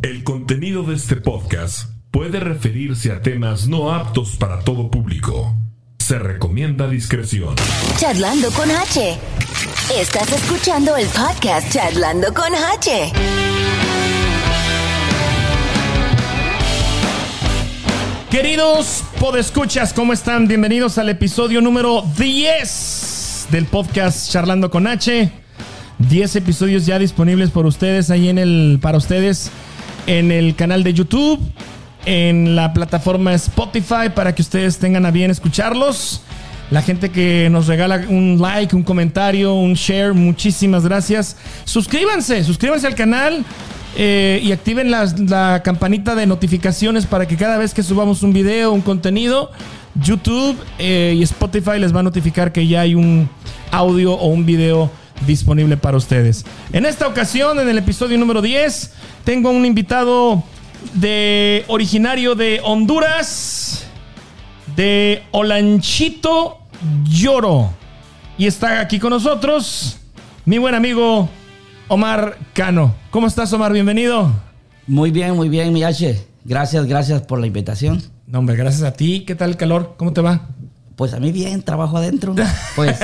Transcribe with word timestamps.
El 0.00 0.22
contenido 0.22 0.84
de 0.84 0.94
este 0.94 1.16
podcast 1.16 1.90
puede 2.12 2.38
referirse 2.38 3.10
a 3.10 3.20
temas 3.20 3.66
no 3.66 3.92
aptos 3.92 4.36
para 4.36 4.60
todo 4.60 4.92
público. 4.92 5.56
Se 5.98 6.20
recomienda 6.20 6.86
discreción. 6.86 7.56
Charlando 7.96 8.48
con 8.52 8.70
H. 8.70 9.18
Estás 10.00 10.30
escuchando 10.30 10.96
el 10.96 11.08
podcast 11.08 11.72
Charlando 11.72 12.32
con 12.32 12.54
H. 12.54 13.12
Queridos 18.30 19.02
podescuchas, 19.18 19.92
¿cómo 19.92 20.12
están? 20.12 20.46
Bienvenidos 20.46 20.98
al 20.98 21.08
episodio 21.08 21.60
número 21.60 22.04
10 22.16 23.48
del 23.50 23.66
podcast 23.66 24.30
Charlando 24.30 24.70
con 24.70 24.86
H. 24.86 25.32
10 25.98 26.36
episodios 26.36 26.86
ya 26.86 27.00
disponibles 27.00 27.50
por 27.50 27.66
ustedes 27.66 28.10
ahí 28.10 28.28
en 28.28 28.38
el 28.38 28.78
para 28.80 28.98
ustedes 28.98 29.50
en 30.08 30.32
el 30.32 30.56
canal 30.56 30.82
de 30.82 30.94
YouTube, 30.94 31.38
en 32.06 32.56
la 32.56 32.72
plataforma 32.72 33.34
Spotify 33.34 34.08
para 34.14 34.34
que 34.34 34.40
ustedes 34.40 34.78
tengan 34.78 35.04
a 35.04 35.10
bien 35.10 35.30
escucharlos. 35.30 36.22
La 36.70 36.80
gente 36.80 37.10
que 37.10 37.48
nos 37.50 37.66
regala 37.66 38.04
un 38.08 38.38
like, 38.40 38.74
un 38.74 38.82
comentario, 38.82 39.54
un 39.54 39.74
share, 39.74 40.14
muchísimas 40.14 40.84
gracias. 40.84 41.36
Suscríbanse, 41.64 42.42
suscríbanse 42.42 42.86
al 42.86 42.94
canal 42.94 43.44
eh, 43.96 44.40
y 44.42 44.52
activen 44.52 44.90
la, 44.90 45.62
campanita 45.62 46.14
de 46.14 46.26
notificaciones 46.26 47.04
para 47.04 47.28
que 47.28 47.36
cada 47.36 47.58
vez 47.58 47.74
que 47.74 47.82
subamos 47.82 48.22
un 48.22 48.32
video, 48.32 48.72
un 48.72 48.80
contenido, 48.80 49.50
YouTube 49.94 50.56
eh, 50.78 51.14
y 51.18 51.22
Spotify 51.22 51.78
les 51.78 51.94
va 51.94 52.00
a 52.00 52.02
notificar 52.02 52.50
que 52.50 52.66
ya 52.66 52.80
hay 52.80 52.94
un 52.94 53.28
audio 53.72 54.14
o 54.14 54.28
un 54.28 54.46
video 54.46 54.90
disponible 55.26 55.76
para 55.76 55.96
ustedes. 55.96 56.44
En 56.72 56.86
esta 56.86 57.06
ocasión, 57.06 57.58
en 57.58 57.68
el 57.68 57.78
episodio 57.78 58.18
número 58.18 58.42
10, 58.42 58.92
tengo 59.24 59.50
un 59.50 59.64
invitado 59.64 60.42
de 60.94 61.64
originario 61.68 62.34
de 62.34 62.60
Honduras, 62.64 63.86
de 64.76 65.22
Olanchito 65.32 66.58
Lloro. 67.04 67.72
Y 68.36 68.46
está 68.46 68.80
aquí 68.80 68.98
con 68.98 69.10
nosotros 69.10 69.98
mi 70.44 70.58
buen 70.58 70.74
amigo 70.74 71.28
Omar 71.88 72.38
Cano. 72.52 72.94
¿Cómo 73.10 73.26
estás, 73.26 73.52
Omar? 73.52 73.72
Bienvenido. 73.72 74.32
Muy 74.86 75.10
bien, 75.10 75.34
muy 75.34 75.48
bien, 75.48 75.72
mi 75.72 75.82
H. 75.82 76.24
Gracias, 76.44 76.86
gracias 76.86 77.22
por 77.22 77.40
la 77.40 77.46
invitación. 77.46 78.02
No, 78.26 78.38
hombre, 78.38 78.56
gracias 78.56 78.82
a 78.82 78.92
ti. 78.92 79.24
¿Qué 79.26 79.34
tal 79.34 79.50
el 79.50 79.56
calor? 79.56 79.94
¿Cómo 79.98 80.12
te 80.12 80.20
va? 80.20 80.48
Pues 80.98 81.14
a 81.14 81.20
mí 81.20 81.30
bien, 81.30 81.62
trabajo 81.62 81.96
adentro. 81.96 82.34
Pues 82.74 82.98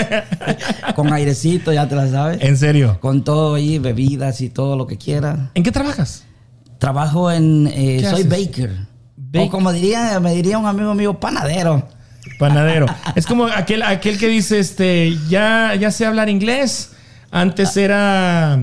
con 0.96 1.12
airecito, 1.12 1.72
ya 1.72 1.88
te 1.88 1.94
la 1.94 2.10
sabes. 2.10 2.38
En 2.40 2.58
serio. 2.58 2.98
Con 3.00 3.22
todo 3.22 3.54
ahí, 3.54 3.78
bebidas 3.78 4.40
y 4.40 4.50
todo 4.50 4.76
lo 4.76 4.88
que 4.88 4.98
quiera. 4.98 5.52
¿En 5.54 5.62
qué 5.62 5.70
trabajas? 5.70 6.24
Trabajo 6.78 7.30
en. 7.30 7.68
eh, 7.68 7.98
¿Qué 8.00 8.10
soy 8.10 8.22
haces? 8.22 8.28
baker. 8.28 8.72
O 9.38 9.48
como 9.48 9.72
diría, 9.72 10.18
me 10.18 10.34
diría 10.34 10.58
un 10.58 10.66
amigo 10.66 10.92
mío, 10.94 11.20
panadero. 11.20 11.88
Panadero. 12.40 12.86
es 13.14 13.26
como 13.26 13.44
aquel, 13.46 13.82
aquel 13.84 14.18
que 14.18 14.26
dice, 14.26 14.58
este, 14.58 15.16
ya, 15.28 15.76
ya 15.78 15.92
sé 15.92 16.04
hablar 16.04 16.28
inglés. 16.28 16.90
Antes 17.30 17.76
era, 17.76 18.58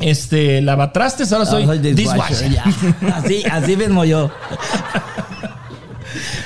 este, 0.00 0.60
lavatrastes, 0.60 1.32
ahora 1.32 1.46
soy, 1.46 1.62
Ah, 1.62 1.66
soy 1.68 1.78
dishwasher. 1.78 2.50
ya. 2.50 2.64
Así, 3.14 3.44
así 3.50 3.76
mismo 3.78 4.04
yo. 4.04 4.30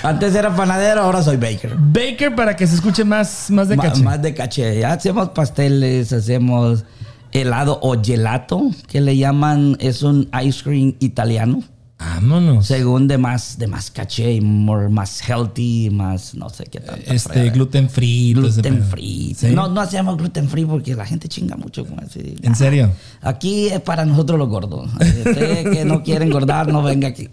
Antes 0.06 0.36
era 0.36 0.54
panadero, 0.54 1.00
ahora 1.00 1.20
soy 1.20 1.36
baker. 1.36 1.74
Baker 1.76 2.32
para 2.36 2.54
que 2.54 2.64
se 2.68 2.76
escuche 2.76 3.04
más, 3.04 3.50
más 3.50 3.68
de 3.68 3.76
caché. 3.76 4.02
Más 4.04 4.22
de 4.22 4.34
caché. 4.34 4.78
Ya 4.78 4.92
hacemos 4.92 5.30
pasteles, 5.30 6.12
hacemos 6.12 6.84
helado 7.32 7.80
o 7.82 8.00
gelato, 8.00 8.70
que 8.86 9.00
le 9.00 9.16
llaman, 9.16 9.76
es 9.80 10.04
un 10.04 10.28
ice 10.44 10.62
cream 10.62 10.94
italiano. 11.00 11.64
Vámonos. 11.98 12.66
Según 12.66 13.08
de 13.08 13.16
más, 13.16 13.58
de 13.58 13.66
más 13.68 13.90
caché, 13.90 14.32
y 14.34 14.40
more- 14.42 14.90
más 14.90 15.18
healthy, 15.26 15.88
más 15.90 16.34
no 16.34 16.50
sé 16.50 16.64
qué 16.64 16.78
tanto. 16.80 17.10
Este, 17.10 17.48
gluten 17.48 17.88
free. 17.88 18.34
gluten 18.34 18.82
free. 18.84 19.34
¿Sí? 19.34 19.46
No, 19.54 19.68
no 19.68 19.80
hacemos 19.80 20.18
gluten 20.18 20.46
free 20.48 20.66
porque 20.66 20.94
la 20.94 21.06
gente 21.06 21.26
chinga 21.26 21.56
mucho 21.56 21.86
con 21.86 21.98
eso. 22.04 22.18
¿En 22.42 22.54
serio? 22.54 22.90
Aquí 23.22 23.68
es 23.68 23.80
para 23.80 24.04
nosotros 24.04 24.38
los 24.38 24.48
gordos. 24.50 24.90
Usted 24.92 25.70
que 25.72 25.84
no 25.86 26.02
quiere 26.02 26.26
engordar, 26.26 26.68
no 26.70 26.82
venga 26.82 27.08
aquí. 27.08 27.30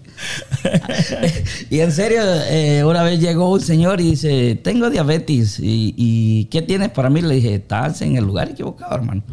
y 1.70 1.80
en 1.82 1.92
serio, 1.92 2.22
eh, 2.50 2.86
una 2.86 3.04
vez 3.04 3.20
llegó 3.20 3.52
un 3.52 3.60
señor 3.60 4.00
y 4.00 4.12
dice, 4.12 4.56
tengo 4.64 4.90
diabetes. 4.90 5.60
¿Y, 5.60 5.94
y 5.98 6.46
qué 6.46 6.62
tienes 6.62 6.88
para 6.90 7.10
mí? 7.10 7.22
Le 7.22 7.36
dije, 7.36 7.56
estás 7.56 8.02
en 8.02 8.16
el 8.16 8.24
lugar 8.24 8.50
equivocado, 8.52 8.96
hermano. 8.96 9.24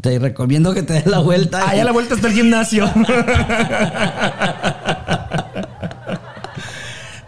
Te 0.00 0.18
recomiendo 0.18 0.74
que 0.74 0.82
te 0.82 0.94
des 0.94 1.06
la 1.06 1.20
vuelta. 1.20 1.60
Ah, 1.64 1.76
ya 1.76 1.84
la 1.84 1.92
vuelta 1.92 2.16
está 2.16 2.26
el 2.26 2.34
gimnasio. 2.34 2.90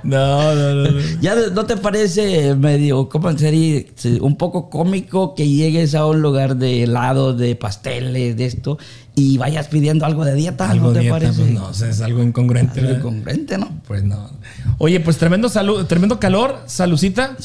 no, 0.05 0.55
no, 0.55 0.75
no. 0.75 0.91
no. 0.91 1.01
¿Ya 1.21 1.35
no 1.53 1.67
te 1.67 1.77
parece 1.77 2.55
medio, 2.55 3.09
cómo 3.09 3.37
sería, 3.37 3.83
un 4.21 4.37
poco 4.37 4.71
cómico 4.71 5.35
que 5.35 5.49
llegues 5.49 5.95
a 5.95 6.07
un 6.07 6.21
lugar 6.23 6.57
de 6.57 6.83
helado, 6.85 7.35
de 7.35 7.57
pasteles, 7.57 8.37
de 8.37 8.47
esto, 8.47 8.79
y 9.17 9.39
vayas 9.39 9.69
pidiendo 9.69 10.05
algo 10.07 10.25
de 10.25 10.35
dieta? 10.35 10.71
Algo 10.71 10.89
¿No 10.89 10.93
te 10.93 11.01
dieta, 11.01 11.15
parece? 11.15 11.41
pues 11.43 11.53
no, 11.53 11.67
o 11.69 11.75
sea, 11.75 11.89
es 11.89 12.01
algo 12.01 12.23
incongruente. 12.23 12.81
Incongruente, 12.81 13.59
¿no? 13.59 13.71
Pues 13.87 14.05
no. 14.05 14.31
Oye, 14.79 15.01
pues 15.01 15.17
tremendo 15.19 15.49
salud, 15.49 15.85
tremendo 15.87 16.19
calor, 16.21 16.61
salucita. 16.67 17.37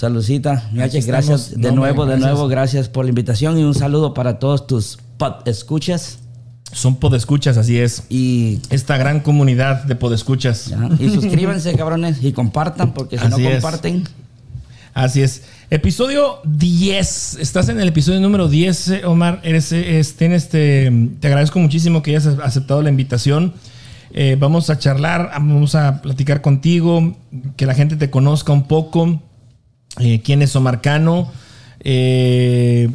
H, 0.77 1.01
gracias 1.01 1.03
estamos. 1.03 1.51
de 1.51 1.69
No, 1.69 1.75
nuevo, 1.75 2.05
de 2.05 2.11
gracias. 2.13 2.31
nuevo, 2.31 2.47
gracias 2.47 2.89
por 2.89 3.05
la 3.05 3.09
invitación 3.09 3.57
y 3.57 3.63
un 3.63 3.73
saludo 3.75 4.13
para 4.13 4.39
todos 4.39 4.67
tus 4.67 4.99
pod 5.17 5.47
escuchas 5.47 6.18
Son 6.71 6.97
podescuchas, 6.97 7.57
así 7.57 7.79
es. 7.79 8.03
y, 8.09 8.59
Esta 8.69 8.97
gran 8.97 9.21
comunidad 9.21 9.83
de 9.83 9.95
podescuchas. 9.95 10.67
ya, 10.67 10.89
y 10.99 11.09
suscríbanse, 11.09 11.75
cabrones, 11.75 12.23
y 12.23 12.31
compartan, 12.31 12.93
porque 12.93 13.17
si 13.17 13.27
no 13.27 13.37
es. 13.37 13.53
comparten, 13.61 14.03
Así 14.93 15.21
es. 15.21 15.43
Episodio 15.69 16.39
10. 16.45 17.37
Estás 17.39 17.69
en 17.69 17.79
el 17.79 17.87
episodio 17.87 18.19
número 18.19 18.47
10, 18.49 18.87
eh, 18.89 19.05
Omar. 19.05 19.39
Eres, 19.43 19.71
eh, 19.71 19.99
es- 19.99 20.15
tienes 20.15 20.43
este, 20.45 20.91
te 21.19 21.27
agradezco 21.27 21.59
muchísimo 21.59 22.01
que 22.01 22.11
hayas 22.11 22.25
aceptado 22.43 22.81
la 22.81 22.89
invitación. 22.89 23.53
Eh, 24.11 24.35
vamos 24.39 24.69
a 24.71 24.79
charlar, 24.79 25.29
vamos 25.33 25.75
a 25.75 26.01
platicar 26.01 26.41
contigo, 26.41 27.15
que 27.55 27.67
la 27.67 27.75
gente 27.75 27.95
te 27.97 28.09
conozca 28.09 28.51
un 28.51 28.63
poco. 28.67 29.21
Eh, 29.99 30.21
¿Quién 30.23 30.41
es 30.41 30.55
Omar 30.55 30.81
Cano? 30.81 31.31
Eh, 31.81 32.89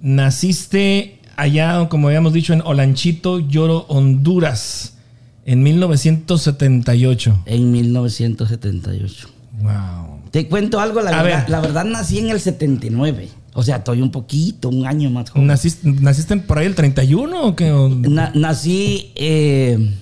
naciste 0.00 1.17
allá, 1.38 1.88
como 1.88 2.08
habíamos 2.08 2.32
dicho, 2.32 2.52
en 2.52 2.60
Olanchito, 2.62 3.38
Lloro, 3.38 3.86
Honduras, 3.88 4.94
en 5.46 5.62
1978. 5.62 7.42
en 7.46 7.72
1978. 7.72 9.28
Wow. 9.62 10.18
Te 10.30 10.46
cuento 10.46 10.78
algo, 10.80 11.00
la 11.00 11.10
verdad, 11.22 11.40
ver. 11.42 11.50
la 11.50 11.60
verdad 11.60 11.84
nací 11.84 12.18
en 12.18 12.30
el 12.30 12.40
79. 12.40 13.28
O 13.54 13.62
sea, 13.62 13.76
estoy 13.76 14.02
un 14.02 14.10
poquito, 14.10 14.68
un 14.68 14.86
año 14.86 15.10
más 15.10 15.30
joven. 15.30 15.46
¿Naciste, 15.46 15.90
¿Naciste 15.90 16.36
por 16.36 16.58
ahí 16.58 16.66
el 16.66 16.74
31 16.74 17.42
o 17.42 17.56
qué? 17.56 17.72
¿O 17.72 17.88
Na- 17.88 18.30
nací, 18.34 19.10
eh, 19.16 19.94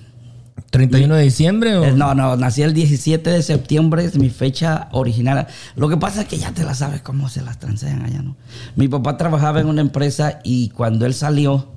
31 0.76 1.14
de 1.14 1.22
diciembre? 1.22 1.76
O? 1.76 1.84
eh, 1.84 1.92
no, 1.92 2.14
no, 2.14 2.36
nací 2.36 2.62
el 2.62 2.74
17 2.74 3.30
de 3.30 3.42
septiembre, 3.42 4.04
es 4.04 4.16
mi 4.16 4.30
fecha 4.30 4.88
original. 4.92 5.46
Lo 5.74 5.88
que 5.88 5.96
pasa 5.96 6.22
es 6.22 6.28
que 6.28 6.36
ya 6.36 6.52
te 6.52 6.64
la 6.64 6.74
sabes 6.74 7.02
cómo 7.02 7.28
se 7.28 7.42
las 7.42 7.58
transean 7.58 8.02
allá, 8.02 8.22
¿no? 8.22 8.36
Mi 8.76 8.88
papá 8.88 9.16
trabajaba 9.16 9.60
en 9.60 9.66
una 9.66 9.80
empresa 9.80 10.40
y 10.44 10.68
cuando 10.70 11.06
él 11.06 11.14
salió, 11.14 11.72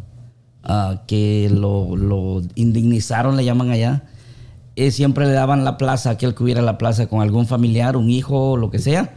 ah, 0.63 1.03
que 1.07 1.49
lo, 1.51 1.95
lo 1.95 2.41
indignizaron, 2.55 3.37
le 3.37 3.45
llaman 3.45 3.69
allá, 3.69 4.03
eh, 4.75 4.91
siempre 4.91 5.25
le 5.25 5.33
daban 5.33 5.63
la 5.63 5.77
plaza, 5.77 6.11
aquel 6.11 6.33
que 6.35 6.43
hubiera 6.43 6.61
la 6.61 6.77
plaza 6.77 7.07
con 7.07 7.21
algún 7.21 7.47
familiar, 7.47 7.97
un 7.97 8.09
hijo, 8.09 8.57
lo 8.57 8.69
que 8.71 8.79
sea. 8.79 9.15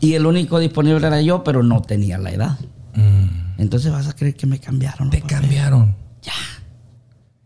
Y 0.00 0.14
el 0.14 0.26
único 0.26 0.58
disponible 0.58 1.06
era 1.06 1.20
yo, 1.22 1.44
pero 1.44 1.62
no 1.62 1.82
tenía 1.82 2.18
la 2.18 2.30
edad. 2.30 2.58
Entonces 3.58 3.92
vas 3.92 4.08
a 4.08 4.12
creer 4.14 4.34
que 4.34 4.46
me 4.46 4.58
cambiaron. 4.58 5.10
Te 5.10 5.20
papeles. 5.20 5.40
cambiaron. 5.40 5.96
Ya. 6.22 6.32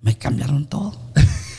Me 0.01 0.17
cambiaron 0.17 0.67
todo. 0.67 1.06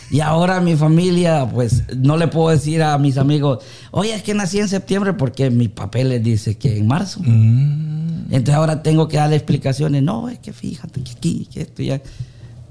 Y 0.09 0.21
ahora 0.21 0.61
mi 0.61 0.75
familia, 0.75 1.45
pues 1.53 1.83
no 1.97 2.15
le 2.17 2.27
puedo 2.27 2.49
decir 2.49 2.81
a 2.81 2.97
mis 2.97 3.17
amigos, 3.17 3.59
oye, 3.91 4.13
es 4.13 4.23
que 4.23 4.33
nací 4.33 4.59
en 4.59 4.69
septiembre 4.69 5.13
porque 5.13 5.49
mi 5.49 5.67
papel 5.67 6.09
les 6.09 6.23
dice 6.23 6.57
que 6.57 6.77
en 6.77 6.87
marzo. 6.87 7.19
Mm. 7.23 8.25
Entonces 8.31 8.55
ahora 8.55 8.83
tengo 8.83 9.07
que 9.07 9.17
darle 9.17 9.35
explicaciones. 9.35 10.03
No, 10.03 10.29
es 10.29 10.39
que 10.39 10.53
fíjate 10.53 11.03
que 11.03 11.11
aquí, 11.11 11.47
que 11.53 11.61
esto 11.61 11.83
ya. 11.83 12.01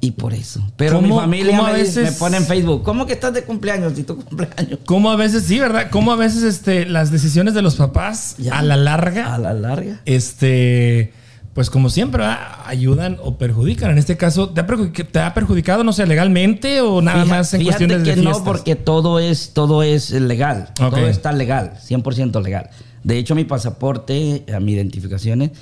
Y 0.01 0.11
por 0.13 0.35
eso. 0.35 0.63
Pero 0.77 1.01
mi 1.01 1.09
¿Cómo- 1.09 1.21
familia 1.23 1.59
a 1.59 1.63
me, 1.73 1.79
dice- 1.79 2.01
veces- 2.01 2.13
me 2.15 2.19
pone 2.19 2.37
en 2.37 2.45
Facebook, 2.45 2.83
¿cómo 2.83 3.07
que 3.07 3.15
estás 3.15 3.33
de 3.33 3.43
cumpleaños 3.45 3.95
si 3.97 4.03
tu 4.05 4.17
cumpleaños? 4.17 4.79
¿Cómo 4.85 5.11
a 5.11 5.17
veces, 5.17 5.45
sí, 5.45 5.59
verdad? 5.59 5.89
¿Cómo 5.91 6.13
a 6.13 6.17
veces 6.17 6.43
este, 6.43 6.85
las 6.87 7.11
decisiones 7.11 7.55
de 7.55 7.63
los 7.63 7.77
papás 7.77 8.37
Ya. 8.39 8.59
a 8.59 8.63
la 8.63 8.77
larga, 8.77 9.35
A 9.35 9.39
la 9.39 9.55
larga. 9.55 10.01
este, 10.05 11.13
pues 11.57 11.71
como 11.71 11.89
siempre, 11.89 12.21
¿verdad? 12.21 12.39
ayudan 12.67 13.17
o 13.23 13.39
perjudican? 13.39 13.91
En 13.91 13.97
este 13.97 14.19
caso, 14.19 14.51
¿te 14.51 14.61
ha, 14.61 14.67
te 14.67 15.19
ha 15.21 15.33
perjudicado, 15.33 15.83
no 15.85 15.93
sé, 15.95 16.07
legalmente 16.07 16.83
o 16.83 17.01
nada 17.01 17.25
Fija- 17.25 17.35
más 17.37 17.55
en 17.55 17.61
fíjate 17.63 17.87
cuestiones 17.87 18.09
que 18.09 18.17
de 18.17 18.23
no, 18.23 18.45
porque 18.45 18.77
todo 18.77 19.19
es, 19.19 19.55
todo 19.55 19.83
es 19.83 20.11
legal. 20.11 20.69
Todo 20.75 20.99
está 21.09 21.33
legal, 21.33 21.73
100% 21.83 22.43
legal. 22.43 22.69
De 23.03 23.17
hecho, 23.17 23.35
mi 23.35 23.45
pasaporte, 23.45 24.45
mis 24.61 24.75
identificaciones, 24.75 25.53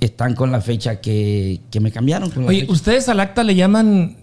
están 0.00 0.34
con 0.34 0.50
la 0.50 0.60
fecha 0.60 1.00
que, 1.00 1.60
que 1.70 1.78
me 1.78 1.92
cambiaron. 1.92 2.32
Oye, 2.48 2.62
fecha. 2.62 2.72
¿ustedes 2.72 3.08
al 3.08 3.20
acta 3.20 3.44
le 3.44 3.54
llaman 3.54 4.16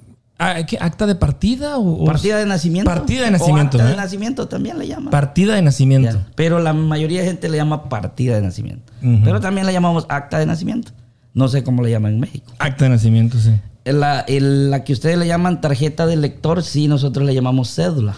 Ah, 0.43 0.65
¿qué? 0.65 0.75
¿Acta 0.81 1.05
de 1.05 1.13
partida 1.13 1.77
o, 1.77 2.03
Partida 2.03 2.39
de 2.39 2.47
nacimiento. 2.47 2.89
Partida 2.89 3.25
de 3.25 3.31
nacimiento, 3.31 3.77
O 3.77 3.79
acta 3.79 3.87
¿eh? 3.89 3.91
de 3.91 3.95
nacimiento 3.95 4.47
también 4.47 4.79
le 4.79 4.87
llaman. 4.87 5.11
Partida 5.11 5.53
de 5.53 5.61
nacimiento. 5.61 6.11
Ya. 6.13 6.27
Pero 6.35 6.59
la 6.59 6.73
mayoría 6.73 7.21
de 7.21 7.27
gente 7.27 7.47
le 7.47 7.57
llama 7.57 7.87
partida 7.89 8.35
de 8.37 8.41
nacimiento. 8.41 8.91
Pero 9.23 9.39
también 9.39 9.67
le 9.67 9.71
llamamos 9.73 10.07
acta 10.09 10.39
de 10.39 10.47
nacimiento. 10.47 10.91
No 11.33 11.47
sé 11.47 11.63
cómo 11.63 11.81
le 11.83 11.91
llaman 11.91 12.13
en 12.13 12.19
México. 12.19 12.51
Acta 12.59 12.85
de 12.85 12.89
nacimiento, 12.91 13.39
sí. 13.39 13.51
La, 13.85 14.19
el- 14.21 14.69
la 14.69 14.83
que 14.83 14.93
ustedes 14.93 15.17
le 15.17 15.25
llaman 15.27 15.61
tarjeta 15.61 16.05
de 16.05 16.15
lector, 16.17 16.63
sí, 16.63 16.87
nosotros 16.87 17.25
le 17.25 17.33
llamamos 17.33 17.73
cédula. 17.73 18.15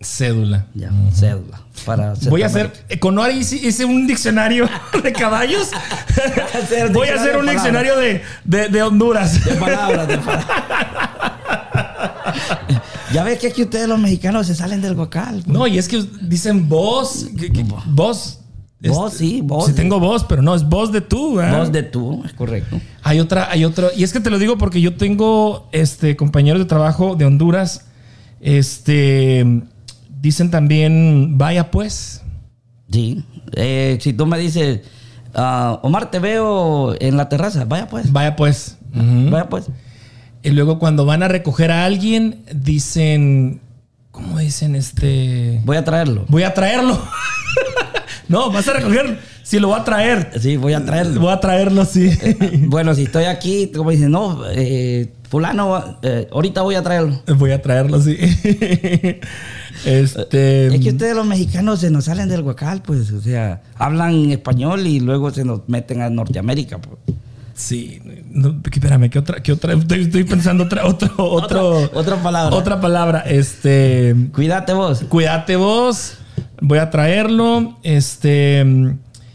Cédula. 0.00 0.66
Ya, 0.74 0.90
cédula. 1.14 1.62
Para 1.86 2.12
Voy 2.28 2.42
a 2.42 2.46
hacer, 2.46 2.70
eh, 2.90 2.98
con 2.98 3.14
Noari 3.14 3.38
hice, 3.38 3.56
hice 3.56 3.84
un 3.86 4.06
diccionario 4.06 4.68
de 5.02 5.12
caballos. 5.12 5.70
hacer 6.54 6.92
Voy 6.92 7.08
a 7.08 7.14
hacer 7.14 7.36
un 7.38 7.46
diccionario 7.46 7.96
de, 7.96 8.20
de- 8.44 8.68
de 8.68 8.82
Honduras. 8.82 9.42
De 9.44 9.54
palabras, 9.54 10.06
de 10.08 10.18
palabras. 10.18 10.46
ya 13.12 13.24
ves 13.24 13.38
que 13.38 13.48
aquí 13.48 13.62
ustedes 13.62 13.88
los 13.88 13.98
mexicanos 13.98 14.46
se 14.46 14.54
salen 14.54 14.80
del 14.82 14.94
vocal. 14.94 15.42
pues. 15.44 15.48
No, 15.48 15.66
y 15.66 15.78
es 15.78 15.88
que 15.88 16.02
dicen 16.22 16.68
que- 17.38 17.52
que- 17.52 17.64
voz. 18.88 18.98
Voz, 18.98 19.14
sí, 19.14 19.40
voz. 19.42 19.66
Sí 19.66 19.72
tengo 19.72 20.00
voz, 20.00 20.24
pero 20.24 20.42
no, 20.42 20.54
es 20.54 20.68
voz 20.68 20.92
de 20.92 21.00
tú. 21.00 21.40
¿eh? 21.40 21.50
Voz 21.50 21.72
de 21.72 21.82
tú, 21.82 22.22
es 22.24 22.32
correcto. 22.32 22.80
Hay 23.02 23.20
otra, 23.20 23.50
hay 23.50 23.64
otro. 23.64 23.90
Y 23.96 24.04
es 24.04 24.12
que 24.12 24.20
te 24.20 24.30
lo 24.30 24.38
digo 24.38 24.58
porque 24.58 24.80
yo 24.80 24.96
tengo 24.96 25.68
este 25.72 26.16
compañeros 26.16 26.60
de 26.60 26.66
trabajo 26.66 27.16
de 27.16 27.24
Honduras. 27.24 27.86
Este 28.40 29.44
dicen 30.20 30.50
también, 30.50 31.38
vaya 31.38 31.70
pues. 31.70 32.22
Sí. 32.90 33.24
Eh, 33.52 33.98
si 34.00 34.12
tú 34.12 34.26
me 34.26 34.38
dices, 34.38 34.80
ah, 35.34 35.78
Omar, 35.82 36.10
te 36.10 36.18
veo 36.18 36.94
en 37.00 37.16
la 37.16 37.28
terraza, 37.28 37.64
vaya 37.64 37.88
pues. 37.88 38.12
Vaya 38.12 38.36
pues. 38.36 38.78
Vaya 38.92 39.48
pues. 39.48 39.66
Y 40.42 40.50
luego 40.50 40.78
cuando 40.78 41.04
van 41.04 41.22
a 41.22 41.28
recoger 41.28 41.70
a 41.70 41.84
alguien, 41.84 42.44
dicen, 42.54 43.60
¿cómo 44.10 44.38
dicen 44.38 44.74
este? 44.74 45.60
Voy 45.64 45.76
a 45.76 45.84
traerlo. 45.84 46.24
Voy 46.28 46.44
a 46.44 46.54
traerlo. 46.54 46.98
no, 48.28 48.50
vas 48.50 48.66
a 48.68 48.72
recoger. 48.74 49.18
Si 49.42 49.58
lo 49.60 49.68
voy 49.68 49.78
a 49.80 49.84
traer. 49.84 50.30
Sí, 50.40 50.56
voy 50.56 50.72
a 50.72 50.84
traerlo. 50.84 51.20
Voy 51.20 51.32
a 51.32 51.38
traerlo, 51.40 51.84
sí. 51.84 52.10
Bueno, 52.66 52.94
si 52.94 53.04
estoy 53.04 53.24
aquí, 53.24 53.70
como 53.74 53.90
dicen, 53.92 54.10
no, 54.10 54.42
eh, 54.50 55.12
fulano, 55.30 55.98
eh, 56.02 56.28
ahorita 56.32 56.62
voy 56.62 56.74
a 56.74 56.82
traerlo. 56.82 57.20
voy 57.36 57.52
a 57.52 57.62
traerlo, 57.62 58.00
sí. 58.00 58.16
este. 59.84 60.66
Es 60.66 60.80
que 60.80 60.90
ustedes 60.90 61.14
los 61.14 61.26
mexicanos 61.26 61.80
se 61.80 61.90
nos 61.90 62.04
salen 62.06 62.28
del 62.28 62.42
huacal, 62.42 62.82
pues, 62.82 63.10
o 63.12 63.20
sea, 63.20 63.62
hablan 63.76 64.30
español 64.30 64.86
y 64.86 65.00
luego 65.00 65.30
se 65.30 65.44
nos 65.44 65.60
meten 65.68 66.02
a 66.02 66.10
Norteamérica. 66.10 66.78
Pues. 66.78 66.98
Sí, 67.54 68.00
no, 68.30 68.60
espérame, 68.70 69.08
¿qué 69.08 69.18
otra? 69.18 69.42
¿Qué 69.42 69.52
otra? 69.52 69.72
Estoy, 69.74 70.02
estoy 70.02 70.24
pensando 70.24 70.64
otra, 70.64 70.84
otro, 70.86 71.08
otro, 71.18 71.78
Otra- 71.78 71.98
otra 71.98 72.16
palabra. 72.22 72.56
Otra 72.56 72.80
palabra. 72.80 73.20
Este, 73.20 74.14
Cuídate 74.34 74.72
vos. 74.74 75.04
cuídate 75.08 75.56
vos. 75.56 76.18
Voy 76.60 76.78
a 76.78 76.90
traerlo. 76.90 77.76
Este, 77.82 78.64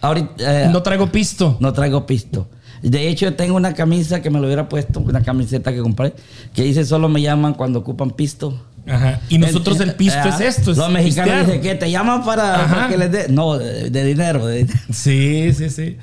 Ahorita 0.01 0.65
eh, 0.65 0.69
no 0.71 0.81
traigo 0.81 1.11
pisto. 1.11 1.57
no 1.59 1.73
traigo 1.73 2.05
pisto. 2.05 2.47
De 2.81 3.07
hecho, 3.09 3.31
tengo 3.35 3.55
una 3.55 3.73
camisa 3.75 4.21
que 4.23 4.31
me 4.31 4.39
lo 4.39 4.47
hubiera 4.47 4.67
puesto, 4.67 5.01
una 5.01 5.21
camiseta 5.21 5.71
que 5.71 5.79
compré, 5.79 6.13
que 6.53 6.63
dice 6.63 6.83
solo 6.83 7.09
me 7.09 7.21
llaman 7.21 7.53
cuando 7.53 7.79
ocupan 7.79 8.09
pisto. 8.11 8.59
Ajá. 8.87 9.19
Y 9.29 9.37
nosotros 9.37 9.79
el 9.81 9.93
pisto 9.93 10.19
Ah, 10.23 10.29
es 10.29 10.39
esto. 10.57 10.71
es 10.71 10.77
Los 10.77 10.89
mexicanos 10.91 11.45
dicen 11.45 11.61
que 11.61 11.75
te 11.75 11.91
llaman 11.91 12.25
para, 12.25 12.87
que 12.89 12.97
les 12.97 13.11
dé. 13.11 13.27
No, 13.29 13.59
de, 13.59 13.91
de 13.91 14.03
dinero. 14.05 14.47
de 14.47 14.63
dinero. 14.63 14.79
Sí, 14.91 15.53
sí, 15.53 15.69
sí. 15.69 15.97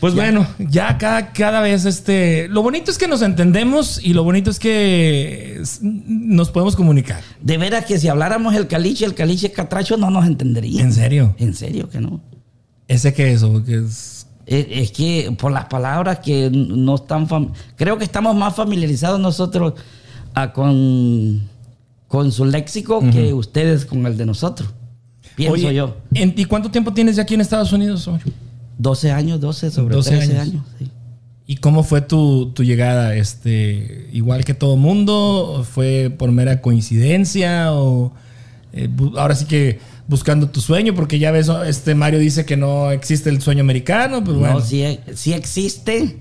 Pues 0.00 0.14
bueno, 0.14 0.46
ya 0.58 0.98
cada, 0.98 1.32
cada 1.32 1.60
vez 1.62 1.84
este. 1.86 2.48
Lo 2.48 2.62
bonito 2.62 2.90
es 2.90 2.98
que 2.98 3.08
nos 3.08 3.22
entendemos 3.22 3.98
y 4.04 4.12
lo 4.12 4.24
bonito 4.24 4.50
es 4.50 4.58
que 4.58 5.62
nos 5.82 6.50
podemos 6.50 6.76
comunicar. 6.76 7.22
De 7.40 7.56
veras 7.56 7.86
que 7.86 7.98
si 7.98 8.08
habláramos 8.08 8.54
el 8.54 8.66
caliche, 8.66 9.04
el 9.06 9.14
caliche 9.14 9.52
catracho, 9.52 9.96
no 9.96 10.10
nos 10.10 10.26
entendería. 10.26 10.82
¿En 10.82 10.92
serio? 10.92 11.34
En 11.38 11.54
serio 11.54 11.88
que 11.88 12.00
no. 12.00 12.20
¿Ese 12.88 13.14
qué 13.14 13.32
es? 13.32 13.42
¿O 13.42 13.64
qué 13.64 13.76
es? 13.78 14.26
Es, 14.44 14.66
es 14.70 14.90
que 14.92 15.34
por 15.38 15.50
las 15.50 15.64
palabras 15.64 16.20
que 16.20 16.50
no 16.52 16.94
están... 16.96 17.26
Creo 17.76 17.96
que 17.98 18.04
estamos 18.04 18.36
más 18.36 18.54
familiarizados 18.54 19.18
nosotros 19.18 19.72
ah, 20.34 20.52
con, 20.52 21.42
con 22.06 22.30
su 22.30 22.44
léxico 22.44 23.00
que 23.10 23.32
ustedes 23.32 23.86
con 23.86 24.04
el 24.06 24.16
de 24.16 24.26
nosotros. 24.26 24.68
Pienso 25.34 25.54
Oye, 25.54 25.74
yo. 25.74 25.96
¿en- 26.14 26.34
¿Y 26.36 26.44
cuánto 26.44 26.70
tiempo 26.70 26.92
tienes 26.92 27.16
ya 27.16 27.22
aquí 27.22 27.34
en 27.34 27.40
Estados 27.40 27.72
Unidos, 27.72 28.06
Omar? 28.06 28.20
12 28.78 29.12
años, 29.12 29.40
12, 29.40 29.70
sobre 29.70 29.94
12 29.94 30.10
13 30.10 30.38
años. 30.38 30.42
años. 30.42 30.64
sí. 30.78 30.90
¿Y 31.48 31.56
cómo 31.56 31.84
fue 31.84 32.00
tu, 32.00 32.50
tu 32.52 32.64
llegada? 32.64 33.14
Este, 33.14 34.08
igual 34.12 34.44
que 34.44 34.52
todo 34.52 34.76
mundo, 34.76 35.64
fue 35.68 36.10
por 36.10 36.32
mera 36.32 36.60
coincidencia 36.60 37.72
o 37.72 38.12
eh, 38.72 38.90
ahora 39.16 39.36
sí 39.36 39.44
que 39.44 39.78
buscando 40.08 40.48
tu 40.48 40.60
sueño, 40.60 40.94
porque 40.94 41.20
ya 41.20 41.30
ves, 41.30 41.48
este 41.66 41.94
Mario 41.94 42.18
dice 42.18 42.44
que 42.44 42.56
no 42.56 42.90
existe 42.90 43.30
el 43.30 43.40
sueño 43.40 43.60
americano, 43.60 44.24
pues 44.24 44.36
bueno. 44.36 44.54
No, 44.54 44.60
sí, 44.60 44.98
sí 45.14 45.34
existe, 45.34 46.18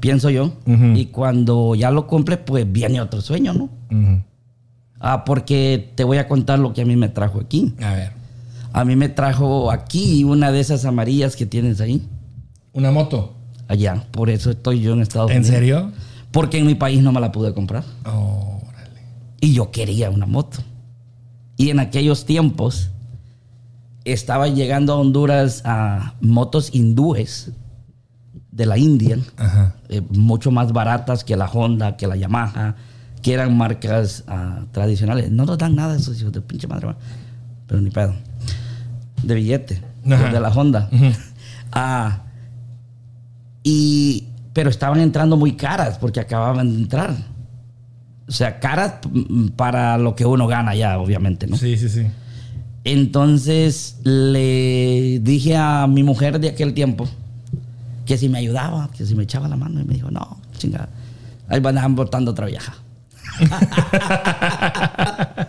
pienso 0.00 0.28
yo. 0.28 0.52
Y 0.94 1.06
cuando 1.06 1.74
ya 1.74 1.90
lo 1.90 2.06
cumple, 2.06 2.36
pues 2.36 2.70
viene 2.70 3.00
otro 3.00 3.22
sueño, 3.22 3.54
¿no? 3.54 3.70
Ah, 5.00 5.24
porque 5.24 5.92
te 5.94 6.04
voy 6.04 6.18
a 6.18 6.28
contar 6.28 6.58
lo 6.58 6.74
que 6.74 6.82
a 6.82 6.84
mí 6.84 6.96
me 6.96 7.08
trajo 7.08 7.40
aquí. 7.40 7.74
A 7.80 7.94
ver, 7.94 8.12
A 8.78 8.84
mí 8.84 8.94
me 8.94 9.08
trajo 9.08 9.72
aquí 9.72 10.22
una 10.22 10.52
de 10.52 10.60
esas 10.60 10.84
amarillas 10.84 11.34
que 11.34 11.46
tienes 11.46 11.80
ahí. 11.80 12.06
una 12.72 12.92
moto. 12.92 13.34
Allá. 13.66 14.04
Por 14.12 14.30
eso 14.30 14.52
estoy 14.52 14.80
yo 14.80 14.92
en 14.92 15.02
Estados 15.02 15.32
¿En 15.32 15.38
Unidos. 15.38 15.52
serio? 15.52 15.92
Porque 16.30 16.58
en 16.58 16.66
mi 16.68 16.76
país 16.76 17.02
no 17.02 17.10
me 17.10 17.20
la 17.20 17.32
pude 17.32 17.52
comprar. 17.52 17.82
Órale. 18.04 19.00
Y 19.40 19.52
yo 19.52 19.72
quería 19.72 20.10
una 20.10 20.26
moto. 20.26 20.58
Y 21.56 21.70
en 21.70 21.80
aquellos 21.80 22.24
tiempos 22.24 22.90
estaba 24.04 24.46
llegando 24.46 24.92
a 24.92 24.96
Honduras 24.96 25.62
a 25.64 26.14
motos 26.20 26.70
hindúes 26.72 27.50
de 28.52 28.64
la 28.64 28.78
India, 28.78 29.18
eh, 29.88 30.02
mucho 30.10 30.52
más 30.52 30.72
baratas 30.72 31.24
que 31.24 31.36
la 31.36 31.46
Honda, 31.46 31.96
que 31.96 32.06
la 32.06 32.14
Yamaha, 32.14 32.76
que 33.22 33.32
eran 33.32 33.56
marcas 33.56 34.22
ah, 34.28 34.66
tradicionales. 34.70 35.32
No 35.32 35.46
nos 35.46 35.58
dan 35.58 35.74
nada 35.74 35.96
esos 35.96 36.20
hijos 36.20 36.32
de 36.32 36.42
pinche 36.42 36.68
madre, 36.68 36.94
pero 37.66 37.80
ni 37.80 37.90
pedo. 37.90 38.14
De 39.22 39.34
billete, 39.34 39.82
los 40.04 40.32
de 40.32 40.40
la 40.40 40.50
Honda. 40.50 40.88
Ah, 41.70 42.22
y, 43.62 44.28
pero 44.54 44.70
estaban 44.70 45.00
entrando 45.00 45.36
muy 45.36 45.52
caras 45.52 45.98
porque 45.98 46.18
acababan 46.18 46.72
de 46.72 46.78
entrar. 46.78 47.14
O 48.26 48.32
sea, 48.32 48.58
caras 48.58 48.94
para 49.54 49.98
lo 49.98 50.16
que 50.16 50.24
uno 50.24 50.46
gana 50.46 50.74
ya, 50.74 50.98
obviamente, 50.98 51.46
¿no? 51.46 51.58
Sí, 51.58 51.76
sí, 51.76 51.90
sí. 51.90 52.06
Entonces 52.84 53.98
le 54.02 55.20
dije 55.20 55.56
a 55.56 55.86
mi 55.86 56.02
mujer 56.02 56.40
de 56.40 56.48
aquel 56.48 56.72
tiempo 56.72 57.06
que 58.06 58.16
si 58.16 58.30
me 58.30 58.38
ayudaba, 58.38 58.88
que 58.96 59.04
si 59.04 59.14
me 59.14 59.24
echaba 59.24 59.46
la 59.46 59.56
mano. 59.56 59.82
Y 59.82 59.84
me 59.84 59.92
dijo, 59.92 60.10
no, 60.10 60.38
chingada, 60.56 60.88
ahí 61.48 61.60
van 61.60 61.76
a 61.76 61.86
botando 61.88 62.30
otra 62.30 62.46
vieja. 62.46 62.72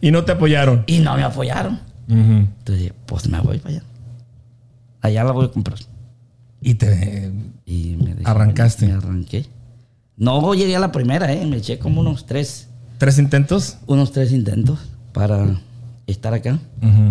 Y 0.00 0.10
no 0.10 0.24
te 0.24 0.32
apoyaron. 0.32 0.84
Y 0.86 0.98
no 0.98 1.16
me 1.16 1.22
apoyaron. 1.22 1.80
Entonces 2.08 2.78
dije, 2.78 2.94
pues 3.06 3.28
me 3.28 3.40
voy 3.40 3.58
para 3.58 3.76
allá. 3.76 3.84
Allá 5.00 5.24
la 5.24 5.32
voy 5.32 5.46
a 5.46 5.50
comprar. 5.50 5.78
Y 6.60 6.74
te... 6.74 7.32
Y 7.64 7.96
me 8.02 8.14
dejé- 8.14 8.22
Arrancaste. 8.28 8.86
Me 8.86 8.92
arranqué. 8.92 9.46
No 10.16 10.54
llegué 10.54 10.76
a 10.76 10.80
la 10.80 10.92
primera, 10.92 11.32
¿eh? 11.32 11.44
Me 11.46 11.58
eché 11.58 11.78
como 11.78 12.00
unos 12.00 12.26
tres, 12.26 12.68
¿Tres 12.98 13.18
intentos? 13.18 13.76
unos 13.86 14.12
tres 14.12 14.32
intentos 14.32 14.78
para 15.12 15.60
estar 16.06 16.32
acá. 16.32 16.58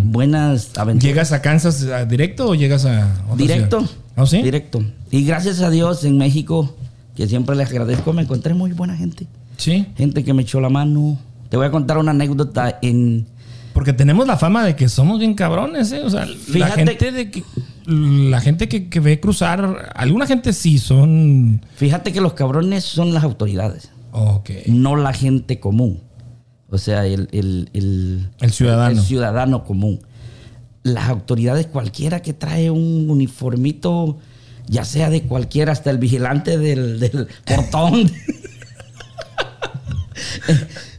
Buenas 0.06 0.72
aventuras. 0.78 1.04
¿Llegas 1.04 1.32
a 1.32 1.42
Kansas 1.42 1.86
directo 2.08 2.50
o 2.50 2.56
llegas 2.56 2.86
a 2.86 3.24
otra 3.26 3.36
Directo. 3.36 3.88
¿Ah, 4.16 4.26
sí? 4.26 4.42
Directo. 4.42 4.84
Y 5.12 5.26
gracias 5.26 5.60
a 5.62 5.70
Dios 5.70 6.04
en 6.06 6.18
México, 6.18 6.76
que 7.16 7.28
siempre 7.28 7.56
les 7.56 7.70
agradezco, 7.70 8.14
me 8.14 8.24
encontré 8.24 8.54
muy 8.54 8.72
buena 8.72 8.96
gente. 8.96 9.28
Sí. 9.58 9.88
Gente 9.96 10.24
que 10.24 10.34
me 10.34 10.42
echó 10.42 10.60
la 10.60 10.70
mano. 10.70 11.18
Te 11.50 11.58
voy 11.58 11.68
a 11.68 11.72
contar 11.72 11.98
una 11.98 12.12
anécdota 12.12 12.80
en... 12.82 13.28
Porque 13.76 13.94
tenemos 13.94 14.26
la 14.26 14.38
fama 14.38 14.66
de 14.66 14.76
que 14.76 14.90
somos 14.90 15.20
bien 15.20 15.36
cabrones, 15.36 15.92
¿eh? 15.92 16.02
O 16.04 16.10
sea, 16.10 16.26
la 16.26 16.34
Fíjate- 16.36 16.76
gente 16.86 17.12
de 17.12 17.30
que. 17.30 17.44
La 17.86 18.42
gente 18.42 18.68
que, 18.68 18.90
que 18.90 19.00
ve 19.00 19.20
cruzar. 19.20 19.92
Alguna 19.96 20.26
gente 20.26 20.52
sí 20.54 20.80
son. 20.80 21.62
Fíjate 21.76 22.12
que 22.12 22.22
los 22.22 22.34
cabrones 22.34 22.84
son 22.86 23.14
las 23.14 23.24
autoridades, 23.24 23.92
Ok. 24.12 24.50
no 24.68 24.96
la 24.96 25.14
gente 25.14 25.60
común. 25.60 26.02
O 26.70 26.78
sea, 26.80 27.06
el, 27.06 27.28
el, 27.32 27.70
el, 27.74 28.30
El 28.42 28.52
ciudadano. 28.52 28.98
el 28.98 29.06
ciudadano 29.06 29.64
común. 29.64 30.00
Las 30.82 31.10
autoridades, 31.10 31.68
cualquiera 31.68 32.22
que 32.22 32.34
trae 32.34 32.72
un 32.72 33.10
uniformito, 33.10 34.18
ya 34.68 34.86
sea 34.86 35.10
de 35.10 35.24
cualquiera, 35.24 35.72
hasta 35.74 35.92
el 35.92 35.98
vigilante 36.00 36.58
del, 36.58 37.00
del 37.00 37.28
portón, 37.46 38.10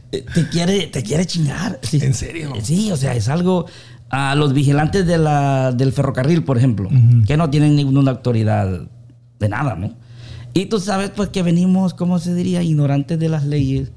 te, 0.09 0.49
quiere, 0.49 0.87
te 0.87 1.03
quiere 1.03 1.25
chingar. 1.25 1.79
Sí. 1.81 1.99
¿En 2.01 2.13
serio? 2.13 2.53
Sí, 2.61 2.91
o 2.91 2.97
sea, 2.97 3.15
es 3.15 3.29
algo... 3.29 3.65
A 4.09 4.35
los 4.35 4.53
vigilantes 4.53 5.05
de 5.05 5.17
la, 5.17 5.73
del 5.73 5.91
ferrocarril, 5.91 6.45
por 6.45 6.57
ejemplo, 6.57 6.89
que 7.27 7.35
no 7.35 7.49
tienen 7.49 7.75
ninguna 7.75 8.11
autoridad 8.11 8.87
de 9.37 9.49
nada, 9.49 9.75
¿no? 9.75 9.91
Y 10.53 10.67
tú 10.67 10.79
sabes 10.79 11.09
pues 11.09 11.27
que 11.27 11.43
venimos, 11.43 11.93
¿cómo 11.93 12.17
se 12.17 12.33
diría? 12.33 12.63
Ignorantes 12.63 13.19
de 13.19 13.27
las 13.27 13.43
leyes 13.45 13.91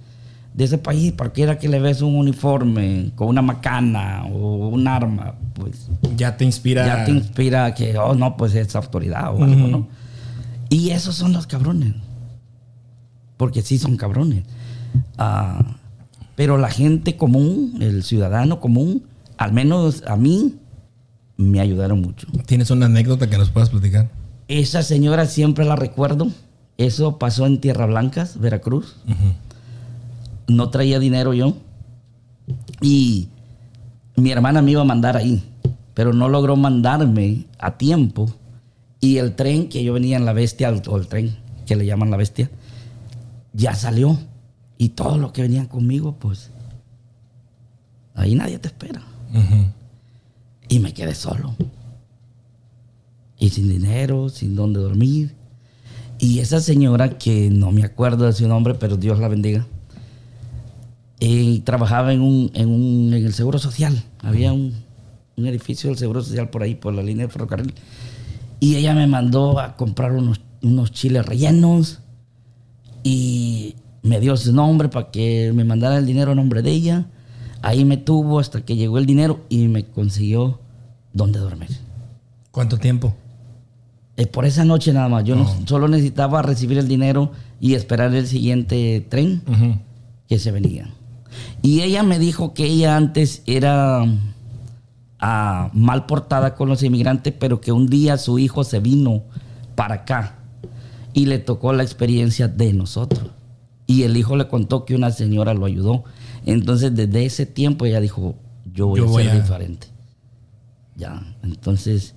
de 0.52 0.64
ese 0.64 0.78
país. 0.78 1.14
Cualquiera 1.16 1.60
que 1.60 1.68
le 1.68 1.78
ves 1.78 2.02
un 2.02 2.16
uniforme 2.16 3.12
con 3.14 3.28
una 3.28 3.40
macana 3.40 4.24
o 4.26 4.68
un 4.68 4.88
arma, 4.88 5.36
pues 5.54 5.88
Ya 6.16 6.36
te 6.36 6.44
inspira. 6.44 6.84
ya 6.86 7.04
te 7.04 7.12
inspira 7.12 7.72
que, 7.72 7.96
oh, 7.96 8.16
no, 8.16 8.36
pues 8.36 8.52
es 8.56 8.74
autoridad 8.74 9.32
o 9.32 9.44
algo, 9.44 9.68
¿no? 9.68 9.88
Y 10.70 10.90
esos 10.90 11.14
son 11.14 11.32
los 11.32 11.46
cabrones. 11.46 11.94
Porque 13.36 13.62
sí 13.62 13.78
son 13.78 13.96
cabrones. 13.96 14.42
Ah, 15.16 15.76
pero 16.40 16.56
la 16.56 16.70
gente 16.70 17.18
común, 17.18 17.74
el 17.82 18.02
ciudadano 18.02 18.60
común, 18.60 19.02
al 19.36 19.52
menos 19.52 20.02
a 20.06 20.16
mí, 20.16 20.54
me 21.36 21.60
ayudaron 21.60 22.00
mucho. 22.00 22.28
¿Tienes 22.46 22.70
una 22.70 22.86
anécdota 22.86 23.28
que 23.28 23.36
nos 23.36 23.50
puedas 23.50 23.68
platicar? 23.68 24.08
Esa 24.48 24.82
señora 24.82 25.26
siempre 25.26 25.66
la 25.66 25.76
recuerdo. 25.76 26.28
Eso 26.78 27.18
pasó 27.18 27.44
en 27.44 27.60
Tierra 27.60 27.84
Blancas, 27.84 28.40
Veracruz. 28.40 28.96
No 30.48 30.70
traía 30.70 30.98
dinero 30.98 31.34
yo. 31.34 31.58
Y 32.80 33.28
mi 34.16 34.30
hermana 34.30 34.62
me 34.62 34.70
iba 34.70 34.80
a 34.80 34.86
mandar 34.86 35.18
ahí, 35.18 35.44
pero 35.92 36.14
no 36.14 36.30
logró 36.30 36.56
mandarme 36.56 37.44
a 37.58 37.76
tiempo. 37.76 38.32
Y 38.98 39.18
el 39.18 39.36
tren 39.36 39.68
que 39.68 39.84
yo 39.84 39.92
venía 39.92 40.16
en 40.16 40.24
la 40.24 40.32
bestia, 40.32 40.70
o 40.70 40.96
el 40.96 41.06
tren 41.06 41.36
que 41.66 41.76
le 41.76 41.84
llaman 41.84 42.10
la 42.10 42.16
bestia, 42.16 42.50
ya 43.52 43.74
salió. 43.74 44.18
Y 44.80 44.88
todos 44.90 45.18
los 45.18 45.32
que 45.32 45.42
venían 45.42 45.66
conmigo, 45.66 46.14
pues, 46.18 46.48
ahí 48.14 48.34
nadie 48.34 48.58
te 48.58 48.68
espera. 48.68 49.02
Y 50.70 50.78
me 50.78 50.94
quedé 50.94 51.14
solo. 51.14 51.54
Y 53.38 53.50
sin 53.50 53.68
dinero, 53.68 54.30
sin 54.30 54.56
dónde 54.56 54.80
dormir. 54.80 55.34
Y 56.18 56.38
esa 56.38 56.60
señora, 56.60 57.18
que 57.18 57.50
no 57.50 57.72
me 57.72 57.84
acuerdo 57.84 58.24
de 58.24 58.32
su 58.32 58.48
nombre, 58.48 58.72
pero 58.74 58.96
Dios 58.96 59.18
la 59.18 59.28
bendiga, 59.28 59.66
eh, 61.20 61.60
trabajaba 61.62 62.14
en, 62.14 62.22
un, 62.22 62.50
en, 62.54 62.68
un- 62.70 63.12
en 63.12 63.26
el 63.26 63.34
Seguro 63.34 63.58
Social. 63.58 64.02
Había 64.20 64.54
un, 64.54 64.72
un 65.36 65.46
edificio 65.46 65.90
del 65.90 65.98
Seguro 65.98 66.22
Social 66.22 66.48
por 66.48 66.62
ahí, 66.62 66.74
por 66.74 66.94
la 66.94 67.02
línea 67.02 67.26
de 67.26 67.32
ferrocarril. 67.32 67.74
Y 68.60 68.76
ella 68.76 68.94
me 68.94 69.06
mandó 69.06 69.58
a 69.60 69.76
comprar 69.76 70.12
unos, 70.12 70.40
unos 70.62 70.90
chiles 70.92 71.26
rellenos 71.26 71.98
y 73.02 73.74
me 74.02 74.20
dio 74.20 74.36
su 74.36 74.52
nombre 74.52 74.88
para 74.88 75.10
que 75.10 75.52
me 75.54 75.64
mandara 75.64 75.98
el 75.98 76.06
dinero 76.06 76.32
a 76.32 76.34
nombre 76.34 76.62
de 76.62 76.70
ella. 76.70 77.06
Ahí 77.62 77.84
me 77.84 77.96
tuvo 77.98 78.38
hasta 78.40 78.62
que 78.64 78.76
llegó 78.76 78.98
el 78.98 79.06
dinero 79.06 79.40
y 79.48 79.68
me 79.68 79.84
consiguió 79.84 80.60
dónde 81.12 81.38
dormir. 81.38 81.68
¿Cuánto 82.50 82.78
tiempo? 82.78 83.14
Eh, 84.16 84.26
por 84.26 84.44
esa 84.46 84.64
noche 84.64 84.92
nada 84.92 85.08
más. 85.08 85.24
Yo 85.24 85.36
no- 85.36 85.48
solo 85.66 85.86
necesitaba 85.88 86.42
recibir 86.42 86.78
el 86.78 86.88
dinero 86.88 87.32
y 87.60 87.74
esperar 87.74 88.14
el 88.14 88.26
siguiente 88.26 89.06
tren 89.08 89.42
que 90.28 90.38
se 90.38 90.50
venía. 90.50 90.88
Y 91.62 91.82
ella 91.82 92.02
me 92.02 92.18
dijo 92.18 92.54
que 92.54 92.64
ella 92.64 92.96
antes 92.96 93.42
era 93.46 94.04
ah, 95.20 95.70
mal 95.74 96.06
portada 96.06 96.54
con 96.54 96.68
los 96.68 96.82
inmigrantes, 96.82 97.34
pero 97.38 97.60
que 97.60 97.72
un 97.72 97.86
día 97.88 98.16
su 98.16 98.38
hijo 98.38 98.64
se 98.64 98.80
vino 98.80 99.22
para 99.74 99.96
acá 99.96 100.36
y 101.12 101.26
le 101.26 101.38
tocó 101.38 101.72
la 101.72 101.82
experiencia 101.82 102.48
de 102.48 102.72
nosotros. 102.72 103.30
Y 103.90 104.02
el 104.04 104.16
hijo 104.16 104.36
le 104.36 104.46
contó 104.48 104.84
que 104.84 104.94
una 104.94 105.10
señora 105.10 105.52
lo 105.54 105.66
ayudó. 105.66 106.04
Entonces, 106.46 106.94
desde 106.94 107.24
ese 107.26 107.44
tiempo 107.46 107.84
ella 107.86 108.00
dijo, 108.00 108.36
yo 108.72 108.86
voy 108.86 108.98
Yo 109.00 109.06
a 109.06 109.08
voy 109.08 109.22
ser 109.24 109.32
a- 109.32 109.40
diferente. 109.40 109.86
Ya, 110.96 111.22
entonces, 111.42 112.14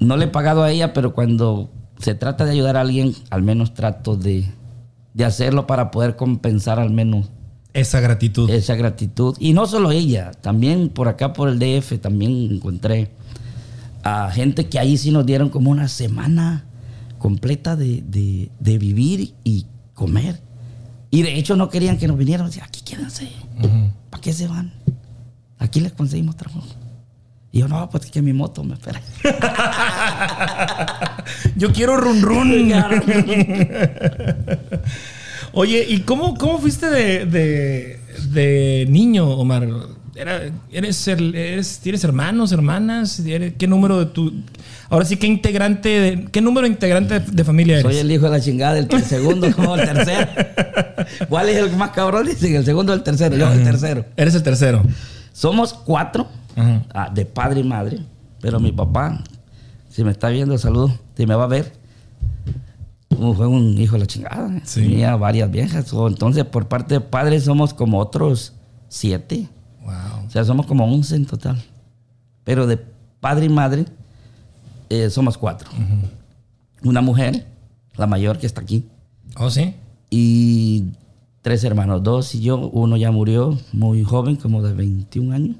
no 0.00 0.16
le 0.16 0.24
he 0.26 0.28
pagado 0.28 0.62
a 0.62 0.70
ella, 0.70 0.92
pero 0.92 1.12
cuando 1.14 1.70
se 1.98 2.14
trata 2.14 2.44
de 2.44 2.52
ayudar 2.52 2.76
a 2.76 2.80
alguien, 2.80 3.14
al 3.30 3.42
menos 3.42 3.74
trato 3.74 4.16
de, 4.16 4.44
de 5.14 5.24
hacerlo 5.24 5.66
para 5.66 5.90
poder 5.90 6.16
compensar 6.16 6.78
al 6.80 6.90
menos 6.90 7.30
Esa 7.74 8.00
gratitud. 8.00 8.48
esa 8.50 8.74
gratitud. 8.76 9.36
Y 9.38 9.52
no 9.52 9.66
solo 9.66 9.90
ella, 9.92 10.32
también 10.32 10.88
por 10.88 11.08
acá, 11.08 11.32
por 11.32 11.48
el 11.48 11.58
DF, 11.58 11.98
también 12.00 12.32
encontré 12.50 13.10
a 14.02 14.30
gente 14.30 14.66
que 14.68 14.78
ahí 14.78 14.96
sí 14.96 15.10
nos 15.10 15.26
dieron 15.26 15.48
como 15.50 15.70
una 15.70 15.88
semana 15.88 16.64
completa 17.18 17.76
de, 17.76 18.02
de- 18.06 18.50
de 18.58 18.78
vivir 18.78 19.34
y 19.44 19.66
comer. 19.94 20.40
Y 21.10 21.22
de 21.22 21.38
hecho 21.38 21.56
no 21.56 21.68
querían 21.70 21.98
que 21.98 22.06
nos 22.06 22.18
vinieran. 22.18 22.46
Decían, 22.46 22.66
aquí 22.66 22.82
quédense. 22.82 23.28
¿Para 24.10 24.20
qué 24.20 24.32
se 24.32 24.46
van? 24.46 24.72
Aquí 25.58 25.80
les 25.80 25.92
conseguimos 25.92 26.36
trabajo. 26.36 26.66
Y 27.50 27.60
yo, 27.60 27.68
no, 27.68 27.88
pues 27.88 28.10
que 28.10 28.20
mi 28.20 28.32
moto 28.34 28.62
me 28.62 28.74
espera. 28.74 29.00
Yo 31.56 31.72
quiero 31.72 31.96
run 31.96 32.20
run. 32.20 32.72
Oye, 35.52 35.86
¿y 35.88 36.00
cómo, 36.00 36.34
cómo 36.34 36.58
fuiste 36.58 36.90
de, 36.90 37.24
de, 37.24 38.00
de 38.30 38.86
niño, 38.90 39.26
Omar? 39.30 39.66
Era- 40.18 40.50
eres, 40.72 41.06
el- 41.08 41.34
eres- 41.34 41.78
¿Tienes 41.80 42.02
hermanos, 42.04 42.50
hermanas? 42.52 43.20
¿Eres- 43.20 43.54
¿Qué 43.56 43.66
número 43.68 43.98
de 44.00 44.06
tu... 44.06 44.32
Ahora 44.90 45.04
sí, 45.04 45.16
¿qué 45.16 45.26
integrante, 45.26 45.88
de- 45.88 46.24
qué 46.32 46.40
número 46.40 46.66
integrante 46.66 47.20
de, 47.20 47.30
de 47.30 47.44
familia 47.44 47.78
eres? 47.78 47.90
Soy 47.92 48.00
el 48.00 48.10
hijo 48.10 48.24
de 48.24 48.30
la 48.30 48.40
chingada 48.40 48.84
ter- 48.86 49.00
segundo 49.02 49.50
como 49.54 49.76
el 49.76 49.82
tercero. 49.86 50.28
¿Cuál 51.28 51.48
es 51.50 51.56
el 51.56 51.76
más 51.76 51.90
cabrón? 51.90 52.26
Dicen, 52.26 52.54
el 52.56 52.64
segundo 52.64 52.92
o 52.92 52.96
el 52.96 53.02
tercero. 53.02 53.36
Yo, 53.36 53.50
el 53.52 53.62
tercero. 53.62 54.04
Eres 54.16 54.34
el 54.34 54.42
tercero. 54.42 54.82
Somos 55.32 55.72
cuatro, 55.72 56.26
ah, 56.92 57.10
de 57.14 57.24
padre 57.24 57.60
y 57.60 57.64
madre, 57.64 58.00
pero 58.40 58.58
mi 58.58 58.72
papá, 58.72 59.22
si 59.88 60.02
me 60.02 60.10
está 60.10 60.28
viendo, 60.30 60.58
saludo, 60.58 60.92
si 61.16 61.26
me 61.26 61.34
va 61.36 61.44
a 61.44 61.48
ver, 61.48 61.72
uh, 63.10 63.34
fue 63.34 63.46
un 63.46 63.78
hijo 63.78 63.92
de 63.94 64.00
la 64.00 64.06
chingada. 64.06 64.50
Sí. 64.64 64.80
Tenía 64.82 65.14
varias 65.14 65.48
viejas. 65.50 65.92
entonces, 65.92 66.44
por 66.44 66.66
parte 66.66 66.94
de 66.94 67.00
padre, 67.00 67.40
somos 67.40 67.72
como 67.72 67.98
otros 68.00 68.54
siete. 68.88 69.48
Wow. 69.88 70.26
O 70.26 70.30
sea, 70.30 70.44
somos 70.44 70.66
como 70.66 70.84
once 70.84 71.16
en 71.16 71.24
total. 71.24 71.62
Pero 72.44 72.66
de 72.66 72.76
padre 73.20 73.46
y 73.46 73.48
madre, 73.48 73.86
eh, 74.90 75.08
somos 75.10 75.38
cuatro. 75.38 75.70
Una 76.82 77.00
mujer, 77.00 77.46
la 77.96 78.06
mayor 78.06 78.38
que 78.38 78.46
está 78.46 78.60
aquí, 78.60 78.84
¿Oh, 79.36 79.50
sí? 79.50 79.74
y 80.10 80.84
tres 81.42 81.64
hermanos, 81.64 82.02
dos 82.02 82.34
y 82.34 82.40
yo. 82.42 82.68
Uno 82.70 82.96
ya 82.96 83.10
murió 83.10 83.58
muy 83.72 84.04
joven, 84.04 84.36
como 84.36 84.62
de 84.62 84.74
21 84.74 85.34
años. 85.34 85.56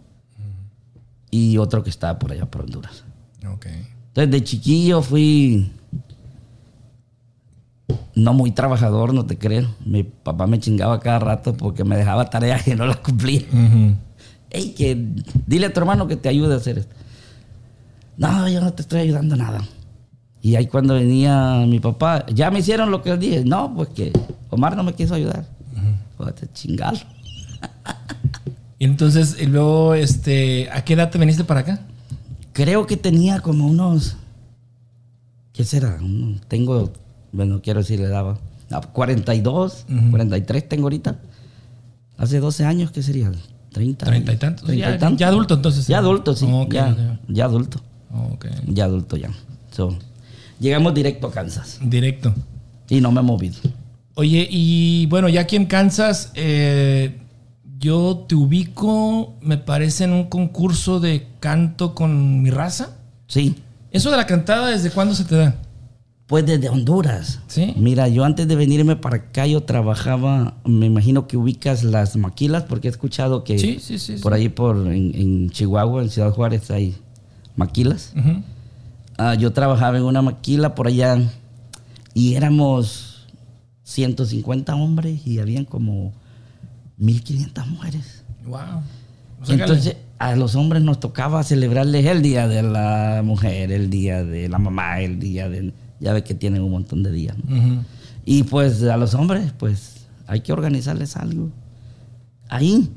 Y 1.31 1.59
otro 1.59 1.83
que 1.83 1.91
está 1.91 2.19
por 2.19 2.33
allá 2.33 2.47
por 2.47 2.63
Honduras. 2.63 3.05
Ok. 3.53 3.67
Entonces, 4.09 4.31
de 4.31 4.45
chiquillo 4.45 5.03
fui 5.03 5.71
no 8.15 8.33
muy 8.35 8.51
trabajador, 8.51 9.15
no 9.15 9.27
te 9.27 9.39
creo. 9.39 9.69
Mi 9.85 10.03
papá 10.03 10.47
me 10.47 10.59
chingaba 10.59 11.01
cada 11.01 11.19
rato 11.19 11.55
porque 11.55 11.85
me 11.85 11.97
dejaba 11.97 12.29
tareas 12.31 12.67
y 12.69 12.75
no 12.75 12.87
las 12.87 12.97
cumplía. 12.99 13.43
Ujú. 13.53 13.95
Ey, 14.51 14.73
que 14.73 14.97
dile 15.47 15.67
a 15.67 15.73
tu 15.73 15.81
hermano 15.81 16.07
que 16.07 16.17
te 16.17 16.29
ayude 16.29 16.55
a 16.55 16.57
hacer 16.57 16.79
esto. 16.79 16.95
No, 18.17 18.49
yo 18.49 18.61
no 18.61 18.73
te 18.73 18.83
estoy 18.83 19.01
ayudando 19.01 19.37
nada. 19.37 19.63
Y 20.41 20.57
ahí 20.57 20.67
cuando 20.67 20.95
venía 20.95 21.65
mi 21.67 21.81
papá, 21.81 22.25
ya 22.33 22.51
me 22.51 22.61
hicieron 22.61 22.91
lo 22.91 23.03
que 23.03 23.11
él 23.11 23.19
dije. 23.19 23.45
No, 23.45 23.75
pues 23.75 23.89
que 23.91 24.13
Omar 24.51 24.77
no 24.77 24.83
me 24.83 24.95
quiso 24.95 25.15
ayudar. 25.15 25.47
Jódete, 26.17 26.49
chingalo. 26.53 26.99
Y 28.81 28.85
entonces, 28.85 29.37
y 29.41 29.47
luego, 29.47 29.95
este, 29.95 30.71
¿a 30.71 30.85
qué 30.85 30.93
edad 30.93 31.11
te 31.11 31.19
viniste 31.19 31.43
para 31.43 31.61
acá? 31.61 31.81
Creo 32.53 32.87
que 32.87 32.97
tenía 32.97 33.41
como 33.41 33.67
unos. 33.67 34.17
¿Qué 35.53 35.65
será? 35.65 35.99
Tengo, 36.47 36.93
bueno, 37.33 37.61
quiero 37.61 37.81
decir, 37.81 37.99
le 37.99 38.07
daba. 38.07 38.39
ah, 38.71 38.81
42, 38.81 39.87
43 40.13 40.69
tengo 40.69 40.85
ahorita. 40.85 41.17
Hace 42.19 42.39
12 42.39 42.65
años, 42.67 42.93
¿qué 42.93 43.03
sería? 43.03 43.33
30. 43.73 44.07
Treinta 44.07 44.33
y 44.33 44.37
tantos. 44.37 44.65
Treinta 44.67 44.89
y 44.89 44.93
Ya- 44.93 44.99
tantos. 44.99 45.19
ya 45.21 45.29
adulto, 45.29 45.55
entonces. 45.55 45.87
Ya 45.87 45.99
adulto, 45.99 46.35
sí. 46.35 46.47
Ya, 46.71 47.19
ya 47.29 47.45
adulto. 47.45 47.81
Ok. 48.33 48.47
Ya 48.67 48.85
adulto, 48.85 49.17
ya. 49.17 49.31
So, 49.71 49.97
llegamos 50.59 50.95
directo 50.95 51.27
a 51.29 51.33
Kansas. 51.33 51.79
Directo. 51.83 52.35
Y 52.89 53.01
no 53.01 53.13
me 53.13 53.21
he 53.21 53.23
movido. 53.23 53.57
Oye, 54.15 54.49
y 54.51 55.07
bueno, 55.07 55.29
ya 55.29 55.43
aquí 55.43 55.57
en 55.57 55.67
Kansas, 55.67 56.33
eh, 56.35 57.19
yo 57.79 58.25
te 58.29 58.35
ubico, 58.35 59.35
me 59.43 59.59
parece, 59.59 60.05
en 60.05 60.13
un 60.13 60.25
concurso 60.25 60.99
de 60.99 61.27
canto 61.39 61.95
con 61.95 62.43
mi 62.43 62.51
raza. 62.51 62.97
Sí. 63.29 63.55
¿Eso 63.93 64.11
de 64.11 64.17
la 64.17 64.27
cantada 64.27 64.69
desde 64.69 64.91
cuándo 64.91 65.15
se 65.15 65.25
te 65.25 65.37
da? 65.37 65.55
Pues 66.29 66.45
desde 66.45 66.69
Honduras. 66.69 67.41
Sí. 67.49 67.75
Mira, 67.77 68.07
yo 68.07 68.25
antes 68.25 68.47
de 68.47 68.55
venirme 68.55 68.97
para 68.97 69.17
acá, 69.17 69.47
yo 69.47 69.63
trabajaba, 69.63 70.55
me 70.65 70.87
imagino 70.87 71.27
que 71.27 71.39
ubicas 71.39 71.83
las 71.83 72.17
maquilas, 72.17 72.65
porque 72.65 72.89
he 72.89 72.91
escuchado 72.91 73.45
que 73.45 73.59
Sí, 73.59 73.79
sí, 73.81 73.99
sí, 73.99 74.17
por 74.23 74.35
ahí, 74.35 74.51
por 74.51 74.77
en, 74.77 75.15
en 75.15 75.51
Chihuahua, 75.51 76.03
en 76.03 76.11
Ciudad 76.11 76.31
Juárez, 76.31 76.71
hay 76.71 76.95
maquilas. 77.57 78.13
Ah, 79.17 79.35
yo 79.35 79.53
trabajaba 79.53 79.97
en 79.97 80.05
una 80.05 80.23
maquila 80.23 80.75
por 80.75 80.87
allá 80.87 81.19
y 82.15 82.35
éramos 82.35 83.27
150 83.85 84.75
hombres 84.77 85.27
y 85.27 85.41
habían 85.41 85.65
como 85.65 86.13
1500 86.99 87.67
mujeres. 87.69 88.25
Wow. 88.47 88.83
Entonces, 89.49 89.97
a 90.19 90.37
los 90.37 90.55
hombres 90.57 90.83
nos 90.83 91.01
tocaba 91.01 91.43
celebrarles 91.43 92.05
el 92.07 92.23
día 92.23 92.49
de 92.49 92.63
la 92.63 93.23
mujer, 93.25 93.73
el 93.73 93.89
día 93.89 94.25
de 94.25 94.49
la 94.49 94.59
mamá, 94.59 95.01
el 95.01 95.19
día 95.19 95.49
de... 95.49 95.73
Ya 96.01 96.13
ve 96.13 96.23
que 96.25 96.35
tienen 96.35 96.63
un 96.63 96.71
montón 96.71 97.03
de 97.03 97.11
días. 97.13 97.37
Y 98.25 98.45
pues 98.45 98.83
a 98.85 98.97
los 98.97 99.15
hombres, 99.15 99.53
pues 99.59 100.07
hay 100.27 100.41
que 100.41 100.53
organizarles 100.53 101.17
algo. 101.17 101.51
Ahí. 102.49 102.91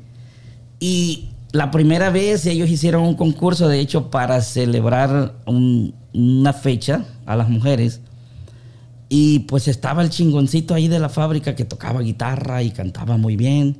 Y 0.80 1.28
la 1.52 1.70
primera 1.70 2.10
vez 2.10 2.46
ellos 2.46 2.68
hicieron 2.70 3.02
un 3.04 3.14
concurso, 3.14 3.68
de 3.68 3.80
hecho, 3.80 4.10
para 4.10 4.40
celebrar 4.40 5.34
un- 5.46 5.94
una 6.14 6.52
fecha 6.52 7.04
a 7.26 7.36
las 7.36 7.48
mujeres. 7.48 8.00
Y 9.08 9.40
pues 9.40 9.68
estaba 9.68 10.02
el 10.02 10.10
chingoncito 10.10 10.74
ahí 10.74 10.88
de 10.88 10.98
la 10.98 11.08
fábrica 11.08 11.54
que 11.54 11.64
tocaba 11.64 12.00
guitarra 12.00 12.62
y 12.62 12.70
cantaba 12.70 13.16
muy 13.18 13.36
bien. 13.36 13.76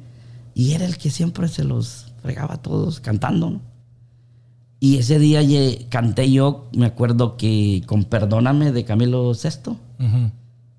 Y 0.55 0.73
era 0.73 0.85
el 0.85 0.99
que 0.99 1.11
siempre 1.11 1.49
se 1.49 1.64
los 1.64 2.12
fregaba 2.23 2.55
a 2.55 2.62
todos 2.62 3.00
cantando, 3.00 3.50
¿no? 3.50 3.61
Y 4.83 4.99
ese 4.99 5.21
día 5.21 5.43
canté 5.91 6.29
yo, 6.29 6.69
me 6.73 6.87
acuerdo 6.87 7.37
que 7.37 7.85
con 7.87 8.03
Perdóname 8.03 8.73
de 8.73 8.85
Camilo 8.85 9.31
VI. 9.31 9.77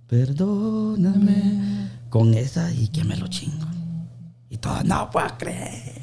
Perdóname. 0.07 1.87
Con 2.09 2.33
esa 2.33 2.69
y 2.73 2.89
que 2.89 3.05
me 3.05 3.15
lo 3.15 3.27
chingo. 3.27 3.65
Y 4.49 4.57
todo, 4.57 4.83
no 4.83 5.09
puedo 5.09 5.29
creer. 5.37 6.01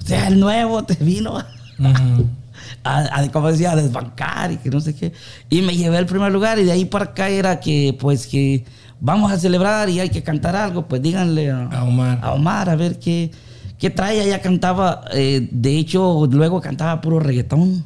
O 0.00 0.06
sea, 0.06 0.28
el 0.28 0.38
nuevo 0.38 0.84
te 0.84 0.94
vino 1.02 1.36
a, 2.84 3.28
como 3.32 3.50
decía, 3.50 3.72
a 3.72 3.76
desbancar 3.76 4.52
y 4.52 4.58
que 4.58 4.70
no 4.70 4.78
sé 4.78 4.94
qué. 4.94 5.12
Y 5.50 5.62
me 5.62 5.76
llevé 5.76 5.96
al 5.98 6.06
primer 6.06 6.30
lugar 6.30 6.60
y 6.60 6.62
de 6.62 6.70
ahí 6.70 6.84
para 6.84 7.06
acá 7.06 7.30
era 7.30 7.58
que, 7.58 7.96
pues, 7.98 8.28
que 8.28 8.64
vamos 9.00 9.32
a 9.32 9.38
celebrar 9.40 9.90
y 9.90 9.98
hay 9.98 10.10
que 10.10 10.22
cantar 10.22 10.54
algo. 10.54 10.86
Pues 10.86 11.02
díganle 11.02 11.50
a, 11.50 11.64
A 11.66 11.82
Omar. 11.82 12.20
a 12.22 12.32
Omar 12.32 12.70
a 12.70 12.76
ver 12.76 13.00
qué, 13.00 13.32
qué 13.78 13.90
trae. 13.90 14.22
Ella 14.22 14.40
cantaba, 14.40 15.04
eh, 15.12 15.48
de 15.50 15.78
hecho, 15.78 16.26
luego 16.30 16.60
cantaba 16.60 17.00
puro 17.00 17.20
reggaetón. 17.20 17.84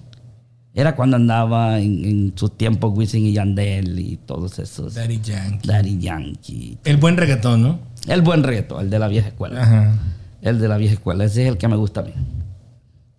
Era 0.74 0.96
cuando 0.96 1.16
andaba 1.16 1.80
en, 1.80 2.04
en 2.04 2.32
sus 2.34 2.56
tiempos 2.56 2.96
Wisin 2.96 3.26
y 3.26 3.32
Yandel 3.34 3.98
y 3.98 4.16
todos 4.16 4.58
esos. 4.58 4.94
Daddy 4.94 5.20
Yankee. 5.22 5.68
Daddy 5.68 5.98
Yankee. 5.98 6.78
El 6.84 6.96
buen 6.96 7.16
reggaetón, 7.18 7.62
¿no? 7.62 7.78
El 8.08 8.22
buen 8.22 8.42
reto, 8.42 8.80
el 8.80 8.88
de 8.88 8.98
la 8.98 9.08
vieja 9.08 9.28
escuela. 9.28 9.62
Ajá. 9.62 9.98
El 10.40 10.58
de 10.58 10.68
la 10.68 10.78
vieja 10.78 10.94
escuela. 10.94 11.24
Ese 11.24 11.42
es 11.42 11.48
el 11.48 11.58
que 11.58 11.68
me 11.68 11.76
gusta 11.76 12.00
a 12.00 12.04
mí. 12.04 12.12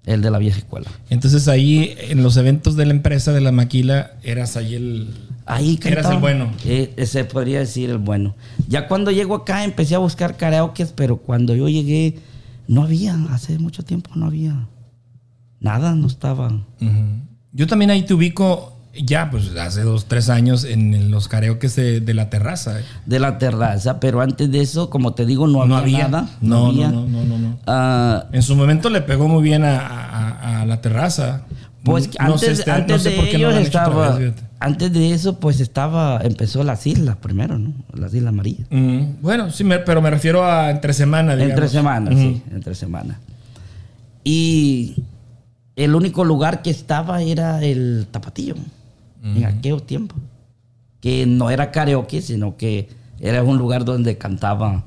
El 0.05 0.21
de 0.21 0.31
la 0.31 0.39
vieja 0.39 0.57
escuela. 0.57 0.89
Entonces 1.09 1.47
ahí 1.47 1.95
en 2.09 2.23
los 2.23 2.35
eventos 2.37 2.75
de 2.75 2.85
la 2.87 2.91
empresa 2.91 3.31
de 3.31 3.39
la 3.41 3.51
maquila 3.51 4.13
eras 4.23 4.57
ahí 4.57 4.75
el... 4.75 5.07
Ahí 5.45 5.79
Eras 5.83 6.03
cantaba. 6.07 6.15
el 6.15 6.21
bueno. 6.21 6.51
Eh, 6.65 6.93
ese 6.97 7.23
podría 7.25 7.59
decir 7.59 7.89
el 7.89 7.97
bueno. 7.99 8.33
Ya 8.67 8.87
cuando 8.87 9.11
llego 9.11 9.35
acá 9.35 9.63
empecé 9.63 9.93
a 9.93 9.99
buscar 9.99 10.37
karaokes, 10.37 10.87
pero 10.95 11.17
cuando 11.17 11.53
yo 11.55 11.69
llegué 11.69 12.17
no 12.67 12.83
había, 12.83 13.15
hace 13.31 13.57
mucho 13.59 13.83
tiempo 13.83 14.11
no 14.15 14.25
había. 14.27 14.67
Nada, 15.59 15.95
no 15.95 16.07
estaba. 16.07 16.51
Yo 17.51 17.67
también 17.67 17.91
ahí 17.91 18.03
te 18.03 18.13
ubico 18.13 18.69
ya, 18.95 19.31
pues 19.31 19.55
hace 19.55 19.81
dos, 19.81 20.05
tres 20.05 20.29
años 20.29 20.65
en 20.65 21.09
los 21.09 21.27
karaokes 21.27 21.75
de, 21.75 21.99
de 21.99 22.13
la 22.13 22.29
terraza. 22.29 22.79
¿eh? 22.79 22.83
De 23.07 23.19
la 23.19 23.37
terraza, 23.39 23.99
pero 23.99 24.21
antes 24.21 24.51
de 24.51 24.61
eso, 24.61 24.89
como 24.89 25.13
te 25.13 25.25
digo, 25.25 25.47
no, 25.47 25.65
No 25.65 25.77
había, 25.77 26.05
había. 26.05 26.07
nada. 26.09 26.29
No, 26.41 26.67
había. 26.67 26.89
no, 26.91 27.07
no, 27.07 27.23
no, 27.23 27.37
no. 27.39 27.57
Ah, 27.65 28.25
En 28.31 28.43
su 28.43 28.55
momento 28.55 28.89
le 28.89 29.01
pegó 29.01 29.27
muy 29.27 29.41
bien 29.41 29.63
a, 29.63 29.79
a- 29.79 30.61
a 30.61 30.65
la 30.65 30.79
terraza. 30.81 31.45
Pues 31.83 32.09
No 32.19 32.33
antes, 32.33 32.65
antes 32.67 32.87
no 32.97 32.99
sé 32.99 33.09
de 33.09 33.35
ellos 33.35 33.55
estaba, 33.55 34.15
vez, 34.17 34.33
antes 34.59 34.93
de 34.93 35.11
eso 35.11 35.39
pues 35.39 35.59
estaba, 35.59 36.21
empezó 36.23 36.63
las 36.63 36.87
islas 36.87 37.17
primero, 37.17 37.59
¿no? 37.59 37.73
Las 37.93 38.13
islas 38.13 38.33
Marías. 38.33 38.67
Mm, 38.69 39.21
bueno, 39.21 39.51
sí, 39.51 39.65
me- 39.65 39.79
pero 39.79 40.01
me 40.01 40.09
refiero 40.09 40.45
a 40.45 40.69
entre 40.71 40.93
semana, 40.93 41.33
digamos. 41.35 41.51
Entre 41.55 41.67
semanas, 41.67 42.13
Ujú. 42.13 42.21
sí, 42.23 42.41
entre 42.51 42.73
semanas. 42.75 43.17
Y 44.23 44.95
el 45.75 45.95
único 45.95 46.23
lugar 46.23 46.61
que 46.61 46.69
estaba 46.69 47.21
era 47.21 47.61
el 47.63 48.07
Tapatío, 48.11 48.55
en 49.23 49.45
aquellos 49.45 49.85
tiempos. 49.85 50.17
Que 51.01 51.25
no 51.25 51.49
era 51.49 51.71
karaoke, 51.71 52.21
sino 52.21 52.55
que 52.55 52.87
era 53.19 53.43
un 53.43 53.57
lugar 53.57 53.83
donde 53.83 54.17
cantaba 54.17 54.83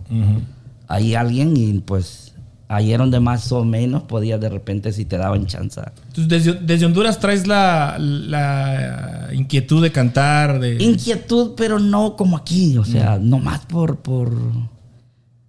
ahí 0.88 1.14
alguien 1.14 1.54
y 1.56 1.74
pues 1.80 2.32
ahí 2.68 2.92
era 2.92 3.02
donde 3.02 3.20
más 3.20 3.50
o 3.52 3.64
menos 3.64 4.02
podías 4.02 4.40
de 4.40 4.49
repente 4.49 4.92
si 4.92 5.04
te 5.04 5.16
daban 5.16 5.46
chance. 5.46 5.80
Entonces, 6.08 6.28
desde, 6.28 6.54
desde 6.54 6.86
Honduras 6.86 7.19
traes 7.19 7.47
la, 7.47 7.97
la 7.99 9.28
inquietud 9.32 9.82
de 9.82 9.93
cantar, 9.93 10.58
de... 10.60 10.82
Inquietud, 10.82 11.52
pero 11.56 11.78
no 11.78 12.17
como 12.17 12.36
aquí, 12.36 12.76
o 12.78 12.84
sea, 12.84 13.19
no 13.21 13.38
más 13.38 13.67
por, 13.67 13.99
por, 13.99 14.32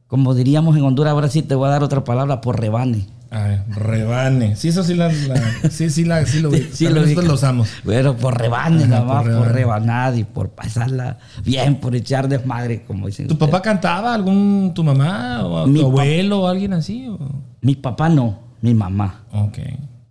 como 0.07 0.35
diríamos 0.35 0.77
en 0.77 0.83
Honduras, 0.83 1.11
ahora 1.11 1.29
sí 1.29 1.41
te 1.41 1.55
voy 1.55 1.67
a 1.67 1.71
dar 1.71 1.83
otra 1.83 2.03
palabra, 2.03 2.41
por 2.41 2.59
rebane. 2.59 3.07
Ay, 3.29 3.61
rebane. 3.69 4.55
Sí, 4.55 4.69
eso 4.69 4.83
sí, 4.83 4.93
la, 4.95 5.09
la- 5.11 5.69
sí, 5.69 5.89
sí, 5.89 6.05
la, 6.05 6.25
sí 6.25 6.39
lo. 6.39 6.51
Sí, 6.51 6.87
lo 6.87 7.01
nosotros 7.01 7.25
lo 7.25 7.33
usamos. 7.33 7.69
Bueno, 7.83 8.15
por 8.15 8.37
rebane, 8.39 8.83
Ajá, 8.83 8.87
nada 8.87 9.05
por 9.21 9.25
más, 9.31 9.37
por, 9.37 9.51
rebanar 9.53 10.17
y 10.17 10.23
por 10.23 10.49
pasarla 10.49 11.17
bien, 11.43 11.75
por 11.75 11.95
echar 11.95 12.27
desmadre, 12.29 12.83
como 12.83 13.07
dicen. 13.07 13.27
¿Tu 13.27 13.33
ustedes. 13.33 13.51
papá 13.51 13.61
cantaba? 13.61 14.13
¿Algún, 14.13 14.71
tu 14.73 14.83
mamá? 14.83 15.45
¿O 15.45 15.67
Mi 15.67 15.79
tu 15.81 15.87
abuelo 15.87 16.41
o 16.43 16.47
alguien 16.47 16.73
así? 16.73 17.07
o? 17.09 17.17
Mi 17.61 17.75
papá 17.75 18.07
no, 18.09 18.39
mi 18.61 18.73
mamá. 18.73 19.23
Ok. 19.33 19.57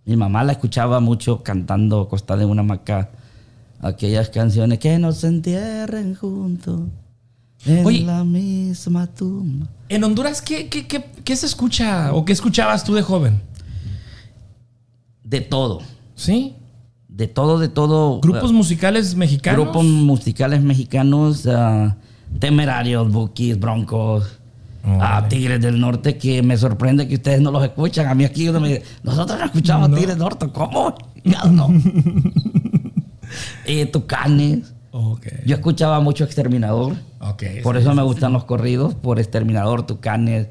Mi 0.05 0.15
mamá 0.15 0.43
la 0.43 0.53
escuchaba 0.53 0.99
mucho 0.99 1.43
cantando 1.43 2.01
acostada 2.01 2.43
en 2.43 2.49
una 2.49 2.61
hamaca 2.61 3.09
aquellas 3.81 4.29
canciones 4.29 4.79
que 4.79 4.97
nos 4.99 5.23
entierren 5.23 6.15
juntos 6.15 6.81
en 7.65 7.85
Oye. 7.85 8.03
la 8.03 8.23
misma 8.23 9.07
tumba. 9.07 9.67
En 9.89 10.03
Honduras, 10.03 10.41
¿qué, 10.41 10.67
qué, 10.67 10.87
qué, 10.87 11.03
qué 11.23 11.35
se 11.35 11.45
escucha 11.45 12.13
o 12.13 12.23
qué 12.25 12.33
escuchabas 12.33 12.83
tú 12.83 12.93
de 12.93 13.01
joven? 13.01 13.41
De 15.23 15.41
todo, 15.41 15.81
¿Sí? 16.15 16.55
de 17.17 17.27
todo, 17.27 17.57
de 17.57 17.67
todo. 17.67 18.19
¿Grupos 18.21 18.51
eh, 18.51 18.53
musicales 18.53 19.15
mexicanos? 19.15 19.59
grupos 19.65 19.83
musicales 19.83 20.61
mexicanos, 20.61 21.47
ah, 21.47 21.95
temerarios, 22.39 23.11
buquis, 23.11 23.59
broncos. 23.59 24.39
a 24.83 24.95
Órale. 24.95 25.27
Tigres 25.27 25.61
del 25.61 25.79
Norte, 25.79 26.17
que 26.17 26.43
me 26.43 26.55
sorprende 26.57 27.07
que 27.07 27.15
ustedes 27.15 27.41
no 27.41 27.51
los 27.51 27.63
escuchan. 27.63 28.07
A 28.07 28.13
mí 28.13 28.23
aquí 28.23 28.47
uno 28.47 28.59
me 28.59 28.69
dice, 28.69 28.83
nosotros 29.03 29.39
no 29.39 29.45
escuchamos 29.45 29.89
Tigres 29.89 30.09
del 30.09 30.19
Norte. 30.19 30.47
¿Cómo? 30.51 30.95
No. 31.51 31.67
Eh, 33.65 33.85
Tucanes. 33.87 34.73
Yo 35.45 35.55
escuchaba 35.55 35.99
mucho 35.99 36.23
Exterminador. 36.23 36.95
Por 37.63 37.77
eso 37.77 37.93
me 37.93 38.03
gustan 38.03 38.33
los 38.33 38.43
corridos, 38.45 38.95
por 38.95 39.19
Exterminador, 39.19 39.85
Tucanes, 39.85 40.47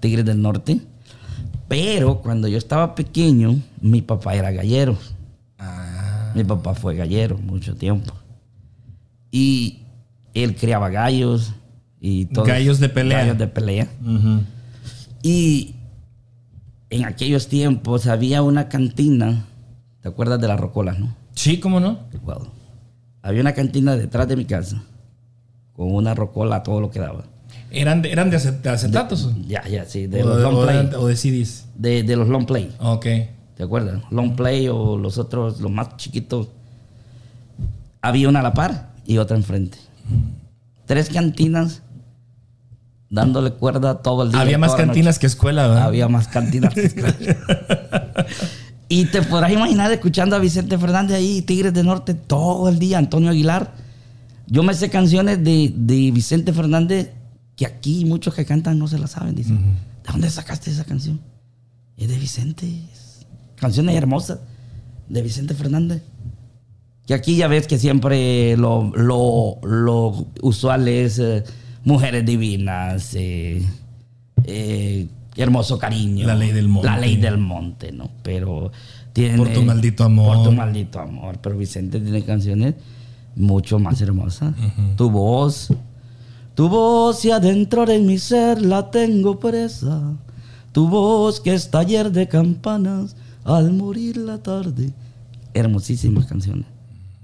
Tigres 0.00 0.24
del 0.24 0.42
Norte. 0.42 0.80
Pero 1.68 2.20
cuando 2.20 2.48
yo 2.48 2.58
estaba 2.58 2.94
pequeño, 2.94 3.60
mi 3.80 4.02
papá 4.02 4.34
era 4.34 4.50
gallero. 4.50 4.98
Ah. 5.58 6.32
Mi 6.34 6.44
papá 6.44 6.74
fue 6.74 6.94
gallero 6.94 7.38
mucho 7.38 7.74
tiempo. 7.74 8.12
Y 9.30 9.82
él 10.34 10.56
criaba 10.56 10.90
gallos 10.90 11.54
y 12.00 12.26
todo. 12.26 12.44
Gallos 12.44 12.80
de 12.80 12.88
pelea. 12.88 13.18
Gallos 13.20 13.38
de 13.38 13.46
pelea. 13.46 13.88
Y 15.22 15.74
en 16.90 17.04
aquellos 17.04 17.48
tiempos 17.48 18.06
había 18.06 18.42
una 18.42 18.68
cantina. 18.68 19.46
¿Te 20.02 20.08
acuerdas 20.08 20.40
de 20.40 20.48
las 20.48 20.60
rocolas, 20.60 20.98
no? 20.98 21.16
Sí, 21.34 21.58
¿cómo 21.58 21.80
no? 21.80 22.00
Well, 22.22 22.50
había 23.24 23.40
una 23.40 23.52
cantina 23.54 23.96
detrás 23.96 24.28
de 24.28 24.36
mi 24.36 24.44
casa 24.44 24.82
con 25.74 25.92
una 25.92 26.14
rocola 26.14 26.56
a 26.56 26.62
todo 26.62 26.80
lo 26.80 26.90
que 26.90 27.00
daba. 27.00 27.24
¿Eran 27.70 28.02
de, 28.02 28.12
eran 28.12 28.30
de, 28.30 28.36
acet- 28.36 28.60
de 28.60 28.68
acetatos? 28.70 29.32
Ya, 29.48 29.66
ya, 29.66 29.84
sí, 29.86 30.06
de 30.06 30.22
o, 30.22 30.26
los 30.26 30.36
de, 30.36 30.42
long 30.44 30.54
o 30.56 30.62
play. 30.62 30.86
de- 30.86 30.96
o 30.96 31.06
de 31.08 31.16
CDs. 31.16 31.66
De, 31.74 32.02
de 32.04 32.16
los 32.16 32.28
long 32.28 32.46
play. 32.46 32.72
Ok. 32.78 33.06
¿Te 33.56 33.62
acuerdas? 33.62 34.02
Long 34.10 34.36
play 34.36 34.68
o 34.68 34.96
los 34.98 35.18
otros, 35.18 35.60
los 35.60 35.70
más 35.72 35.96
chiquitos. 35.96 36.48
Había 38.02 38.28
una 38.28 38.40
a 38.40 38.42
la 38.42 38.52
par 38.54 38.90
y 39.06 39.18
otra 39.18 39.36
enfrente. 39.36 39.78
Tres 40.86 41.08
cantinas 41.08 41.82
dándole 43.10 43.52
cuerda 43.52 44.02
todo 44.02 44.24
el 44.24 44.32
día. 44.32 44.40
Había 44.40 44.58
más 44.58 44.74
cantinas 44.74 45.18
que 45.18 45.26
escuela, 45.26 45.66
¿verdad? 45.68 45.84
Había 45.84 46.08
más 46.08 46.28
cantinas. 46.28 46.74
que 46.74 46.82
escuela. 46.84 47.14
y 48.88 49.06
te 49.06 49.22
podrás 49.22 49.52
imaginar 49.52 49.90
escuchando 49.92 50.36
a 50.36 50.38
Vicente 50.38 50.78
Fernández 50.78 51.16
ahí, 51.16 51.42
Tigres 51.42 51.72
del 51.72 51.86
Norte, 51.86 52.14
todo 52.14 52.68
el 52.68 52.78
día, 52.78 52.98
Antonio 52.98 53.30
Aguilar. 53.30 53.74
Yo 54.46 54.62
me 54.62 54.74
sé 54.74 54.90
canciones 54.90 55.42
de, 55.42 55.72
de 55.74 56.10
Vicente 56.10 56.52
Fernández 56.52 57.10
que 57.56 57.66
aquí 57.66 58.04
muchos 58.04 58.34
que 58.34 58.44
cantan 58.44 58.78
no 58.78 58.86
se 58.88 58.98
las 58.98 59.12
saben. 59.12 59.34
Dicen, 59.34 59.56
¿de 59.58 60.12
dónde 60.12 60.28
sacaste 60.30 60.70
esa 60.70 60.84
canción? 60.84 61.20
Es 61.96 62.08
de 62.08 62.18
Vicente. 62.18 62.66
es- 62.92 63.26
Canciones 63.56 63.94
hermosas 63.96 64.40
de 65.08 65.22
Vicente 65.22 65.54
Fernández. 65.54 66.02
Que 67.06 67.14
aquí 67.14 67.36
ya 67.36 67.48
ves 67.48 67.66
que 67.66 67.78
siempre 67.78 68.56
lo, 68.56 68.90
lo, 68.96 69.58
lo 69.62 70.26
usual 70.42 70.88
es 70.88 71.18
eh, 71.18 71.44
mujeres 71.84 72.24
divinas, 72.26 73.14
eh, 73.14 73.62
eh, 74.44 75.06
hermoso 75.36 75.78
cariño. 75.78 76.26
La 76.26 76.34
ley 76.34 76.52
del 76.52 76.68
monte. 76.68 76.88
La 76.88 76.98
ley 76.98 77.16
del 77.16 77.38
monte, 77.38 77.92
¿no? 77.92 78.10
Pero 78.22 78.70
tiene... 79.12 79.36
Por 79.36 79.52
tu 79.52 79.62
maldito 79.62 80.04
amor. 80.04 80.36
Por 80.36 80.44
tu 80.44 80.52
maldito 80.52 81.00
amor. 81.00 81.38
Pero 81.42 81.56
Vicente 81.58 82.00
tiene 82.00 82.22
canciones 82.24 82.74
mucho 83.36 83.78
más 83.78 84.00
hermosas. 84.00 84.54
Tu 84.96 85.10
voz. 85.10 85.68
Tu 86.54 86.68
voz 86.68 87.24
y 87.24 87.30
adentro 87.32 87.84
de 87.84 87.98
mi 87.98 88.18
ser 88.18 88.62
la 88.62 88.90
tengo 88.90 89.40
presa. 89.40 90.00
Tu 90.72 90.88
voz 90.88 91.40
que 91.40 91.54
es 91.54 91.70
taller 91.70 92.12
de 92.12 92.28
campanas 92.28 93.16
al 93.44 93.72
morir 93.72 94.16
la 94.16 94.38
tarde. 94.38 94.92
Hermosísimas 95.52 96.26
canciones. 96.26 96.66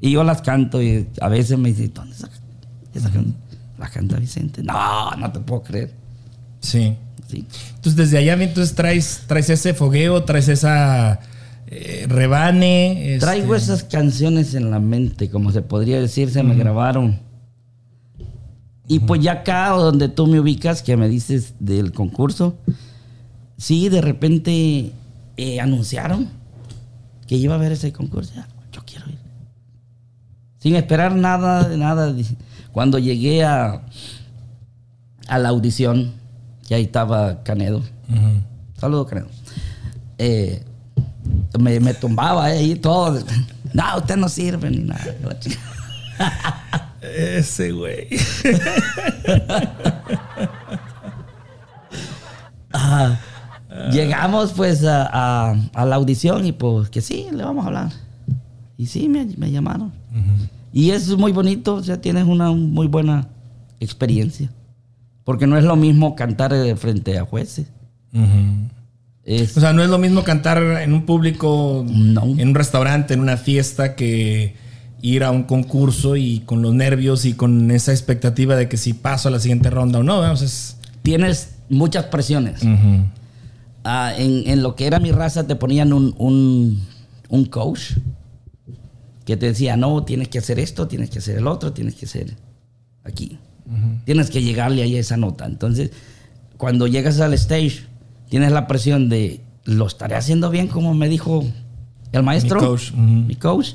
Y 0.01 0.12
yo 0.12 0.25
las 0.25 0.40
canto 0.42 0.83
y 0.83 1.07
a 1.20 1.29
veces 1.29 1.59
me 1.59 1.68
dicen, 1.70 1.92
¿dónde 1.94 2.14
esa, 2.16 2.29
esa 2.94 3.11
can- 3.11 3.35
La 3.79 3.88
canta 3.88 4.16
Vicente. 4.18 4.62
No, 4.62 5.11
no 5.16 5.31
te 5.33 5.40
puedo 5.40 5.62
creer. 5.62 5.94
Sí. 6.61 6.96
Sí. 7.29 7.46
Entonces 7.77 7.96
desde 7.96 8.18
allá 8.18 8.33
entonces 8.42 8.75
traes, 8.75 9.23
traes 9.29 9.49
ese 9.51 9.73
fogueo, 9.73 10.25
traes 10.25 10.49
esa 10.49 11.20
eh, 11.68 12.07
rebane. 12.09 13.14
este- 13.14 13.20
Traigo 13.27 13.55
esas 13.55 13.85
canciones 13.85 14.55
en 14.55 14.70
la 14.70 14.81
mente, 14.81 15.31
como 15.31 15.53
se 15.53 15.62
podría 15.62 16.01
decir, 16.01 16.31
se 16.31 16.42
me 16.42 16.55
grabaron. 16.57 17.20
Y 18.88 18.99
pues 18.99 19.20
ya 19.23 19.33
acá 19.33 19.68
donde 19.68 20.09
tú 20.09 20.27
me 20.27 20.40
ubicas, 20.40 20.83
que 20.83 20.96
me 20.96 21.09
dices 21.09 21.55
del 21.61 21.92
concurso, 21.92 22.57
sí, 23.57 23.88
de 23.88 24.01
repente 24.01 24.90
eh, 25.37 25.61
anunciaron 25.61 26.29
que 27.29 27.37
iba 27.37 27.55
a 27.55 27.59
haber 27.59 27.70
ese 27.70 27.92
concurso. 27.92 28.33
Yo 28.73 28.83
quiero 28.85 29.09
ir. 29.09 29.18
Sin 30.59 30.75
esperar 30.75 31.14
nada, 31.14 31.68
de 31.68 31.77
nada. 31.77 32.12
Cuando 32.73 32.99
llegué 32.99 33.44
a, 33.44 33.83
a 35.29 35.38
la 35.38 35.49
audición, 35.51 36.14
que 36.70 36.76
ahí 36.76 36.85
estaba 36.85 37.42
Canedo. 37.42 37.83
Saludos, 38.78 39.09
Canedo. 39.09 39.26
Eh, 40.18 40.62
me, 41.59 41.80
me 41.80 41.94
tumbaba 41.94 42.44
ahí 42.44 42.76
todo. 42.76 43.18
No, 43.74 43.83
usted 43.98 44.16
no 44.16 44.28
sirve 44.28 44.70
ni 44.70 44.78
nada. 44.78 45.04
Ese 47.02 47.72
güey. 47.72 48.06
Ah, 52.72 53.18
llegamos 53.92 54.52
pues 54.52 54.85
a, 54.85 55.09
a- 55.12 55.56
a 55.74 55.85
la 55.85 55.96
audición 55.96 56.46
y 56.46 56.52
pues 56.52 56.88
que 56.88 57.00
sí, 57.00 57.26
le 57.33 57.42
vamos 57.42 57.64
a 57.64 57.66
hablar. 57.68 57.90
Y 58.76 58.87
sí, 58.87 59.09
me, 59.09 59.26
me 59.37 59.50
llamaron. 59.50 59.92
Y 60.72 60.90
es 60.92 61.09
muy 61.16 61.33
bonito, 61.33 61.74
o 61.74 61.83
sea, 61.83 62.00
tienes 62.00 62.24
una 62.26 62.52
muy 62.52 62.87
buena 62.87 63.26
experiencia. 63.80 64.50
Porque 65.24 65.46
no 65.46 65.56
es 65.59 65.64
lo 65.64 65.76
mismo 65.76 66.16
cantar 66.16 66.52
eh, 66.52 66.74
frente 66.76 67.18
a 67.18 67.24
jueces. 67.24 67.66
Es, 69.24 69.56
O 69.56 69.61
sea, 69.61 69.72
no 69.72 69.83
es 69.83 69.88
lo 69.90 69.98
mismo 69.98 70.24
cantar 70.24 70.62
en 70.83 70.92
un 70.92 71.04
público, 71.06 71.85
No. 71.88 72.22
en 72.24 72.48
un 72.48 72.54
restaurante, 72.54 73.14
en 73.14 73.20
una 73.20 73.37
fiesta, 73.37 73.94
que 73.94 74.54
ir 75.02 75.24
a 75.24 75.30
un 75.30 75.44
concurso 75.44 76.16
y 76.16 76.40
con 76.40 76.62
los 76.62 76.74
nervios 76.74 77.24
y 77.24 77.35
con 77.35 77.70
esa 77.70 77.92
expectativa 77.92 78.56
de 78.56 78.68
que 78.68 78.76
si 78.76 78.92
paso 78.92 79.28
a 79.28 79.30
la 79.30 79.38
siguiente 79.40 79.70
ronda 79.70 79.98
o 80.00 80.02
no. 80.02 80.20
Vamos, 80.20 80.42
es. 80.42 80.76
tienes 81.02 81.54
muchas 81.68 82.06
presiones. 82.06 82.61
Ah, 83.85 84.12
en, 84.16 84.48
en 84.48 84.62
lo 84.62 84.74
que 84.74 84.87
era 84.87 84.98
mi 84.98 85.11
raza 85.12 85.46
te 85.46 85.56
ponían 85.56 85.92
un, 85.92 86.14
un, 86.18 86.83
un 87.28 87.44
coach 87.46 87.92
que 89.24 89.37
te 89.37 89.46
decía, 89.46 89.76
no, 89.76 90.02
tienes 90.04 90.28
que 90.28 90.38
hacer 90.38 90.59
esto, 90.59 90.88
tienes 90.88 91.09
que 91.09 91.20
hacer 91.20 91.38
el 91.38 91.46
otro, 91.46 91.72
tienes 91.72 91.94
que 91.94 92.04
hacer 92.06 92.37
aquí. 93.04 93.38
Tienes 94.04 94.30
que 94.30 94.42
llegarle 94.42 94.83
ahí 94.83 94.96
a 94.96 95.00
esa 95.00 95.16
nota. 95.16 95.46
Entonces, 95.46 95.90
cuando 96.56 96.87
llegas 96.87 97.20
al 97.20 97.35
stage, 97.35 97.85
tienes 98.28 98.52
la 98.52 98.66
presión 98.66 99.09
de, 99.09 99.40
lo 99.64 99.87
estaré 99.87 100.16
haciendo 100.16 100.50
bien 100.50 100.66
como 100.66 100.94
me 100.94 101.09
dijo 101.09 101.44
el 102.12 102.22
maestro, 102.22 102.61
Mi 102.61 102.66
coach, 102.66 102.90
ujú. 102.92 103.00
mi 103.00 103.35
coach. 103.37 103.72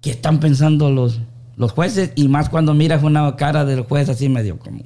¿Qué 0.00 0.10
están 0.10 0.40
pensando 0.40 0.90
los, 0.90 1.20
los 1.56 1.72
jueces? 1.72 2.12
Y 2.14 2.28
más 2.28 2.48
cuando 2.48 2.72
miras 2.72 3.02
una 3.02 3.36
cara 3.36 3.64
del 3.64 3.82
juez 3.82 4.08
así 4.08 4.28
medio 4.28 4.58
como... 4.58 4.82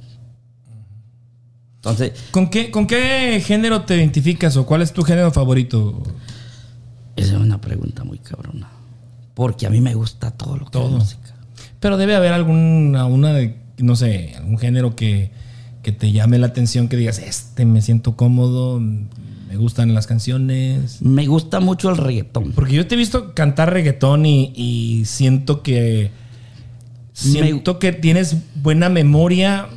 Entonces, 1.77 2.13
¿Con 2.31 2.49
qué, 2.49 2.71
¿Con 2.71 2.87
qué 2.87 3.43
género 3.45 3.83
te 3.83 3.97
identificas 3.97 4.57
o 4.57 4.65
cuál 4.65 4.83
es 4.83 4.93
tu 4.93 5.03
género 5.03 5.33
favorito? 5.33 6.03
Esa 7.17 7.35
es 7.35 7.41
una 7.41 7.61
pregunta 7.61 8.05
muy 8.05 8.19
cabrona. 8.19 8.69
Porque 9.35 9.67
a 9.67 9.71
mí 9.71 9.81
me 9.81 9.95
gusta 9.95 10.31
todo 10.31 10.57
lo 10.57 10.67
que 10.67 10.71
Todo. 10.71 10.87
es 10.87 10.93
música. 10.93 11.35
Pero 11.81 11.97
debe 11.97 12.15
haber 12.15 12.33
alguna, 12.33 13.07
una 13.07 13.33
de, 13.33 13.57
no 13.83 13.97
sé, 13.97 14.35
algún 14.37 14.59
género 14.59 14.97
que, 14.97 15.31
que 15.83 15.93
te 15.93 16.13
llame 16.13 16.39
la 16.39 16.47
atención, 16.47 16.89
que 16.89 16.97
digas, 16.97 17.19
este 17.19 17.65
me 17.67 17.83
siento 17.83 18.17
cómodo, 18.17 18.81
me 18.81 19.57
gustan 19.57 19.93
las 19.93 20.07
canciones. 20.07 21.03
Me 21.03 21.27
gusta 21.27 21.61
mucho 21.61 21.91
el 21.91 21.99
reggaetón. 21.99 22.53
Porque 22.53 22.75
yo 22.75 22.87
te 22.87 22.95
he 22.95 22.99
visto 22.99 23.35
cantar 23.35 23.73
reggaetón 23.73 24.25
y, 24.25 24.53
y 24.55 25.05
siento 25.05 25.63
que. 25.63 26.11
Siento 27.13 27.79
que 27.79 27.93
tienes 27.93 28.37
buena 28.55 28.89
memoria, 28.89 29.69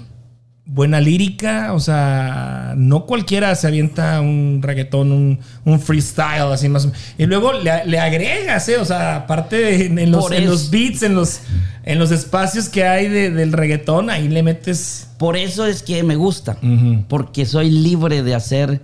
buena 0.75 0.99
lírica. 0.99 1.73
O 1.73 1.79
sea, 1.79 2.73
no 2.77 3.05
cualquiera 3.05 3.55
se 3.55 3.65
avienta 3.67 4.19
un 4.21 4.59
reggaetón, 4.61 5.11
un, 5.11 5.39
un 5.63 5.79
freestyle, 5.79 6.51
así 6.51 6.67
más. 6.69 6.87
Y 7.17 7.25
luego 7.25 7.53
le, 7.53 7.85
le 7.85 7.99
agregas, 7.99 8.67
¿eh? 8.69 8.77
O 8.77 8.85
sea, 8.85 9.15
aparte 9.15 9.55
de- 9.55 9.85
en, 10.03 10.11
los, 10.11 10.25
Por 10.25 10.33
en 10.35 10.45
los 10.45 10.69
beats, 10.69 11.01
en 11.03 11.15
los, 11.15 11.39
en 11.83 11.97
los 11.97 12.11
espacios 12.11 12.69
que 12.69 12.83
hay 12.85 13.07
de- 13.07 13.31
del 13.31 13.53
reggaetón, 13.53 14.09
ahí 14.09 14.27
le 14.27 14.43
metes. 14.43 15.07
Por 15.17 15.37
eso 15.37 15.65
es 15.65 15.81
que 15.81 16.03
me 16.03 16.15
gusta. 16.17 16.57
Ujú. 16.61 17.05
Porque 17.07 17.45
soy 17.45 17.71
libre 17.71 18.21
de 18.21 18.35
hacer 18.35 18.81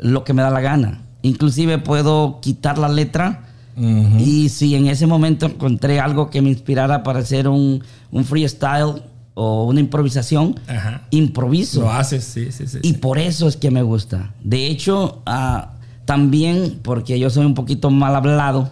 lo 0.00 0.24
que 0.24 0.32
me 0.32 0.42
da 0.42 0.50
la 0.50 0.60
gana. 0.60 1.02
Inclusive 1.22 1.78
puedo 1.78 2.40
quitar 2.40 2.78
la 2.78 2.88
letra. 2.88 3.42
Ujú. 3.76 4.16
Y 4.18 4.48
si 4.48 4.74
en 4.74 4.86
ese 4.86 5.06
momento 5.06 5.44
encontré 5.44 6.00
algo 6.00 6.30
que 6.30 6.40
me 6.40 6.48
inspirara 6.48 7.02
para 7.02 7.18
hacer 7.18 7.46
un, 7.46 7.82
un 8.10 8.24
freestyle 8.24 9.02
o 9.38 9.64
una 9.64 9.80
improvisación, 9.80 10.58
Ajá. 10.66 11.02
improviso. 11.10 11.82
Lo 11.82 11.92
haces, 11.92 12.24
sí, 12.24 12.50
sí, 12.52 12.66
sí. 12.66 12.78
Y 12.82 12.92
sí. 12.92 12.94
por 12.94 13.18
eso 13.18 13.46
es 13.46 13.56
que 13.58 13.70
me 13.70 13.82
gusta. 13.82 14.32
De 14.42 14.66
hecho, 14.66 15.20
ah, 15.26 15.74
también 16.06 16.80
porque 16.82 17.18
yo 17.18 17.28
soy 17.28 17.44
un 17.44 17.52
poquito 17.52 17.90
mal 17.90 18.16
hablado, 18.16 18.70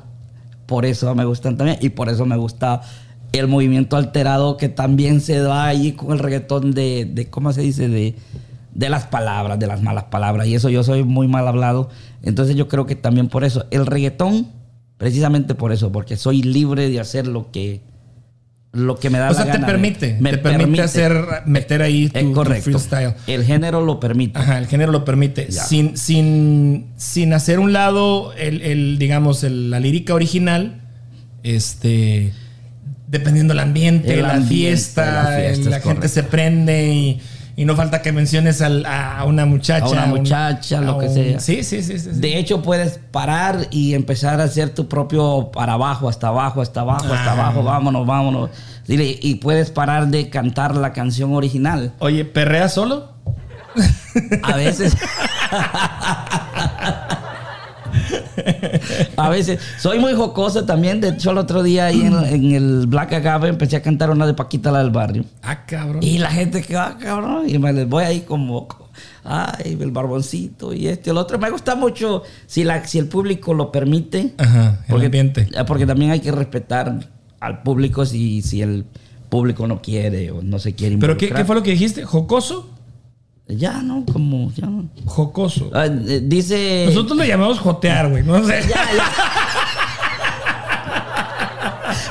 por 0.65 0.87
eso 0.87 1.15
me 1.15 1.27
gustan 1.27 1.59
también. 1.59 1.77
Y 1.83 1.91
por 1.91 2.09
eso 2.09 2.25
me 2.25 2.39
gusta 2.39 2.81
el 3.33 3.47
movimiento 3.47 3.99
alterado 3.99 4.57
que 4.57 4.71
también 4.71 5.21
se 5.21 5.39
da 5.39 5.67
ahí 5.67 5.93
con 5.93 6.13
el 6.13 6.19
reggaetón 6.19 6.73
de, 6.73 7.05
de 7.05 7.29
¿cómo 7.29 7.53
se 7.53 7.61
dice? 7.61 7.91
De, 7.91 8.15
de 8.73 8.89
las 8.89 9.05
palabras, 9.05 9.59
de 9.59 9.67
las 9.67 9.83
malas 9.83 10.05
palabras. 10.05 10.47
Y 10.47 10.55
eso 10.55 10.71
yo 10.71 10.83
soy 10.83 11.05
muy 11.05 11.29
mal 11.29 11.47
hablado. 11.47 11.91
Entonces 12.23 12.57
yo 12.57 12.69
creo 12.69 12.87
que 12.87 12.97
también 12.97 13.29
por 13.29 13.45
eso. 13.45 13.67
El 13.71 13.85
reggaetón, 13.85 14.49
precisamente 14.97 15.55
por 15.55 15.73
eso, 15.73 15.93
porque 15.93 16.17
soy 16.17 16.43
libre 16.43 16.89
de 16.89 17.01
hacer 17.01 17.27
lo 17.27 17.51
que, 17.51 17.83
lo 18.75 18.99
que 18.99 19.09
me 19.09 19.19
da 19.19 19.31
O 19.31 19.33
la 19.33 19.45
sea, 19.45 19.53
te 19.53 19.59
permite, 19.61 20.17
Me 20.21 20.33
te 20.33 20.39
permite, 20.39 20.83
hacer, 20.83 21.15
meter 21.47 21.81
ahí 21.83 22.09
tu, 22.09 22.19
Es 22.19 22.25
tu 22.25 22.33
correcto. 22.33 22.65
freestyle. 22.65 23.15
El 23.27 23.45
género 23.45 23.81
lo 23.85 24.01
permite. 24.01 24.39
Ajá, 24.39 24.59
el 24.59 24.67
género 24.67 24.91
lo 24.93 25.05
permite. 25.05 25.47
Ya. 25.51 25.63
Sin, 25.65 25.97
sin, 25.97 26.87
sin 26.97 27.33
hacer 27.33 27.59
un 27.61 27.73
lado 27.73 28.33
el, 28.35 28.61
el, 28.63 28.99
digamos, 28.99 29.45
el- 29.45 29.71
la 29.71 29.81
lírica 29.81 30.13
original, 30.15 30.81
este, 31.43 32.33
dependiendo 33.09 33.53
del 33.55 33.61
ambiente, 33.61 34.15
El 34.15 34.23
la 34.23 34.35
ambiente, 34.35 34.55
fiesta, 34.55 35.23
la 35.31 35.37
fiesta, 35.39 35.71
la 35.71 35.77
gente 35.77 35.95
correcto. 35.95 36.09
se 36.09 36.23
prende 36.25 36.93
y, 36.93 37.21
y 37.57 37.65
no 37.65 37.77
falta 37.77 38.03
que 38.03 38.11
menciones 38.13 38.61
al- 38.63 38.85
a 38.87 39.25
una 39.25 39.47
muchacha. 39.47 39.85
A 39.87 39.89
una 39.91 40.05
un- 40.05 40.11
muchacha, 40.21 40.81
lo 40.81 40.99
que 40.99 41.07
un- 41.07 41.15
sea. 41.15 41.41
Sí, 41.41 41.63
sí, 41.63 41.83
sí. 41.83 41.99
sí, 41.99 42.13
sí. 42.13 42.21
De 42.21 42.39
hecho, 42.39 42.63
puedes 42.63 42.99
parar 43.11 43.69
y 43.71 43.95
empezar 43.95 44.41
a 44.41 44.45
hacer 44.45 44.71
tu 44.71 44.89
propio 44.89 45.51
para 45.53 45.75
abajo, 45.75 46.09
hasta 46.09 46.29
abajo, 46.29 46.61
hasta 46.63 46.81
abajo, 46.81 47.05
hasta 47.13 47.31
Ah. 47.31 47.33
abajo, 47.33 47.63
vámonos, 47.63 48.07
vámonos. 48.07 48.51
Dile, 48.87 49.19
Y 49.23 49.37
puedes 49.37 49.71
parar 49.71 50.09
de 50.09 50.29
cantar 50.31 50.75
la 50.77 50.93
canción 50.93 51.33
original. 51.35 51.93
Oye, 52.01 52.25
¿perrea 52.25 52.69
solo? 52.69 53.13
A 54.43 54.57
veces. 54.57 54.97
A 59.17 59.29
veces. 59.29 59.61
Soy 59.79 59.99
muy 59.99 60.15
jocoso 60.15 60.65
también. 60.65 61.01
De 61.01 61.09
hecho, 61.11 61.31
el 61.31 61.39
otro 61.39 61.63
día 61.63 61.87
ahí 61.87 62.03
en, 62.03 62.15
en 62.25 62.53
el 62.53 62.87
Black 62.87 63.13
Agave 63.15 63.49
empecé 63.49 63.77
a 63.77 63.83
cantar 63.83 64.11
una 64.11 64.27
de 64.27 64.35
Paquita, 64.35 64.71
la 64.71 64.81
del 64.81 64.91
barrio. 64.91 65.25
Ah, 65.43 65.65
cabrón. 65.67 66.03
Y 66.03 66.19
la 66.19 66.31
gente 66.31 66.63
que 66.63 66.75
va, 66.75 66.97
cabrón, 66.99 67.49
y 67.49 67.59
me 67.59 67.73
les 67.73 67.89
voy 67.89 68.05
ahí 68.05 68.21
como, 68.23 68.69
ay, 69.25 69.77
el 69.81 69.91
barboncito 69.91 70.73
y 70.73 70.89
este, 70.89 71.11
el 71.11 71.17
otro. 71.19 71.39
Me 71.39 71.51
gusta 71.51 71.75
mucho 71.75 72.23
si, 72.47 72.65
la, 72.65 72.87
si 72.87 72.99
el 72.99 73.07
público 73.07 73.55
lo 73.55 73.71
permite. 73.73 74.35
Ajá, 74.39 74.81
el 74.87 74.91
porque, 74.91 75.07
ambiente. 75.07 75.49
eh, 75.53 75.65
porque 75.67 75.87
también 75.87 76.11
hay 76.11 76.21
que 76.21 76.33
respetar 76.33 76.99
al 77.41 77.63
público 77.63 78.07
si, 78.07 78.43
si 78.43 78.63
el 78.63 78.85
público 79.29 79.67
no 79.67 79.83
quiere 79.83 80.31
o 80.31 80.43
no 80.43 80.59
se 80.59 80.75
quiere 80.75 80.97
¿Pero 80.99 81.17
qué, 81.17 81.27
involucrar. 81.27 81.43
qué 81.43 81.47
fue 81.47 81.57
lo 81.57 81.63
que 81.63 81.71
dijiste? 81.73 82.05
¿Jocoso? 82.05 82.71
Ya, 83.49 83.83
¿no? 83.83 84.05
Como, 84.11 84.51
ya. 84.53 84.67
no. 84.67 84.89
Jocoso. 85.05 85.71
Ah, 85.75 85.87
eh, 85.87 86.21
dice... 86.23 86.85
Nosotros 86.87 87.19
lo 87.19 87.25
llamamos 87.25 87.59
jotear, 87.59 88.09
güey. 88.09 88.23
No 88.23 88.43
sé. 88.45 88.63
Ya, 88.63 88.87
ya. 88.97 89.13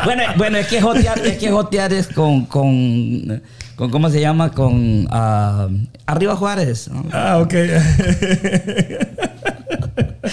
bueno, 0.05 0.23
bueno, 0.37 0.57
es 0.57 0.67
que 0.67 0.79
jotear, 0.79 1.19
es 1.19 1.37
que 1.37 1.49
jotear 1.51 1.91
es 1.91 2.07
con, 2.07 2.45
con, 2.45 3.41
con 3.75 3.89
¿cómo 3.89 4.09
se 4.09 4.21
llama? 4.21 4.51
Con 4.51 5.07
ah, 5.09 5.69
Arriba 6.05 6.35
Juárez, 6.35 6.89
¿no? 6.89 7.03
Ah, 7.11 7.39
ok. 7.39 7.53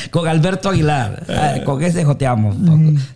con 0.11 0.27
Alberto 0.29 0.69
Aguilar. 0.69 1.25
Ah, 1.29 1.55
con 1.65 1.83
ese 1.83 2.05
joteamos. 2.05 2.57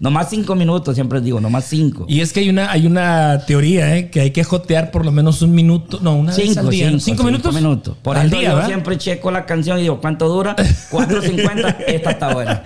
Nomás 0.01 0.29
cinco 0.31 0.55
minutos, 0.55 0.95
siempre 0.95 1.21
digo, 1.21 1.41
nomás 1.41 1.65
cinco. 1.65 2.05
Y 2.09 2.21
es 2.21 2.33
que 2.33 2.41
hay 2.41 2.49
una, 2.51 2.71
hay 2.71 2.87
una 2.87 3.41
teoría, 3.47 3.97
¿eh? 3.97 4.11
Que 4.11 4.21
hay 4.21 4.31
que 4.31 4.45
jotear 4.45 4.91
por 4.91 5.05
lo 5.05 5.13
menos 5.13 5.43
un 5.43 5.55
minuto. 5.55 5.99
No, 6.03 6.17
una 6.17 6.35
vez 6.35 6.45
Cinco, 6.45 6.61
al 6.61 6.71
día. 6.71 6.87
cinco, 6.89 7.01
¿Cinco, 7.01 7.17
cinco 7.17 7.25
minutos? 7.25 7.55
minutos. 7.55 7.97
Por 8.03 8.17
al 8.17 8.31
día, 8.31 8.43
yo 8.43 8.55
¿verdad? 8.55 8.67
siempre 8.69 8.99
checo 8.99 9.31
la 9.31 9.47
canción 9.47 9.79
y 9.79 9.83
digo, 9.83 10.01
¿cuánto 10.01 10.29
dura? 10.29 10.55
4.50, 10.57 11.77
esta 11.87 12.11
está 12.11 12.33
buena. 12.33 12.63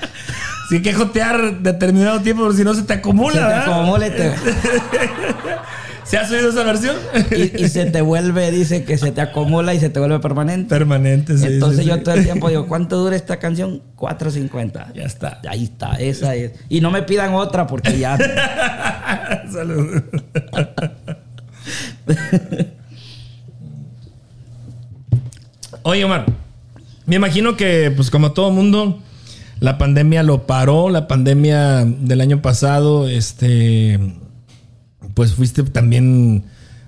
Sí, 0.69 0.77
hay 0.77 0.83
que 0.83 0.93
jotear 0.93 1.61
determinado 1.61 2.21
tiempo, 2.21 2.43
porque 2.43 2.59
si 2.59 2.65
no 2.65 2.75
se 2.75 2.83
te 2.83 2.93
acumula. 2.95 3.33
Se 3.35 3.39
te 3.39 3.45
¿verdad? 3.47 3.75
acumula 3.81 4.07
y 4.07 4.11
te- 4.11 4.35
¿Se 6.09 6.17
has 6.17 6.31
oído 6.31 6.49
esa 6.49 6.63
versión? 6.63 6.97
y, 7.31 7.65
y 7.65 7.69
se 7.69 7.85
te 7.85 8.01
vuelve, 8.01 8.51
dice 8.51 8.83
que 8.85 8.97
se 8.97 9.13
te 9.13 9.21
acumula 9.21 9.75
y 9.75 9.81
se 9.81 9.91
te 9.91 10.01
vuelve 10.01 10.19
permanente. 10.21 10.71
Permanente, 10.71 11.37
sí. 11.37 11.47
Entonces 11.47 11.81
sí, 11.81 11.87
yo 11.87 11.97
sí. 11.97 12.03
todo 12.03 12.15
el 12.15 12.25
tiempo 12.25 12.49
digo, 12.49 12.67
¿cuánto 12.67 12.97
dura 12.97 13.15
esta 13.15 13.39
canción? 13.39 13.83
4.50. 13.95 14.95
Ya 14.95 15.03
está. 15.03 15.41
Ahí 15.47 15.65
está, 15.65 15.97
esa 15.97 16.35
es. 16.35 16.53
Y 16.71 16.81
no 16.81 16.91
me 16.91 17.03
pidan 17.03 17.35
otra 17.35 17.67
porque 17.67 17.99
ya. 17.99 18.17
Salud. 19.53 20.03
Oye, 25.83 26.05
Omar, 26.05 26.25
me 27.05 27.17
imagino 27.17 27.55
que, 27.57 27.93
pues 27.95 28.11
como 28.11 28.33
todo 28.33 28.51
mundo, 28.51 28.99
la 29.61 29.77
pandemia 29.77 30.23
lo 30.23 30.47
paró, 30.47 30.89
la 30.89 31.07
pandemia 31.07 31.85
del 31.85 32.23
año 32.23 32.41
pasado, 32.41 33.09
este, 33.09 33.99
pues 35.19 35.33
fuiste 35.33 35.65
también, 35.65 36.45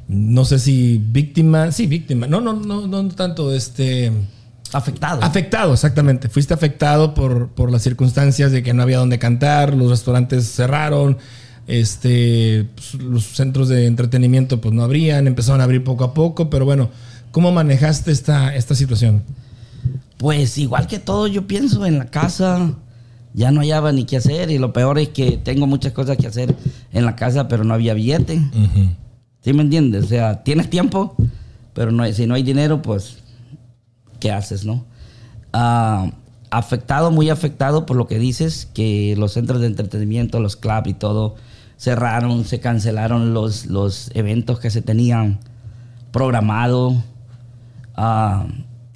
no 0.07 0.45
sé 0.45 0.61
si 0.61 1.03
víctima, 1.05 1.73
sí, 1.73 1.89
víctima, 1.89 2.29
no, 2.29 2.41
no, 2.41 2.53
no, 2.53 2.87
no 2.87 3.09
tanto, 3.09 3.53
este, 3.53 4.13
Afectado. 4.73 5.21
Afectado, 5.25 5.73
exactamente. 5.73 6.29
Fuiste 6.29 6.55
afectado 6.55 7.13
por, 7.13 7.49
por 7.49 7.73
las 7.73 7.83
circunstancias 7.83 8.53
de 8.53 8.63
que 8.63 8.73
no 8.73 8.85
había 8.85 8.99
donde 8.99 9.19
cantar, 9.19 9.75
los 9.75 9.91
restaurantes 9.91 10.49
cerraron, 10.49 11.19
este, 11.67 12.69
pues, 12.77 12.95
los 13.03 13.25
centros 13.25 13.69
de 13.69 13.87
entretenimiento 13.87 14.61
pues 14.61 14.73
no 14.73 14.85
abrían, 14.85 15.27
empezaron 15.27 15.61
a 15.61 15.65
abrir 15.65 15.83
poco 15.83 16.05
a 16.05 16.15
poco, 16.15 16.51
pero 16.51 16.65
bueno, 16.65 16.89
¿cómo 17.33 17.51
manejaste 17.51 18.13
esta, 18.13 18.55
esta 18.55 18.77
situación? 18.77 19.25
Pues 20.19 20.57
igual 20.57 20.87
que 20.87 21.01
todo, 21.01 21.27
yo 21.27 21.49
pienso 21.49 21.85
en 21.85 21.99
la 21.99 22.07
casa, 22.07 22.75
ya 23.33 23.51
no 23.51 23.61
hallaba 23.61 23.93
ni 23.93 24.05
qué 24.05 24.17
hacer 24.17 24.51
y 24.51 24.59
lo 24.59 24.73
peor 24.73 24.99
es 24.99 25.11
que 25.11 25.39
tengo 25.39 25.67
muchas 25.67 25.93
cosas 25.93 26.17
que 26.17 26.27
hacer 26.27 26.55
en 26.93 27.05
la 27.05 27.17
casa, 27.17 27.49
pero 27.49 27.65
no 27.65 27.75
había 27.75 27.95
billete. 27.95 28.41
¿Sí 29.43 29.53
me 29.53 29.63
entiendes? 29.63 30.05
O 30.05 30.09
sea, 30.09 30.43
tienes 30.43 30.69
tiempo, 30.69 31.15
pero 31.73 31.93
no, 31.93 32.11
si 32.13 32.27
no 32.27 32.35
hay 32.35 32.43
dinero, 32.43 32.83
pues, 32.83 33.19
¿qué 34.19 34.33
haces, 34.33 34.65
no? 34.65 34.85
Ah, 35.53 36.11
afectado, 36.51 37.11
muy 37.11 37.31
afectado 37.31 37.87
por 37.87 37.97
lo 37.97 38.07
que 38.07 38.19
dices, 38.19 38.69
que 38.75 39.15
los 39.17 39.33
centros 39.33 39.61
de 39.61 39.69
entretenimiento, 39.69 40.41
los 40.41 40.57
clubs 40.57 40.89
y 40.89 40.95
todo 40.95 41.37
cerraron, 41.77 42.45
se 42.45 42.61
cancelaron 42.61 43.33
los, 43.33 43.67
los 43.67 44.11
eventos 44.15 44.61
que 44.61 44.71
se 44.71 44.83
tenían 44.83 45.39
programado. 46.13 47.03
Ah, 47.97 48.47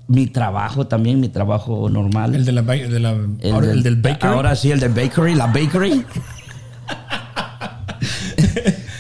mi 0.07 0.27
trabajo 0.27 0.87
también, 0.87 1.21
mi 1.21 1.29
trabajo 1.29 1.88
normal. 1.88 2.35
El, 2.35 2.45
de 2.45 2.53
la, 2.53 2.62
de 2.62 3.01
la- 3.01 3.17
El 3.40 3.53
ahora, 3.55 3.71
el 3.73 3.83
del 3.83 3.97
bakery. 3.97 4.33
Ahora 4.35 4.55
sí, 4.57 4.71
el 4.71 4.81
del 4.81 4.93
bakery, 4.93 5.35
la 5.35 5.47
bakery. 5.47 6.05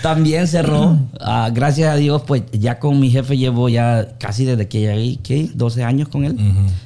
También 0.02 0.46
cerró. 0.46 0.98
Ah, 1.18 1.50
gracias 1.52 1.88
a 1.90 1.96
Dios, 1.96 2.22
pues 2.26 2.42
ya 2.52 2.78
con 2.78 3.00
mi 3.00 3.10
jefe 3.10 3.38
llevo 3.38 3.70
ya 3.70 4.16
casi 4.18 4.44
desde 4.44 4.68
que 4.68 4.80
llegué, 4.80 5.16
¿qué? 5.22 5.50
12 5.54 5.82
años 5.82 6.08
con 6.08 6.24
él. 6.24 6.36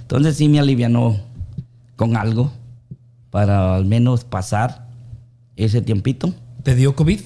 Entonces 0.03 0.37
sí 0.37 0.49
me 0.49 0.61
alivianó 0.61 1.17
con 1.97 2.17
algo 2.17 2.53
para 3.31 3.75
al 3.75 3.87
menos 3.87 4.23
pasar 4.25 4.87
ese 5.57 5.83
tiempito. 5.83 6.33
¿Te 6.63 6.77
dio 6.77 6.95
COVID? 6.95 7.21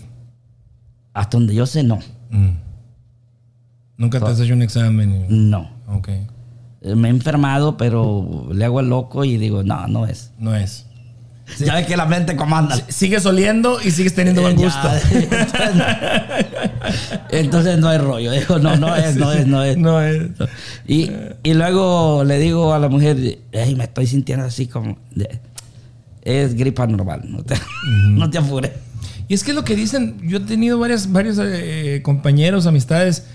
Hasta 1.12 1.36
donde 1.36 1.54
yo 1.54 1.66
sé, 1.66 1.82
no. 1.82 1.98
Mm. 2.30 2.52
Nunca 3.98 4.18
te 4.18 4.26
has 4.30 4.40
hecho 4.40 4.54
un 4.54 4.62
examen. 4.62 5.26
No. 5.50 5.68
Ok. 5.88 6.08
Eh, 6.84 6.94
Me 6.94 7.08
he 7.08 7.10
enfermado, 7.10 7.76
pero 7.76 8.48
le 8.52 8.64
hago 8.64 8.80
el 8.80 8.88
loco 8.88 9.24
y 9.24 9.36
digo, 9.36 9.62
no, 9.62 9.86
no 9.88 10.06
es. 10.06 10.30
No 10.38 10.54
es. 10.54 10.86
Ya 11.58 11.74
ves 11.74 11.86
que 11.86 11.96
la 11.96 12.06
mente 12.06 12.34
comanda. 12.36 12.76
Sigues 12.88 13.26
oliendo 13.26 13.78
y 13.82 13.90
sigues 13.90 14.14
teniendo 14.14 14.40
buen 14.42 14.56
Ya, 14.56 14.64
gusto. 14.64 14.88
Entonces 17.30 17.78
no 17.78 17.92
es 17.92 18.00
rollo. 18.00 18.30
Digo, 18.32 18.58
no, 18.58 18.76
no 18.76 18.94
es, 18.96 19.16
no 19.16 19.32
es, 19.32 19.46
no 19.46 19.62
es. 19.62 19.76
No 19.76 20.00
es. 20.00 20.22
Y, 20.86 21.10
y 21.42 21.54
luego 21.54 22.24
le 22.24 22.38
digo 22.38 22.72
a 22.72 22.78
la 22.78 22.88
mujer, 22.88 23.38
"Ey, 23.52 23.74
me 23.74 23.84
estoy 23.84 24.06
sintiendo 24.06 24.46
así 24.46 24.66
como... 24.66 24.96
es 26.22 26.54
gripa 26.54 26.86
normal, 26.86 27.22
no 27.26 27.42
te, 27.42 27.54
no 28.10 28.30
te 28.30 28.38
apures. 28.38 28.70
Y 29.28 29.34
es 29.34 29.44
que 29.44 29.52
lo 29.52 29.64
que 29.64 29.74
dicen, 29.76 30.18
yo 30.22 30.38
he 30.38 30.40
tenido 30.40 30.78
varias, 30.78 31.10
varios 31.10 31.38
eh, 31.40 32.00
compañeros, 32.04 32.66
amistades, 32.66 33.26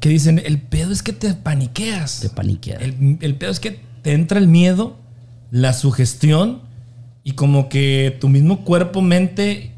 que 0.00 0.08
dicen, 0.08 0.42
el 0.44 0.60
pedo 0.60 0.92
es 0.92 1.02
que 1.02 1.12
te 1.12 1.34
paniqueas. 1.34 2.20
Te 2.20 2.30
paniqueas. 2.30 2.82
El, 2.82 3.18
el 3.20 3.34
pedo 3.36 3.50
es 3.50 3.60
que 3.60 3.80
te 4.02 4.12
entra 4.12 4.38
el 4.38 4.48
miedo, 4.48 4.96
la 5.50 5.72
sugestión 5.72 6.62
y 7.22 7.32
como 7.32 7.68
que 7.68 8.16
tu 8.20 8.28
mismo 8.28 8.64
cuerpo, 8.64 9.02
mente, 9.02 9.74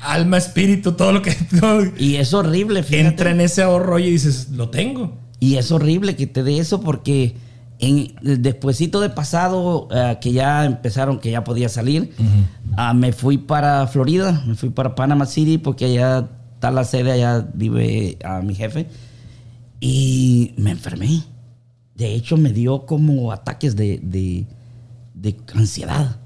alma, 0.00 0.36
espíritu, 0.36 0.92
todo 0.92 1.12
lo 1.12 1.22
que 1.22 1.32
todo 1.60 1.82
Y 1.98 2.16
es 2.16 2.34
horrible, 2.34 2.82
fíjate. 2.82 3.08
entra 3.08 3.30
en 3.30 3.40
ese 3.40 3.62
ahorro 3.62 3.98
y 3.98 4.10
dices, 4.10 4.50
lo 4.50 4.68
tengo. 4.68 5.16
Y 5.40 5.56
es 5.56 5.70
horrible 5.70 6.16
que 6.16 6.26
te 6.26 6.42
dé 6.42 6.58
eso 6.58 6.80
porque 6.80 7.34
en, 7.78 8.14
despuesito 8.22 9.00
de 9.00 9.10
pasado, 9.10 9.88
eh, 9.90 10.18
que 10.20 10.32
ya 10.32 10.64
empezaron, 10.64 11.18
que 11.18 11.30
ya 11.30 11.44
podía 11.44 11.68
salir, 11.68 12.12
ah, 12.76 12.94
me 12.94 13.12
fui 13.12 13.38
para 13.38 13.86
Florida, 13.86 14.42
me 14.46 14.54
fui 14.54 14.70
para 14.70 14.94
Panama 14.94 15.26
City 15.26 15.58
porque 15.58 15.86
allá 15.86 16.28
está 16.54 16.70
la 16.70 16.84
sede, 16.84 17.12
allá 17.12 17.46
vive 17.54 18.18
a 18.24 18.40
mi 18.40 18.54
jefe. 18.54 18.86
Y 19.86 20.52
me 20.56 20.72
enfermé. 20.72 21.22
De 21.94 22.14
hecho, 22.14 22.36
me 22.36 22.52
dio 22.52 22.84
como 22.86 23.30
ataques 23.32 23.76
de, 23.76 23.98
de- 24.02 24.46
de 25.14 25.36
ansiedad. 25.54 26.18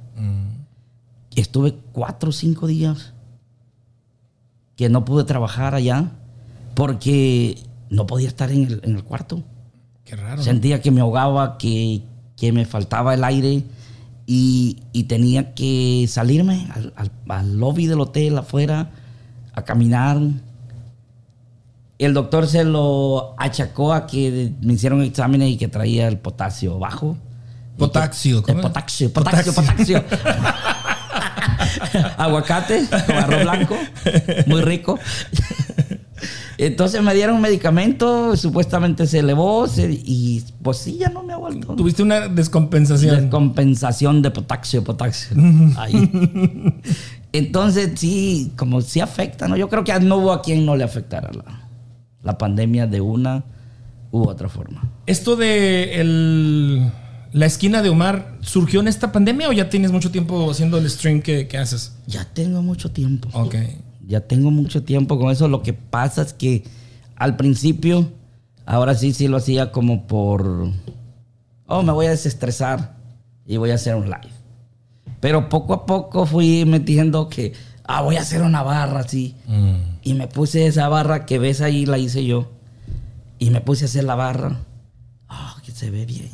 Estuve 1.37 1.75
cuatro 1.93 2.31
o 2.31 2.33
cinco 2.33 2.67
días 2.67 3.13
que 4.77 4.89
no 4.89 5.05
pude 5.05 5.25
trabajar 5.25 5.75
allá 5.75 6.11
porque 6.75 7.59
no 7.89 8.07
podía 8.07 8.29
estar 8.29 8.51
en 8.51 8.65
el, 8.65 8.81
en 8.83 8.97
el 8.97 9.05
cuarto. 9.05 9.43
Qué 10.05 10.17
raro. 10.17 10.43
Sentía 10.43 10.81
que 10.83 10.91
me 10.91 11.01
ahogaba, 11.03 11.57
que, 11.59 12.03
que 12.37 12.51
me 12.53 12.65
faltaba 12.65 13.15
el 13.15 13.23
aire 13.25 13.63
y, 14.27 14.79
y 14.93 15.05
tenía 15.05 15.55
que 15.55 16.07
salirme 16.09 16.67
al, 16.75 16.93
al- 16.97 17.13
al 17.29 17.57
lobby 17.59 17.87
del 17.87 18.01
hotel 18.01 18.39
afuera 18.39 18.91
a 19.53 19.63
caminar. 19.65 20.19
El 22.01 22.15
doctor 22.15 22.47
se 22.47 22.65
lo 22.65 23.35
achacó 23.39 23.93
a 23.93 24.07
que 24.07 24.53
me 24.63 24.73
hicieron 24.73 25.03
exámenes 25.03 25.51
y 25.51 25.57
que 25.57 25.69
traía 25.69 26.09
el 26.09 26.19
potasio 26.19 26.79
bajo. 26.79 27.17
Potasio, 27.77 28.39
El 28.39 28.43
¿cómo? 28.45 28.61
potasio, 28.63 29.13
potasio, 29.13 29.53
potasio. 29.55 30.05
Aguacate 32.19 32.87
con 33.07 33.17
arroz 33.17 33.43
blanco, 33.43 33.77
muy 34.47 34.61
rico. 34.63 34.99
Entonces 36.59 37.03
me 37.03 37.15
dieron 37.15 37.37
un 37.37 37.41
medicamento, 37.43 38.37
supuestamente 38.37 39.07
se 39.07 39.21
elevó 39.21 39.67
se- 39.67 39.91
y 39.93 40.45
pues 40.63 40.77
sí, 40.79 40.99
ya 40.99 41.09
no 41.09 41.23
me 41.23 41.33
ha 41.33 41.37
vuelto. 41.39 41.75
Tuviste 41.75 42.03
una 42.03 42.29
descompensación. 42.29 43.17
Descompensación 43.23 44.21
de 44.21 44.31
potasio, 44.31 44.85
potasio. 44.85 45.37
Ahí. 45.79 46.11
Entonces 47.33 47.93
sí, 47.99 48.53
como 48.57 48.83
sí 48.83 49.01
afecta, 49.01 49.49
¿no? 49.49 49.57
Yo 49.57 49.69
creo 49.71 49.85
que 49.85 49.99
no 50.01 50.17
hubo 50.17 50.33
a 50.33 50.43
quien 50.43 50.67
no 50.67 50.77
le 50.77 50.85
afectara 50.85 51.31
la, 51.33 51.60
la 52.23 52.39
pandemia 52.39 52.87
de 52.87 53.01
una 53.01 53.45
u 54.11 54.23
otra 54.29 54.49
forma. 54.49 54.91
¿Esto 55.07 55.37
de 55.37 56.01
el- 56.01 56.91
la 57.33 57.47
esquina 57.47 57.81
de 57.83 57.89
Omar 57.91 58.37
surgió 58.41 58.81
en 58.81 58.89
esta 58.89 59.13
pandemia 59.13 59.49
o 59.49 59.53
ya 59.53 59.69
tienes 59.71 59.93
mucho 59.93 60.11
tiempo 60.11 60.51
haciendo 60.51 60.79
el 60.79 60.91
stream 60.91 61.23
que, 61.23 61.47
que 61.47 61.59
haces? 61.59 61.97
Ya 62.07 62.25
tengo 62.25 62.61
mucho 62.63 62.91
tiempo. 62.91 63.29
Ok. 63.33 63.55
Ya 64.07 64.21
tengo 64.21 64.51
mucho 64.51 64.83
tiempo 64.83 65.19
con 65.19 65.31
eso. 65.31 65.47
Lo 65.49 65.63
que 65.63 65.73
pasa 65.73 66.23
es 66.23 66.33
que 66.33 66.65
al 67.15 67.37
principio, 67.37 68.11
ahora 68.67 68.95
sí, 68.95 69.13
sí 69.13 69.29
lo 69.29 69.37
hacía 69.37 69.71
como 69.71 70.07
por, 70.09 70.71
oh, 71.67 71.83
me 71.83 71.93
voy 71.93 72.07
a 72.07 72.11
desestresar 72.11 72.97
y 73.47 73.57
voy 73.59 73.71
a 73.71 73.75
hacer 73.75 73.95
un 73.95 74.07
live. 74.07 74.33
Pero 75.21 75.49
poco 75.49 75.75
a 75.75 75.87
poco 75.87 76.27
fui 76.27 76.65
metiendo 76.65 77.29
que, 77.29 77.53
ah, 77.97 78.03
voy 78.03 78.17
a 78.17 78.21
hacer 78.21 78.43
una 78.43 78.63
barra 78.63 79.01
así. 79.01 79.35
Y 80.03 80.15
me 80.15 80.29
puse 80.29 80.67
esa 80.67 80.89
barra 80.89 81.27
que 81.27 81.39
ves 81.39 81.61
ahí, 81.61 81.87
la 81.87 81.99
hice 81.99 82.25
yo. 82.25 82.51
Y 83.39 83.51
me 83.51 83.61
puse 83.61 83.85
a 83.85 83.89
hacer 83.89 84.05
la 84.05 84.15
barra. 84.15 84.59
Ah, 85.29 85.57
que 85.65 85.73
se 85.73 85.91
ve 85.91 86.07
bien. 86.07 86.29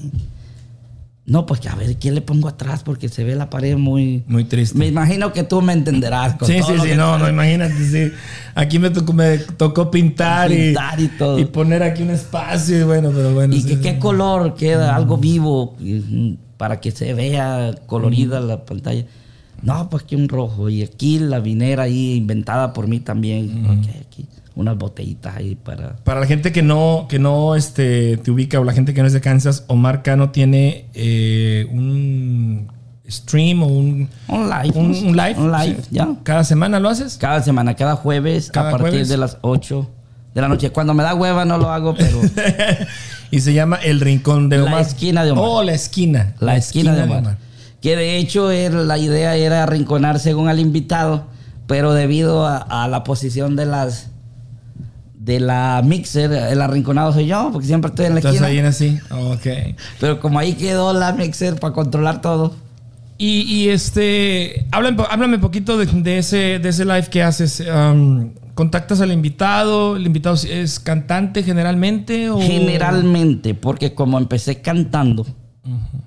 No, 1.25 1.45
pues 1.45 1.59
que 1.59 1.69
a 1.69 1.75
ver, 1.75 1.97
¿qué 1.97 2.13
le 2.13 2.21
pongo 2.21 2.47
atrás? 2.47 2.85
Porque 2.85 3.09
se 3.09 3.25
ve 3.25 3.35
la 3.35 3.51
pared 3.51 3.77
muy... 3.77 4.23
Muy 4.29 4.45
triste. 4.45 4.79
Me 4.79 4.87
imagino 4.87 5.33
que 5.33 5.43
tú 5.43 5.61
me 5.61 5.73
entenderás. 5.73 6.37
con 6.37 6.47
Sí, 6.47 6.59
todo 6.61 6.69
sí, 6.71 6.77
lo 6.77 6.83
sí, 6.85 6.89
que- 6.91 6.97
no, 6.97 7.19
no, 7.19 7.29
imagínate, 7.29 7.75
sí. 7.75 8.13
Aquí 8.55 8.79
me 8.79 8.91
tocó, 8.91 9.13
me 9.13 9.39
tocó 9.39 9.91
pintar, 9.91 10.49
Pintar 10.51 11.01
y 11.01 11.09
todo. 11.09 11.37
y 11.41 11.45
poner 11.47 11.83
aquí 11.83 12.05
un 12.05 12.11
espacio 12.11 12.79
y 12.79 12.85
bueno, 12.85 13.11
pero 13.13 13.35
bueno. 13.35 13.55
Y 13.57 13.63
sí, 13.63 13.69
que 13.71 13.75
sí. 13.77 13.81
qué 13.83 13.99
color 13.99 14.55
queda, 14.55 14.95
algo 14.95 15.17
vivo, 15.17 15.75
y, 15.81 15.95
mm, 15.95 16.37
para 16.59 16.79
que 16.81 16.93
se 16.93 17.13
vea 17.13 17.75
colorida 17.87 18.39
la 18.39 18.65
pantalla. 18.65 19.05
No, 19.63 19.89
pues 19.91 20.03
que 20.05 20.17
un 20.17 20.29
rojo. 20.29 20.69
Y 20.69 20.83
aquí 20.83 21.19
la 21.19 21.41
vinera 21.41 21.85
ahí 21.85 22.15
inventada 22.15 22.73
por 22.73 22.87
mí 22.89 23.01
también. 23.01 23.85
Aquí 24.07 24.27
unas 24.55 24.79
botellitas 24.79 25.37
ahí 25.37 25.55
para... 25.55 25.97
Para 25.97 26.21
la 26.21 26.27
gente 26.27 26.51
que 26.51 26.63
no, 26.63 27.07
que 27.11 27.19
no 27.19 27.55
este, 27.57 28.17
te 28.17 28.31
ubica 28.31 28.59
o 28.59 28.65
la 28.65 28.73
gente 28.73 28.95
que 28.95 29.03
no 29.03 29.07
es 29.07 29.13
de 29.13 29.21
Kansas, 29.21 29.65
Omar 29.67 30.03
Cano 30.03 30.31
tiene 30.31 30.87
eh, 30.95 31.67
un 31.71 32.67
stream 33.09 33.63
o 33.63 33.67
un, 33.67 34.09
Un 34.29 34.49
live. 34.49 34.73
un, 34.75 35.15
live. 35.17 35.35
Un 35.37 35.53
live, 35.53 35.77
Sí. 35.83 35.89
ya. 35.91 36.09
¿Cada 36.23 36.43
semana 36.43 36.81
lo 36.81 36.89
haces? 36.89 37.19
Cada 37.19 37.43
semana, 37.43 37.75
cada 37.75 37.97
jueves, 37.97 38.51
Cada 38.51 38.69
a 38.69 38.73
partir 38.73 38.89
jueves. 38.91 39.09
de 39.11 39.17
las 39.19 39.37
8 39.43 39.91
de 40.35 40.41
la 40.41 40.49
noche. 40.49 40.71
Cuando 40.71 40.95
me 40.95 41.03
da 41.03 41.15
hueva 41.15 41.45
no 41.45 41.59
lo 41.59 41.71
hago, 41.71 41.95
pero 41.95 42.19
y 43.31 43.41
se 43.41 43.53
llama 43.53 43.77
El 43.77 44.01
Rincón 44.01 44.49
de 44.49 44.57
La 44.59 44.65
Omar. 44.65 44.81
esquina 44.83 45.25
de 45.25 45.33
Omar. 45.33 45.45
Oh, 45.47 45.63
la 45.63 45.75
esquina. 45.75 46.35
la, 46.41 46.57
esquina, 46.57 46.95
de 46.95 47.03
Omar. 47.03 47.39
Que 47.87 47.95
de 47.95 48.17
hecho 48.17 48.51
era, 48.51 48.83
la 48.83 48.99
idea 48.99 49.37
era 49.37 49.63
arrinconar 49.63 50.19
según 50.19 50.49
al 50.49 50.59
invitado, 50.59 51.29
pero 51.69 51.95
debido 51.95 52.45
a, 52.45 52.57
a 52.57 52.89
la 52.89 53.05
posición 53.05 53.55
de 53.55 53.65
las 53.65 54.11
de 55.15 55.39
la 55.39 55.81
mixer, 55.85 56.33
el 56.33 56.63
arrinconado 56.63 57.13
soy 57.13 57.27
yo, 57.27 57.51
porque 57.53 57.69
siempre 57.69 57.91
estoy 57.91 58.07
en 58.07 58.15
la 58.15 58.19
Estás 58.19 58.33
esquina. 58.33 58.49
ahí 58.49 58.59
en 58.59 58.67
así. 58.67 58.99
Ok. 59.13 59.77
Pero 60.01 60.19
como 60.19 60.41
ahí 60.41 60.55
quedó 60.55 60.93
la 60.95 61.13
mixer 61.13 61.61
para 61.61 61.75
controlar 61.75 62.21
todo. 62.21 62.57
Y, 63.19 63.43
y, 63.43 63.69
este, 63.69 64.67
háblame, 64.73 65.05
háblame 65.09 65.39
poquito 65.39 65.79
de, 65.79 65.87
de 65.87 66.19
ese, 66.19 66.59
de 66.59 66.69
ese 66.69 66.85
live 66.85 67.07
que 67.09 67.23
haces. 67.23 67.61
Um, 67.73 68.31
¿Contactas 68.55 69.01
al 69.01 69.13
invitado? 69.13 69.95
¿El 69.95 70.07
invitado 70.07 70.35
es 70.35 70.81
cantante 70.81 71.45
generalmente? 71.45 72.31
O... 72.31 72.41
Generalmente, 72.41 73.55
porque 73.55 73.95
como 73.95 74.19
empecé 74.19 74.61
cantando, 74.61 75.25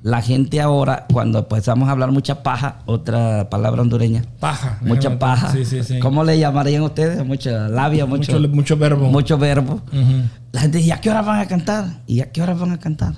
la 0.04 0.22
gente 0.22 0.62
ahora, 0.62 1.06
cuando 1.12 1.40
empezamos 1.40 1.88
a 1.90 1.92
hablar 1.92 2.12
mucha 2.12 2.44
paja, 2.44 2.80
otra 2.86 3.50
palabra 3.50 3.82
hondureña, 3.82 4.24
Paja. 4.40 4.78
mucha 4.82 5.10
Déjame- 5.10 5.18
paja. 5.20 5.52
Sí, 5.52 5.66
sí, 5.66 5.84
sí. 5.84 6.00
¿Cómo 6.00 6.24
le 6.24 6.38
llamarían 6.40 6.84
ustedes? 6.84 7.26
Mucha 7.26 7.68
labia, 7.70 8.06
mucho, 8.06 8.34
Mucho, 8.40 8.50
mucho 8.56 8.78
verbo. 8.78 9.10
mucho 9.10 9.38
verbo. 9.38 9.82
La 10.52 10.62
gente 10.62 10.78
dice, 10.80 10.90
¿y 10.90 10.92
a 10.92 11.02
qué 11.02 11.10
hora 11.10 11.22
van 11.22 11.40
a 11.40 11.48
cantar? 11.48 11.86
¿Y 12.08 12.22
a 12.22 12.32
qué 12.32 12.42
hora 12.42 12.54
van 12.54 12.72
a 12.72 12.80
cantar? 12.80 13.14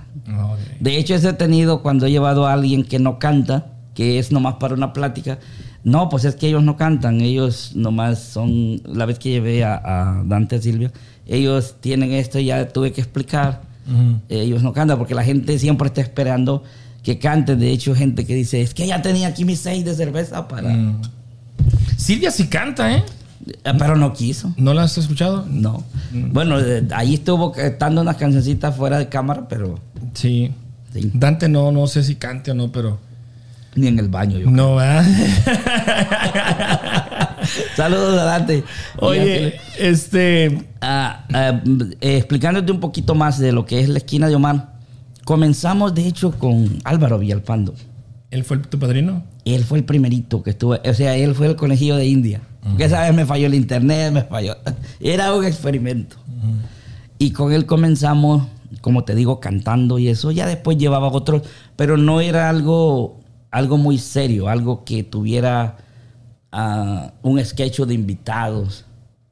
De 0.79 0.97
hecho, 0.97 1.15
ese 1.15 1.29
he 1.29 1.33
tenido 1.33 1.81
cuando 1.81 2.05
he 2.05 2.11
llevado 2.11 2.47
a 2.47 2.53
alguien 2.53 2.83
que 2.83 2.99
no 2.99 3.19
canta, 3.19 3.67
que 3.93 4.19
es 4.19 4.31
nomás 4.31 4.55
para 4.55 4.73
una 4.73 4.93
plática. 4.93 5.39
No, 5.83 6.09
pues 6.09 6.25
es 6.25 6.35
que 6.35 6.47
ellos 6.47 6.63
no 6.63 6.77
cantan, 6.77 7.21
ellos 7.21 7.71
nomás 7.75 8.19
son, 8.19 8.81
la 8.85 9.05
vez 9.05 9.17
que 9.19 9.29
llevé 9.29 9.63
a, 9.63 9.81
a 9.83 10.23
Dante 10.23 10.61
Silvia, 10.61 10.91
ellos 11.27 11.75
tienen 11.81 12.11
esto 12.11 12.37
y 12.39 12.45
ya 12.45 12.67
tuve 12.67 12.91
que 12.91 13.01
explicar, 13.01 13.61
Ujú. 13.91 14.19
ellos 14.29 14.63
no 14.63 14.73
cantan 14.73 14.97
porque 14.97 15.15
la 15.15 15.23
gente 15.23 15.57
siempre 15.59 15.87
está 15.87 16.01
esperando 16.01 16.63
que 17.03 17.19
canten. 17.19 17.59
De 17.59 17.71
hecho, 17.71 17.93
gente 17.95 18.25
que 18.25 18.35
dice, 18.35 18.61
es 18.61 18.73
que 18.73 18.87
ya 18.87 19.01
tenía 19.01 19.27
aquí 19.27 19.45
mis 19.45 19.59
seis 19.59 19.83
de 19.85 19.93
cerveza 19.95 20.47
para... 20.47 20.69
Mm. 20.69 21.01
Silvia 21.97 22.31
sí 22.31 22.47
canta, 22.47 22.93
¿eh? 22.95 23.03
Eh, 23.63 23.73
Pero 23.77 23.95
no 23.95 24.13
quiso. 24.13 24.53
¿No 24.57 24.73
la 24.73 24.83
has 24.83 24.97
escuchado? 24.97 25.45
No. 25.49 25.83
Mm. 26.11 26.31
Bueno, 26.33 26.59
eh, 26.59 26.83
ahí 26.95 27.15
estuvo 27.15 27.51
cantando 27.51 28.01
unas 28.01 28.15
cancioncitas 28.17 28.75
fuera 28.75 28.97
de 28.99 29.09
cámara, 29.09 29.47
pero 29.49 29.79
Sí. 30.13 30.51
sí, 30.93 31.11
Dante 31.13 31.47
no, 31.49 31.71
no 31.71 31.87
sé 31.87 32.03
si 32.03 32.15
cante 32.15 32.51
o 32.51 32.53
no, 32.53 32.71
pero... 32.71 32.99
ni 33.75 33.87
en 33.87 33.97
el 33.99 34.09
baño 34.09 34.37
yo. 34.39 34.49
No, 34.51 34.75
¿verdad? 34.75 35.05
Saludos 37.75 38.19
a 38.19 38.23
Dante. 38.23 38.63
Oye, 38.97 39.59
este... 39.79 40.65
Ah, 40.81 41.25
ah, 41.33 41.61
eh, 42.01 42.17
explicándote 42.17 42.71
un 42.71 42.79
poquito 42.79 43.15
más 43.15 43.39
de 43.39 43.51
lo 43.51 43.65
que 43.65 43.79
es 43.79 43.89
la 43.89 43.99
esquina 43.99 44.27
de 44.27 44.35
Omar, 44.35 44.73
comenzamos 45.25 45.93
de 45.93 46.07
hecho 46.07 46.31
con 46.31 46.79
Álvaro 46.83 47.19
Villalpando. 47.19 47.73
¿Él 48.31 48.43
fue 48.43 48.57
tu 48.57 48.79
padrino? 48.79 49.23
Él 49.45 49.63
fue 49.63 49.79
el 49.79 49.83
primerito 49.83 50.41
que 50.41 50.51
estuvo, 50.51 50.77
o 50.83 50.93
sea, 50.93 51.15
él 51.15 51.35
fue 51.35 51.47
el 51.47 51.55
conejillo 51.55 51.95
de 51.95 52.05
India. 52.05 52.41
Esa 52.77 53.01
vez 53.01 53.13
me 53.13 53.25
falló 53.25 53.47
el 53.47 53.55
internet, 53.55 54.13
me 54.13 54.23
falló. 54.23 54.55
Era 54.99 55.33
un 55.33 55.43
experimento. 55.45 56.17
Y 57.17 57.31
con 57.31 57.51
él 57.51 57.65
comenzamos, 57.65 58.47
como 58.81 59.03
te 59.03 59.15
digo, 59.15 59.39
cantando 59.39 59.99
y 59.99 60.07
eso. 60.07 60.31
Ya 60.31 60.47
después 60.47 60.77
llevaba 60.77 61.07
otros, 61.09 61.43
pero 61.75 61.97
no 61.97 62.21
era 62.21 62.49
algo, 62.49 63.19
algo 63.51 63.77
muy 63.77 63.99
serio, 63.99 64.47
algo 64.47 64.83
que 64.85 65.03
tuviera 65.03 65.77
ah, 66.51 67.11
un 67.21 67.43
sketch 67.43 67.79
de 67.81 67.93
invitados. 67.93 68.85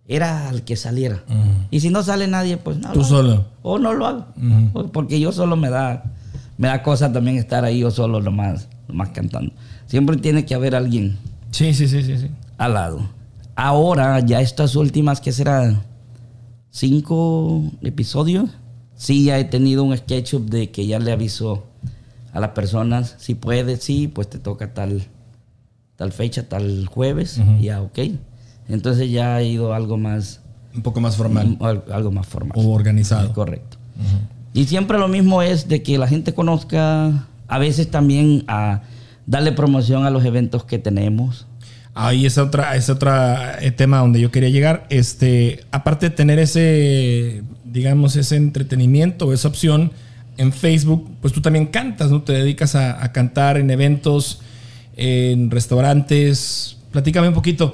Era 0.07 0.49
al 0.49 0.63
que 0.63 0.75
saliera. 0.75 1.23
Y 1.69 1.81
si 1.81 1.91
no 1.91 2.01
sale 2.01 2.27
nadie, 2.27 2.57
pues 2.57 2.77
no. 2.77 2.91
Tú 2.93 2.99
lo 2.99 3.05
hago. 3.05 3.09
solo. 3.09 3.45
O 3.61 3.77
no 3.77 3.93
lo 3.93 4.07
hago. 4.07 4.25
Porque 4.91 5.19
yo 5.19 5.31
solo 5.31 5.55
me 5.55 5.69
da, 5.69 6.03
me 6.57 6.67
da 6.67 6.81
cosa 6.81 7.11
también 7.11 7.37
estar 7.37 7.63
ahí 7.63 7.79
yo 7.79 7.91
solo 7.91 8.19
nomás, 8.19 8.67
nomás 8.87 9.09
cantando. 9.09 9.53
Siempre 9.85 10.17
tiene 10.17 10.45
que 10.45 10.55
haber 10.55 10.75
alguien 10.75 11.17
Sí, 11.51 11.73
sí, 11.73 11.87
sí, 11.87 12.03
sí. 12.03 12.17
sí. 12.17 12.27
al 12.57 12.73
lado. 12.73 13.01
Ahora, 13.55 14.19
ya 14.19 14.41
estas 14.41 14.75
últimas, 14.75 15.21
que 15.21 15.31
será? 15.31 15.83
Cinco 16.71 17.63
episodios. 17.81 18.49
Sí, 18.95 19.25
ya 19.25 19.37
he 19.39 19.43
tenido 19.43 19.83
un 19.83 19.95
SketchUp 19.95 20.49
de 20.49 20.71
que 20.71 20.85
ya 20.87 20.99
le 20.99 21.11
aviso 21.11 21.65
a 22.33 22.39
las 22.39 22.51
personas, 22.51 23.15
si 23.17 23.35
puedes, 23.35 23.83
sí, 23.83 24.07
pues 24.07 24.29
te 24.29 24.39
toca 24.39 24.73
tal, 24.73 25.03
tal 25.99 26.11
fecha, 26.13 26.47
tal 26.49 26.87
jueves, 26.87 27.39
ya, 27.61 27.81
ok. 27.81 27.99
Entonces 28.69 29.11
ya 29.11 29.35
ha 29.35 29.43
ido 29.43 29.73
algo 29.73 29.97
más, 29.97 30.39
Un 30.73 30.81
poco 30.81 31.01
más 31.01 31.17
formal. 31.17 31.57
al- 31.59 31.83
algo 31.91 32.09
más 32.11 32.25
formal. 32.25 32.53
O 32.55 32.71
organizado. 32.71 33.33
Correcto. 33.33 33.77
Y 34.53 34.65
siempre 34.65 34.97
lo 34.97 35.09
mismo 35.09 35.41
es 35.41 35.67
de 35.67 35.83
que 35.83 35.97
la 35.97 36.07
gente 36.07 36.33
conozca, 36.33 37.27
a 37.49 37.57
veces 37.59 37.91
también 37.91 38.45
a 38.47 38.81
darle 39.27 39.51
promoción 39.51 40.05
a 40.05 40.09
los 40.09 40.23
eventos 40.23 40.63
que 40.63 40.79
tenemos. 40.79 41.45
Ahí 41.95 42.25
es 42.25 42.37
otra, 42.37 42.77
es 42.77 42.89
otra 42.89 43.57
eh, 43.61 43.71
tema 43.71 43.97
donde 43.99 44.21
yo 44.21 44.31
quería 44.31 44.49
llegar. 44.49 44.87
Este, 44.89 45.65
aparte 45.71 46.09
de 46.09 46.15
tener 46.15 46.39
ese, 46.39 47.43
digamos, 47.65 48.15
ese 48.15 48.37
entretenimiento, 48.37 49.33
esa 49.33 49.49
opción 49.49 49.91
en 50.37 50.53
Facebook, 50.53 51.09
pues 51.21 51.33
tú 51.33 51.41
también 51.41 51.65
cantas, 51.65 52.09
¿no? 52.09 52.21
Te 52.21 52.31
dedicas 52.31 52.75
a, 52.75 53.03
a 53.03 53.11
cantar 53.11 53.57
en 53.57 53.69
eventos, 53.69 54.39
en 54.99 55.49
restaurantes. 55.49 56.77
Platícame 56.91 57.29
un 57.29 57.33
poquito. 57.33 57.73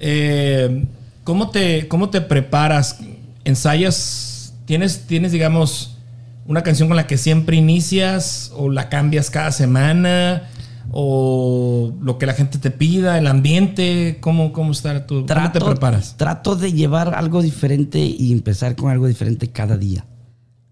eh, 0.00 0.84
¿cómo, 1.22 1.50
te, 1.50 1.88
¿Cómo 1.88 2.10
te 2.10 2.20
preparas? 2.20 2.98
¿Ensayas? 3.44 4.54
¿Tienes, 4.66 5.06
tienes, 5.06 5.32
digamos, 5.32 5.98
una 6.46 6.62
canción 6.62 6.88
con 6.88 6.96
la 6.96 7.06
que 7.06 7.16
siempre 7.16 7.56
inicias 7.56 8.52
o 8.56 8.70
la 8.70 8.88
cambias 8.88 9.30
cada 9.30 9.52
semana? 9.52 10.50
o 10.96 11.92
lo 12.00 12.18
que 12.18 12.26
la 12.26 12.34
gente 12.34 12.58
te 12.58 12.70
pida, 12.70 13.18
el 13.18 13.26
ambiente, 13.26 14.18
cómo, 14.20 14.52
cómo 14.52 14.70
estar 14.70 15.06
tú, 15.06 15.26
cómo 15.26 15.50
te 15.50 15.60
preparas. 15.60 16.16
Trato 16.16 16.54
de 16.54 16.72
llevar 16.72 17.14
algo 17.14 17.42
diferente 17.42 17.98
y 17.98 18.32
empezar 18.32 18.76
con 18.76 18.90
algo 18.90 19.08
diferente 19.08 19.48
cada 19.48 19.76
día. 19.76 20.04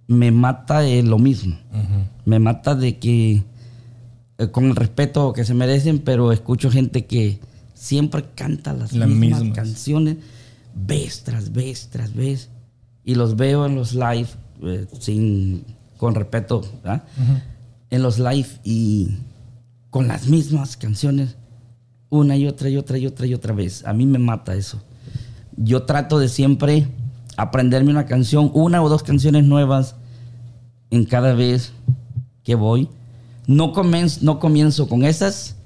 Me 0.06 0.30
mata 0.30 0.86
eh, 0.86 1.02
lo 1.02 1.18
mismo. 1.18 1.56
Me 2.24 2.38
mata 2.38 2.74
de 2.74 2.98
que, 2.98 3.42
eh, 4.38 4.48
con 4.48 4.64
el 4.66 4.76
respeto 4.76 5.32
que 5.32 5.44
se 5.44 5.54
merecen, 5.54 5.98
pero 5.98 6.32
escucho 6.32 6.70
gente 6.70 7.06
que 7.06 7.40
siempre 7.74 8.24
canta 8.34 8.72
las 8.72 8.92
Las 8.92 9.08
mismas, 9.08 9.40
mismas. 9.40 9.56
canciones, 9.56 10.16
vez 10.74 11.22
tras 11.24 11.52
vez 11.52 11.88
tras 11.90 12.14
vez. 12.14 12.50
Y 13.04 13.14
los 13.14 13.36
veo 13.36 13.66
en 13.66 13.74
los 13.74 13.94
live, 13.94 14.28
eh, 14.62 14.86
sin, 15.00 15.64
con 15.96 16.14
respeto, 16.14 16.62
¿verdad? 16.82 17.04
en 17.90 18.02
los 18.02 18.18
live 18.18 18.48
y 18.64 19.16
con 19.90 20.08
las 20.08 20.26
mismas 20.28 20.76
canciones 20.76 21.36
una 22.12 22.36
y 22.36 22.46
otra 22.46 22.68
y 22.68 22.76
otra 22.76 22.98
y 22.98 23.06
otra 23.06 23.26
y 23.26 23.32
otra 23.32 23.54
vez. 23.54 23.86
A 23.86 23.94
mí 23.94 24.04
me 24.04 24.18
mata 24.18 24.54
eso. 24.54 24.82
Yo 25.56 25.84
trato 25.84 26.18
de 26.18 26.28
siempre 26.28 26.86
aprenderme 27.38 27.90
una 27.90 28.04
canción, 28.04 28.50
una 28.52 28.82
o 28.82 28.88
dos 28.90 29.02
canciones 29.02 29.44
nuevas 29.44 29.96
en 30.90 31.06
cada 31.06 31.32
vez 31.34 31.72
que 32.44 32.54
voy. 32.54 32.90
No 33.46 33.72
comienzo, 33.72 34.20
no 34.22 34.38
comienzo 34.38 34.88
con 34.88 35.04
esas, 35.04 35.56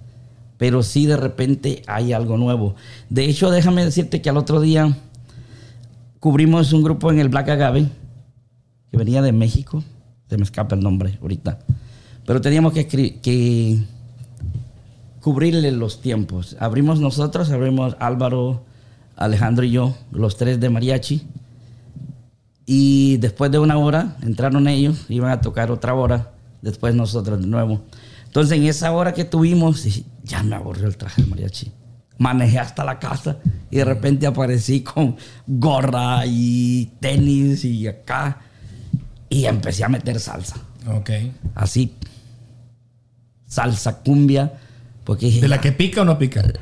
pero 0.59 0.83
sí 0.83 1.07
de 1.07 1.17
repente 1.17 1.83
hay 1.87 2.13
algo 2.13 2.37
nuevo. 2.37 2.75
De 3.11 3.25
hecho, 3.25 3.51
déjame 3.51 3.85
decirte 3.85 4.23
que 4.23 4.31
al 4.31 4.37
otro 4.37 4.61
día 4.61 4.97
cubrimos 6.21 6.73
un 6.73 6.83
grupo 6.83 7.11
en 7.11 7.21
el 7.21 7.29
Black 7.29 7.49
Agave 7.51 7.89
que 8.91 8.97
venía 8.97 9.23
de 9.23 9.33
México. 9.33 9.83
Se 10.29 10.37
me 10.37 10.45
escapa 10.45 10.75
el 10.75 10.83
nombre 10.83 11.19
ahorita. 11.21 11.59
Pero 12.25 12.41
teníamos 12.41 12.73
que, 12.73 12.87
que 12.87 13.85
cubrirle 15.21 15.71
los 15.73 16.01
tiempos. 16.01 16.57
Abrimos 16.59 17.01
nosotros, 17.01 17.51
abrimos 17.51 17.97
Álvaro, 18.01 18.63
Alejandro 19.17 19.65
y 19.65 19.73
yo, 19.73 19.95
los 20.11 20.37
tres 20.37 20.59
de 20.61 20.71
mariachi. 20.71 21.23
Y 22.65 23.19
después 23.19 23.51
de 23.53 23.59
una 23.59 23.79
hora 23.79 24.17
entraron 24.23 24.67
ellos, 24.67 25.05
iban 25.09 25.31
a 25.31 25.41
tocar 25.41 25.71
otra 25.71 25.95
hora, 25.95 26.33
después 26.67 26.95
nosotros 26.95 27.41
de 27.41 27.47
nuevo. 27.47 27.85
Entonces 28.25 28.59
en 28.59 28.67
esa 28.67 28.93
hora 28.93 29.15
que 29.15 29.25
tuvimos, 29.25 29.83
dije, 29.85 30.05
ya 30.25 30.43
me 30.43 30.57
aburrió 30.57 30.87
el 30.87 30.97
traje 30.97 31.23
de 31.23 31.29
mariachi. 31.29 31.73
Manejé 32.19 32.59
hasta 32.59 32.85
la 32.85 32.99
casa 32.99 33.39
y 33.71 33.77
de 33.77 33.85
repente 33.85 34.27
aparecí 34.27 34.81
con 34.81 35.17
gorra 35.47 36.25
y 36.27 36.93
tenis 37.01 37.65
y 37.65 37.87
acá. 37.87 38.41
Y 39.29 39.45
empecé 39.45 39.85
a 39.85 39.89
meter 39.89 40.19
salsa. 40.21 40.57
Ok. 40.89 41.11
Así. 41.55 41.95
Salsa 43.47 43.99
cumbia. 43.99 44.53
Porque 45.05 45.27
dije, 45.27 45.41
¿De 45.41 45.49
la 45.49 45.61
que 45.61 45.73
pica 45.73 46.03
o 46.03 46.05
no 46.05 46.19
pica? 46.19 46.43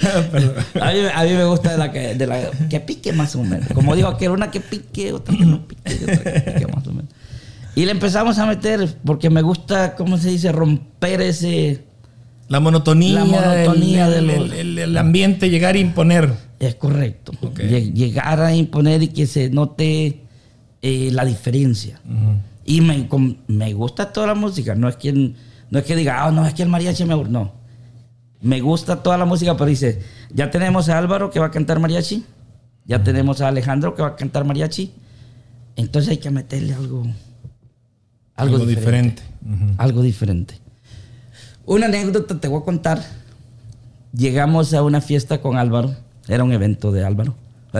A 0.80 0.92
mí, 0.92 0.98
a 1.14 1.24
mí 1.24 1.30
me 1.34 1.44
gusta 1.44 1.72
de 1.72 1.78
la 1.78 1.92
que, 1.92 2.14
de 2.14 2.26
la 2.26 2.50
que 2.68 2.80
pique 2.80 3.12
más 3.12 3.34
o 3.36 3.42
menos. 3.42 3.68
Como 3.74 3.94
digo, 3.96 4.16
que 4.16 4.24
era 4.26 4.34
una 4.34 4.50
que 4.50 4.60
pique, 4.60 5.12
otra 5.12 5.36
que 5.36 5.44
no 5.44 5.66
pique, 5.66 5.82
otra 6.04 6.32
que 6.32 6.40
pique 6.52 6.66
más 6.66 6.86
o 6.86 6.92
menos. 6.92 7.10
Y 7.76 7.84
le 7.84 7.92
empezamos 7.92 8.38
a 8.38 8.46
meter, 8.46 8.96
porque 9.04 9.30
me 9.30 9.42
gusta, 9.42 9.94
¿cómo 9.96 10.18
se 10.18 10.30
dice? 10.30 10.50
Romper 10.52 11.20
ese... 11.22 11.84
La 12.48 12.58
monotonía, 12.58 13.20
La 13.20 13.24
monotonía 13.26 14.06
el, 14.08 14.26
de 14.26 14.36
el- 14.36 14.52
el- 14.52 14.78
el 14.78 14.98
ambiente, 14.98 15.50
llegar 15.50 15.76
a 15.76 15.78
imponer. 15.78 16.32
Es 16.58 16.74
correcto. 16.74 17.32
Ok. 17.42 17.60
Lle- 17.60 17.92
Llegar 17.92 18.40
a 18.40 18.54
imponer 18.54 19.02
y 19.04 19.08
que 19.08 19.26
se 19.28 19.50
note 19.50 20.22
eh, 20.82 21.10
la 21.12 21.24
diferencia. 21.24 22.00
Y 22.64 22.80
me, 22.80 23.08
me 23.46 23.72
gusta 23.72 24.12
toda 24.12 24.26
la 24.28 24.34
música. 24.34 24.74
No 24.74 24.88
es 24.88 24.96
que, 24.96 25.12
no 25.12 25.78
es 25.78 25.84
que 25.84 25.94
diga, 25.94 26.24
ah, 26.24 26.32
no, 26.32 26.44
es 26.44 26.52
que 26.54 26.64
el 26.64 26.68
mariachi 26.68 27.04
me. 27.04 27.14
No. 27.24 27.52
Me 28.40 28.60
gusta 28.60 29.02
toda 29.02 29.18
la 29.18 29.24
música, 29.24 29.54
pero 29.56 29.66
dice, 29.66 30.02
ya 30.32 30.50
tenemos 30.50 30.88
a 30.88 30.98
Álvaro 30.98 31.30
que 31.30 31.40
va 31.40 31.46
a 31.46 31.50
cantar 31.50 31.78
mariachi. 31.78 32.24
Ya 32.86 33.02
tenemos 33.02 33.40
a 33.40 33.48
Alejandro 33.48 33.94
que 33.94 34.02
va 34.02 34.08
a 34.08 34.16
cantar 34.16 34.44
mariachi. 34.44 34.92
Entonces 35.76 36.10
hay 36.10 36.18
que 36.18 36.30
meterle 36.30 36.74
algo. 36.74 37.02
Algo, 38.36 38.56
Algo 38.56 38.66
diferente. 38.66 39.22
Algo 39.76 40.02
diferente. 40.02 40.54
Una 41.66 41.86
anécdota 41.86 42.40
te 42.40 42.48
voy 42.48 42.62
a 42.62 42.64
contar. 42.64 43.02
Llegamos 44.12 44.72
a 44.74 44.82
una 44.82 45.00
fiesta 45.00 45.40
con 45.40 45.56
Álvaro. 45.56 45.94
Era 46.26 46.42
un 46.42 46.52
evento 46.52 46.90
de 46.92 47.04
Álvaro. 47.04 47.34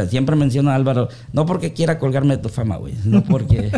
Siempre 0.08 0.36
menciono 0.36 0.70
a 0.70 0.76
Álvaro, 0.76 1.08
no 1.32 1.46
porque 1.46 1.72
quiera 1.72 1.98
colgarme 1.98 2.36
de 2.36 2.42
tu 2.42 2.48
fama, 2.48 2.76
güey, 2.76 2.94
sino 3.02 3.24
porque 3.24 3.72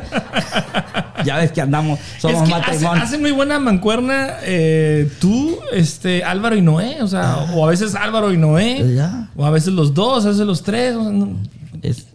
ya 1.24 1.36
ves 1.38 1.52
que 1.52 1.60
andamos, 1.60 1.98
somos 2.18 2.42
Es 2.42 2.48
que 2.48 2.54
matrimonio. 2.54 3.02
hace 3.02 3.18
muy 3.18 3.30
buena 3.30 3.58
mancuerna 3.58 4.36
eh, 4.42 5.10
tú, 5.20 5.56
este, 5.72 6.24
Álvaro 6.24 6.56
y 6.56 6.62
Noé. 6.62 7.02
O 7.02 7.08
sea, 7.08 7.38
o 7.54 7.66
a 7.66 7.70
veces 7.70 7.94
Álvaro 7.94 8.32
y 8.32 8.36
Noé. 8.36 8.94
Ya. 8.94 9.30
O 9.36 9.44
a 9.44 9.50
veces 9.50 9.72
los 9.72 9.94
dos, 9.94 10.24
a 10.24 10.28
veces 10.28 10.46
los 10.46 10.62
tres. 10.62 10.94
o 10.96 11.02
sea, 11.02 11.12
no. 11.12 11.36
Es- 11.82 12.06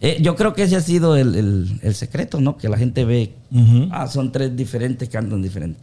eh, 0.00 0.18
yo 0.20 0.34
creo 0.34 0.52
que 0.52 0.64
ese 0.64 0.74
ha 0.74 0.80
sido 0.80 1.16
el, 1.16 1.34
el- 1.36 1.78
el 1.82 1.94
secreto, 1.94 2.40
¿no? 2.40 2.56
Que 2.56 2.68
la 2.68 2.76
gente 2.76 3.04
ve, 3.04 3.34
Ujú. 3.52 3.88
ah, 3.92 4.08
son 4.08 4.32
tres 4.32 4.56
diferentes, 4.56 5.08
cantan 5.08 5.40
diferente. 5.42 5.78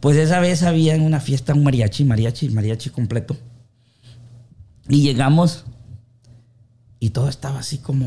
Pues 0.00 0.16
esa 0.18 0.38
vez 0.40 0.62
había 0.62 0.94
en 0.94 1.00
una 1.02 1.18
fiesta 1.18 1.54
un 1.54 1.64
mariachi, 1.64 2.04
mariachi, 2.04 2.50
mariachi 2.50 2.90
completo. 2.90 3.36
Y 4.88 5.00
llegamos 5.00 5.64
y 7.00 7.10
todo 7.10 7.28
estaba 7.30 7.58
así 7.60 7.78
como, 7.78 8.06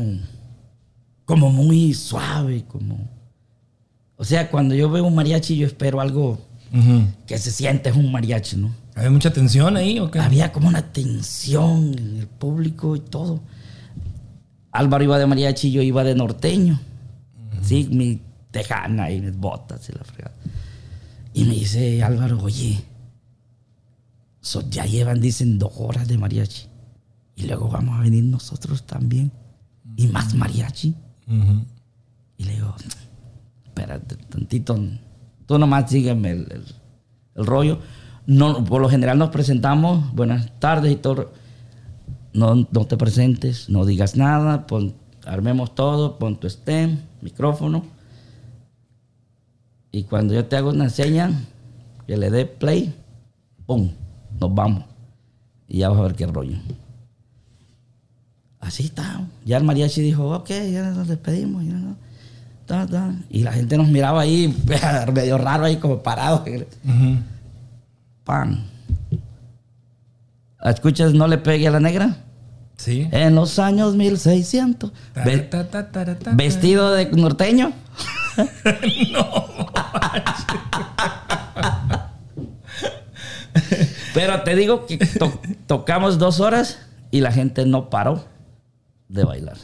como 1.24 1.50
muy 1.50 1.92
suave, 1.94 2.64
como... 2.68 3.08
O 4.18 4.24
sea, 4.24 4.50
cuando 4.50 4.74
yo 4.74 4.90
veo 4.90 5.04
un 5.04 5.14
mariachi 5.14 5.56
yo 5.56 5.66
espero 5.66 6.00
algo 6.00 6.38
que 7.26 7.38
se 7.38 7.50
siente 7.50 7.88
es 7.88 7.96
un 7.96 8.12
mariachi, 8.12 8.56
¿no? 8.56 8.74
¿Había 8.94 9.10
mucha 9.10 9.32
tensión 9.32 9.76
ahí 9.76 9.98
o 10.00 10.10
qué? 10.10 10.18
Había 10.18 10.52
como 10.52 10.68
una 10.68 10.82
tensión 10.92 11.94
en 11.96 12.16
el 12.18 12.26
público 12.26 12.94
y 12.96 13.00
todo. 13.00 13.40
Álvaro 14.72 15.02
iba 15.04 15.18
de 15.18 15.26
mariachi, 15.26 15.70
yo 15.72 15.80
iba 15.82 16.04
de 16.04 16.14
norteño. 16.14 16.78
Sí, 17.62 17.88
mi 17.90 18.20
tejana 18.50 19.10
y 19.10 19.20
mis 19.20 19.36
botas 19.36 19.88
y 19.88 19.92
la 19.92 20.04
fregada. 20.04 20.34
Y 21.32 21.44
me 21.44 21.54
dice 21.54 22.02
Álvaro, 22.02 22.38
oye, 22.42 22.82
so- 24.40 24.68
ya 24.68 24.84
llevan, 24.84 25.20
dicen, 25.20 25.58
dos 25.58 25.72
horas 25.76 26.06
de 26.08 26.18
mariachi. 26.18 26.66
Y 27.36 27.44
luego 27.46 27.68
vamos 27.68 27.98
a 27.98 28.02
venir 28.02 28.24
nosotros 28.24 28.84
también. 28.84 29.30
Y 29.96 30.08
más 30.08 30.34
mariachi. 30.34 30.94
Ujú. 31.28 31.64
Y 32.36 32.44
le 32.44 32.54
digo, 32.54 32.74
espérate 33.78 34.16
tantito, 34.28 34.78
tú 35.46 35.58
nomás 35.58 35.90
sígueme 35.90 36.30
el, 36.30 36.46
el- 36.50 37.46
rollo. 37.46 37.78
No, 38.26 38.64
por 38.64 38.82
lo 38.82 38.88
general 38.90 39.16
nos 39.18 39.30
presentamos, 39.30 40.12
buenas 40.14 40.50
tardes 40.60 40.92
y 40.92 40.96
todo. 40.96 41.32
No, 42.34 42.54
no 42.56 42.86
te 42.86 42.96
presentes, 42.96 43.68
no 43.70 43.84
digas 43.86 44.16
nada, 44.16 44.66
pon- 44.66 44.94
armemos 45.24 45.74
todo, 45.74 46.18
pon 46.18 46.38
tu 46.38 46.46
stem, 46.48 46.98
micrófono. 47.22 47.84
Y 49.92 50.02
cuando 50.04 50.34
yo 50.34 50.44
te 50.46 50.56
hago 50.56 50.70
una 50.70 50.90
seña, 50.90 51.30
que 52.06 52.16
le 52.16 52.30
dé 52.30 52.44
play, 52.44 52.94
¡pum! 53.66 53.90
Nos 54.38 54.54
vamos. 54.54 54.84
Y 55.66 55.78
ya 55.78 55.88
vas 55.88 55.98
a 55.98 56.02
ver 56.02 56.14
qué 56.14 56.26
rollo. 56.26 56.56
Así 58.60 58.84
está. 58.84 59.24
Ya 59.44 59.56
el 59.56 59.64
mariachi 59.64 60.02
dijo, 60.02 60.28
ok, 60.36 60.48
ya 60.70 60.90
nos 60.90 61.08
despedimos. 61.08 61.64
Ta, 62.68 62.86
ta. 62.86 63.14
Y 63.30 63.42
la 63.42 63.52
gente 63.52 63.76
nos 63.76 63.88
miraba 63.88 64.20
ahí, 64.20 64.54
medio 65.12 65.38
raro 65.38 65.64
ahí, 65.64 65.76
como 65.76 66.02
parados. 66.02 66.42
Ujú. 66.42 67.16
Pan. 68.24 68.64
¿Escuchas 70.62 71.14
No 71.14 71.26
le 71.26 71.38
pegue 71.38 71.66
a 71.66 71.70
la 71.70 71.80
negra? 71.80 72.18
Sí. 72.76 73.08
En 73.10 73.34
los 73.34 73.58
años 73.58 73.96
1600. 73.96 74.92
Ve- 75.24 75.38
Ta, 75.38 75.68
ta, 75.68 75.90
ta, 75.90 76.04
ta, 76.04 76.18
ta, 76.18 76.30
vestido 76.34 76.92
de 76.92 77.10
norteño. 77.10 77.72
Pero 84.14 84.42
te 84.42 84.54
digo 84.56 84.86
que 84.86 84.98
to- 84.98 85.40
tocamos 85.66 86.18
dos 86.18 86.40
horas 86.40 86.78
y 87.10 87.20
la 87.20 87.32
gente 87.32 87.64
no 87.66 87.90
paró 87.90 88.24
de 89.08 89.24
bailar. 89.24 89.56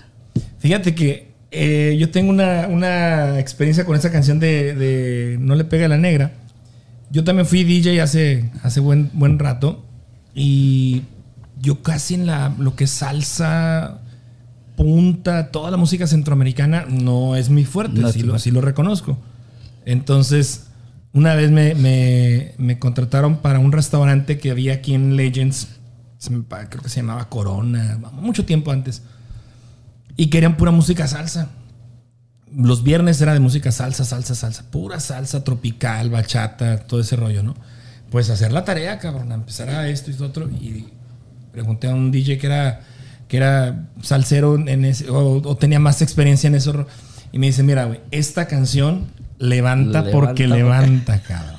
Fíjate 0.59 0.95
que 0.95 1.34
eh, 1.55 1.97
yo 1.99 2.11
tengo 2.11 2.31
una, 2.31 2.67
una 2.69 3.39
experiencia 3.41 3.85
con 3.85 3.97
esa 3.97 4.11
canción 4.11 4.39
de, 4.41 4.75
de 4.75 5.37
No 5.41 5.55
le 5.55 5.65
pega 5.65 5.87
a 5.87 5.89
la 5.89 5.97
negra. 5.99 6.33
Yo 7.11 7.25
también 7.25 7.47
fui 7.47 7.65
DJ 7.65 8.01
hace, 8.03 8.51
hace 8.63 8.81
buen, 8.81 9.11
buen 9.13 9.39
rato 9.39 9.85
y 10.35 11.03
yo 11.61 11.83
casi 11.83 12.15
en 12.15 12.27
la, 12.27 12.53
lo 12.59 12.75
que 12.75 12.85
es 12.85 12.91
salsa, 12.91 14.01
punta, 14.77 15.51
toda 15.53 15.71
la 15.71 15.77
música 15.77 16.07
centroamericana 16.07 16.87
no 16.89 17.37
es 17.37 17.51
mi 17.51 17.65
fuerte, 17.65 18.01
No 18.01 18.11
sí, 18.11 18.23
lo, 18.23 18.39
sí 18.39 18.51
lo 18.51 18.61
reconozco. 18.61 19.17
Entonces, 19.85 20.67
una 21.13 21.35
vez 21.35 21.51
me, 21.51 21.75
me- 21.75 22.53
me 22.59 22.79
contrataron 22.79 23.37
para 23.37 23.59
un 23.61 23.71
restaurante 23.73 24.39
que 24.39 24.51
había 24.51 24.75
aquí 24.75 24.95
en 24.95 25.17
Legends, 25.17 25.69
creo 26.69 26.83
que 26.83 26.89
se 26.89 27.01
llamaba 27.01 27.29
Corona, 27.29 27.99
mucho 28.13 28.45
tiempo 28.45 28.73
antes. 28.73 29.03
Y 30.17 30.29
querían 30.29 30.57
pura 30.57 30.71
música 30.71 31.07
salsa. 31.09 31.49
Los 32.57 32.85
viernes 32.85 33.21
era 33.21 33.33
de 33.33 33.41
música 33.41 33.73
salsa, 33.73 34.05
salsa, 34.05 34.35
salsa. 34.35 34.65
Pura 34.71 35.01
salsa 35.01 35.43
tropical, 35.43 36.11
bachata, 36.11 36.79
todo 36.79 37.01
ese 37.01 37.17
rollo, 37.17 37.43
¿no? 37.43 37.55
Pues 38.11 38.31
hacer 38.31 38.53
la 38.53 38.65
tarea, 38.65 38.99
cabrón. 38.99 39.33
a 39.33 39.35
Empezar 39.35 39.69
a 39.71 39.89
esto 39.89 40.11
y 40.11 40.13
esto 40.15 40.27
otro. 40.27 40.49
Y 40.49 40.87
pregunté 41.53 41.89
a 41.89 41.95
un 41.95 42.13
DJ 42.13 42.39
que 42.39 42.47
era, 42.47 42.81
que 43.27 43.39
era 43.39 43.89
salsero 44.03 44.55
en 44.57 44.85
ese, 44.85 45.11
o, 45.11 45.43
o 45.43 45.57
tenía 45.57 45.81
más 45.81 46.01
experiencia 46.01 46.47
en 46.47 46.55
eso. 46.55 46.87
Y 47.33 47.39
me 47.41 47.47
dice, 47.47 47.65
mira, 47.65 47.87
güey, 47.87 48.01
esta 48.13 48.47
canción 48.47 49.07
levanta, 49.39 49.99
Levanta 50.03 50.13
porque 50.13 50.45
porque- 50.45 50.47
levanta, 50.47 51.21
cabrón. 51.23 51.55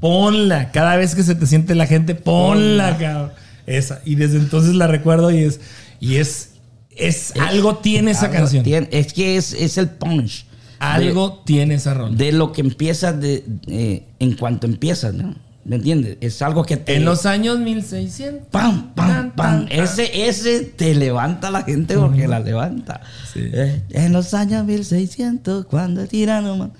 Ponla. 0.00 0.70
Cada 0.72 0.96
vez 0.96 1.14
que 1.14 1.22
se 1.22 1.34
te 1.34 1.46
siente 1.46 1.74
la 1.74 1.86
gente, 1.86 2.14
ponla, 2.14 2.98
cabrón. 2.98 3.32
Esa. 3.64 4.02
Y 4.04 4.16
desde 4.16 4.36
entonces 4.36 4.74
la 4.74 4.86
recuerdo 4.86 5.30
y 5.30 5.38
es... 5.38 5.60
Y 5.98 6.16
es 6.16 6.50
es, 6.96 7.32
algo 7.40 7.76
tiene 7.76 8.10
esa 8.12 8.26
Algo 8.26 8.38
canción. 8.38 8.64
tiene- 8.64 8.88
es 8.90 9.12
que 9.12 9.36
es, 9.36 9.52
es 9.52 9.78
el 9.78 9.88
punch. 9.90 10.46
Algo 10.78 11.40
tiene 11.44 11.74
esa 11.74 11.94
rola. 11.94 12.14
De, 12.14 12.32
lo 12.32 12.52
que 12.52 12.60
empieza 12.60 13.12
de, 13.12 13.44
eh, 13.66 14.06
en 14.18 14.34
cuanto 14.34 14.66
empieza, 14.66 15.12
¿no? 15.12 15.34
¿Me 15.64 15.76
entiendes? 15.76 16.18
Es 16.20 16.42
algo 16.42 16.64
que 16.64 16.76
te... 16.76 16.94
en 16.94 17.04
los 17.04 17.26
años 17.26 17.58
1600. 17.58 18.48
¡Pam, 18.52 18.94
pam, 18.94 19.32
pam! 19.32 19.66
Ese, 19.68 20.28
ese 20.28 20.60
te 20.60 20.94
levanta 20.94 21.48
a 21.48 21.50
la 21.50 21.62
gente 21.62 21.96
porque 21.98 22.28
la 22.28 22.38
levanta. 22.38 23.00
Sí. 23.32 23.40
Eh, 23.52 23.82
en 23.90 24.12
los 24.12 24.32
años 24.32 24.64
1600, 24.64 25.66
cuando 25.66 26.02
el 26.02 26.08
tirano... 26.08 26.56
man-. 26.56 26.72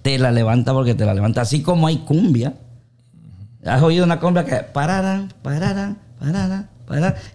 Te 0.00 0.18
la 0.18 0.32
levanta 0.32 0.72
porque 0.72 0.94
te 0.94 1.04
la 1.04 1.12
levanta. 1.12 1.42
Así 1.42 1.60
como 1.60 1.86
hay 1.86 1.98
cumbia. 1.98 2.54
¿Has 3.64 3.82
oído 3.82 4.04
una 4.04 4.18
cumbia 4.20 4.44
que... 4.44 4.56
Pararán, 4.56 5.32
pararán, 5.42 5.98
pararán, 6.18 6.70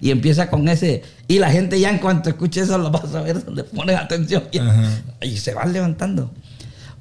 Y 0.02 0.12
empieza 0.12 0.50
con 0.50 0.68
ese... 0.68 1.04
Y 1.28 1.40
la 1.40 1.50
gente 1.52 1.80
ya 1.80 1.90
en 1.90 2.00
cuanto 2.00 2.30
escuche 2.30 2.62
eso 2.62 2.78
lo 2.78 2.92
vas 2.92 3.14
a 3.16 3.22
ver 3.22 3.44
donde 3.44 3.64
pones 3.64 3.96
atención. 3.98 4.44
Y, 5.22 5.38
se 5.38 5.54
van 5.54 5.74
levantando. 5.74 6.32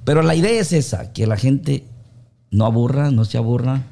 Pero 0.05 0.23
la 0.23 0.35
idea 0.35 0.61
es 0.61 0.73
esa, 0.73 1.13
que 1.13 1.27
la 1.27 1.37
gente 1.37 1.85
no 2.51 2.67
aburra, 2.67 3.11
no 3.11 3.25
se 3.25 3.39
aburra, 3.39 3.83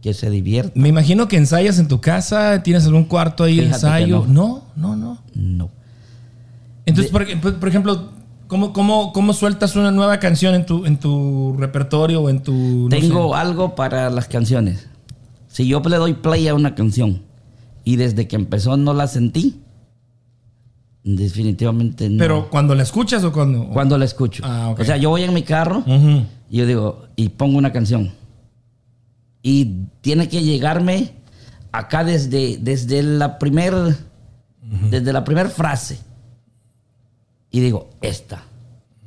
que 0.00 0.14
se 0.14 0.30
divierta. 0.30 0.72
Me 0.74 0.88
imagino 0.88 1.28
que 1.28 1.36
ensayas 1.36 1.78
en 1.78 1.88
tu 1.88 2.00
casa, 2.00 2.62
tienes 2.62 2.84
algún 2.86 3.04
cuarto 3.04 3.44
ahí 3.44 3.56
de 3.56 3.66
ensayo. 3.66 4.24
no. 4.28 4.62
No, 4.76 4.96
no, 4.96 4.96
no. 4.96 5.18
No. 5.34 5.70
Entonces, 6.86 7.10
por, 7.10 7.26
por- 7.40 7.58
por 7.58 7.68
ejemplo, 7.68 8.10
¿cómo, 8.46 8.72
cómo, 8.72 9.12
cómo 9.12 9.32
sueltas 9.32 9.74
una 9.76 9.90
nueva 9.90 10.18
canción 10.20 10.54
en 10.54 10.66
tu, 10.66 10.84
en 10.86 10.98
tu 10.98 11.56
repertorio 11.58 12.20
o 12.22 12.28
en 12.30 12.40
tu. 12.42 12.52
no 12.84 12.88
Tengo 12.88 13.32
sé? 13.34 13.40
algo 13.40 13.74
para 13.74 14.10
las 14.10 14.28
canciones. 14.28 14.86
Si 15.48 15.66
yo 15.66 15.80
le 15.80 15.96
doy 15.96 16.14
play 16.14 16.48
a 16.48 16.54
una 16.54 16.74
canción 16.74 17.22
y 17.84 17.96
desde 17.96 18.26
que 18.26 18.36
empezó 18.36 18.76
no 18.76 18.94
la 18.94 19.06
sentí, 19.06 19.60
definitivamente 21.02 22.08
no. 22.08 22.18
Pero 22.18 22.50
cuando 22.50 22.74
la 22.74 22.82
escuchas 22.82 23.22
o 23.24 23.32
cuando. 23.32 23.68
cuando 23.68 23.98
la 23.98 24.04
escucho. 24.04 24.42
Ah, 24.46 24.70
ok. 24.70 24.80
O 24.80 24.84
sea, 24.84 24.96
yo 24.96 25.10
voy 25.10 25.22
en 25.22 25.34
mi 25.34 25.42
carro 25.42 25.78
Ujú. 25.80 26.24
y 26.50 26.56
yo 26.58 26.66
digo, 26.66 27.06
y 27.16 27.28
pongo 27.30 27.58
una 27.58 27.72
canción. 27.72 28.12
Y 29.42 29.86
tiene 30.00 30.28
que 30.28 30.42
llegarme 30.42 31.12
acá 31.70 32.04
desde, 32.04 32.56
desde 32.56 33.02
la 33.02 33.38
primer, 33.38 33.74
desde 34.90 35.12
la 35.12 35.24
primera 35.24 35.50
frase. 35.50 35.98
Y 37.50 37.60
digo, 37.60 37.90
esta, 38.00 38.42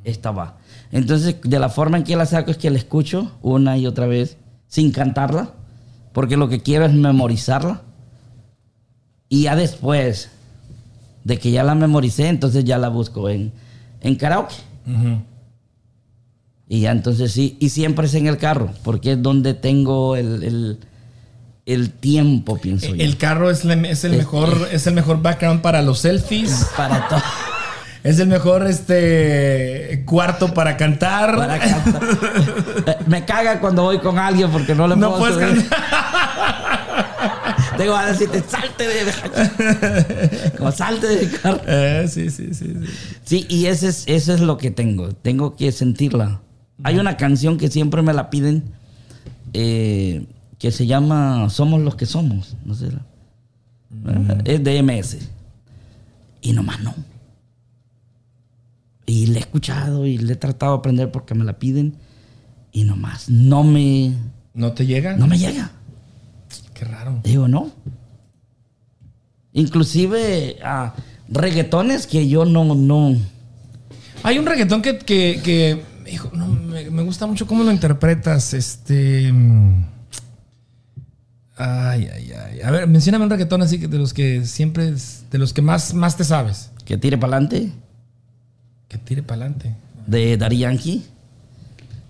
esta 0.04 0.30
va. 0.30 0.58
Entonces, 0.92 1.36
de 1.42 1.58
la 1.58 1.68
forma 1.68 1.98
en 1.98 2.04
que 2.04 2.14
la 2.16 2.24
saco 2.24 2.52
es 2.52 2.56
que 2.56 2.70
la 2.70 2.78
escucho 2.78 3.32
una 3.42 3.76
y 3.76 3.86
otra 3.86 4.06
vez 4.06 4.38
sin 4.68 4.92
cantarla, 4.92 5.54
porque 6.12 6.36
lo 6.36 6.48
que 6.48 6.62
quiero 6.62 6.84
es 6.86 6.94
memorizarla. 6.94 7.82
Y 9.28 9.42
ya 9.42 9.56
después 9.56 10.30
de 11.24 11.38
que 11.38 11.50
ya 11.50 11.62
la 11.62 11.74
memoricé, 11.74 12.28
entonces 12.28 12.64
ya 12.64 12.78
la 12.78 12.88
busco 12.88 13.28
en, 13.28 13.52
en 14.00 14.14
karaoke. 14.16 14.54
Y 16.68 16.80
ya 16.80 16.90
entonces 16.92 17.32
sí, 17.32 17.56
y 17.60 17.70
siempre 17.70 18.06
es 18.06 18.14
en 18.14 18.26
el 18.26 18.36
carro, 18.36 18.70
porque 18.84 19.12
es 19.12 19.22
donde 19.22 19.54
tengo 19.54 20.16
el, 20.16 20.42
el- 20.42 20.78
el 21.66 21.90
tiempo, 21.90 22.56
pienso 22.56 22.94
yo. 22.94 23.04
El 23.04 23.18
carro 23.18 23.50
es, 23.50 23.62
el 23.66 23.84
Es- 23.84 24.04
mejor, 24.04 24.68
es 24.72 24.86
el 24.86 24.94
mejor 24.94 25.20
background 25.20 25.60
para 25.60 25.82
los 25.82 25.98
selfies. 26.00 26.66
Para 26.76 27.08
todo. 27.08 27.22
Es 28.04 28.18
el 28.20 28.28
mejor 28.28 28.66
este 28.66 30.02
cuarto 30.06 30.54
para 30.54 30.76
cantar. 30.78 31.36
Para 31.36 31.58
cantar. 31.58 32.98
Me 33.06 33.24
caga 33.26 33.60
cuando 33.60 33.82
voy 33.82 33.98
con 33.98 34.18
alguien 34.18 34.50
porque 34.50 34.74
no 34.74 34.86
le 34.88 34.96
No 34.96 35.16
puedo 35.18 35.34
puedes 35.36 35.50
subir. 35.58 35.68
cantar. 35.68 36.58
Tengo 37.78 37.94
a 37.94 38.06
decirte, 38.06 38.42
salte 38.42 38.84
de 38.86 40.50
Como 40.58 40.72
salte 40.72 41.06
del 41.06 41.40
carro. 41.40 41.60
Eh, 41.66 42.06
sí, 42.08 42.28
sí, 42.28 42.52
sí, 42.52 42.66
sí. 42.66 42.86
Sí, 43.24 43.46
y 43.48 43.66
ese 43.66 43.88
es, 43.88 44.04
eso 44.06 44.34
es 44.34 44.40
lo 44.40 44.58
que 44.58 44.70
tengo. 44.70 45.12
Tengo 45.12 45.54
que 45.56 45.70
sentirla. 45.72 46.40
Hay 46.82 46.98
una 46.98 47.16
canción 47.16 47.56
que 47.56 47.70
siempre 47.70 48.02
me 48.02 48.12
la 48.12 48.30
piden 48.30 48.64
eh, 49.52 50.26
que 50.58 50.72
se 50.72 50.86
llama 50.86 51.48
Somos 51.50 51.80
los 51.80 51.94
que 51.94 52.06
somos. 52.06 52.56
No 52.64 52.74
sé. 52.74 52.88
Es 54.44 54.62
de 54.62 54.82
MS. 54.82 55.18
Y 56.42 56.52
nomás 56.52 56.80
no. 56.80 56.94
Y 59.06 59.26
le 59.26 59.38
he 59.38 59.40
escuchado 59.40 60.04
y 60.04 60.18
le 60.18 60.34
he 60.34 60.36
tratado 60.36 60.72
de 60.72 60.78
aprender 60.78 61.10
porque 61.10 61.34
me 61.34 61.44
la 61.44 61.58
piden. 61.58 61.94
Y 62.72 62.84
nomás 62.84 63.30
no 63.30 63.64
me, 63.64 64.12
¿No 64.52 64.72
te 64.72 64.84
llega? 64.84 65.16
no 65.16 65.26
me 65.26 65.38
llega. 65.38 65.70
Qué 66.78 66.84
raro. 66.84 67.20
Digo, 67.24 67.48
no. 67.48 67.70
Inclusive 69.52 70.58
a 70.62 70.94
reggaetones 71.28 72.06
que 72.06 72.28
yo 72.28 72.44
no, 72.44 72.74
no. 72.74 73.16
Hay 74.22 74.38
un 74.38 74.46
reggaetón 74.46 74.82
que, 74.82 74.98
que, 74.98 75.40
que, 75.42 75.82
hijo, 76.10 76.30
no, 76.34 76.46
me, 76.46 76.90
me 76.90 77.02
gusta 77.02 77.26
mucho 77.26 77.46
cómo 77.46 77.64
lo 77.64 77.72
interpretas. 77.72 78.54
Este. 78.54 79.32
mm, 79.32 79.84
Ay, 81.56 82.08
ay, 82.14 82.32
ay. 82.32 82.60
A 82.60 82.70
ver, 82.70 82.86
mencióname 82.86 83.24
un 83.24 83.30
reggaetón 83.30 83.62
así 83.62 83.80
que 83.80 83.88
de 83.88 83.98
los 83.98 84.14
que 84.14 84.44
siempre, 84.44 84.88
es- 84.90 85.24
de 85.30 85.38
los 85.38 85.52
que 85.52 85.62
más, 85.62 85.92
más 85.94 86.16
te 86.16 86.22
sabes. 86.24 86.70
Que 86.84 86.96
tire 86.96 87.18
para 87.18 87.36
adelante. 87.36 87.72
Que 88.86 88.96
tire 88.98 89.22
para 89.24 89.42
adelante. 89.42 89.74
De 90.06 90.36
Daddy 90.36 90.58
Yankee. 90.58 91.04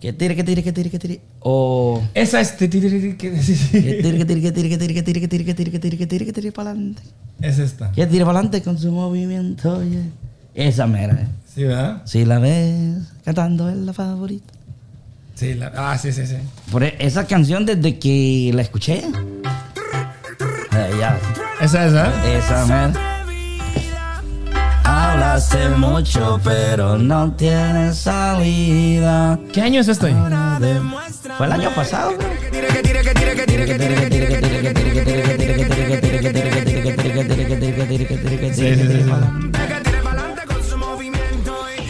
Que 0.01 0.12
tire, 0.12 0.36
que 0.36 0.44
tire, 0.44 0.62
que 0.62 0.72
tire, 0.72 0.90
que 0.90 0.99
tire. 0.99 1.20
O. 1.40 2.01
Esa 2.14 2.40
es. 2.40 2.53
que- 2.53 2.68
sí. 2.70 3.57
Que 3.72 4.01
tire, 4.03 4.18
que 4.18 4.24
tire, 4.24 4.40
que 4.40 4.53
tire, 4.53 4.68
que 4.68 4.78
tire, 4.78 4.94
que 4.94 5.03
tire, 5.03 5.20
que 5.20 5.28
tire, 5.28 5.44
que 5.44 5.55
tire, 5.55 5.70
que 5.72 5.78
tire, 5.78 5.96
que 5.99 6.07
tire, 6.07 6.26
que 6.26 6.32
tire 6.32 6.53
para 6.53 6.70
adelante. 6.70 7.03
Es 7.40 7.59
esta. 7.59 7.90
Que 7.92 8.07
tire 8.07 8.24
para 8.24 8.38
adelante 8.38 8.62
con 8.62 8.78
su 8.78 8.92
movimiento. 8.92 9.82
yeah. 9.84 10.03
Esa 10.55 10.86
mera. 10.86 11.14
eh. 11.20 11.26
Sí, 11.55 11.64
¿verdad? 11.64 12.03
Si 12.05 12.24
la 12.24 12.38
ves 12.38 12.96
cantando 13.24 13.68
es 13.68 13.76
la 13.76 13.92
favorita. 13.92 14.53
Sí, 15.34 15.55
la- 15.55 15.72
ah, 15.76 15.99
sí, 15.99 16.12
sí, 16.12 16.26
sí. 16.26 16.36
Por 16.70 16.84
e- 16.84 16.94
esa 17.01 17.26
canción 17.26 17.66
desde 17.66 17.99
que 17.99 18.53
la 18.55 18.62
escuché. 18.62 18.99
eh. 18.99 19.05
Esa 21.61 21.86
es, 21.86 21.94
¿ah? 21.94 22.12
Esa 22.28 22.66
mera. 22.66 23.08
Hablaste 25.19 25.69
mucho, 25.71 26.41
pero 26.45 26.97
no 26.97 27.33
tienes 27.33 27.97
salida. 27.97 29.37
¿Qué 29.53 29.62
año 29.62 29.81
es 29.81 29.89
esto? 29.89 30.07
Fue 31.37 31.47
el 31.47 31.53
año 31.53 31.71
pasado, 31.75 32.12
bro. 32.16 32.29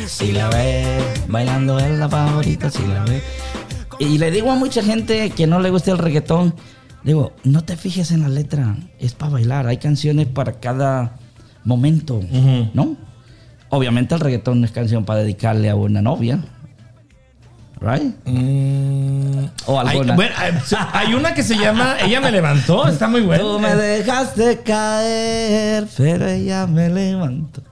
Si 0.06 0.32
la 0.32 0.48
ves 0.48 1.02
bailando 1.28 1.78
es 1.78 1.98
la 1.98 2.08
favorita, 2.08 2.70
si 2.70 2.86
la 2.86 3.04
ves. 3.04 3.22
Y 3.98 4.16
le 4.16 4.30
digo 4.30 4.50
a 4.50 4.54
mucha 4.54 4.82
gente 4.82 5.28
que 5.28 5.46
no 5.46 5.60
le 5.60 5.68
gusta 5.68 5.90
el 5.90 5.98
reggaetón, 5.98 6.54
digo, 7.04 7.34
no 7.44 7.62
te 7.62 7.76
fijes 7.76 8.10
en 8.10 8.22
la 8.22 8.30
letra, 8.30 8.74
es 8.98 9.12
para 9.12 9.32
bailar, 9.32 9.66
hay 9.66 9.76
canciones 9.76 10.28
para 10.28 10.54
cada 10.60 11.18
momento, 11.64 12.22
¿no? 12.72 12.96
Obviamente 13.70 14.14
el 14.14 14.20
reggaetón 14.20 14.60
no 14.60 14.66
es 14.66 14.72
canción 14.72 15.04
para 15.04 15.20
dedicarle 15.20 15.68
a 15.68 15.74
una 15.76 16.00
novia, 16.02 16.38
¿right? 17.80 18.14
O 19.66 19.78
Hay, 19.80 19.88
alguna. 19.88 20.14
bueno, 20.14 20.34
hay- 20.38 20.52
hay 20.92 21.14
una 21.14 21.34
que 21.34 21.42
se 21.42 21.56
llama 21.56 21.96
Ella 22.02 22.20
me 22.20 22.30
levantó, 22.30 22.86
está 22.88 23.08
muy 23.08 23.20
buena. 23.20 23.42
Tú 23.42 23.58
me 23.58 23.74
dejaste 23.74 24.60
caer, 24.64 25.86
pero 25.96 26.26
ella 26.28 26.66
me 26.66 26.88
levantó. 26.88 27.62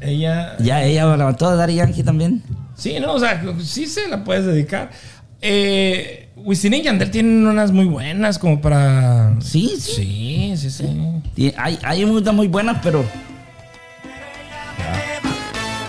Ella. 0.00 0.56
Ya 0.58 0.82
ella 0.82 1.06
me 1.06 1.16
levantó 1.16 1.50
de 1.50 1.56
Daddy 1.56 1.74
Yankee 1.76 2.02
también. 2.02 2.42
Sí, 2.74 2.98
no, 3.00 3.14
o 3.14 3.18
sea, 3.18 3.42
sí 3.62 3.86
se 3.86 4.08
la 4.08 4.22
puedes 4.24 4.44
dedicar. 4.46 4.90
Eh, 5.42 6.28
Wisin 6.36 6.72
y 6.74 6.82
Yandel 6.82 7.10
tienen 7.10 7.46
unas 7.46 7.72
muy 7.72 7.84
buenas 7.86 8.38
como 8.38 8.60
para. 8.60 9.34
Sí, 9.40 9.74
sí. 9.78 9.92
Sí, 9.92 10.54
sí, 10.56 10.70
sí. 10.70 11.52
Hay, 11.58 11.78
hay 11.82 12.04
muchas 12.06 12.34
muy 12.34 12.48
buenas, 12.48 12.78
pero. 12.82 13.04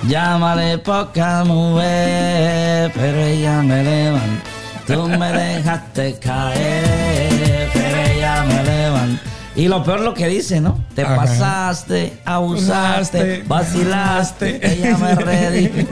Llámale 0.08 0.80
poca 0.80 1.44
mujer, 1.44 2.92
pero 2.96 3.18
ella 3.24 3.62
me 3.62 3.84
levanta. 3.84 4.44
Tú 4.88 5.08
me 5.08 5.32
dejaste 5.32 6.16
caer, 6.20 7.70
pero 7.72 7.98
ella 8.12 8.44
me 8.44 8.64
levanta. 8.64 9.22
Y 9.56 9.68
lo 9.68 9.84
peor 9.84 10.00
lo 10.00 10.14
que 10.14 10.28
dice, 10.28 10.60
¿no? 10.60 10.84
Te 10.96 11.04
Ajá. 11.04 11.18
pasaste, 11.18 12.14
abusaste, 12.26 13.18
Usaste, 13.20 13.44
vacilaste, 13.48 14.74
ella 14.74 14.98
me 14.98 15.16
redimió. 15.24 15.86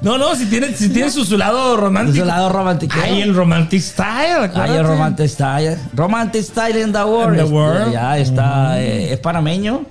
No, 0.00 0.18
no, 0.18 0.34
si 0.34 0.46
tiene, 0.46 0.74
si 0.74 0.88
tiene 0.88 1.10
su, 1.10 1.24
su 1.24 1.36
lado 1.38 1.76
romántico. 1.76 2.18
Su 2.18 2.24
lado 2.24 2.48
romántico. 2.48 2.96
Hay 3.00 3.22
el 3.22 3.34
romantic 3.34 3.80
style. 3.80 4.50
Hay 4.54 4.72
el 4.76 4.84
Romantic 4.86 5.28
Style. 5.28 5.78
Romantic 5.94 6.42
Style 6.42 6.80
in 6.80 6.92
the 6.92 7.04
world. 7.04 7.38
In 7.38 7.46
the 7.46 7.50
world. 7.52 7.92
Ya 7.92 8.18
está. 8.18 8.80
eh, 8.82 9.12
es 9.12 9.18
panameño. 9.20 9.84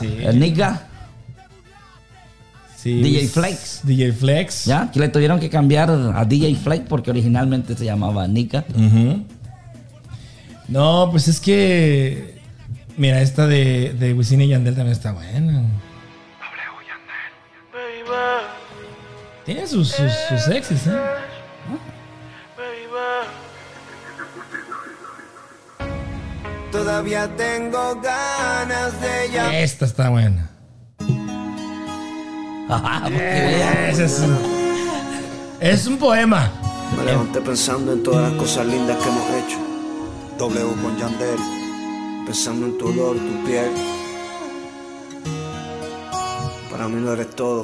Sí. 0.00 0.18
El 0.22 0.38
Nika. 0.40 0.82
Sí. 2.82 3.02
DJ 3.02 3.28
Flex. 3.28 3.80
DJ 3.84 4.12
Flex. 4.12 4.64
Ya. 4.64 4.90
Que 4.90 5.00
le 5.00 5.08
tuvieron 5.08 5.38
que 5.38 5.50
cambiar 5.50 5.90
a 5.90 6.24
DJ 6.24 6.54
Flex 6.54 6.86
porque 6.88 7.10
originalmente 7.10 7.76
se 7.76 7.84
llamaba 7.84 8.26
Nika. 8.26 8.64
No, 10.66 11.08
pues 11.10 11.28
es 11.28 11.40
que. 11.40 12.40
Mira, 12.96 13.20
esta 13.20 13.46
de, 13.46 13.94
de 13.98 14.14
Wisin 14.14 14.40
y 14.40 14.48
Yandel 14.48 14.74
también 14.74 14.92
está 14.92 15.12
buena. 15.12 15.62
Tiene 19.44 19.66
sus, 19.66 19.88
sus, 19.88 20.12
sus 20.28 20.40
sexys, 20.42 20.86
¿eh? 20.86 20.98
Todavía 26.72 27.28
tengo 27.36 28.00
ganas 28.00 29.00
de 29.00 29.26
ella. 29.26 29.60
Esta 29.60 29.84
está 29.84 30.08
buena. 30.08 30.50
Vea. 33.08 33.90
Ese 33.90 34.04
es, 34.04 34.22
es 35.60 35.86
un 35.86 35.98
poema. 35.98 36.50
Me 36.96 37.04
levanté 37.04 37.40
pensando 37.40 37.92
en 37.92 38.02
todas 38.02 38.30
las 38.30 38.40
cosas 38.40 38.66
lindas 38.66 38.96
que 38.96 39.08
hemos 39.08 39.30
hecho. 39.30 39.58
W 40.38 40.82
con 40.82 40.96
Yandel. 40.96 41.38
Pensando 42.26 42.66
en 42.66 42.78
tu 42.78 42.88
olor, 42.88 43.16
tu 43.16 43.44
piel. 43.44 43.70
Para 46.70 46.88
mí 46.88 47.00
no 47.00 47.12
eres 47.12 47.30
todo. 47.34 47.62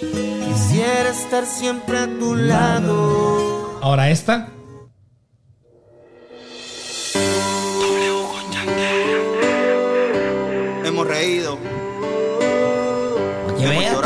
Quisiera 0.00 1.10
estar 1.10 1.46
siempre 1.46 1.98
a 1.98 2.06
tu 2.06 2.34
lado. 2.34 3.78
Ahora 3.80 4.10
esta. 4.10 4.48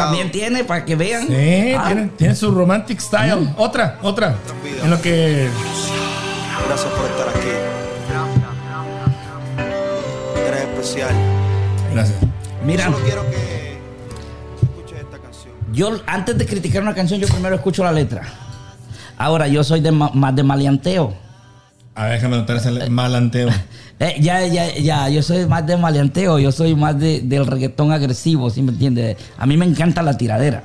También 0.06 0.30
tiene, 0.30 0.64
para 0.64 0.84
que 0.84 0.96
vean. 0.96 1.26
Sí, 1.26 1.74
Ah, 1.78 1.84
tiene, 1.86 2.08
tiene 2.16 2.34
su 2.34 2.50
romantic 2.50 2.98
style. 3.00 3.50
Otra, 3.56 3.98
otra. 4.02 4.36
En 4.82 4.90
lo 4.90 5.00
que. 5.00 5.48
Gracias 6.68 6.92
por 6.92 7.04
estar 7.06 7.28
aquí. 7.28 7.48
Eres 10.48 10.60
especial. 10.62 11.14
Gracias. 11.92 12.18
Mira, 12.64 12.84
Solo 12.84 12.98
quiero 13.04 13.22
que 13.30 13.78
escuches 14.62 14.98
esta 15.00 15.18
canción. 15.18 15.54
yo 15.72 15.90
antes 16.06 16.36
de 16.36 16.46
criticar 16.46 16.82
una 16.82 16.94
canción, 16.94 17.20
yo 17.20 17.28
primero 17.28 17.54
escucho 17.54 17.84
la 17.84 17.92
letra. 17.92 18.22
Ahora, 19.18 19.46
yo 19.48 19.64
soy 19.64 19.80
de 19.80 19.92
ma- 19.92 20.10
más 20.12 20.34
de 20.36 20.42
maleanteo. 20.42 21.14
A 21.94 22.04
ver, 22.04 22.12
déjame 22.14 22.36
notar 22.36 22.56
ese 22.56 22.90
malanteo. 22.90 23.48
Eh, 23.98 24.16
ya, 24.20 24.46
ya, 24.46 24.74
ya, 24.74 25.08
yo 25.08 25.22
soy 25.22 25.46
más 25.46 25.66
de 25.66 25.76
maleanteo, 25.76 26.38
yo 26.38 26.52
soy 26.52 26.74
más 26.74 26.98
de, 26.98 27.20
del 27.20 27.46
reggaetón 27.46 27.92
agresivo, 27.92 28.50
¿sí 28.50 28.60
me 28.62 28.72
entiendes? 28.72 29.16
A 29.38 29.46
mí 29.46 29.56
me 29.56 29.64
encanta 29.64 30.02
la 30.02 30.16
tiradera. 30.18 30.64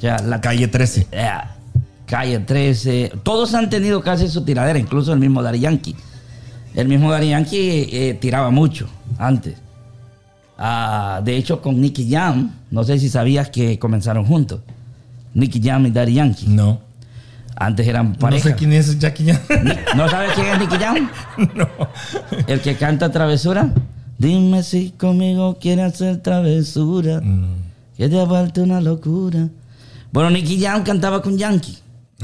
Ya, 0.00 0.18
la 0.18 0.40
Calle 0.40 0.68
13. 0.68 1.06
eh, 1.12 1.28
Calle 2.06 2.40
13, 2.40 3.12
todos 3.22 3.54
han 3.54 3.70
tenido 3.70 4.02
casi 4.02 4.28
su 4.28 4.44
tiradera, 4.44 4.78
incluso 4.78 5.12
el 5.12 5.20
mismo 5.20 5.42
Dari 5.42 5.60
Yankee. 5.60 5.94
El 6.74 6.88
mismo 6.88 7.10
Dari 7.10 7.30
Yankee 7.30 7.88
eh, 7.92 8.18
tiraba 8.20 8.50
mucho 8.50 8.88
antes. 9.18 9.56
Ah, 10.58 11.22
de 11.24 11.36
hecho, 11.36 11.62
con 11.62 11.80
Nicky 11.80 12.10
Jam, 12.10 12.52
no 12.70 12.84
sé 12.84 12.98
si 12.98 13.08
sabías 13.08 13.48
que 13.48 13.78
comenzaron 13.78 14.26
juntos. 14.26 14.60
Nicky 15.32 15.62
Jam 15.62 15.86
y 15.86 15.90
Dari 15.90 16.14
Yankee. 16.14 16.46
No. 16.48 16.80
Antes 17.60 17.86
eran 17.86 18.12
No 18.12 18.18
pareja. 18.18 18.48
sé 18.48 18.54
quién 18.56 18.72
es 18.72 18.98
Jackie 18.98 19.26
Chan. 19.26 19.38
¿No 19.96 20.08
sabes 20.08 20.30
quién 20.34 20.46
es 20.48 20.58
Nicky 20.58 20.76
Jam? 20.76 21.10
no. 21.54 21.68
El 22.46 22.60
que 22.62 22.74
canta 22.76 23.12
travesura. 23.12 23.72
Dime 24.18 24.62
si 24.62 24.90
conmigo 24.92 25.58
quiere 25.60 25.82
hacer 25.82 26.22
travesura. 26.22 27.20
Mm. 27.20 27.44
Que 27.96 28.08
te 28.08 28.26
falta 28.26 28.62
una 28.62 28.80
locura. 28.80 29.48
Bueno, 30.10 30.30
Nicky 30.30 30.58
Jam 30.60 30.82
cantaba 30.82 31.20
con 31.22 31.36
Yankee. 31.36 31.76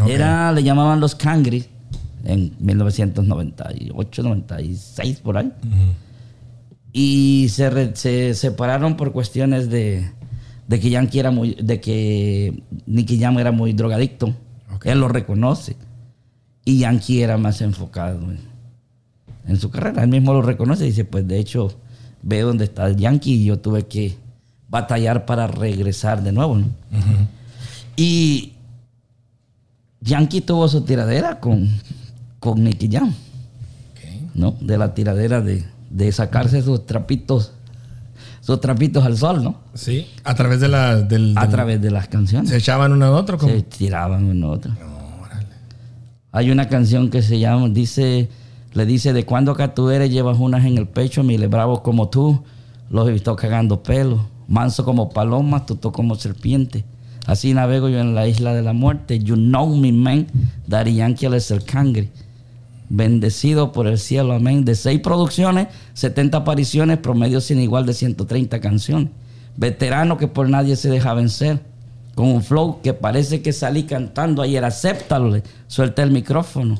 Era, 0.08 0.50
le 0.52 0.62
llamaban 0.62 1.00
los 1.00 1.14
Cangri 1.14 1.64
en 2.24 2.52
1998, 2.58 4.22
96, 4.22 5.20
por 5.20 5.36
ahí. 5.38 5.52
Y 6.92 7.48
se, 7.50 7.68
re- 7.70 7.94
se 7.94 8.34
separaron 8.34 8.96
por 8.96 9.12
cuestiones 9.12 9.68
de, 9.68 10.10
de 10.66 10.80
que 10.80 10.90
Yankee 10.90 11.18
era 11.18 11.30
muy, 11.30 11.54
de 11.60 11.80
que 11.80 12.62
Nicky 12.86 13.18
Jam 13.20 13.38
era 13.38 13.52
muy 13.52 13.72
drogadicto. 13.74 14.34
Él 14.86 15.00
lo 15.00 15.08
reconoce. 15.08 15.76
Y 16.64 16.78
Yankee 16.78 17.20
era 17.20 17.36
más 17.38 17.60
enfocado 17.60 18.20
en, 18.30 18.38
en 19.46 19.60
su 19.60 19.70
carrera. 19.70 20.04
Él 20.04 20.08
mismo 20.08 20.32
lo 20.32 20.42
reconoce 20.42 20.84
y 20.84 20.90
dice, 20.90 21.04
pues 21.04 21.26
de 21.26 21.38
hecho, 21.38 21.76
ve 22.22 22.40
dónde 22.40 22.64
está 22.64 22.86
el 22.86 22.96
Yankee 22.96 23.34
y 23.34 23.44
yo 23.44 23.58
tuve 23.58 23.86
que 23.86 24.16
batallar 24.68 25.26
para 25.26 25.48
regresar 25.48 26.22
de 26.22 26.30
nuevo. 26.30 26.56
¿no? 26.56 26.66
Y 27.96 28.52
Yankee 30.00 30.40
tuvo 30.40 30.68
su 30.68 30.82
tiradera 30.82 31.40
con, 31.40 31.68
con 32.38 32.62
Nicky 32.62 32.88
Jam. 32.88 33.12
¿no? 34.34 34.52
De 34.60 34.78
la 34.78 34.94
tiradera 34.94 35.40
de, 35.40 35.64
de 35.90 36.12
sacarse 36.12 36.62
sus 36.62 36.86
trapitos, 36.86 37.52
sus 38.46 38.60
trapitos 38.60 39.04
al 39.04 39.18
sol, 39.18 39.42
¿no? 39.42 39.56
Sí. 39.74 40.06
A 40.22 40.36
través 40.36 40.60
de 40.60 40.68
la. 40.68 41.02
Del, 41.02 41.36
A 41.36 41.48
través 41.48 41.82
de 41.82 41.90
las 41.90 42.06
canciones. 42.06 42.50
Se 42.50 42.58
echaban 42.58 42.92
uno 42.92 43.06
a 43.06 43.10
otro. 43.10 43.40
Se 43.40 43.62
tiraban 43.62 44.22
uno 44.22 44.46
a 44.46 44.50
otro. 44.52 44.72
Hay 46.30 46.52
una 46.52 46.68
canción 46.68 47.10
que 47.10 47.22
se 47.22 47.40
llama, 47.40 47.68
dice, 47.70 48.28
le 48.72 48.86
dice, 48.86 49.12
de 49.12 49.24
cuando 49.24 49.50
acá 49.50 49.74
tú 49.74 49.90
eres, 49.90 50.10
llevas 50.10 50.38
unas 50.38 50.64
en 50.64 50.78
el 50.78 50.86
pecho, 50.86 51.24
miles 51.24 51.50
bravos 51.50 51.80
como 51.80 52.08
tú, 52.08 52.44
los 52.88 53.08
he 53.08 53.12
visto 53.12 53.34
cagando 53.34 53.82
pelo, 53.82 54.28
manso 54.46 54.84
como 54.84 55.08
paloma, 55.08 55.66
tú 55.66 55.80
como 55.90 56.14
serpiente. 56.14 56.84
Así 57.26 57.52
navego 57.52 57.88
yo 57.88 57.98
en 57.98 58.14
la 58.14 58.28
isla 58.28 58.54
de 58.54 58.62
la 58.62 58.72
muerte. 58.72 59.18
You 59.18 59.34
know 59.34 59.74
me, 59.74 59.90
man. 59.90 60.28
Daddy 60.68 60.94
Yankee 60.94 61.26
es 61.26 61.50
el 61.50 61.64
cangre. 61.64 62.10
Bendecido 62.88 63.72
por 63.72 63.86
el 63.86 63.98
cielo, 63.98 64.34
amén. 64.34 64.64
De 64.64 64.74
seis 64.74 65.00
producciones, 65.00 65.68
70 65.94 66.38
apariciones, 66.38 66.98
promedio 66.98 67.40
sin 67.40 67.60
igual 67.60 67.84
de 67.84 67.94
130 67.94 68.60
canciones. 68.60 69.10
Veterano 69.56 70.18
que 70.18 70.28
por 70.28 70.48
nadie 70.48 70.76
se 70.76 70.90
deja 70.90 71.14
vencer. 71.14 71.60
Con 72.14 72.28
un 72.28 72.42
flow 72.42 72.80
que 72.82 72.94
parece 72.94 73.42
que 73.42 73.52
salí 73.52 73.82
cantando 73.82 74.40
ayer. 74.40 74.64
Acéptalo, 74.64 75.40
suelta 75.66 76.02
el 76.02 76.10
micrófono. 76.10 76.78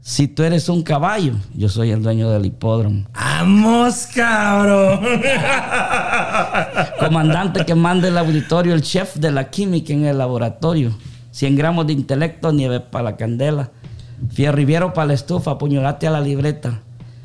Si 0.00 0.26
tú 0.26 0.42
eres 0.42 0.68
un 0.70 0.82
caballo, 0.82 1.34
yo 1.54 1.68
soy 1.68 1.90
el 1.90 2.02
dueño 2.02 2.30
del 2.30 2.46
hipódromo. 2.46 3.04
¡Vamos, 3.12 4.08
cabrón! 4.14 5.00
Comandante 6.98 7.66
que 7.66 7.74
manda 7.74 8.08
el 8.08 8.16
auditorio, 8.16 8.74
el 8.74 8.80
chef 8.80 9.16
de 9.16 9.30
la 9.30 9.50
química 9.50 9.92
en 9.92 10.06
el 10.06 10.18
laboratorio. 10.18 10.92
100 11.32 11.54
gramos 11.54 11.86
de 11.86 11.92
intelecto, 11.92 12.50
nieve 12.50 12.80
para 12.80 13.04
la 13.04 13.16
candela. 13.16 13.70
Fierriviero 14.28 14.92
para 14.92 15.08
la 15.08 15.14
estufa, 15.14 15.56
puñolate 15.58 16.06
a 16.06 16.10
la 16.10 16.20
libreta. 16.20 16.82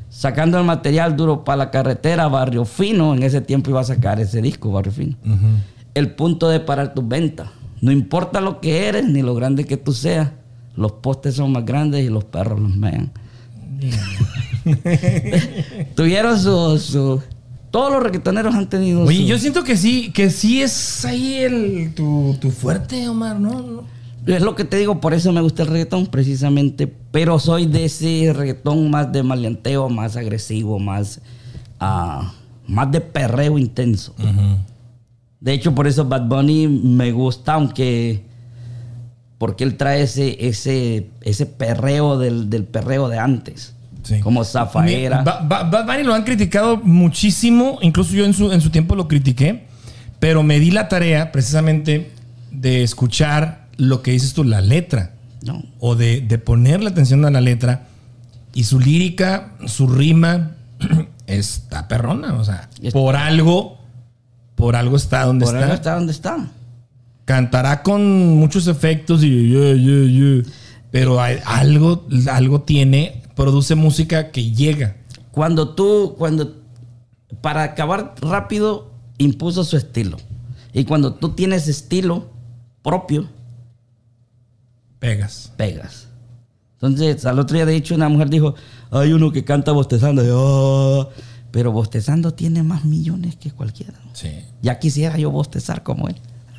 Sacando 0.08 0.58
el 0.58 0.64
material 0.64 1.16
duro 1.16 1.44
para 1.44 1.56
la 1.58 1.70
carretera, 1.70 2.26
Barrio 2.28 2.64
Fino. 2.64 3.14
En 3.14 3.22
ese 3.22 3.40
tiempo 3.42 3.70
iba 3.70 3.80
a 3.80 3.84
sacar 3.84 4.18
ese 4.20 4.40
disco, 4.40 4.72
Barrio 4.72 4.92
Fino. 4.92 5.16
El 5.94 6.12
punto 6.12 6.48
de 6.48 6.60
parar 6.60 6.94
tus 6.94 7.06
ventas. 7.06 7.48
No 7.82 7.92
importa 7.92 8.40
lo 8.40 8.60
que 8.60 8.86
eres 8.88 9.04
ni 9.06 9.20
lo 9.22 9.34
grande 9.34 9.64
que 9.64 9.76
tú 9.76 9.92
seas. 9.92 10.30
Los 10.74 10.92
postes 10.92 11.34
son 11.34 11.52
más 11.52 11.64
grandes 11.66 12.04
y 12.04 12.08
los 12.08 12.24
perros 12.24 12.58
los 12.60 12.74
mean. 12.76 13.10
Tuvieron 15.94 16.38
su, 16.40 16.78
su- 16.78 17.22
Todos 17.70 17.92
los 17.92 18.02
reggaetoneros 18.02 18.54
han 18.54 18.68
tenido 18.68 19.02
Oye, 19.02 19.18
su- 19.22 19.26
yo 19.26 19.38
siento 19.38 19.64
que 19.64 19.76
sí, 19.76 20.10
que 20.12 20.30
sí 20.30 20.62
es 20.62 21.04
ahí 21.04 21.34
el, 21.38 21.92
tu, 21.94 22.36
tu 22.40 22.50
fuerte, 22.50 23.08
Omar, 23.08 23.38
¿no? 23.38 23.84
Es 24.26 24.42
lo 24.42 24.54
que 24.56 24.64
te 24.64 24.76
digo, 24.76 25.00
por 25.00 25.14
eso 25.14 25.32
me 25.32 25.40
gusta 25.40 25.62
el 25.62 25.68
reggaetón, 25.68 26.06
precisamente. 26.06 26.86
Pero 27.12 27.38
soy 27.38 27.66
de 27.66 27.84
ese 27.84 28.32
reggaetón 28.34 28.90
más 28.90 29.12
de 29.12 29.22
maleanteo, 29.22 29.88
más 29.88 30.16
agresivo, 30.16 30.78
más, 30.78 31.20
ah, 31.80 32.32
más 32.66 32.90
de 32.90 33.00
perreo 33.00 33.56
intenso. 33.58 34.14
De 35.40 35.52
hecho, 35.52 35.74
por 35.74 35.86
eso 35.86 36.04
Bad 36.04 36.26
Bunny 36.26 36.66
me 36.66 37.12
gusta, 37.12 37.54
aunque. 37.54 38.24
Porque 39.38 39.64
él 39.64 39.76
trae 39.76 40.02
ese, 40.02 40.48
ese, 40.48 41.08
ese 41.20 41.44
perreo 41.46 42.18
del, 42.18 42.48
del 42.48 42.64
perreo 42.64 43.08
de 43.08 43.18
antes. 43.18 43.74
Sí. 44.02 44.20
Como 44.20 44.42
Zafaera. 44.44 45.22
Ba- 45.22 45.40
Ba- 45.46 45.64
Bad 45.64 45.84
Bunny 45.86 46.02
lo 46.04 46.14
han 46.14 46.22
criticado 46.24 46.78
muchísimo, 46.78 47.78
incluso 47.82 48.14
yo 48.14 48.24
en 48.24 48.32
su, 48.32 48.50
en 48.50 48.60
su 48.60 48.70
tiempo 48.70 48.94
lo 48.96 49.08
critiqué, 49.08 49.66
pero 50.20 50.42
me 50.42 50.58
di 50.58 50.70
la 50.70 50.88
tarea 50.88 51.32
precisamente 51.32 52.12
de 52.50 52.82
escuchar 52.82 53.65
lo 53.76 54.02
que 54.02 54.12
dices 54.12 54.32
tú, 54.34 54.44
la 54.44 54.60
letra, 54.60 55.14
No. 55.42 55.62
o 55.80 55.94
de, 55.94 56.20
de 56.20 56.38
ponerle 56.38 56.88
atención 56.90 57.24
a 57.24 57.30
la 57.30 57.40
letra, 57.40 57.86
y 58.54 58.64
su 58.64 58.80
lírica, 58.80 59.52
su 59.66 59.86
rima, 59.88 60.52
está 61.26 61.88
perrona, 61.88 62.34
o 62.34 62.44
sea, 62.44 62.68
por 62.92 63.16
algo, 63.16 63.78
por 64.54 64.76
algo 64.76 64.96
está 64.96 65.24
donde 65.24 65.44
Por 65.44 65.54
está. 65.54 65.64
algo 65.66 65.74
está 65.74 65.94
donde 65.94 66.12
está. 66.12 66.48
Cantará 67.24 67.82
con 67.82 68.36
muchos 68.36 68.66
efectos 68.68 69.22
y 69.24 69.48
yeah, 69.50 69.74
yeah, 69.74 70.04
yeah, 70.08 70.42
pero 70.92 71.20
hay- 71.20 71.38
algo, 71.44 72.06
algo 72.30 72.62
tiene, 72.62 73.22
produce 73.34 73.74
música 73.74 74.30
que 74.30 74.52
llega. 74.52 74.96
Cuando 75.32 75.74
tú, 75.74 76.14
cuando, 76.16 76.54
para 77.40 77.64
acabar 77.64 78.14
rápido, 78.22 78.90
impuso 79.18 79.64
su 79.64 79.76
estilo. 79.76 80.16
Y 80.72 80.84
cuando 80.84 81.14
tú 81.14 81.30
tienes 81.30 81.68
estilo 81.68 82.30
propio, 82.82 83.28
Pegas. 84.98 85.52
pegas. 85.56 86.08
Entonces, 86.74 87.24
al 87.26 87.38
otro 87.38 87.56
día, 87.56 87.66
de 87.66 87.74
hecho, 87.76 87.94
una 87.94 88.08
mujer 88.08 88.28
dijo, 88.28 88.54
hay 88.90 89.12
uno 89.12 89.32
que 89.32 89.44
canta 89.44 89.72
bostezando. 89.72 91.10
Pero 91.50 91.72
bostezando 91.72 92.34
tiene 92.34 92.62
más 92.62 92.84
millones 92.84 93.36
que 93.36 93.50
cualquiera. 93.50 93.94
Sí. 94.12 94.30
Ya 94.62 94.78
quisiera 94.78 95.16
yo 95.16 95.30
bostezar 95.30 95.82
como 95.82 96.08
él. 96.08 96.16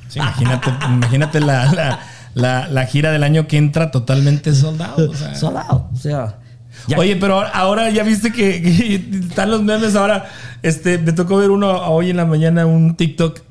Sí, 0.10 0.20
imagínate, 0.20 0.70
imagínate 0.88 1.40
la, 1.40 1.72
la, 1.74 2.00
la- 2.34 2.68
la 2.68 2.86
gira 2.86 3.12
del 3.12 3.24
año 3.24 3.48
que 3.48 3.58
entra 3.58 3.92
totalmente 3.92 4.54
soldado. 4.56 5.10
O 5.12 5.14
sea. 5.14 5.36
Solado. 5.36 5.90
O 5.94 5.98
sea, 5.98 6.40
ya- 6.88 6.98
Oye, 6.98 7.16
pero 7.18 7.36
ahora- 7.36 7.50
ahora 7.50 7.90
ya 7.92 8.04
viste 8.04 8.32
que, 8.32 8.62
que 8.62 8.96
están 9.28 9.52
los 9.52 9.62
memes. 9.62 9.96
Ahora, 9.96 10.26
este, 10.64 10.98
me 10.98 11.12
tocó 11.12 11.38
ver 11.38 11.52
uno 11.52 11.70
hoy 11.90 12.10
en 12.10 12.18
la 12.18 12.26
mañana, 12.26 12.66
un 12.66 12.96
TikTok. 12.96 13.42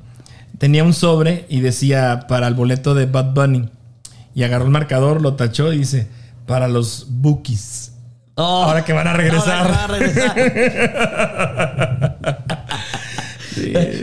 Tenía 0.59 0.82
un 0.82 0.95
sobre 0.95 1.45
y 1.49 1.61
decía 1.61 2.24
para 2.28 2.49
el 2.49 2.55
boleto 2.55 2.95
de 2.95 3.07
Bad 3.07 3.34
Bunny. 3.34 3.68
Y 4.37 4.45
agarró 4.45 4.66
el 4.66 4.70
marcador, 4.70 5.20
lo 5.22 5.34
tachó 5.34 5.72
y 5.72 5.78
dice 5.78 6.07
para 6.47 6.68
los 6.68 7.07
bookies. 7.09 7.93
Oh, 8.37 8.64
ahora 8.64 8.84
que 8.84 8.93
van 8.93 9.09
a 9.09 9.14
regresar. 9.14 9.66
ahora 9.66 9.99
que 9.99 10.11
van 10.14 10.30
a 10.30 10.34
regresar. 10.34 12.16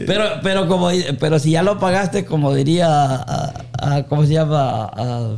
Pero, 0.08 0.24
pero 0.42 0.68
como 0.68 0.90
pero 1.20 1.38
si 1.38 1.52
ya 1.52 1.62
lo 1.62 1.78
pagaste, 1.78 2.26
como 2.26 2.56
diría 2.56 2.88
a- 2.90 3.54
a- 3.80 4.04
¿cómo 4.10 4.26
se 4.26 4.34
llama? 4.34 4.86
A- 4.86 5.38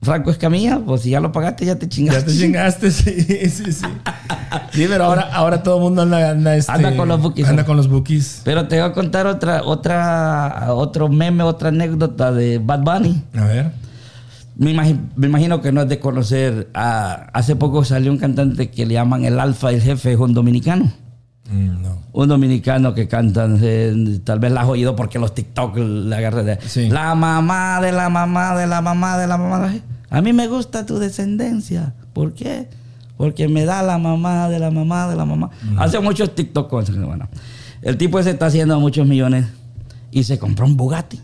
Franco 0.00 0.30
Escamilla, 0.30 0.78
pues 0.78 1.02
si 1.02 1.10
ya 1.10 1.20
lo 1.20 1.32
pagaste, 1.32 1.66
ya 1.66 1.76
te 1.76 1.86
Ya 1.86 1.90
chingaste. 1.90 2.30
te 2.32 2.38
chingaste, 2.38 2.90
sí, 2.92 3.20
sí, 3.50 3.72
sí. 3.72 3.86
Sí, 4.72 4.86
pero 4.88 5.04
ahora, 5.04 5.22
ahora 5.32 5.62
todo 5.62 5.76
el 5.78 5.82
mundo 5.82 6.02
anda, 6.02 6.30
anda, 6.30 6.56
este, 6.56 6.70
Anda 6.72 6.96
con 6.96 7.08
los 7.08 7.20
bookies. 7.20 7.48
Anda 7.48 7.64
con 7.64 7.76
los 7.76 7.88
bookies. 7.88 8.42
Pero 8.44 8.68
te 8.68 8.80
voy 8.80 8.88
a 8.88 8.92
contar 8.92 9.26
otra, 9.26 9.62
otra, 9.64 10.66
otro 10.72 11.08
meme, 11.08 11.42
otra 11.42 11.70
anécdota 11.70 12.32
de 12.32 12.58
Bad 12.58 12.80
Bunny. 12.82 13.22
A 13.36 13.44
ver. 13.44 13.72
Me 14.56 14.70
imagino, 14.70 15.00
me 15.16 15.26
imagino 15.26 15.60
que 15.60 15.72
no 15.72 15.82
es 15.82 15.88
de 15.88 15.98
conocer. 16.00 16.68
a- 16.74 17.28
hace 17.32 17.56
poco 17.56 17.84
salió 17.84 18.10
un 18.12 18.18
cantante 18.18 18.70
que 18.70 18.86
le 18.86 18.94
llaman 18.94 19.24
el 19.24 19.38
Alfa, 19.40 19.70
el 19.70 19.82
jefe, 19.82 20.12
es 20.12 20.18
un 20.18 20.32
dominicano. 20.34 20.92
Mm, 21.50 21.82
no. 21.82 21.98
Un 22.12 22.28
dominicano 22.28 22.92
que 22.94 23.08
cantan, 23.08 23.58
eh, 23.62 24.20
tal 24.24 24.38
vez 24.38 24.52
la 24.52 24.62
has 24.62 24.68
oído 24.68 24.94
porque 24.94 25.18
los 25.18 25.34
TikTok 25.34 25.76
le 25.76 26.14
agarré 26.16 26.44
de. 26.44 26.58
Sí. 26.66 26.88
La 26.90 27.14
mamá 27.14 27.80
de 27.80 27.92
la 27.92 28.08
mamá 28.08 28.56
de 28.56 28.66
la 28.66 28.80
mamá 28.82 29.16
de 29.18 29.26
la 29.26 29.38
mamá. 29.38 29.72
A 30.10 30.20
mí 30.20 30.32
me 30.32 30.46
gusta 30.46 30.84
tu 30.86 30.98
descendencia. 30.98 31.94
¿Por 32.12 32.34
qué? 32.34 32.68
Porque 33.16 33.48
me 33.48 33.64
da 33.64 33.82
la 33.82 33.98
mamá 33.98 34.48
de 34.48 34.58
la 34.58 34.70
mamá 34.70 35.08
de 35.08 35.16
la 35.16 35.24
mamá. 35.24 35.50
Hace 35.78 36.00
muchos 36.00 36.34
TikTok 36.34 36.68
con. 36.68 36.84
Bueno, 37.06 37.28
el 37.82 37.96
tipo 37.96 38.18
ese 38.18 38.30
está 38.30 38.46
haciendo 38.46 38.78
muchos 38.80 39.06
millones 39.06 39.46
y 40.10 40.24
se 40.24 40.38
compró 40.38 40.66
un 40.66 40.76
Bugatti. 40.76 41.20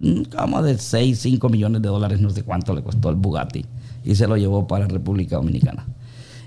Mm, 0.00 0.22
Como 0.34 0.62
de 0.62 0.78
6, 0.78 1.18
5 1.18 1.48
millones 1.48 1.82
de 1.82 1.88
dólares, 1.88 2.20
no 2.20 2.30
sé 2.30 2.42
cuánto 2.42 2.74
le 2.74 2.82
costó 2.82 3.10
el 3.10 3.16
Bugatti. 3.16 3.64
Y 4.04 4.14
se 4.14 4.26
lo 4.26 4.36
llevó 4.36 4.66
para 4.66 4.86
República 4.86 5.36
Dominicana. 5.36 5.86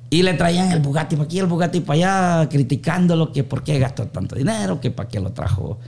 Y 0.10 0.22
le 0.22 0.34
traían 0.36 0.72
el 0.72 0.80
Bugatti 0.80 1.16
para 1.16 1.26
aquí, 1.26 1.40
el 1.40 1.48
Bugatti 1.48 1.80
para 1.80 1.94
allá, 2.40 2.50
criticándolo 2.50 3.32
que 3.32 3.44
por 3.44 3.64
qué 3.64 3.80
gastó 3.80 4.08
tanto 4.08 4.36
dinero, 4.36 4.80
que 4.80 4.92
para 4.92 5.10
qué 5.10 5.20
lo 5.20 5.32
trajo 5.32 5.80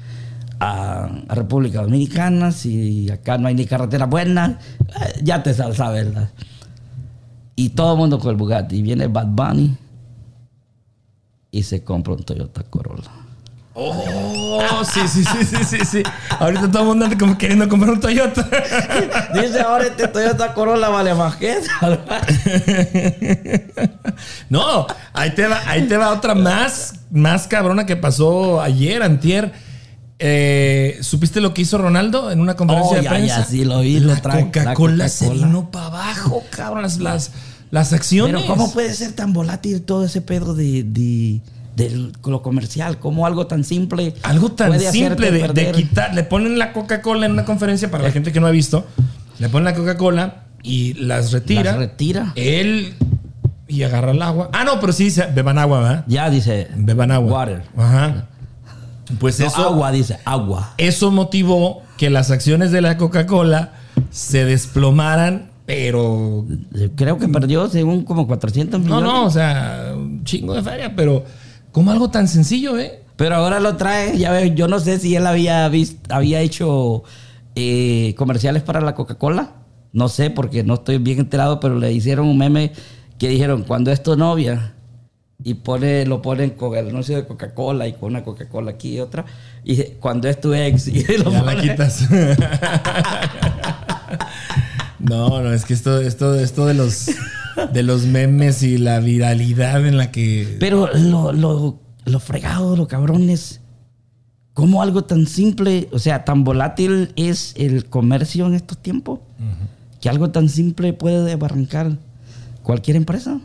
a, 0.60 1.10
República 1.30 1.82
Dominicana, 1.82 2.52
si 2.52 3.10
acá 3.12 3.38
no 3.38 3.48
hay 3.48 3.56
ni 3.56 3.66
carretera 3.66 4.06
buena. 4.08 4.60
Eh, 4.80 5.22
ya 5.24 5.44
te 5.44 5.54
sabes, 5.54 5.78
¿verdad? 5.78 6.30
Y 7.56 7.70
todo 7.70 7.94
el 7.94 8.00
mundo 8.00 8.20
con 8.20 8.32
el 8.32 8.38
Bugatti. 8.38 8.78
Y 8.78 8.82
viene 8.82 9.08
Bad 9.08 9.28
Bunny 9.28 9.78
y 11.52 11.64
se 11.64 11.84
compra 11.84 12.14
un 12.14 12.24
Toyota 12.24 12.64
Corolla. 12.64 13.25
Oh, 13.78 14.84
sí, 14.86 15.02
sí, 15.06 15.24
sí, 15.26 15.44
sí, 15.46 15.64
sí, 15.66 15.78
sí. 15.86 16.04
Ahorita 16.40 16.72
todo 16.72 16.84
el 16.84 16.88
mundo 16.88 17.06
anda 17.06 17.18
como 17.18 17.38
queriendo 17.38 17.68
comprar 17.68 17.92
un 17.92 18.00
Toyota. 18.00 18.48
Dice 19.34 19.60
ahora 19.60 19.84
este 19.88 20.08
Toyota 20.08 20.54
Corolla 20.54 20.88
vale 20.88 21.14
más 21.14 21.36
que 21.36 21.58
eso. 21.58 21.70
No, 24.50 24.88
ahí 25.14 25.32
te 25.36 25.46
va, 25.48 25.62
ahí 25.68 25.88
te 25.88 25.98
va 25.98 26.14
otra 26.14 26.36
más, 26.36 26.94
más 27.12 27.48
cabrona 27.48 27.86
que 27.86 27.96
pasó 27.98 28.62
ayer, 28.62 29.04
antier. 29.04 29.52
Eh, 30.20 30.98
¿Supiste 31.02 31.42
lo 31.42 31.54
que 31.54 31.64
hizo 31.64 31.78
Ronaldo 31.78 32.32
en 32.32 32.40
una 32.40 32.56
conferencia 32.56 33.00
Oh, 33.00 33.02
de 33.02 33.10
prensa? 33.10 33.40
ya, 33.40 33.46
sí, 33.46 33.66
lo 33.66 33.82
vi, 33.82 34.00
La 34.00 34.22
Coca-Cola 34.22 35.10
se 35.10 35.30
vino 35.30 35.70
para 35.70 35.88
abajo, 35.88 36.44
cabrón, 36.52 36.84
las, 36.84 37.00
las, 37.00 37.32
las 37.72 37.92
acciones. 37.92 38.42
Pero 38.42 38.48
¿cómo 38.48 38.72
puede 38.72 38.94
ser 38.94 39.12
tan 39.12 39.34
volátil 39.34 39.82
todo 39.82 40.06
ese 40.06 40.22
pedo 40.22 40.54
de, 40.56 40.84
de, 40.84 41.42
de 41.76 42.12
lo 42.26 42.42
comercial? 42.42 43.00
¿Cómo 43.00 43.26
algo 43.26 43.48
tan 43.48 43.64
simple? 43.64 44.14
Algo 44.24 44.52
tan 44.52 44.80
simple 44.80 45.32
de, 45.32 45.72
quitar. 45.72 46.14
Le 46.14 46.24
ponen 46.24 46.58
la 46.58 46.74
Coca-Cola 46.74 47.26
en 47.26 47.34
una 47.34 47.46
conferencia 47.46 47.92
para 47.92 48.04
la 48.04 48.12
gente 48.12 48.32
que 48.32 48.40
no 48.40 48.48
ha 48.48 48.52
visto. 48.52 48.86
Le 49.40 49.50
ponen 49.50 49.66
la 49.66 49.76
Coca-Cola 49.76 50.44
y 50.64 50.94
las 50.94 51.32
retira. 51.32 51.72
Las 51.72 51.78
retira. 51.78 52.34
Él 52.36 52.96
y 53.68 53.84
agarra 53.84 54.12
el 54.12 54.22
agua. 54.22 54.50
Ah, 54.54 54.64
no, 54.64 54.80
pero 54.80 54.94
sí, 54.94 55.06
dice, 55.06 55.28
beban 55.34 55.58
agua, 55.58 55.80
¿verdad? 55.82 56.06
Ya 56.08 56.30
dice. 56.30 56.68
Beban 56.76 57.12
agua. 57.12 57.40
Water. 57.40 57.64
Ajá. 57.78 58.28
Pues 59.20 59.40
No, 59.40 59.48
eso, 59.48 59.66
agua, 59.66 59.92
dice. 59.92 60.20
Agua. 60.26 60.74
eso 60.78 61.12
motivó 61.12 61.84
que 61.98 62.10
las 62.10 62.32
acciones 62.32 62.72
de 62.72 62.82
la 62.82 62.98
Coca-Cola 62.98 63.74
se 64.10 64.46
desplomaran, 64.46 65.50
pero 65.66 66.46
Creo 66.96 67.18
que 67.18 67.28
perdió 67.28 67.70
según 67.70 68.04
como 68.04 68.28
400 68.28 68.80
no, 68.80 68.86
millones. 68.86 69.04
no, 69.04 69.26
o 69.26 69.30
sea, 69.30 69.94
un 69.96 70.24
chingo 70.24 70.54
de 70.54 70.64
feria, 70.64 70.96
pero 70.96 71.24
como 71.76 71.92
algo 71.92 72.10
tan 72.10 72.30
sencillo, 72.30 72.80
¿eh? 72.80 73.02
Pero 73.18 73.36
ahora 73.36 73.60
lo 73.60 73.76
trae, 73.76 74.18
ya 74.18 74.32
ves, 74.32 74.56
yo 74.56 74.70
no 74.70 74.80
sé 74.80 74.98
si 74.98 75.14
él 75.14 75.28
había 75.28 75.68
visto, 75.68 76.16
había 76.16 76.40
hecho 76.40 77.04
eh, 77.54 78.16
comerciales 78.18 78.64
para 78.64 78.80
la 78.80 78.96
Coca-Cola. 78.96 79.56
No 79.92 80.08
sé, 80.08 80.30
porque 80.30 80.64
no 80.64 80.76
estoy 80.76 81.00
bien 81.00 81.20
enterado, 81.20 81.60
pero 81.60 81.78
le 81.78 81.92
hicieron 81.92 82.28
un 82.28 82.38
meme 82.38 82.72
que 83.20 83.28
dijeron, 83.28 83.64
cuando 83.64 83.92
es 83.92 84.02
tu 84.02 84.16
novia, 84.16 84.74
y 85.44 85.56
pone, 85.56 86.06
lo 86.06 86.22
ponen 86.22 86.52
con 86.52 86.78
el 86.78 86.88
anuncio 86.88 87.18
de 87.18 87.26
Coca-Cola 87.26 87.90
y 87.90 87.92
con 87.92 88.12
una 88.12 88.24
Coca-Cola 88.24 88.72
aquí 88.72 88.96
y 88.96 89.02
otra, 89.02 89.26
y 89.66 89.76
cuando 90.00 90.30
es 90.30 90.40
tu 90.40 90.54
ex, 90.54 90.88
y 90.88 91.04
lo 91.18 91.30
Ya 91.30 91.44
la 91.44 91.62
quitas. 91.62 92.08
no, 95.00 95.42
no, 95.42 95.52
es 95.52 95.66
que 95.66 95.74
esto, 95.74 96.00
esto, 96.00 96.36
esto 96.36 96.68
de 96.68 96.74
los 96.74 97.10
de 97.74 97.84
los 97.84 98.06
memes 98.06 98.64
y 98.64 98.78
la 98.78 99.00
viralidad 99.00 99.86
en 99.86 99.98
la 99.98 100.12
que. 100.12 100.58
Pero 100.60 100.90
lo, 100.94 101.32
lo, 101.32 101.80
lo 102.06 102.20
fregado, 102.20 102.76
lo 102.76 102.88
cabrones, 102.88 103.62
¿cómo 104.54 104.82
algo 104.82 105.04
tan 105.04 105.28
simple, 105.28 105.90
o 105.92 106.00
sea, 106.00 106.26
tan 106.26 106.44
volátil 106.44 107.12
es 107.16 107.54
el 107.58 107.86
comercio 107.86 108.48
en 108.48 108.54
estos 108.54 108.78
tiempos? 108.82 109.20
Que 110.02 110.10
algo 110.10 110.30
tan 110.32 110.50
simple 110.50 110.94
puede 110.94 111.24
desbarrancar 111.24 111.98
cualquier 112.64 112.98
empresa. 112.98 113.40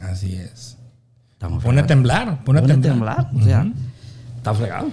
Así 0.00 0.34
es. 0.34 0.76
Estamos 1.32 1.62
Pone 1.62 1.80
a 1.80 1.86
temblar, 1.86 2.42
pone 2.44 2.60
a 2.60 2.62
Pone 2.62 2.74
a 2.74 2.80
temblar. 2.80 3.30
temblar, 3.30 3.30
o 3.34 3.44
sea, 3.44 3.66
está 4.36 4.54
fregado. 4.54 4.88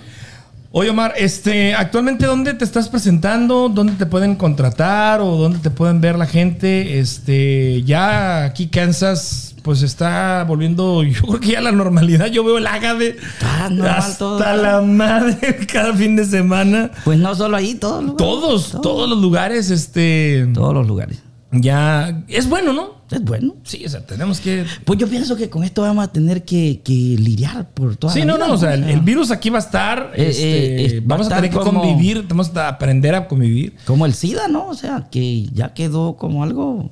Oye, 0.75 0.89
Omar, 0.89 1.13
este, 1.17 1.75
actualmente 1.75 2.25
¿dónde 2.25 2.55
te 2.55 2.65
estás 2.65 2.89
presentando? 2.89 3.69
¿Dónde 3.69 3.93
te 3.93 4.07
pueden 4.07 4.35
contratar 4.35 5.21
o 5.21 5.37
dónde 5.37 5.59
te 5.59 5.69
pueden 5.69 6.01
ver 6.01 6.17
la 6.17 6.25
gente? 6.25 6.97
Este, 6.97 7.83
ya 7.83 8.45
aquí 8.45 8.69
Kansas, 8.69 9.55
pues 9.61 9.83
está 9.83 10.43
volviendo, 10.47 11.03
yo 11.03 11.21
creo 11.21 11.39
que 11.39 11.47
ya 11.49 11.61
la 11.61 11.71
normalidad. 11.71 12.25
Yo 12.25 12.43
veo 12.43 12.57
el 12.57 12.63
normal 12.63 13.87
hasta 13.87 14.17
todo. 14.17 14.39
la 14.39 14.81
madre 14.81 15.57
cada 15.71 15.93
fin 15.93 16.15
de 16.15 16.25
semana. 16.25 16.89
Pues 17.05 17.19
no 17.19 17.35
solo 17.35 17.55
ahí, 17.55 17.75
todos 17.75 18.03
los 18.03 18.13
lugares. 18.13 18.17
Todos, 18.17 18.81
todos 18.81 19.07
los 19.07 19.19
lugares, 19.19 19.69
este, 19.69 20.47
Todos 20.55 20.73
los 20.73 20.87
lugares. 20.87 21.21
ya 21.51 22.23
es 22.27 22.49
bueno, 22.49 22.73
¿no? 22.73 23.02
Es 23.13 23.23
bueno. 23.23 23.55
Sí, 23.63 23.83
o 23.85 23.89
sea, 23.89 24.05
tenemos 24.05 24.39
que. 24.39 24.65
Pues 24.85 24.99
yo 24.99 25.07
pienso 25.07 25.35
que 25.35 25.49
con 25.49 25.63
esto 25.63 25.81
vamos 25.83 26.03
a 26.05 26.11
tener 26.11 26.43
que, 26.43 26.81
que 26.83 26.91
lidiar 26.93 27.69
por 27.73 27.95
toda 27.95 28.13
Sí, 28.13 28.19
la 28.19 28.25
no, 28.25 28.35
vida, 28.35 28.47
no, 28.47 28.53
o 28.53 28.57
sea, 28.57 28.73
el, 28.73 28.83
el 28.85 28.99
virus 29.01 29.31
aquí 29.31 29.49
va 29.49 29.57
a 29.57 29.61
estar. 29.61 30.11
Eh, 30.15 30.27
este, 30.29 30.85
eh, 30.97 30.99
va 31.01 31.05
vamos 31.15 31.27
a 31.31 31.33
a 31.33 31.35
tener 31.37 31.51
que 31.51 31.57
convivir, 31.59 32.25
vamos 32.27 32.55
a 32.55 32.67
aprender 32.67 33.15
a 33.15 33.27
convivir. 33.27 33.75
Como 33.85 34.05
el 34.05 34.13
SIDA, 34.13 34.47
¿no? 34.47 34.67
O 34.67 34.73
sea, 34.75 35.07
que 35.11 35.43
ya 35.53 35.73
quedó 35.73 36.15
como 36.17 36.43
algo... 36.43 36.91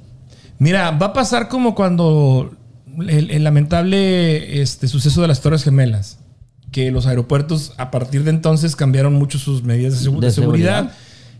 Mira, 0.59 0.91
va 0.91 1.07
a 1.07 1.13
pasar 1.13 1.47
como 1.49 1.73
cuando 1.75 2.51
el, 3.07 3.31
el 3.31 3.43
lamentable 3.43 4.61
este, 4.61 4.87
suceso 4.87 5.21
de 5.21 5.27
las 5.27 5.41
Torres 5.41 5.63
Gemelas, 5.63 6.19
que 6.71 6.91
los 6.91 7.07
aeropuertos 7.07 7.73
a 7.77 7.89
partir 7.91 8.23
de 8.23 8.29
entonces 8.29 8.75
cambiaron 8.75 9.13
mucho 9.15 9.39
sus 9.39 9.63
medidas 9.63 9.99
de, 10.03 10.09
segu- 10.09 10.19
De 10.19 10.27
de 10.27 10.31
seguridad. 10.31 10.75
seguridad. 10.77 10.91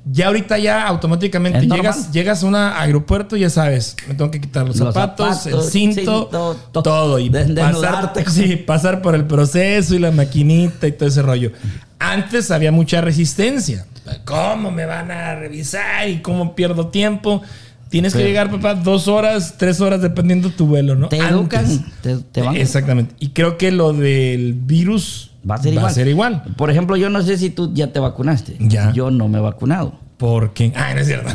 Ya 0.03 0.27
ahorita 0.27 0.57
ya 0.57 0.87
automáticamente 0.87 1.67
llegas, 1.67 2.11
llegas 2.11 2.43
a 2.43 2.47
un 2.47 2.55
aeropuerto 2.55 3.37
y 3.37 3.41
ya 3.41 3.49
sabes, 3.51 3.95
me 4.07 4.15
tengo 4.15 4.31
que 4.31 4.41
quitar 4.41 4.65
los, 4.65 4.77
Los 4.77 4.93
zapatos, 4.93 5.45
el 5.45 5.61
cinto, 5.61 5.95
cinto, 6.01 6.57
to- 6.71 6.81
todo 6.81 7.19
y 7.19 7.29
pasar, 7.29 8.11
sí, 8.27 8.55
pasar 8.55 9.01
por 9.03 9.13
el 9.13 9.25
proceso 9.25 9.93
y 9.93 9.99
la 9.99 10.09
maquinita 10.11 10.87
y 10.87 10.93
todo 10.93 11.07
ese 11.07 11.21
rollo. 11.21 11.51
Antes 11.99 12.49
había 12.49 12.71
mucha 12.71 12.99
resistencia. 13.01 13.85
¿Cómo 14.25 14.71
me 14.71 14.85
van 14.87 15.11
a 15.11 15.35
revisar 15.35 16.09
y 16.09 16.21
cómo 16.21 16.55
pierdo 16.55 16.87
tiempo? 16.87 17.43
Tienes 17.89 18.13
que 18.15 18.23
llegar, 18.23 18.49
papá, 18.49 18.73
dos 18.73 19.07
horas, 19.07 19.55
tres 19.57 19.81
horas, 19.81 20.01
dependiendo 20.01 20.49
tu 20.49 20.65
vuelo, 20.65 20.95
¿no? 20.95 21.09
Te 21.09 21.17
educan, 21.17 21.65
te, 22.01 22.17
te 22.17 22.41
van... 22.41 22.55
Exactamente. 22.55 23.13
Y 23.19 23.29
creo 23.29 23.57
que 23.57 23.71
lo 23.71 23.93
del 23.93 24.53
virus 24.53 25.30
Va 25.49 25.55
a 25.55 25.57
ser 25.57 25.73
igual. 25.73 26.07
igual. 26.07 26.43
Por 26.55 26.69
ejemplo, 26.69 26.95
yo 26.97 27.09
no 27.09 27.21
sé 27.21 27.37
si 27.37 27.49
tú 27.49 27.71
ya 27.73 27.91
te 27.91 27.99
vacunaste. 27.99 28.57
Ya. 28.59 28.91
Yo 28.93 29.09
no 29.11 29.27
me 29.27 29.39
he 29.39 29.41
vacunado. 29.41 29.93
Porque. 30.17 30.71
Ay, 30.75 30.93
no 30.95 31.01
es 31.01 31.07
cierto. 31.07 31.29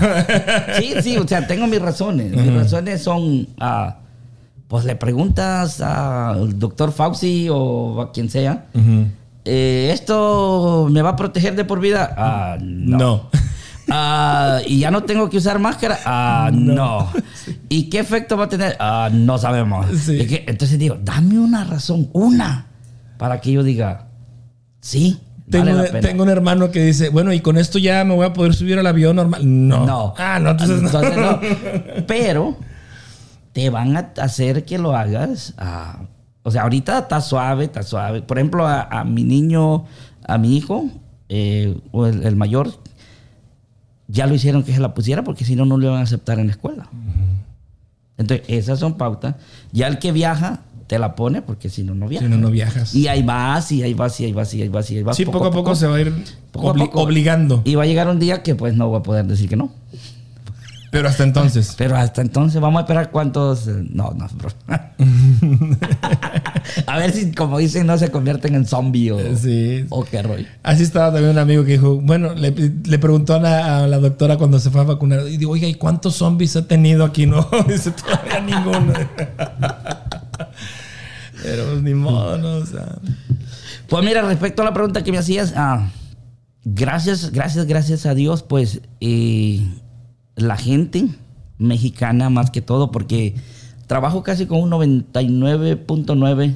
Sí, 0.79 0.95
sí, 1.03 1.17
o 1.17 1.27
sea, 1.27 1.47
tengo 1.47 1.67
mis 1.67 1.81
razones. 1.83 2.31
Mis 2.33 2.55
razones 2.55 3.03
son, 3.03 3.49
ah, 3.59 3.99
pues 4.69 4.85
le 4.85 4.95
preguntas 4.97 5.81
al 5.81 6.59
doctor 6.59 6.93
Fauci 6.93 7.49
o 7.51 8.01
a 8.01 8.13
quien 8.13 8.31
sea, 8.31 8.67
eh, 9.45 9.91
¿esto 9.93 10.89
me 10.91 11.03
va 11.03 11.11
a 11.11 11.17
proteger 11.17 11.57
de 11.57 11.65
por 11.65 11.81
vida? 11.81 12.15
Ah, 12.17 12.57
no. 12.61 12.97
no. 12.99 13.31
Ah, 13.89 14.59
y 14.67 14.81
ya 14.81 14.91
no 14.91 15.05
tengo 15.05 15.31
que 15.31 15.37
usar 15.37 15.61
máscara. 15.61 16.01
Ah, 16.05 16.51
no. 16.53 17.09
¿Y 17.69 17.85
qué 17.89 18.01
efecto 18.01 18.37
va 18.37 18.47
a 18.47 18.49
tener? 18.49 18.77
Ah, 18.81 19.09
no 19.13 19.39
sabemos. 19.39 19.87
Sí. 19.97 20.19
Es 20.23 20.27
que- 20.27 20.45
entonces 20.49 20.77
digo, 20.77 20.99
dame 21.01 21.39
una 21.39 21.63
razón, 21.63 22.09
una, 22.13 22.67
para 23.19 23.41
que 23.41 23.53
yo 23.53 23.63
diga, 23.63 24.07
sí, 24.81 25.21
Tengo, 25.51 25.65
vale 25.67 25.77
la 25.79 25.85
pena. 25.85 26.01
tengo 26.01 26.23
un 26.25 26.29
hermano 26.29 26.71
que 26.71 26.85
dice, 26.85 27.09
bueno, 27.09 27.33
y 27.33 27.41
con 27.41 27.57
esto 27.59 27.79
ya 27.79 28.05
me 28.05 28.15
voy 28.15 28.27
a 28.27 28.33
poder 28.33 28.55
subir 28.55 28.79
al 28.79 28.87
avión 28.87 29.17
normal. 29.17 29.43
No. 29.45 29.87
No. 29.87 30.15
Ah, 30.19 30.39
no, 30.41 30.51
entonces, 30.51 30.83
no. 30.83 30.89
Entonces, 30.89 31.17
no. 31.17 31.41
Pero 32.07 32.57
te 33.53 33.71
van 33.71 33.97
a 33.97 34.13
hacer 34.21 34.65
que 34.65 34.79
lo 34.79 34.95
hagas. 34.97 35.55
ah, 35.59 36.01
o 36.43 36.51
sea, 36.51 36.63
ahorita 36.63 36.99
está 36.99 37.21
suave, 37.21 37.65
está 37.65 37.83
suave. 37.83 38.23
Por 38.23 38.39
ejemplo, 38.39 38.67
a, 38.67 38.83
a 38.83 39.05
mi 39.05 39.25
niño, 39.25 39.85
a 40.27 40.39
mi 40.39 40.57
hijo, 40.57 40.85
eh, 41.29 41.77
o 41.91 42.07
el, 42.07 42.23
el 42.25 42.37
mayor, 42.37 42.71
ya 44.09 44.27
lo 44.29 44.35
hicieron 44.35 44.63
que 44.63 44.73
se 44.73 44.79
la 44.81 44.95
pusiera 44.95 45.25
porque 45.25 45.45
si 45.45 45.57
no, 45.57 45.65
no 45.65 45.77
le 45.79 45.89
van 45.89 45.99
a 45.99 46.03
aceptar 46.03 46.39
en 46.39 46.47
la 46.47 46.53
escuela. 46.53 46.89
Entonces, 48.19 48.47
esas 48.49 48.79
son 48.79 48.95
pautas. 48.97 49.35
Ya 49.73 49.89
el 49.89 49.99
que 49.99 50.13
viaja, 50.13 50.61
te 50.87 50.99
la 50.99 51.15
pone 51.15 51.43
porque 51.43 51.69
si 51.69 51.83
no, 51.83 51.95
no 51.95 52.07
viaja. 52.09 52.25
Si 52.27 52.31
no, 52.31 52.37
no 52.39 52.51
viajas. 52.51 52.95
Y 52.95 53.09
ahí 53.09 53.23
vas, 53.23 53.73
y 53.73 53.83
ahí 53.83 53.95
vas, 53.95 54.19
y 54.21 54.25
ahí 54.27 54.33
vas, 54.33 54.55
y 54.55 54.63
ahí 54.63 54.69
vas, 54.69 54.91
y 54.91 54.97
ahí 54.99 55.03
vas. 55.03 55.17
sí, 55.17 55.25
poco, 55.25 55.47
a 55.47 55.51
poco, 55.51 55.75
se 55.75 55.87
va 55.87 55.97
a 55.97 56.01
ir 56.01 56.09
a 56.55 56.59
obligando. 56.95 57.63
Y 57.65 57.75
va 57.75 57.83
a 57.83 57.87
llegar 57.87 58.09
un 58.09 58.19
día 58.19 58.43
que 58.43 58.55
pues 58.55 58.75
no 58.75 58.89
voy 58.89 59.01
a 59.01 59.03
poder 59.03 59.27
decir 59.27 59.49
que 59.49 59.57
no. 59.57 59.73
Pero 60.93 61.09
hasta 61.09 61.25
entonces. 61.25 61.75
Pero 61.77 61.97
hasta 61.97 62.23
entonces 62.23 62.61
vamos 62.61 62.79
a 62.79 62.83
esperar 62.85 63.11
cuántos. 63.11 63.67
eh, 63.67 63.85
No, 63.91 64.13
no, 64.13 64.29
bro. 64.39 64.49
a 66.87 66.99
ver 66.99 67.13
si, 67.13 67.33
como 67.33 67.59
dicen, 67.59 67.87
no 67.87 67.99
se 67.99 68.11
convierten 68.11 68.55
en 68.55 68.65
zombie 68.67 69.11
o, 69.11 69.37
Sí. 69.37 69.85
o 69.91 70.05
qué 70.05 70.23
rollo. 70.23 70.47
Así 70.63 70.85
estaba 70.85 71.13
también 71.13 71.33
un 71.33 71.39
amigo 71.39 71.65
que 71.65 71.73
dijo, 71.73 71.97
bueno, 72.01 72.35
le, 72.35 72.51
le 72.53 72.99
preguntó 72.99 73.35
a 73.35 73.41
la, 73.41 73.85
a 73.85 73.89
la 73.89 73.99
doctora 73.99 74.39
cuando 74.39 74.59
se 74.61 74.71
fue 74.71 74.81
a 74.81 74.85
vacunar, 74.85 75.27
y 75.29 75.37
digo, 75.37 75.53
oiga, 75.53 75.67
¿y 75.69 75.75
cuántos 75.75 76.15
zombies 76.17 76.55
ha 76.57 76.67
tenido 76.67 77.05
aquí? 77.05 77.27
No, 77.37 77.47
dice, 77.69 77.91
todavía 77.91 78.41
ninguno. 78.41 78.93
Pero 81.43 81.65
pues, 81.71 81.83
ni 81.83 81.95
modo, 81.95 82.39
¿no? 82.39 82.57
O 82.57 82.67
sea. 82.67 82.99
Pues 83.89 84.05
mira, 84.05 84.23
respecto 84.23 84.63
a 84.63 84.65
la 84.65 84.75
pregunta 84.75 85.05
que 85.05 85.13
me 85.13 85.19
hacías, 85.19 85.53
ah, 85.57 85.91
gracias, 86.65 87.31
gracias, 87.31 87.67
gracias 87.67 88.07
a 88.07 88.15
Dios, 88.15 88.43
pues 88.43 88.81
eh, 89.01 89.67
la 90.35 90.57
gente 90.57 91.07
mexicana 91.59 92.29
más 92.31 92.51
que 92.51 92.61
todo, 92.63 92.91
porque 92.91 93.35
trabajo 93.87 94.23
casi 94.23 94.47
con 94.47 94.61
un 94.61 94.71
99.9 94.71 96.55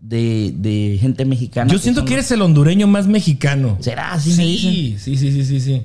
de, 0.00 0.54
de 0.56 0.98
gente 1.00 1.24
mexicana. 1.24 1.70
Yo 1.70 1.78
siento 1.78 2.02
que 2.04 2.10
los- 2.10 2.18
eres 2.20 2.30
el 2.32 2.42
hondureño 2.42 2.86
más 2.86 3.06
mexicano. 3.06 3.76
¿Será? 3.80 4.12
Así 4.12 4.30
me 4.34 4.44
dicen. 4.46 4.72
Sí, 4.72 4.96
sí, 4.98 5.16
sí, 5.16 5.32
sí, 5.32 5.44
sí, 5.44 5.60
sí. 5.60 5.82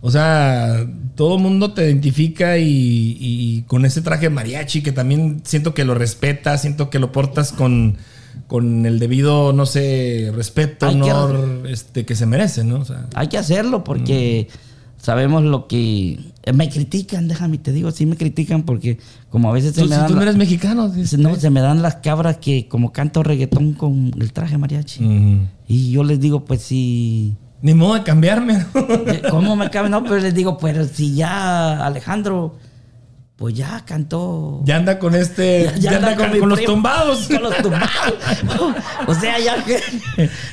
O 0.00 0.10
sea, 0.10 0.86
todo 1.16 1.36
el 1.36 1.42
mundo 1.42 1.72
te 1.74 1.84
identifica 1.86 2.56
y, 2.58 3.16
y 3.18 3.62
con 3.62 3.84
ese 3.84 4.00
traje 4.00 4.30
mariachi 4.30 4.82
que 4.82 4.92
también 4.92 5.40
siento 5.44 5.74
que 5.74 5.84
lo 5.84 5.94
respetas, 5.94 6.60
siento 6.62 6.88
que 6.88 7.00
lo 7.00 7.10
portas 7.10 7.50
con, 7.52 7.96
con 8.46 8.86
el 8.86 9.00
debido, 9.00 9.52
no 9.52 9.66
sé, 9.66 10.30
respeto, 10.34 10.86
Hay 10.86 11.00
que- 11.00 11.12
honor 11.12 11.66
este, 11.68 12.06
que 12.06 12.14
se 12.14 12.26
merece, 12.26 12.62
¿no? 12.62 12.76
O 12.80 12.84
sea, 12.84 13.08
Hay 13.14 13.26
que 13.26 13.38
hacerlo 13.38 13.82
porque 13.82 14.46
sabemos 14.98 15.42
lo 15.42 15.66
que... 15.66 16.20
eh, 16.44 16.52
Me 16.52 16.68
critican, 16.70 17.26
déjame, 17.26 17.58
te 17.58 17.72
digo, 17.72 17.90
sí 17.90 18.06
me 18.06 18.16
critican 18.16 18.62
porque 18.62 18.98
como 19.30 19.50
a 19.50 19.52
veces 19.52 19.74
se 19.74 19.82
tú, 19.82 19.88
me 19.88 19.94
si 19.96 20.00
dan... 20.00 20.06
tú 20.08 20.14
no 20.14 20.20
la- 20.20 20.26
eres 20.26 20.36
mexicano. 20.36 20.88
dices, 20.90 21.18
no, 21.18 21.34
se 21.34 21.50
me 21.50 21.60
dan 21.60 21.82
las 21.82 21.96
cabras 21.96 22.36
que 22.36 22.68
como 22.68 22.92
canto 22.92 23.24
reggaetón 23.24 23.72
con 23.72 24.12
el 24.20 24.32
traje 24.32 24.56
mariachi. 24.58 25.40
Y 25.66 25.90
yo 25.90 26.04
les 26.04 26.20
digo, 26.20 26.44
pues 26.44 26.62
si... 26.62 27.34
Ni 27.60 27.74
modo 27.74 27.94
de 27.94 28.02
cambiarme, 28.04 28.64
¿Cómo 29.30 29.56
me 29.56 29.68
cabe? 29.68 29.88
No, 29.88 30.02
pero 30.04 30.18
les 30.18 30.34
digo, 30.34 30.58
pero 30.58 30.84
si 30.84 31.16
ya 31.16 31.84
Alejandro, 31.84 32.56
pues 33.38 33.54
ya 33.54 33.84
cantó. 33.84 34.62
Ya 34.64 34.76
anda 34.76 34.98
con 34.98 35.14
este. 35.14 35.72
Ya, 35.78 35.96
anda, 35.96 36.16
con, 36.16 36.32
mi 36.32 36.38
con 36.38 36.48
los 36.48 36.64
tumbados. 36.64 37.28
Con 37.28 37.42
los 37.42 37.56
tumbados. 37.56 38.14
o 39.06 39.14
sea, 39.14 39.38
ya. 39.38 39.64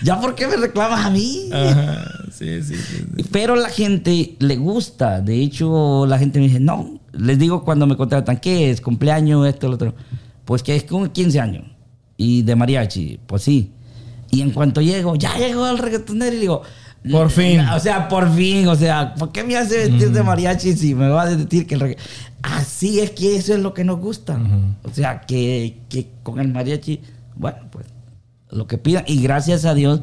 Ya, 0.04 0.20
¿por 0.20 0.36
qué 0.36 0.48
me 0.48 0.56
reclamas 0.56 1.06
a 1.06 1.10
mí? 1.10 1.50
Ajá, 1.52 2.06
sí, 2.32 2.62
sí, 2.64 2.76
sí. 2.76 3.06
sí. 3.18 3.26
Pero 3.32 3.56
la 3.56 3.70
gente 3.70 4.36
le 4.40 4.56
gusta. 4.58 5.22
De 5.22 5.42
hecho, 5.42 6.06
la 6.08 6.18
gente 6.18 6.40
me 6.40 6.48
dice, 6.48 6.60
no. 6.60 7.00
Les 7.12 7.38
digo 7.38 7.64
cuando 7.64 7.88
me 7.88 7.98
contratan, 7.98 8.38
¿qué 8.38 8.70
es? 8.70 8.82
¿Cumpleaños? 8.82 9.48
Esto, 9.48 9.68
lo 9.68 9.76
otro. 9.76 9.96
Pues 10.44 10.62
que 10.62 10.76
es 10.76 10.84
con 10.84 11.10
15 11.10 11.40
años. 11.40 11.66
Y 12.18 12.44
de 12.44 12.56
mariachi. 12.56 13.20
Pues 13.26 13.42
sí. 13.42 13.72
Y 14.30 14.42
en 14.42 14.52
cuanto 14.52 14.82
llego, 14.82 15.16
ya 15.16 15.36
llegó 15.38 15.68
el 15.68 15.78
reggaetonero 15.78 16.36
y 16.36 16.40
digo. 16.40 16.62
Por 17.12 17.30
fin. 17.30 17.60
O 17.62 17.80
sea, 17.80 18.08
por 18.08 18.34
fin. 18.36 18.68
O 18.68 18.76
sea, 18.76 19.14
¿por 19.16 19.32
qué 19.32 19.44
me 19.44 19.56
hace 19.58 19.90
vestir 19.90 20.12
de 20.12 20.24
mariachi 20.24 20.74
si 20.74 20.96
me 20.96 21.08
va 21.08 21.24
a 21.24 21.36
decir 21.36 21.68
que 21.68 21.76
el 21.76 21.82
reggaetón. 21.82 22.06
Así 22.42 23.00
es 23.00 23.12
que 23.12 23.36
eso 23.36 23.54
es 23.54 23.60
lo 23.60 23.74
que 23.74 23.84
nos 23.84 24.00
gusta. 24.00 24.40
O 24.84 24.90
sea, 24.94 25.22
que, 25.22 25.78
que 25.90 26.08
con 26.24 26.40
el 26.40 26.48
mariachi, 26.50 27.02
bueno, 27.36 27.58
pues 27.72 27.86
lo 28.52 28.68
que 28.68 28.78
pidan. 28.78 29.04
Y 29.08 29.22
gracias 29.22 29.66
a 29.66 29.74
Dios, 29.74 30.02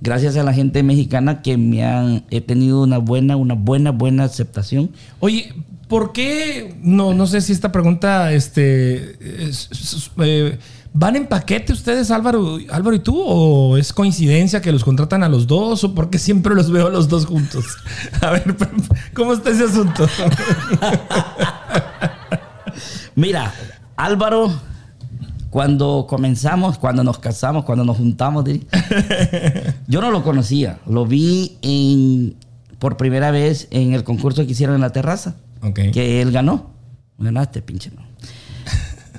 gracias 0.00 0.36
a 0.36 0.42
la 0.44 0.52
gente 0.52 0.82
mexicana 0.82 1.42
que 1.42 1.56
me 1.56 1.84
han, 1.84 2.24
he 2.30 2.40
tenido 2.40 2.82
una 2.82 2.98
buena, 2.98 3.36
una 3.36 3.54
buena, 3.54 3.90
buena 3.90 4.24
aceptación. 4.24 4.90
Oye, 5.20 5.52
¿por 5.88 6.12
qué? 6.12 6.76
No, 6.82 7.12
no 7.14 7.26
sé 7.26 7.40
si 7.40 7.52
esta 7.52 7.70
pregunta, 7.72 8.32
este, 8.32 9.44
es- 9.48 9.68
es- 9.72 10.10
eh, 10.22 10.58
¿van 10.94 11.16
en 11.16 11.26
paquete 11.26 11.72
ustedes, 11.72 12.10
Álvaro, 12.10 12.58
Álvaro 12.70 12.96
y 12.96 13.00
tú? 13.00 13.20
¿O 13.20 13.76
es 13.76 13.92
coincidencia 13.92 14.62
que 14.62 14.72
los 14.72 14.84
contratan 14.84 15.22
a 15.22 15.28
los 15.28 15.46
dos? 15.46 15.84
¿O 15.84 15.94
por 15.94 16.08
qué 16.08 16.18
siempre 16.18 16.54
los 16.54 16.70
veo 16.70 16.86
a 16.86 16.90
los 16.90 17.08
dos 17.08 17.26
juntos? 17.26 17.64
A 18.22 18.30
ver, 18.30 18.56
¿cómo 19.14 19.34
está 19.34 19.50
ese 19.50 19.64
asunto? 19.64 20.06
Mira, 23.16 23.52
Álvaro, 23.96 24.52
cuando 25.50 26.06
comenzamos, 26.08 26.78
cuando 26.78 27.04
nos 27.04 27.18
casamos, 27.18 27.64
cuando 27.64 27.84
nos 27.84 27.96
juntamos, 27.96 28.44
yo 29.86 30.00
no 30.00 30.10
lo 30.10 30.22
conocía. 30.22 30.78
Lo 30.86 31.06
vi 31.06 31.58
en, 31.62 32.36
por 32.78 32.96
primera 32.96 33.30
vez 33.30 33.68
en 33.70 33.94
el 33.94 34.04
concurso 34.04 34.46
que 34.46 34.52
hicieron 34.52 34.76
en 34.76 34.80
la 34.80 34.90
terraza. 34.90 35.36
Ok. 35.60 35.80
que 35.92 36.22
él 36.22 36.30
ganó. 36.30 36.70
Ganaste, 37.18 37.62
pinche 37.62 37.90
no. 37.90 38.03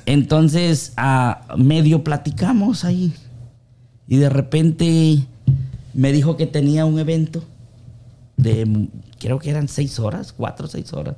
Entonces, 0.05 0.93
a 0.97 1.41
medio 1.57 2.03
platicamos 2.03 2.85
ahí. 2.85 3.13
Y 4.07 4.17
de 4.17 4.29
repente 4.29 5.25
me 5.93 6.11
dijo 6.11 6.37
que 6.37 6.45
tenía 6.45 6.85
un 6.85 6.99
evento 6.99 7.43
de, 8.37 8.89
creo 9.19 9.39
que 9.39 9.49
eran 9.49 9.67
seis 9.67 9.99
horas, 9.99 10.33
cuatro 10.33 10.67
o 10.67 10.69
seis 10.69 10.93
horas. 10.93 11.15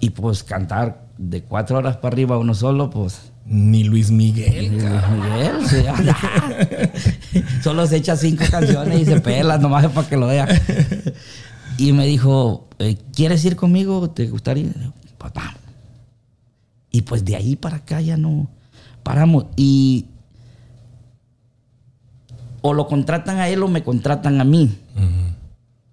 Y 0.00 0.10
pues 0.10 0.42
cantar 0.42 1.06
de 1.16 1.42
cuatro 1.42 1.78
horas 1.78 1.96
para 1.96 2.14
arriba 2.14 2.38
uno 2.38 2.54
solo, 2.54 2.90
pues... 2.90 3.30
Ni 3.44 3.82
Luis 3.84 4.10
Miguel. 4.10 4.68
Luis 4.68 4.84
Miguel, 4.84 5.66
sí, 5.66 7.40
Solo 7.62 7.86
se 7.86 7.96
echa 7.96 8.16
cinco 8.16 8.44
canciones 8.48 9.00
y 9.00 9.04
se 9.04 9.20
pela, 9.20 9.58
nomás 9.58 9.84
es 9.84 9.90
para 9.90 10.08
que 10.08 10.16
lo 10.16 10.28
vea. 10.28 10.48
Y 11.76 11.92
me 11.92 12.06
dijo, 12.06 12.68
eh, 12.78 12.96
¿quieres 13.14 13.44
ir 13.44 13.56
conmigo? 13.56 14.10
¿Te 14.10 14.28
gustaría? 14.28 14.70
Pues 15.18 15.32
vamos. 15.34 15.61
Y 16.92 17.02
pues 17.02 17.24
de 17.24 17.36
ahí 17.36 17.56
para 17.56 17.78
acá 17.78 18.00
ya 18.00 18.16
no 18.16 18.48
paramos. 19.02 19.46
Y 19.56 20.06
o 22.60 22.74
lo 22.74 22.86
contratan 22.86 23.38
a 23.38 23.48
él 23.48 23.62
o 23.62 23.68
me 23.68 23.82
contratan 23.82 24.40
a 24.40 24.44
mí. 24.44 24.78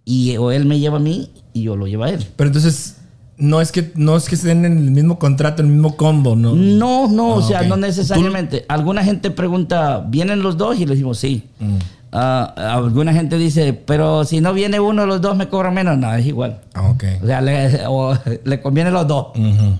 Y 0.05 0.37
o 0.37 0.51
él 0.51 0.65
me 0.65 0.79
lleva 0.79 0.97
a 0.97 0.99
mí 0.99 1.31
y 1.53 1.63
yo 1.63 1.75
lo 1.75 1.87
llevo 1.87 2.03
a 2.03 2.09
él. 2.09 2.25
Pero 2.35 2.47
entonces, 2.49 2.97
no 3.37 3.61
es 3.61 3.71
que 3.71 3.91
no 3.95 4.17
es 4.17 4.27
que 4.27 4.35
estén 4.35 4.65
en 4.65 4.77
el 4.77 4.91
mismo 4.91 5.19
contrato, 5.19 5.61
el 5.61 5.67
mismo 5.69 5.95
combo, 5.95 6.35
¿no? 6.35 6.53
No, 6.55 7.07
no, 7.07 7.35
o 7.35 7.39
Ah, 7.39 7.47
sea, 7.47 7.61
ok. 7.61 7.67
no 7.67 7.77
necesariamente. 7.77 8.65
Alguna 8.67 9.03
gente 9.03 9.31
pregunta, 9.31 9.99
¿vienen 10.07 10.41
los 10.41 10.57
dos? 10.57 10.77
Y 10.79 10.85
le 10.85 10.93
decimos 10.95 11.17
sí. 11.19 11.43
Mm. 11.59 11.75
Ah, 12.11 12.53
alguna 12.75 13.13
gente 13.13 13.37
dice, 13.37 13.73
pero 13.73 14.25
si 14.25 14.41
no 14.41 14.51
viene 14.53 14.79
uno 14.79 15.03
de 15.03 15.07
los 15.07 15.21
dos, 15.21 15.37
me 15.37 15.47
cobra 15.47 15.69
menos. 15.69 15.95
No, 15.97 16.11
es 16.15 16.25
igual. 16.25 16.59
Ah. 16.73 16.91
O 17.21 17.25
sea, 17.25 17.39
le, 17.41 17.85
o 17.87 18.15
le 18.45 18.61
conviene 18.61 18.89
los 18.91 19.07
dos, 19.07 19.27
Ujú. 19.37 19.77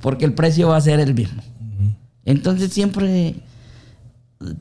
Porque 0.00 0.24
el 0.24 0.32
precio 0.34 0.68
va 0.68 0.76
a 0.76 0.80
ser 0.80 1.00
el 1.00 1.14
mismo. 1.14 1.42
Entonces 2.24 2.72
siempre 2.72 3.36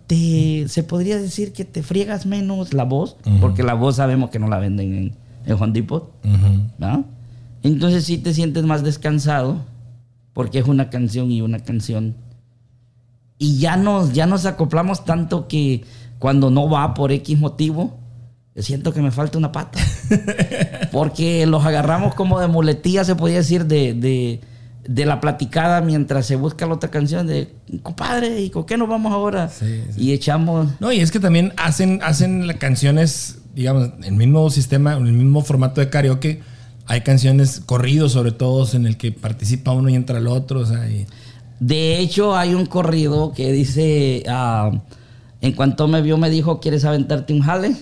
te, 0.08 0.66
se 0.70 0.84
podría 0.84 1.18
decir 1.18 1.52
que 1.54 1.66
te 1.66 1.84
friegas 1.84 2.26
menos 2.26 2.74
la 2.74 2.84
voz, 2.84 3.18
porque 3.42 3.64
la 3.64 3.74
voz 3.74 3.98
sabemos 3.98 4.30
que 4.30 4.40
no 4.40 4.48
la 4.48 4.60
venden 4.60 4.96
en, 4.96 5.16
en 5.46 5.54
Home 5.54 5.74
Depot. 5.74 6.12
Ujú. 6.24 6.62
¿no? 6.78 7.06
Entonces 7.64 8.06
sí 8.06 8.18
te 8.18 8.34
sientes 8.34 8.64
más 8.64 8.84
descansado 8.84 9.66
porque 10.34 10.60
es 10.60 10.68
una 10.68 10.90
canción 10.90 11.32
y 11.32 11.42
una 11.42 11.60
canción. 11.60 12.16
Y 13.38 13.58
ya 13.60 13.76
nos, 13.76 14.14
ya 14.14 14.26
nos 14.26 14.46
acoplamos 14.46 15.04
tanto 15.04 15.48
que 15.48 15.84
cuando 16.20 16.50
no 16.50 16.70
va 16.70 16.94
por 16.94 17.12
X 17.12 17.38
motivo, 17.38 17.98
siento 18.56 18.94
que 18.94 19.02
me 19.02 19.12
falta 19.12 19.38
una 19.38 19.52
pata. 19.52 19.80
Porque 20.92 21.46
los 21.46 21.66
agarramos 21.66 22.16
como 22.16 22.40
de 22.40 22.48
muletilla, 22.48 23.04
se 23.04 23.16
podía 23.16 23.38
decir, 23.38 23.66
de, 23.66 23.94
de, 23.94 24.42
de 24.88 25.06
la 25.06 25.20
platicada 25.20 25.82
mientras 25.82 26.26
se 26.26 26.36
busca 26.36 26.66
la 26.66 26.74
otra 26.76 26.90
canción 26.90 27.28
de, 27.28 27.54
compadre, 27.84 28.42
¿y 28.42 28.50
con 28.50 28.66
qué 28.66 28.78
nos 28.78 28.88
vamos 28.88 29.12
ahora? 29.12 29.50
Sí, 29.50 29.84
Y 29.98 30.14
echamos... 30.14 30.70
No, 30.80 30.92
y 30.92 31.00
es 31.02 31.12
que 31.12 31.20
también 31.20 31.54
hacen, 31.58 32.00
hacen 32.04 32.48
las 32.48 32.56
canciones, 32.58 33.40
digamos, 33.54 33.90
en 33.98 34.04
el 34.06 34.14
mismo 34.14 34.50
sistema, 34.50 34.94
en 34.96 35.06
el 35.08 35.14
mismo 35.14 35.42
formato 35.42 35.82
de 35.82 35.90
karaoke. 35.90 36.42
Hay 36.86 37.02
canciones 37.02 37.60
corridos, 37.66 38.14
sobre 38.14 38.32
todo, 38.32 38.66
en 38.74 38.86
el 38.86 38.96
que 38.96 39.12
participa 39.12 39.72
uno 39.72 39.90
y 39.90 39.96
entra 39.96 40.20
el 40.20 40.28
otro. 40.28 40.62
O 40.62 40.66
sea, 40.66 40.90
y- 40.90 41.06
De 41.60 42.00
hecho, 42.00 42.36
hay 42.38 42.54
un 42.54 42.66
corrido 42.66 43.34
que 43.34 43.52
dice, 43.52 44.24
ah, 44.30 44.72
en 45.42 45.52
cuanto 45.52 45.88
me 45.90 46.02
vio 46.02 46.18
me 46.18 46.30
dijo, 46.30 46.60
¿quieres 46.62 46.86
aventarte 46.86 47.34
un 47.34 47.42
jale? 47.42 47.76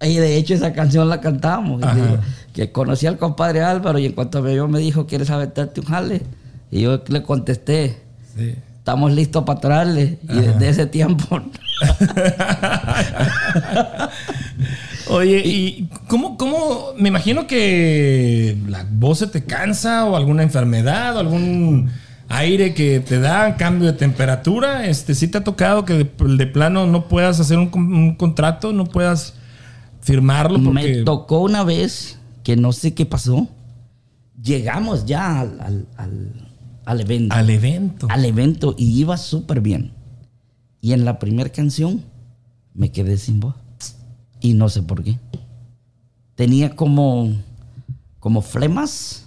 Y 0.00 0.16
de 0.16 0.36
hecho 0.36 0.54
esa 0.54 0.72
canción 0.72 1.08
la 1.08 1.20
cantamos. 1.20 1.80
Digo, 1.80 2.18
que 2.52 2.70
conocí 2.70 3.06
al 3.06 3.18
compadre 3.18 3.62
Álvaro 3.62 3.98
y 3.98 4.06
en 4.06 4.12
cuanto 4.12 4.42
me 4.42 4.52
vio 4.52 4.68
me 4.68 4.78
dijo, 4.78 5.06
¿quieres 5.06 5.30
aventarte 5.30 5.80
un 5.80 5.86
jale? 5.86 6.22
Y 6.70 6.82
yo 6.82 7.02
le 7.08 7.22
contesté, 7.22 7.98
sí. 8.36 8.54
estamos 8.78 9.12
listos 9.12 9.44
para 9.44 9.60
traerle. 9.60 10.18
Y 10.28 10.40
desde 10.40 10.68
ese 10.68 10.86
tiempo... 10.86 11.40
Oye, 15.08 15.42
¿y 15.44 15.88
cómo, 16.06 16.36
cómo? 16.36 16.92
Me 16.98 17.08
imagino 17.08 17.46
que 17.46 18.56
la 18.68 18.86
voz 18.90 19.20
se 19.20 19.26
te 19.26 19.44
cansa 19.44 20.04
o 20.04 20.16
alguna 20.16 20.42
enfermedad 20.42 21.16
o 21.16 21.20
algún 21.20 21.90
aire 22.28 22.74
que 22.74 23.00
te 23.00 23.18
da 23.18 23.56
cambio 23.56 23.92
de 23.92 23.98
temperatura. 23.98 24.86
Este, 24.86 25.14
¿Sí 25.14 25.28
te 25.28 25.38
ha 25.38 25.44
tocado 25.44 25.84
que 25.84 25.94
de, 25.94 26.04
de 26.04 26.46
plano 26.46 26.86
no 26.86 27.08
puedas 27.08 27.40
hacer 27.40 27.58
un 27.58 28.14
contrato, 28.16 28.72
no 28.72 28.84
puedas 28.84 29.34
firmarlo? 30.12 30.62
Porque... 30.62 30.72
Me 30.96 31.02
tocó 31.04 31.40
una 31.40 31.62
vez 31.64 32.18
que 32.42 32.56
no 32.56 32.72
sé 32.72 32.94
qué 32.94 33.06
pasó. 33.06 33.48
Llegamos 34.42 35.04
ya 35.06 35.40
al, 35.40 35.60
al- 35.60 35.86
al- 35.96 36.48
al 36.84 37.00
evento. 37.00 37.34
Al 37.34 37.50
evento. 37.50 38.06
al 38.10 38.24
evento 38.24 38.74
y 38.78 38.98
iba 39.00 39.16
súper 39.16 39.60
bien. 39.60 39.92
Y 40.80 40.92
en 40.92 41.04
la 41.04 41.18
primera 41.18 41.50
canción 41.50 42.02
me 42.74 42.90
quedé 42.90 43.16
sin 43.18 43.40
voz. 43.40 43.54
Y 44.40 44.54
no 44.54 44.68
sé 44.68 44.82
por 44.82 45.02
qué. 45.02 45.18
Tenía 46.34 46.74
como, 46.76 47.32
como 48.20 48.40
flemas 48.42 49.26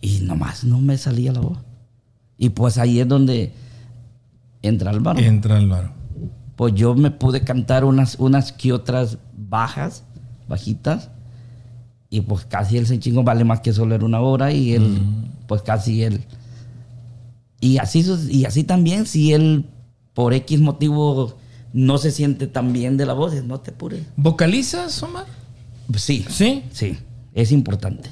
y 0.00 0.20
nomás 0.20 0.64
no 0.64 0.80
me 0.80 0.96
salía 0.98 1.32
la 1.32 1.40
voz. 1.40 1.58
Y 2.38 2.48
pues 2.50 2.78
ahí 2.78 2.98
es 3.00 3.06
donde 3.08 3.52
entra 4.62 4.90
Álvaro. 4.90 5.18
Entra 5.20 5.56
Álvaro. 5.56 5.92
Pues 6.56 6.74
yo 6.74 6.94
me 6.94 7.10
pude 7.10 7.42
cantar 7.42 7.84
unas, 7.84 8.16
unas 8.18 8.50
que 8.52 8.72
otras 8.72 9.18
bajas, 9.48 10.04
bajitas. 10.48 11.10
Y 12.10 12.20
pues 12.20 12.44
casi 12.44 12.76
el 12.76 12.86
chingón 13.00 13.24
vale 13.24 13.44
más 13.44 13.60
que 13.60 13.72
solo 13.72 13.94
era 13.94 14.04
una 14.04 14.20
hora 14.20 14.52
y 14.52 14.74
él, 14.74 15.00
pues 15.48 15.62
casi 15.62 16.02
él. 16.02 16.24
Y 17.60 17.78
así, 17.78 18.04
y 18.30 18.44
así 18.44 18.62
también, 18.62 19.06
si 19.06 19.32
él 19.32 19.66
por 20.12 20.32
X 20.32 20.60
motivo 20.60 21.36
no 21.72 21.98
se 21.98 22.12
siente 22.12 22.46
tan 22.46 22.72
bien 22.72 22.96
de 22.96 23.06
la 23.06 23.14
voz, 23.14 23.34
no 23.44 23.60
te 23.60 23.72
apures. 23.72 24.04
¿Vocalizas, 24.16 25.02
Omar? 25.02 25.26
Sí. 25.96 26.24
Sí. 26.28 26.62
Sí, 26.70 26.98
es 27.32 27.50
importante. 27.52 28.10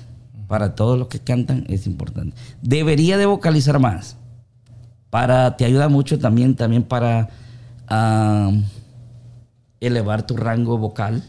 Para 0.49 0.75
todos 0.75 0.99
los 0.99 1.09
que 1.09 1.21
cantan 1.21 1.65
es 1.69 1.87
importante. 1.87 2.37
Debería 2.61 3.17
de 3.17 3.27
vocalizar 3.27 3.79
más. 3.79 4.17
Para, 5.11 5.57
te 5.57 5.65
ayuda 5.65 5.89
mucho 5.89 6.19
también, 6.19 6.57
también 6.57 6.83
para 6.83 7.29
ah, 7.87 8.51
elevar 9.87 10.27
tu 10.27 10.37
rango 10.37 10.79
vocal. 10.79 11.23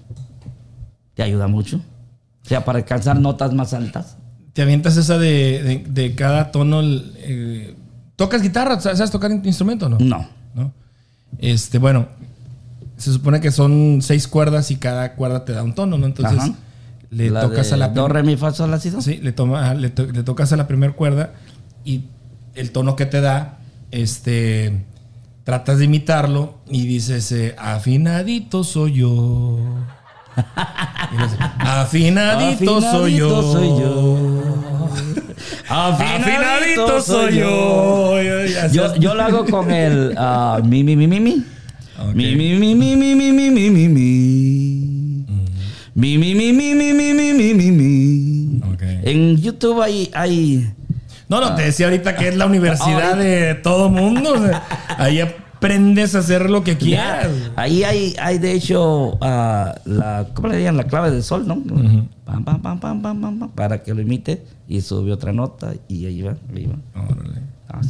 Te 1.15 1.23
ayuda 1.23 1.47
mucho. 1.47 1.77
O 1.77 2.47
sea, 2.47 2.65
para 2.65 2.79
alcanzar 2.79 3.19
notas 3.19 3.53
más 3.53 3.73
altas. 3.73 4.17
Te 4.53 4.61
avientas 4.61 4.97
esa 4.97 5.17
de, 5.17 5.61
de- 5.63 5.85
de 5.89 6.15
cada 6.15 6.51
tono. 6.51 6.81
eh, 6.83 7.75
¿Tocas 8.15 8.41
guitarra? 8.41 8.79
¿Sabes 8.79 9.09
tocar 9.11 9.31
instrumento 9.31 9.87
o 9.87 9.89
no? 9.89 9.97
No. 9.99 10.27
¿no? 10.53 10.71
Este, 11.39 11.79
bueno, 11.79 12.07
se 12.97 13.11
supone 13.11 13.41
que 13.41 13.51
son 13.51 13.99
seis 14.01 14.27
cuerdas 14.27 14.69
y 14.71 14.75
cada 14.75 15.13
cuerda 15.15 15.45
te 15.45 15.53
da 15.53 15.63
un 15.63 15.73
tono, 15.73 15.97
¿no? 15.97 16.05
Entonces 16.05 16.37
Ajá. 16.39 16.53
le 17.09 17.31
La 17.31 17.41
tocas 17.41 17.71
a 17.73 17.77
la 17.77 17.89
Do, 17.89 18.07
re, 18.07 18.21
mi, 18.21 18.37
fa, 18.37 18.51
sol, 18.53 18.69
la, 18.69 18.79
si, 18.79 18.91
do. 18.91 19.01
Sí, 19.01 19.17
le, 19.17 19.31
toma, 19.31 19.63
ajá, 19.63 19.73
le, 19.73 19.89
to- 19.89 20.05
le 20.05 20.21
tocas 20.23 20.53
a 20.53 20.57
la 20.57 20.67
primera 20.67 20.93
cuerda 20.93 21.33
y 21.83 22.03
el 22.53 22.71
tono 22.71 22.95
que 22.95 23.07
te 23.07 23.19
da, 23.21 23.57
este, 23.89 24.85
tratas 25.43 25.79
de 25.79 25.85
imitarlo 25.85 26.59
y 26.69 26.85
dices, 26.87 27.31
eh, 27.31 27.55
afinadito 27.57 28.63
soy 28.63 28.93
yo. 28.93 29.59
Afinadito, 31.59 32.81
soy 32.81 33.17
yo. 33.17 33.37
Afinadito 33.39 33.51
soy 33.53 33.69
yo. 33.79 34.17
Afinadito 35.69 37.01
soy 37.01 37.35
yo. 37.37 38.97
Yo, 38.99 39.13
lo 39.13 39.21
hago 39.21 39.45
con 39.45 39.69
el 39.71 40.15
ah, 40.17 40.59
mi, 40.63 40.83
mi, 40.83 40.95
mi, 40.95 41.07
mi, 41.07 41.19
mi. 41.19 41.43
Ok. 41.99 42.15
Mi, 42.15 42.35
mi, 42.35 42.55
mi, 42.55 42.75
mi, 42.75 42.95
mi, 42.95 43.15
mi, 43.15 43.31
mi, 43.31 43.51
mi, 43.51 43.69
mi, 43.69 43.89
mi. 43.89 45.25
Mi, 45.95 46.17
mi, 46.17 46.33
mi, 46.33 46.53
mi, 46.53 46.73
mi, 46.73 46.93
mi, 46.93 47.13
mi, 47.13 47.53
mi, 47.53 47.71
mi. 47.71 48.61
En 49.03 49.37
YouTube 49.37 49.81
hay, 49.81 50.09
hay 50.13 50.73
No, 51.33 51.41
no, 51.41 51.55
te 51.55 51.63
decía 51.63 51.87
ahorita 51.87 52.15
que 52.15 52.27
es 52.27 52.37
la 52.37 52.45
universidad 52.45 53.17
de 53.17 53.55
todo 53.55 53.89
mundo. 53.89 54.33
o 54.33 54.37
sea, 54.37 54.63
ahí 54.99 55.19
aprendes 55.19 56.13
a 56.13 56.19
hacer 56.19 56.47
lo 56.47 56.63
que 56.63 56.77
quieras. 56.77 57.27
Ahí 57.55 57.83
hay, 57.83 58.15
hay 58.21 58.37
de 58.37 58.51
hecho, 58.51 59.17
ah, 59.19 59.73
la, 59.85 60.27
¿cómo 60.35 60.49
le 60.49 60.57
dirían? 60.57 60.77
La 60.77 60.83
clave 60.83 61.09
del 61.09 61.23
sol, 61.23 61.47
¿no? 61.47 61.55
Pam, 62.23 62.43
pam, 62.43 62.61
pam, 62.61 62.79
pam, 62.79 63.01
pam, 63.01 63.21
pam, 63.21 63.39
pam, 63.39 63.49
para 63.49 63.81
que 63.81 63.95
lo 63.95 64.01
imite 64.01 64.45
y 64.67 64.81
sube 64.81 65.11
otra 65.11 65.33
nota 65.33 65.73
y 65.87 66.05
ahí 66.05 66.21
va, 66.21 66.35
ahí 66.55 66.67
va. 66.67 67.01
Órale. 67.01 67.41
Ah. 67.67 67.81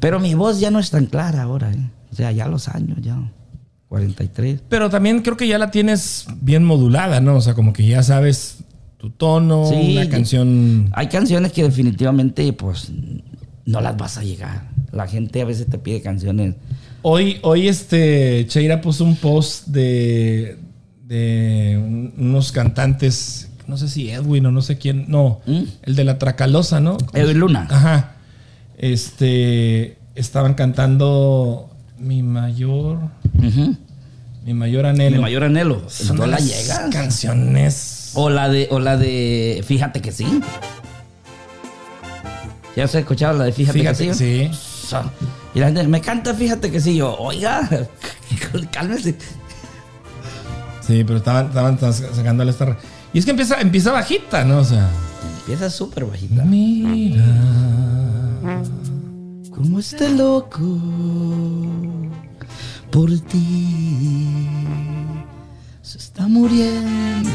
Pero 0.00 0.18
mi 0.18 0.32
voz 0.32 0.58
ya 0.58 0.70
no 0.70 0.78
es 0.78 0.90
tan 0.90 1.04
clara 1.04 1.42
ahora, 1.42 1.70
¿eh? 1.70 1.90
O 2.10 2.14
sea, 2.14 2.32
ya 2.32 2.48
los 2.48 2.66
años, 2.68 2.96
ya. 3.02 3.18
43. 3.90 4.62
Pero 4.70 4.88
también 4.88 5.20
creo 5.20 5.36
que 5.36 5.46
ya 5.46 5.58
la 5.58 5.70
tienes 5.70 6.28
bien 6.40 6.64
modulada, 6.64 7.20
¿no? 7.20 7.36
O 7.36 7.40
sea, 7.42 7.52
como 7.52 7.74
que 7.74 7.86
ya 7.86 8.02
sabes 8.02 8.64
tu 9.00 9.10
tono, 9.10 9.66
Sí, 9.66 9.96
una 9.96 10.08
canción. 10.10 10.90
Hay 10.92 11.08
canciones 11.08 11.52
que 11.52 11.62
definitivamente, 11.62 12.52
pues, 12.52 12.92
no 13.64 13.80
las 13.80 13.96
vas 13.96 14.18
a 14.18 14.22
llegar. 14.22 14.68
La 14.92 15.06
gente 15.06 15.40
a 15.40 15.44
veces 15.46 15.66
te 15.68 15.78
pide 15.78 16.02
canciones. 16.02 16.54
Hoy, 17.02 17.38
hoy 17.42 17.66
este 17.68 18.44
Cheira 18.48 18.80
puso 18.82 19.04
un 19.04 19.16
post 19.16 19.68
de, 19.68 20.58
de 21.06 21.80
un- 21.82 22.12
unos 22.18 22.52
cantantes, 22.52 23.48
no 23.66 23.78
sé 23.78 23.88
si 23.88 24.10
Edwin 24.10 24.44
o 24.46 24.52
no 24.52 24.60
sé 24.60 24.76
quién, 24.76 25.06
no, 25.08 25.40
¿Mm? 25.46 25.62
el 25.84 25.96
de 25.96 26.04
la 26.04 26.18
Tracalosa, 26.18 26.80
¿no? 26.80 26.98
Edwin 27.14 27.38
Luna. 27.38 27.66
Ajá. 27.70 28.16
Este, 28.76 29.96
estaban 30.14 30.54
cantando 30.54 31.70
mi 31.98 32.22
mayor, 32.22 32.98
Ujú. 33.38 33.76
mi 34.44 34.52
mayor 34.54 34.84
anhelo. 34.86 35.16
Mi 35.16 35.22
mayor 35.22 35.44
anhelo. 35.44 35.82
Son 35.88 36.16
no 36.16 36.22
de 36.24 36.28
la 36.28 36.36
las 36.38 36.46
llegas. 36.46 36.80
canciones. 36.90 37.96
O 38.14 38.30
la 38.30 38.48
de, 38.48 38.68
o 38.70 38.78
la 38.80 38.96
de 38.96 39.64
Fíjate 39.66 40.00
que 40.00 40.12
sí. 40.12 40.26
¿Ya 42.76 42.84
has 42.84 42.94
escuchado 42.94 43.38
la 43.38 43.44
de 43.44 43.52
Fíjate, 43.52 43.78
Fíjate, 43.78 44.06
que 44.08 44.14
sí? 44.14 44.50
Y 45.54 45.60
la 45.60 45.66
gente, 45.66 45.86
me 45.86 46.00
canta 46.00 46.34
Fíjate 46.34 46.70
que 46.70 46.80
sí. 46.80 46.96
Yo, 46.96 47.16
oiga, 47.18 47.68
cálmese. 48.72 49.16
Sí, 50.86 51.04
pero 51.04 51.18
estaban, 51.18 51.46
estaban 51.46 51.78
sacándole 51.92 52.50
esta. 52.50 52.76
Y 53.12 53.18
es 53.18 53.24
que 53.24 53.30
empieza, 53.32 53.60
empieza 53.60 53.92
bajita, 53.92 54.44
¿no? 54.44 54.58
O 54.58 54.64
sea. 54.64 54.88
Empieza 55.40 55.70
súper 55.70 56.04
bajita. 56.04 56.44
Mira. 56.44 57.24
Como 59.50 59.78
este 59.78 60.08
loco 60.10 60.78
por 62.90 63.10
ti 63.20 64.38
se 65.82 65.98
está 65.98 66.26
muriendo 66.26 67.30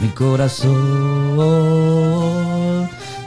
mi 0.00 0.08
corazón 0.08 0.76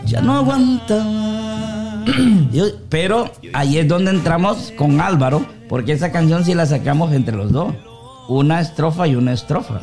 ya 0.05 0.21
no 0.21 0.35
aguanta. 0.35 2.03
Pero 2.89 3.31
ahí 3.53 3.77
es 3.77 3.87
donde 3.87 4.11
entramos 4.11 4.73
con 4.77 4.99
Álvaro, 5.01 5.45
porque 5.67 5.93
esa 5.93 6.11
canción 6.11 6.43
sí 6.43 6.53
la 6.53 6.65
sacamos 6.65 7.13
entre 7.13 7.35
los 7.35 7.51
dos. 7.51 7.73
Una 8.27 8.59
estrofa 8.59 9.07
y 9.07 9.15
una 9.15 9.33
estrofa. 9.33 9.79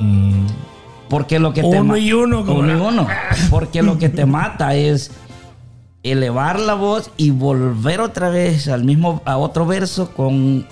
Porque 1.08 1.38
lo 1.38 1.52
que 1.52 1.62
te 1.62 1.80
Uno 1.80 1.96
y 1.96 2.12
uno, 2.12 2.40
Uno 2.40 2.72
y 2.72 2.80
uno. 2.80 3.06
Porque 3.50 3.82
lo 3.82 3.98
que 3.98 4.08
te 4.08 4.26
mata 4.26 4.74
es 4.74 5.12
elevar 6.02 6.60
la 6.60 6.74
voz 6.74 7.10
y 7.16 7.30
volver 7.30 8.00
otra 8.00 8.28
vez 8.28 8.68
al 8.68 8.84
mismo, 8.84 9.22
a 9.24 9.36
otro 9.36 9.66
verso 9.66 10.12
con 10.12 10.66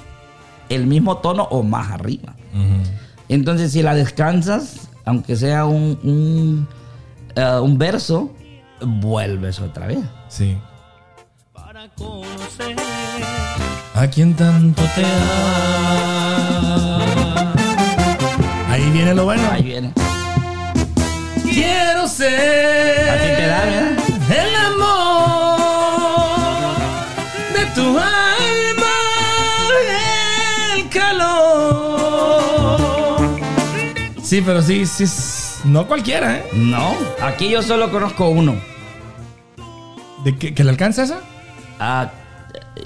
el 0.68 0.86
mismo 0.86 1.18
tono 1.18 1.44
o 1.44 1.62
más 1.62 1.90
arriba. 1.90 2.34
Entonces, 3.28 3.72
si 3.72 3.82
la 3.82 3.94
descansas, 3.94 4.88
aunque 5.04 5.36
sea 5.36 5.66
un, 5.66 5.98
un, 6.02 6.66
eh, 7.36 7.58
un 7.60 7.78
verso, 7.78 8.32
vuelves 8.80 9.60
otra 9.60 9.86
vez. 9.86 9.98
Sí. 10.28 10.58
A 13.94 14.06
quien 14.08 14.34
tanto 14.34 14.82
te 14.94 15.04
ama. 15.04 15.44
Ahí 18.68 18.90
viene 18.90 19.14
lo 19.14 19.24
bueno. 19.24 19.42
Ahí 19.50 19.62
viene. 19.62 19.92
Quiero 21.42 22.06
ser 22.08 23.08
A 23.10 23.14
ti 23.14 23.28
te 23.36 23.46
da, 23.46 23.64
¿verdad? 23.64 23.92
el 24.30 24.54
amor 24.56 25.58
de 27.54 27.64
tu 27.74 27.98
alma, 27.98 28.23
Sí, 34.24 34.42
pero 34.44 34.62
sí, 34.62 34.86
sí, 34.86 35.04
no 35.64 35.86
cualquiera, 35.86 36.38
¿eh? 36.38 36.44
No, 36.54 36.94
aquí 37.22 37.50
yo 37.50 37.62
solo 37.62 37.90
conozco 37.90 38.30
uno. 38.30 38.54
¿De 40.24 40.34
que, 40.38 40.54
que 40.54 40.64
le 40.64 40.70
alcanza 40.70 41.02
esa? 41.02 41.20
Ah, 41.78 42.10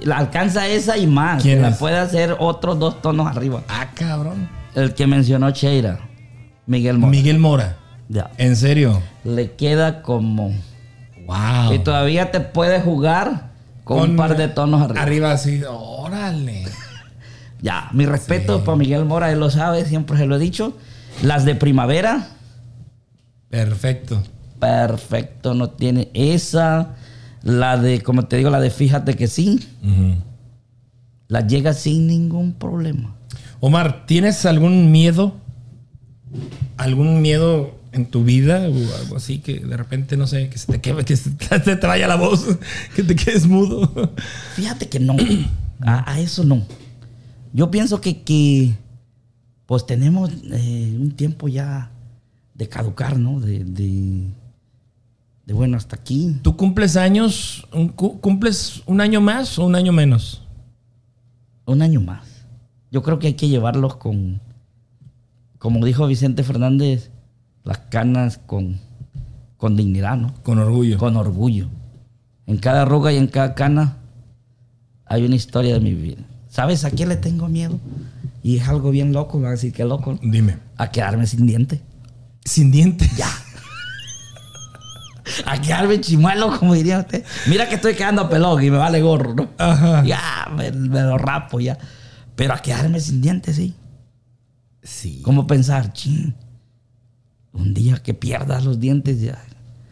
la 0.03 0.17
alcanza 0.17 0.67
esa 0.67 0.99
y 0.99 1.07
más. 1.07 1.41
¿Quién 1.41 1.63
la 1.63 1.69
es? 1.69 1.77
puede 1.77 1.97
hacer 1.97 2.35
otros 2.41 2.81
dos 2.81 3.01
tonos 3.01 3.29
arriba. 3.29 3.63
Ah, 3.69 3.87
cabrón. 3.95 4.49
El 4.75 4.95
que 4.95 5.07
mencionó 5.07 5.53
Cheira, 5.53 6.01
Miguel 6.67 6.99
Mora. 6.99 7.11
Miguel 7.13 7.39
Mora. 7.39 7.77
Ya. 8.09 8.31
¿En 8.37 8.57
serio? 8.57 9.01
Le 9.23 9.53
queda 9.53 10.03
como. 10.03 10.53
Wow. 11.25 11.73
Y 11.73 11.79
todavía 11.79 12.33
te 12.33 12.41
puede 12.41 12.81
jugar 12.81 13.51
con, 13.85 14.11
un 14.11 14.17
par 14.17 14.37
de 14.37 14.49
tonos 14.49 14.83
arriba. 14.83 15.03
Arriba 15.03 15.33
así, 15.33 15.63
órale. 15.69 16.65
Ya, 17.61 17.89
mi 17.91 18.07
respeto 18.07 18.63
para 18.63 18.77
Miguel 18.77 19.05
Mora, 19.05 19.33
él 19.33 19.41
lo 19.41 19.51
sabe, 19.51 19.85
siempre 19.85 20.17
se 20.17 20.27
lo 20.27 20.37
he 20.37 20.39
dicho. 20.39 20.77
Las 21.23 21.45
de 21.45 21.55
primavera, 21.55 22.29
Perfecto. 23.51 24.23
perfecto, 24.61 25.55
no 25.55 25.71
tiene 25.71 26.11
esa. 26.15 26.95
La 27.43 27.77
de, 27.77 28.03
como 28.03 28.27
te 28.27 28.37
digo, 28.37 28.51
la 28.51 28.61
de 28.61 28.71
fíjate 28.71 29.15
que 29.15 29.27
sí, 29.27 29.59
la 31.29 31.47
llega 31.47 31.73
sin 31.73 32.07
ningún 32.07 32.53
problema. 32.53 33.17
Omar, 33.61 34.07
¿tienes 34.07 34.45
algún 34.47 34.91
miedo? 34.93 35.35
¿Algún 36.77 37.23
miedo 37.23 37.75
en 37.93 38.07
tu 38.07 38.23
vida 38.23 38.69
o 38.69 38.97
algo 39.03 39.17
así 39.17 39.39
que 39.39 39.61
de 39.61 39.77
repente, 39.77 40.17
no 40.17 40.27
sé, 40.27 40.49
que 40.51 40.59
se 40.59 40.71
te 40.71 40.81
quede, 40.81 41.05
que 41.05 41.17
se 41.17 41.31
te, 41.31 41.59
te 41.77 41.87
vaya 41.87 42.07
la 42.07 42.17
voz, 42.17 42.45
que 42.95 43.03
te 43.03 43.17
quedes 43.17 43.47
mudo? 43.47 44.13
Fíjate 44.55 44.89
que 44.89 45.01
no, 45.01 45.17
a, 45.81 46.13
a 46.13 46.21
eso 46.21 46.45
no. 46.45 46.65
Yo 47.53 47.71
pienso 47.71 48.01
que, 48.01 48.23
que 48.23 48.75
pues 49.69 49.85
tenemos 49.85 50.31
eh, 50.51 50.97
un 50.99 51.11
tiempo 51.11 51.47
ya 51.47 51.91
de 52.55 52.71
caducar, 52.71 53.19
¿no? 53.19 53.39
De, 53.39 53.65
de, 53.65 54.31
de, 55.45 55.53
bueno, 55.53 55.77
hasta 55.77 55.95
aquí. 55.97 56.39
¿Tú 56.41 56.57
cumples 56.57 56.97
años, 56.97 57.67
un 57.75 57.89
cu- 57.89 58.19
cumples 58.19 58.83
un 58.87 59.03
año 59.03 59.21
más 59.21 59.59
o 59.59 59.67
un 59.67 59.75
año 59.75 59.93
menos? 59.93 60.43
Un 61.67 61.83
año 61.83 62.01
más. 62.01 62.25
Yo 62.91 63.03
creo 63.03 63.19
que 63.19 63.27
hay 63.27 63.35
que 63.35 63.49
llevarlos 63.49 63.97
con, 63.97 64.41
como 65.59 65.85
dijo 65.85 66.07
Vicente 66.07 66.45
Fernández, 66.45 67.11
las 67.63 67.77
canas 67.91 68.39
con, 68.39 68.81
con 69.59 69.77
dignidad, 69.77 70.17
¿no? 70.17 70.33
Con 70.45 70.59
orgullo. 70.61 70.97
Con 70.97 71.15
orgullo. 71.19 71.69
En 72.47 72.57
cada 72.57 72.83
arruga 72.83 73.13
y 73.13 73.19
en 73.19 73.27
cada 73.27 73.55
cana 73.55 73.99
hay 75.05 75.27
una 75.27 75.37
historia 75.37 75.75
de 75.75 75.81
mi 75.81 75.93
vida. 75.93 76.23
¿Sabes 76.49 76.87
a 76.87 76.91
quién 76.91 77.11
le 77.11 77.17
tengo 77.17 77.49
miedo? 77.49 77.79
Y 78.49 78.57
es 78.57 78.67
algo 78.67 78.91
bien 78.91 79.13
loco, 79.13 79.37
me 79.37 79.43
van 79.43 79.53
a 79.53 79.57
decir 79.57 79.75
que 79.75 79.85
loco. 79.85 80.19
Dime. 80.23 80.57
A 80.79 80.91
quedarme 80.91 81.27
sin 81.27 81.47
diente. 81.47 81.83
Sin 82.47 82.71
dientes. 82.71 83.15
Ya. 83.15 83.29
A 85.45 85.61
quedarme 85.61 86.01
chimuelo, 86.01 86.59
como 86.59 86.73
diría 86.73 87.01
usted. 87.01 87.23
Mira 87.47 87.69
que 87.69 87.75
estoy 87.75 87.95
quedando 87.95 88.31
pelón 88.31 88.65
y 88.65 88.71
me 88.71 88.79
vale 88.79 89.03
gorro, 89.03 89.35
¿no? 89.35 89.51
Ajá. 89.59 90.03
Ya, 90.03 90.49
me, 90.57 90.73
me 90.73 91.03
lo 91.03 91.19
rapo 91.19 91.61
ya. 91.61 91.77
Pero 92.37 92.55
a 92.55 92.59
quedarme 92.63 93.01
sin 93.01 93.21
dientes, 93.21 93.57
sí. 93.57 93.75
Sí. 94.83 95.21
¿Cómo 95.23 95.47
pensar? 95.47 95.93
Chin. 95.93 96.35
Un 97.53 97.75
día 97.75 98.03
que 98.03 98.15
pierdas 98.15 98.65
los 98.65 98.81
dientes 98.81 99.21
ya. 99.21 99.39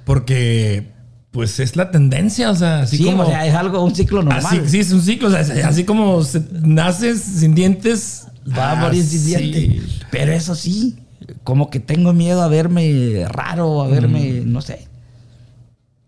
Porque, 0.06 0.94
pues 1.30 1.60
es 1.60 1.76
la 1.76 1.90
tendencia, 1.90 2.50
o 2.50 2.54
sea, 2.54 2.80
así 2.80 2.96
sí, 2.96 3.04
como. 3.04 3.24
o 3.24 3.26
sea, 3.26 3.44
es 3.46 3.54
algo, 3.54 3.84
un 3.84 3.94
ciclo 3.94 4.22
normal. 4.22 4.46
así, 4.46 4.60
sí, 4.66 4.78
es 4.78 4.92
un 4.92 5.02
ciclo, 5.02 5.28
o 5.28 5.30
sea, 5.30 5.68
así 5.68 5.84
como 5.84 6.22
se- 6.24 6.42
naces 6.62 7.20
sin 7.20 7.54
dientes. 7.54 8.28
Va 8.56 8.72
a 8.72 8.74
morir 8.76 9.02
sin 9.04 9.18
así. 9.36 9.50
dientes. 9.52 10.00
Pero 10.10 10.32
eso 10.32 10.54
sí, 10.54 10.96
como 11.44 11.70
que 11.70 11.80
tengo 11.80 12.12
miedo 12.12 12.42
a 12.42 12.48
verme 12.48 13.24
raro, 13.28 13.82
a 13.82 13.88
verme, 13.88 14.42
Mm. 14.42 14.52
no 14.52 14.60
sé. 14.60 14.86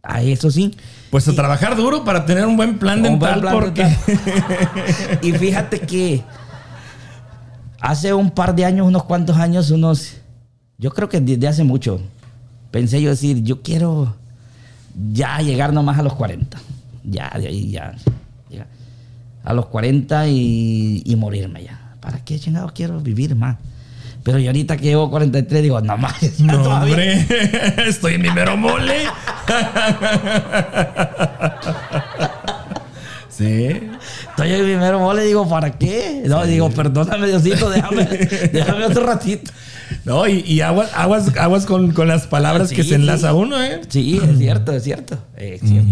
A 0.03 0.23
eso 0.23 0.51
sí. 0.51 0.75
Pues 1.11 1.27
a 1.29 1.35
trabajar 1.35 1.77
duro 1.77 2.05
para 2.05 2.25
tener 2.27 2.47
un 2.47 2.57
buen 2.57 2.79
plan 2.79 2.99
Un 2.99 3.03
dental, 3.05 3.41
plan 3.41 3.55
porque. 3.55 3.83
dental. 3.85 5.19
y 5.23 5.33
fíjate 5.33 5.81
que 5.81 6.23
hace 7.81 8.13
un 8.15 8.31
par 8.31 8.55
de 8.55 8.65
años, 8.65 8.87
unos 8.87 9.05
cuantos 9.05 9.37
años, 9.37 9.71
unos, 9.71 10.15
yo 10.79 10.91
creo 10.93 11.09
que 11.09 11.21
desde 11.21 11.49
hace 11.49 11.65
mucho, 11.65 12.01
pensé 12.71 13.01
yo 13.03 13.11
decir, 13.11 13.43
yo 13.43 13.63
quiero 13.63 14.15
ya 15.13 15.39
llegar 15.41 15.73
nomás 15.73 15.99
a 15.99 16.03
los 16.03 16.15
40. 16.15 16.59
Ya, 17.05 17.31
de 17.39 17.49
ahí 17.49 17.71
ya. 17.71 17.95
ya. 18.51 18.67
A 19.45 19.53
los 19.55 19.67
40 19.67 20.29
y, 20.29 21.03
y 21.05 21.17
morirme 21.17 21.65
ya. 21.65 21.78
¿Para 22.01 22.19
qué 22.25 22.39
chingados 22.39 22.73
quiero 22.73 23.01
vivir 23.01 23.35
más? 23.35 23.57
Pero 24.23 24.39
yo 24.39 24.49
ahorita 24.51 24.77
que 24.77 24.85
llevo 24.85 25.11
43 25.11 25.63
digo, 25.63 25.81
no 25.81 25.97
más. 25.97 26.15
No, 26.41 26.63
todavía- 26.63 26.95
hombre, 26.95 27.27
estoy 27.89 28.15
en 28.15 28.23
mi 28.23 28.31
mero 28.31 28.57
mole. 28.57 29.05
sí. 33.29 33.69
Estoy 34.31 34.53
en 34.53 34.67
mi 34.67 34.77
mero 34.77 34.99
mole, 35.01 35.25
digo, 35.25 35.49
¿para 35.49 35.71
qué? 35.73 36.23
No, 36.27 36.45
digo, 36.45 36.71
perdóname, 36.71 37.27
Diosito, 37.29 37.71
déjame, 37.71 38.05
déjame 38.53 38.85
otro 38.85 39.05
ratito. 39.07 39.51
No, 40.05 40.27
y, 40.27 40.41
y 40.47 40.61
aguas, 40.61 40.91
aguas, 40.95 41.35
aguas 41.37 41.65
con, 41.67 41.93
con 41.93 42.09
las 42.09 42.27
palabras 42.27 42.69
Sí, 42.69 42.77
que 42.77 42.85
se 42.85 42.95
enlaza 42.97 43.31
sí. 43.31 43.35
uno, 43.37 43.63
¿eh? 43.63 43.81
Sí, 43.89 44.21
es 44.23 44.39
cierto, 44.39 44.73
es 44.73 44.83
cierto. 44.85 45.19
es 45.37 45.61
cierto. 45.61 45.91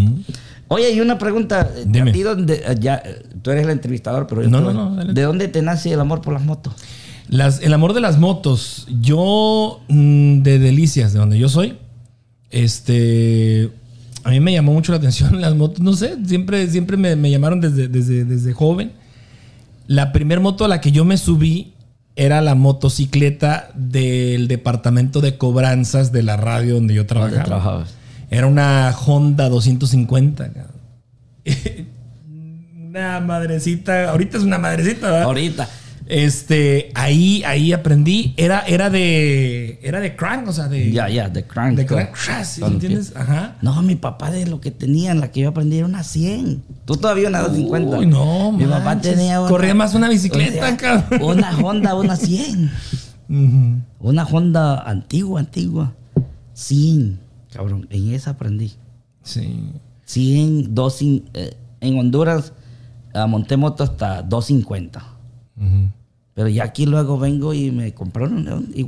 Oye, 0.69 0.91
y 0.91 0.99
una 1.01 1.17
pregunta. 1.17 1.69
eh, 1.75 1.85
Dime. 1.87 2.09
¿A 2.09 2.13
ti 2.13 2.21
dónde, 2.23 2.55
eh, 2.65 2.75
ya, 2.79 3.01
eh, 3.03 3.23
tú 3.41 3.51
eres 3.51 3.63
el 3.63 3.69
entrevistador, 3.69 4.27
pero 4.27 4.43
yo 4.43 4.49
No, 4.49 4.61
no, 4.61 4.73
no, 4.73 4.95
dale. 4.95 5.13
¿De 5.13 5.21
dónde 5.21 5.47
te 5.47 5.61
nace 5.61 5.91
el 5.93 5.99
amor 5.99 6.21
por 6.21 6.33
las 6.33 6.43
motos? 6.43 6.73
Las, 7.29 7.61
el 7.61 7.73
amor 7.73 7.93
de 7.93 8.01
las 8.01 8.17
motos. 8.19 8.87
Yo, 9.01 9.81
mm, 9.87 10.41
de 10.43 10.59
Delicias, 10.59 11.13
de 11.13 11.19
donde 11.19 11.37
yo 11.37 11.49
soy, 11.49 11.77
este. 12.51 13.69
A 14.23 14.29
mí 14.31 14.39
me 14.39 14.51
llamó 14.51 14.73
mucho 14.73 14.91
la 14.91 14.97
atención 14.97 15.39
las 15.41 15.55
motos. 15.55 15.79
No 15.79 15.93
sé, 15.93 16.17
siempre, 16.25 16.67
siempre 16.69 16.97
me, 16.97 17.15
me 17.15 17.29
llamaron 17.31 17.61
desde, 17.61 17.87
desde, 17.87 18.25
desde 18.25 18.53
joven. 18.53 18.91
La 19.87 20.11
primer 20.11 20.41
moto 20.41 20.65
a 20.65 20.67
la 20.67 20.81
que 20.81 20.91
yo 20.91 21.05
me 21.05 21.17
subí 21.17 21.73
era 22.17 22.41
la 22.41 22.55
motocicleta 22.55 23.69
del 23.75 24.47
departamento 24.47 25.21
de 25.21 25.37
cobranzas 25.37 26.11
de 26.11 26.23
la 26.23 26.35
radio 26.35 26.73
donde 26.75 26.93
yo 26.95 27.05
trabajaba. 27.05 27.85
Era 28.29 28.47
una 28.47 28.93
Honda 29.05 29.49
250. 29.49 30.51
cabrón. 30.53 30.71
una 32.89 33.19
madrecita. 33.19 34.09
Ahorita 34.09 34.37
es 34.37 34.43
una 34.43 34.57
madrecita, 34.57 35.07
¿verdad? 35.07 35.23
Ahorita. 35.23 35.67
Este, 36.09 36.89
ahí, 36.95 37.43
ahí 37.45 37.73
aprendí. 37.73 38.33
Era, 38.37 38.61
era 38.61 38.89
de. 38.89 39.77
Era 39.83 39.99
de 39.99 40.15
crank, 40.15 40.47
o 40.47 40.53
sea, 40.53 40.69
de. 40.69 40.89
Ya, 40.91 41.09
ya, 41.09 41.27
de 41.29 41.43
crank. 41.43 41.75
De 41.77 41.85
crank. 41.85 42.15
¿sí 42.45 42.61
con- 42.61 42.73
¿Entiendes? 42.73 43.13
Ajá. 43.15 43.55
No, 43.61 43.81
mi 43.81 43.95
papá 43.95 44.31
de 44.31 44.45
lo 44.45 44.61
que 44.61 44.71
tenía, 44.71 45.11
en 45.11 45.19
la 45.19 45.31
que 45.31 45.41
yo 45.41 45.49
aprendí, 45.49 45.77
era 45.77 45.85
una 45.85 46.03
100. 46.03 46.63
Tú 46.85 46.95
todavía 46.95 47.27
una 47.27 47.39
250. 47.41 47.97
Uy, 47.99 48.05
no, 48.05 48.53
Mi 48.53 48.63
papá 48.65 48.79
manches. 48.85 49.15
tenía 49.15 49.41
una. 49.41 49.49
Corría 49.49 49.75
más 49.75 49.95
una 49.95 50.07
bicicleta, 50.07 50.63
o 50.63 50.67
sea, 50.67 50.77
cabrón. 50.77 51.21
Una 51.23 51.57
Honda, 51.57 51.95
una 51.95 52.15
100. 52.15 52.71
Ujú. 53.29 53.81
Una 53.99 54.23
Honda 54.25 54.79
antigua, 54.83 55.41
antigua. 55.41 55.93
100. 56.53 57.19
Cabrón, 57.57 57.87
en 57.89 58.13
esa 58.13 58.31
aprendí. 58.31 58.73
Sí. 59.23 59.71
100, 60.05 60.75
2, 60.75 61.01
eh, 61.01 61.57
en 61.81 61.97
Honduras 61.97 62.53
ah, 63.15 63.25
monté 63.25 63.57
moto 63.57 63.83
hasta 63.83 64.21
250. 64.21 64.99
Ujú. 65.57 65.91
Pero 66.35 66.49
ya 66.49 66.65
aquí 66.65 66.85
luego 66.85 67.17
vengo 67.17 67.51
y 67.55 67.71
me 67.71 67.95
compraron, 67.95 68.69
y 68.75 68.85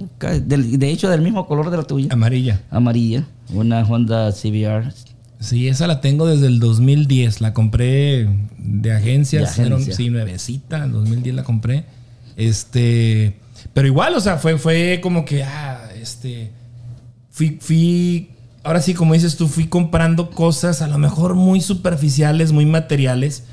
de 0.78 0.92
hecho, 0.92 1.10
del 1.10 1.22
mismo 1.22 1.48
color 1.48 1.72
de 1.72 1.78
la 1.78 1.84
tuya. 1.84 2.10
Amarilla. 2.12 2.62
Amarilla. 2.70 3.26
Una 3.52 3.82
Honda 3.82 4.32
CBR. 4.32 4.94
Sí, 5.40 5.68
esa 5.68 5.88
la 5.88 6.00
tengo 6.00 6.28
desde 6.28 6.46
el 6.46 6.60
2010. 6.60 7.42
La 7.42 7.56
compré 7.56 8.30
de 8.60 8.94
agencias. 8.94 9.58
De 9.58 9.64
agencia. 9.64 9.96
sí, 9.96 10.12
nuevecita. 10.12 10.84
En 10.84 10.92
2010 10.92 11.36
la 11.36 11.44
compré. 11.44 11.86
Este. 12.36 13.38
Pero 13.74 13.88
igual, 13.88 14.14
o 14.14 14.20
sea, 14.20 14.38
fue, 14.38 14.60
fue 14.60 15.00
como 15.02 15.26
que, 15.26 15.44
ah, 15.44 15.90
este. 16.00 16.52
Fui, 17.32 17.58
fui. 17.60 18.30
Ahora 18.70 18.82
sí, 18.82 18.94
como 18.94 19.16
dices 19.16 19.36
tú, 19.36 19.48
fui 19.48 19.66
comprando 19.66 20.30
cosas 20.30 20.84
a 20.84 20.88
lo 20.88 21.00
mejor 21.00 21.34
muy 21.34 21.60
superficiales, 21.60 22.52
muy 22.52 22.68
materiales. 22.68 23.44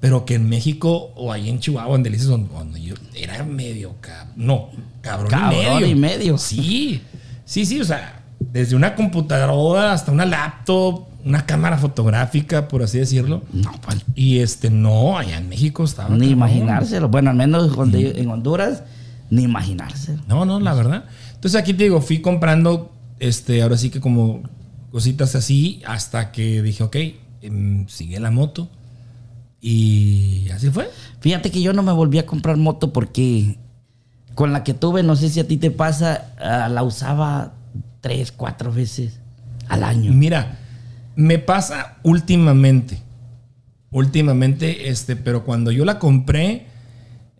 Pero 0.00 0.24
que 0.24 0.34
en 0.34 0.48
México 0.48 1.12
o 1.14 1.32
ahí 1.32 1.48
en 1.48 1.60
Chihuahua, 1.60 1.94
en 1.96 2.02
Delicias, 2.02 2.28
donde, 2.28 2.82
yo 2.82 2.94
era 3.14 3.44
medio 3.44 3.94
cab- 4.02 4.34
No, 4.36 4.68
cabrón, 5.00 5.30
Cabrón 5.30 5.54
y 5.60 5.64
medio. 5.70 5.86
y 5.86 5.94
medio. 5.94 6.38
Sí, 6.38 7.00
sí, 7.44 7.64
sí, 7.64 7.80
o 7.80 7.84
sea, 7.84 8.20
desde 8.40 8.74
una 8.74 8.96
computadora 8.96 9.92
hasta 9.92 10.10
una 10.10 10.26
laptop, 10.26 11.04
una 11.24 11.46
cámara 11.46 11.78
fotográfica, 11.78 12.66
por 12.66 12.82
así 12.82 12.98
decirlo. 12.98 13.44
No, 13.52 13.70
pues, 13.80 14.04
Y 14.16 14.40
este, 14.40 14.68
no, 14.70 15.16
allá 15.16 15.38
en 15.38 15.48
México 15.48 15.84
estaba. 15.84 16.08
ni 16.10 16.16
cabrón. 16.18 16.32
imaginárselo. 16.32 17.08
Bueno, 17.08 17.30
al 17.30 17.36
menos 17.36 17.72
en 17.94 18.28
Honduras, 18.28 18.82
ni 19.30 19.44
imaginárselo. 19.44 20.20
No, 20.26 20.44
no, 20.44 20.58
la 20.60 20.74
verdad. 20.74 21.04
Entonces 21.34 21.58
aquí 21.58 21.72
te 21.72 21.84
digo, 21.84 22.02
fui 22.02 22.20
comprando, 22.20 22.92
este, 23.20 23.62
ahora 23.62 23.78
sí 23.78 23.88
que 23.88 24.00
como 24.00 24.42
cositas 24.94 25.34
así, 25.34 25.82
hasta 25.86 26.30
que 26.30 26.62
dije, 26.62 26.84
ok, 26.84 26.96
em, 27.42 27.88
sigue 27.88 28.20
la 28.20 28.30
moto. 28.30 28.70
Y 29.60 30.48
así 30.54 30.70
fue. 30.70 30.88
Fíjate 31.18 31.50
que 31.50 31.60
yo 31.60 31.72
no 31.72 31.82
me 31.82 31.90
volví 31.90 32.18
a 32.20 32.26
comprar 32.26 32.56
moto 32.58 32.92
porque 32.92 33.58
con 34.36 34.52
la 34.52 34.62
que 34.62 34.72
tuve, 34.72 35.02
no 35.02 35.16
sé 35.16 35.30
si 35.30 35.40
a 35.40 35.48
ti 35.48 35.56
te 35.56 35.72
pasa, 35.72 36.32
ah, 36.38 36.68
la 36.68 36.84
usaba 36.84 37.54
tres, 38.02 38.30
cuatro 38.30 38.72
veces 38.72 39.18
al 39.66 39.82
año. 39.82 40.12
Mira, 40.12 40.60
me 41.16 41.40
pasa 41.40 41.96
últimamente. 42.04 43.02
Últimamente, 43.90 44.90
este, 44.90 45.16
pero 45.16 45.44
cuando 45.44 45.72
yo 45.72 45.84
la 45.84 45.98
compré, 45.98 46.66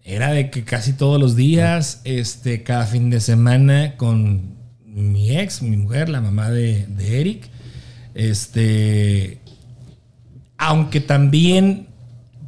era 0.03 0.33
de 0.33 0.51
que 0.51 0.65
casi 0.65 0.93
todos 0.93 1.21
los 1.21 1.37
días, 1.37 2.01
este, 2.03 2.65
cada 2.65 2.87
fin 2.87 3.11
de 3.11 3.21
semana 3.21 3.97
con 3.97 4.55
mi 4.95 5.37
ex, 5.37 5.63
mi 5.63 5.77
mujer, 5.77 6.09
la 6.09 6.21
mamá 6.21 6.51
de, 6.51 6.87
de 6.87 7.21
Eric. 7.21 7.51
Este. 8.15 9.41
Aunque 10.57 11.01
también 11.01 11.89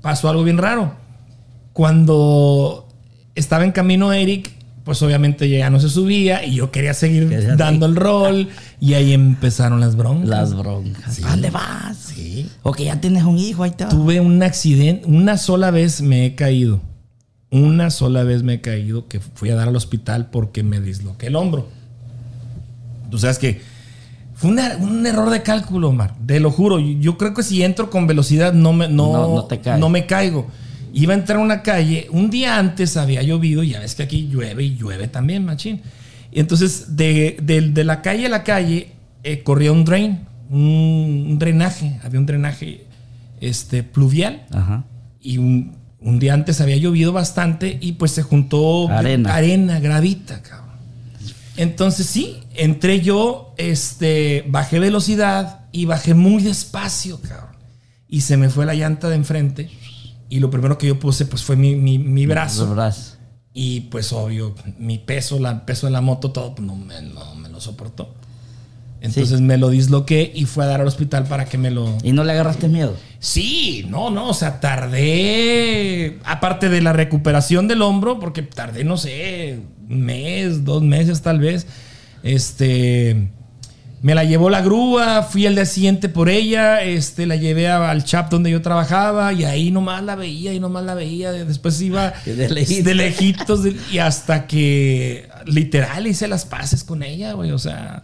pasó 0.01 0.29
algo 0.29 0.45
bien 0.45 0.59
raro. 0.59 0.95
Cuando 1.73 2.89
estaba 3.35 3.65
en 3.65 3.73
camino 3.73 4.13
Eric, 4.13 4.51
pues 4.87 5.03
obviamente 5.03 5.49
ya 5.49 5.69
no 5.69 5.81
se 5.81 5.89
subía 5.89 6.45
y 6.45 6.55
yo 6.55 6.71
quería 6.71 6.95
seguir 6.95 7.57
dando 7.57 7.87
el 7.87 7.97
rol 7.97 8.49
y 8.79 8.95
ahí 8.95 9.13
empezaron 9.13 9.81
las 9.81 9.97
broncas. 9.97 10.29
Las 10.29 10.57
broncas. 10.57 11.25
¿A 11.25 11.31
dónde 11.31 11.51
vas? 11.51 11.97
Sí. 11.97 12.49
O 12.63 12.71
que 12.71 12.85
ya 12.85 13.01
tienes 13.01 13.25
un 13.25 13.37
hijo, 13.37 13.65
ahí 13.65 13.73
te 13.73 13.85
va. 13.85 13.91
Tuve 13.91 14.21
un 14.21 14.41
accidente, 14.45 15.05
una 15.07 15.39
sola 15.39 15.73
vez 15.73 16.03
me 16.03 16.25
he 16.25 16.37
caído. 16.37 16.81
Una 17.51 17.91
sola 17.91 18.23
vez 18.23 18.45
me 18.45 18.55
he 18.55 18.61
caído 18.61 19.09
que 19.09 19.19
fui 19.19 19.51
a 19.51 19.57
dar 19.57 19.67
al 19.67 19.75
hospital 19.75 20.31
porque 20.31 20.63
me 20.63 20.81
disloqué 20.81 21.27
el 21.27 21.35
hombro. 21.35 21.69
Tú 23.11 23.19
sabes 23.19 23.39
que 23.39 23.61
fue 24.35 24.51
una- 24.51 24.77
un 24.77 25.07
error 25.07 25.31
de 25.31 25.43
cálculo, 25.43 25.89
Omar. 25.89 26.15
Te 26.27 26.41
lo 26.41 26.51
juro. 26.51 26.79
Yo, 26.79 26.99
yo 27.01 27.19
creo 27.19 27.33
que 27.35 27.43
si 27.43 27.63
entro 27.63 27.91
con 27.91 28.07
velocidad 28.07 28.53
no 28.53 28.73
me, 28.73 28.89
no, 28.89 29.13
No, 29.13 29.35
no 29.37 29.45
te 29.45 29.61
no 29.79 29.89
me 29.89 30.07
caigo. 30.07 30.47
Iba 30.93 31.13
a 31.15 31.17
entrar 31.17 31.39
a 31.39 31.43
una 31.43 31.63
calle. 31.63 32.07
Un 32.11 32.31
día 32.31 32.59
antes 32.59 32.97
había 32.97 33.23
llovido. 33.23 33.63
y 33.63 33.71
Ya 33.71 33.81
ves 33.81 33.95
que 33.95 34.03
aquí 34.03 34.29
llueve 34.29 34.65
y 34.65 34.77
llueve 34.77 35.09
también, 35.09 35.45
machín. 35.45 35.83
Y 36.33 36.41
entonces 36.41 36.97
de, 36.97 37.37
de- 37.43 37.63
de 37.71 37.85
la 37.85 38.03
calle 38.03 38.27
a 38.27 38.29
la 38.29 38.43
calle 38.45 38.93
eh, 39.23 39.43
corría 39.43 39.73
un 39.73 39.85
drain, 39.85 40.21
un, 40.51 41.27
un 41.31 41.39
drenaje. 41.39 41.99
Había 42.03 42.21
un 42.21 42.27
drenaje 42.27 42.85
este, 43.41 43.83
pluvial 43.83 44.47
Ajá. 44.53 44.85
y 45.21 45.39
un, 45.39 45.77
un 46.01 46.19
día 46.19 46.33
antes 46.35 46.61
había 46.61 46.77
llovido 46.77 47.13
bastante 47.13 47.79
y 47.81 47.93
pues 47.93 48.13
se 48.13 48.23
juntó 48.23 48.89
Arena. 48.89 49.35
arena 49.35 49.81
gravita, 49.81 50.43
cabrón. 50.43 50.66
Entonces 51.57 52.07
sí, 52.07 52.39
entré 52.55 53.01
yo, 53.01 53.55
este, 53.57 54.45
bajé 54.49 54.79
velocidad 54.79 55.61
y 55.73 55.85
bajé 55.87 56.15
muy 56.15 56.43
despacio, 56.43 57.21
cabrón. 57.21 57.57
Y 58.09 58.21
se 58.23 58.37
me 58.37 58.49
fue 58.51 58.67
la 58.67 58.75
llanta 58.75 59.09
de 59.09 59.17
enfrente. 59.17 59.71
Y 60.29 60.41
lo 60.41 60.51
primero 60.51 60.77
que 60.79 60.87
yo 60.89 60.99
puse 60.99 61.25
pues 61.27 61.43
fue 61.43 61.57
mi, 61.57 61.75
mi- 61.77 61.99
mi 61.99 62.27
brazo. 62.27 62.67
Los 62.67 62.75
brazos. 62.75 63.19
Y 63.55 63.81
pues 63.83 64.13
obvio, 64.13 64.55
mi 64.79 64.99
peso, 64.99 65.39
la, 65.39 65.51
el 65.51 65.61
peso 65.63 65.87
de 65.87 65.93
la 65.93 66.01
moto, 66.03 66.31
todo 66.31 66.55
pues, 66.55 66.67
no, 66.67 66.77
me, 66.77 67.01
no 67.01 67.35
me 67.37 67.49
lo 67.49 67.61
soportó. 67.61 68.15
Entonces 69.01 69.41
me 69.41 69.57
lo 69.57 69.71
disloqué 69.71 70.33
y 70.35 70.47
fue 70.47 70.65
a 70.65 70.67
dar 70.69 70.81
al 70.81 70.87
hospital 70.89 71.25
para 71.25 71.45
que 71.45 71.59
me 71.59 71.71
lo... 71.71 71.97
¿Y 72.03 72.13
no 72.13 72.25
le 72.25 72.33
agarraste 72.33 72.67
miedo? 72.69 72.97
Sí, 73.21 73.87
no, 73.89 74.11
no, 74.11 74.31
o 74.31 74.35
sea, 74.35 74.59
tardé, 74.61 76.19
aparte 76.25 76.69
de 76.69 76.81
la 76.81 76.93
recuperación 76.93 77.69
del 77.69 77.83
hombro, 77.83 78.19
porque 78.19 78.43
tardé, 78.43 78.85
no 78.85 78.97
sé, 78.97 79.61
mes, 79.89 80.65
dos 80.65 80.83
meses 80.83 81.23
tal 81.23 81.39
vez, 81.41 81.67
este, 82.23 83.29
me 84.03 84.15
la 84.15 84.25
llevó 84.25 84.51
la 84.51 84.61
grúa, 84.61 85.23
fui 85.23 85.47
al 85.47 85.55
día 85.55 85.65
siguiente 85.67 86.09
por 86.09 86.29
ella, 86.29 86.83
este, 86.83 87.27
la 87.27 87.37
llevé 87.37 87.69
a- 87.69 87.91
al 87.91 88.05
chap 88.05 88.31
donde 88.31 88.51
yo 88.51 88.63
trabajaba 88.63 89.33
y 89.33 89.45
ahí 89.45 89.71
nomás 89.71 90.03
la 90.05 90.15
veía 90.17 90.53
y 90.53 90.61
nomás 90.61 90.85
la 90.85 90.95
veía, 90.95 91.33
después 91.33 91.81
iba 91.81 92.13
De 92.27 92.49
lejitos. 92.51 92.85
de 92.85 92.95
lejitos 92.95 93.63
de- 93.65 93.77
y 93.93 93.99
hasta 93.99 94.47
que 94.47 95.29
literal 95.47 96.07
hice 96.07 96.29
las 96.29 96.45
paces 96.45 96.85
con 96.85 97.03
ella, 97.03 97.33
güey, 97.33 97.53
o 97.53 97.59
sea, 97.59 98.03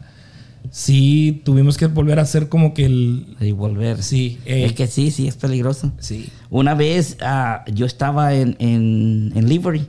sí, 0.71 1.43
tuvimos 1.45 1.77
que 1.77 1.87
volver 1.87 2.19
a 2.19 2.23
hacer 2.23 2.49
como 2.49 2.73
que 2.75 2.87
el... 2.87 3.37
Y 3.41 3.53
volver. 3.53 4.03
Sí, 4.03 4.39
eh, 4.47 4.65
Es 4.65 4.73
que 4.73 4.87
sí, 4.87 5.11
sí, 5.11 5.29
es 5.29 5.37
peligroso. 5.37 5.93
Sí. 5.99 6.31
Una 6.51 6.75
vez 6.75 7.17
ah, 7.21 7.65
yo 7.73 7.85
estaba 7.85 8.35
en, 8.35 8.57
en, 8.59 9.33
en 9.35 9.49
Liberty, 9.49 9.87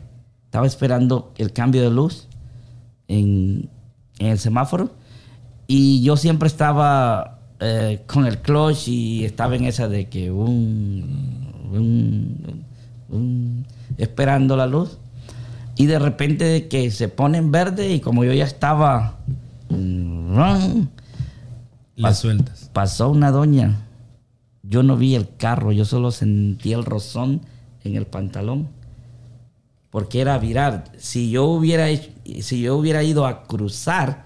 estaba 0.53 0.67
esperando 0.67 1.33
el 1.37 1.51
cambio 1.51 1.81
de 1.81 1.89
luz 1.89 2.27
en, 3.07 3.71
en 4.19 4.27
el 4.27 4.37
semáforo 4.37 4.91
y 5.65 6.03
yo 6.03 6.15
siempre 6.15 6.45
estaba 6.45 7.39
eh, 7.59 8.03
con 8.05 8.27
el 8.27 8.37
clutch 8.37 8.87
y 8.87 9.25
estaba 9.25 9.55
en 9.55 9.65
esa 9.65 9.87
de 9.87 10.09
que 10.09 10.29
un, 10.29 11.47
un- 11.73 12.63
un- 13.09 13.65
esperando 13.97 14.55
la 14.55 14.67
luz 14.67 14.99
y 15.75 15.87
de 15.87 15.97
repente 15.97 16.67
que 16.67 16.91
se 16.91 17.07
pone 17.09 17.39
en 17.39 17.51
verde 17.51 17.91
y 17.91 17.99
como 17.99 18.23
yo 18.23 18.31
ya 18.31 18.45
estaba 18.45 19.17
mm, 19.71 20.35
sueltas. 22.13 22.69
pasó 22.73 23.09
una 23.09 23.31
doña. 23.31 23.87
Yo 24.61 24.83
no 24.83 24.97
vi 24.97 25.15
el 25.15 25.35
carro, 25.35 25.71
yo 25.71 25.83
solo 25.83 26.11
sentí 26.11 26.73
el 26.73 26.85
rozón 26.85 27.41
en 27.83 27.95
el 27.95 28.05
pantalón. 28.05 28.67
Porque 29.93 30.21
era 30.21 30.39
virar. 30.39 30.85
Si 30.97 31.29
yo 31.29 31.45
hubiera 31.45 31.87
hecho- 31.87 32.09
si 32.41 32.61
yo 32.61 32.75
hubiera 32.75 33.03
ido 33.03 33.27
a 33.27 33.43
cruzar, 33.43 34.25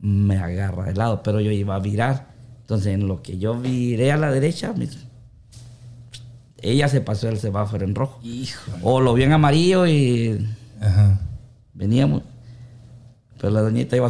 me 0.00 0.36
agarra 0.36 0.86
de 0.86 0.94
lado, 0.94 1.22
pero 1.22 1.38
yo 1.40 1.52
iba 1.52 1.76
a 1.76 1.78
virar. 1.78 2.34
Entonces, 2.62 2.88
en 2.94 3.06
lo 3.06 3.22
que 3.22 3.38
yo 3.38 3.54
viré 3.60 4.10
a 4.10 4.16
la 4.16 4.32
derecha, 4.32 4.72
me- 4.76 4.88
ella 6.60 6.88
se 6.88 7.00
pasó 7.00 7.28
el 7.28 7.38
semáforo 7.38 7.84
en 7.84 7.94
rojo. 7.94 8.20
O 8.82 9.00
lo 9.00 9.14
vi 9.14 9.22
en 9.22 9.32
amarillo 9.32 9.86
y 9.86 10.44
Ajá. 10.80 11.20
veníamos. 11.72 12.22
Pero 13.38 13.50
la 13.52 13.60
doñita 13.60 13.94
iba. 13.96 14.08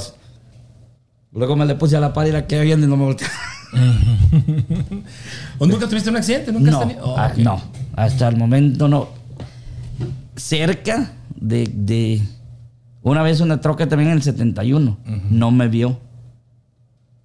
Luego 1.32 1.56
me 1.56 1.66
le 1.66 1.74
puse 1.74 1.96
a 1.96 2.00
la 2.00 2.12
par 2.14 2.26
y 2.26 2.32
la 2.32 2.46
quedé 2.46 2.64
viendo 2.64 2.86
y 2.86 2.88
no 2.88 2.96
me 2.96 3.04
volteé. 3.04 3.26
¿O 5.58 5.66
nunca 5.66 5.88
tuviste 5.88 6.08
un 6.10 6.16
accidente? 6.16 6.52
¿Nunca 6.52 6.70
No, 6.70 6.78
has 6.80 6.86
tenido? 6.88 7.04
Oh, 7.06 7.16
ah, 7.18 7.32
no, 7.36 7.60
hasta 7.96 8.28
el 8.28 8.36
momento 8.36 8.88
no. 8.88 9.08
Cerca 10.36 11.12
de, 11.36 11.70
de- 11.72 12.22
Una 13.02 13.22
vez 13.22 13.40
una 13.40 13.60
troca 13.60 13.88
también 13.88 14.10
en 14.10 14.16
el 14.16 14.22
71, 14.22 14.98
no 15.30 15.50
me 15.50 15.68
vio 15.68 16.00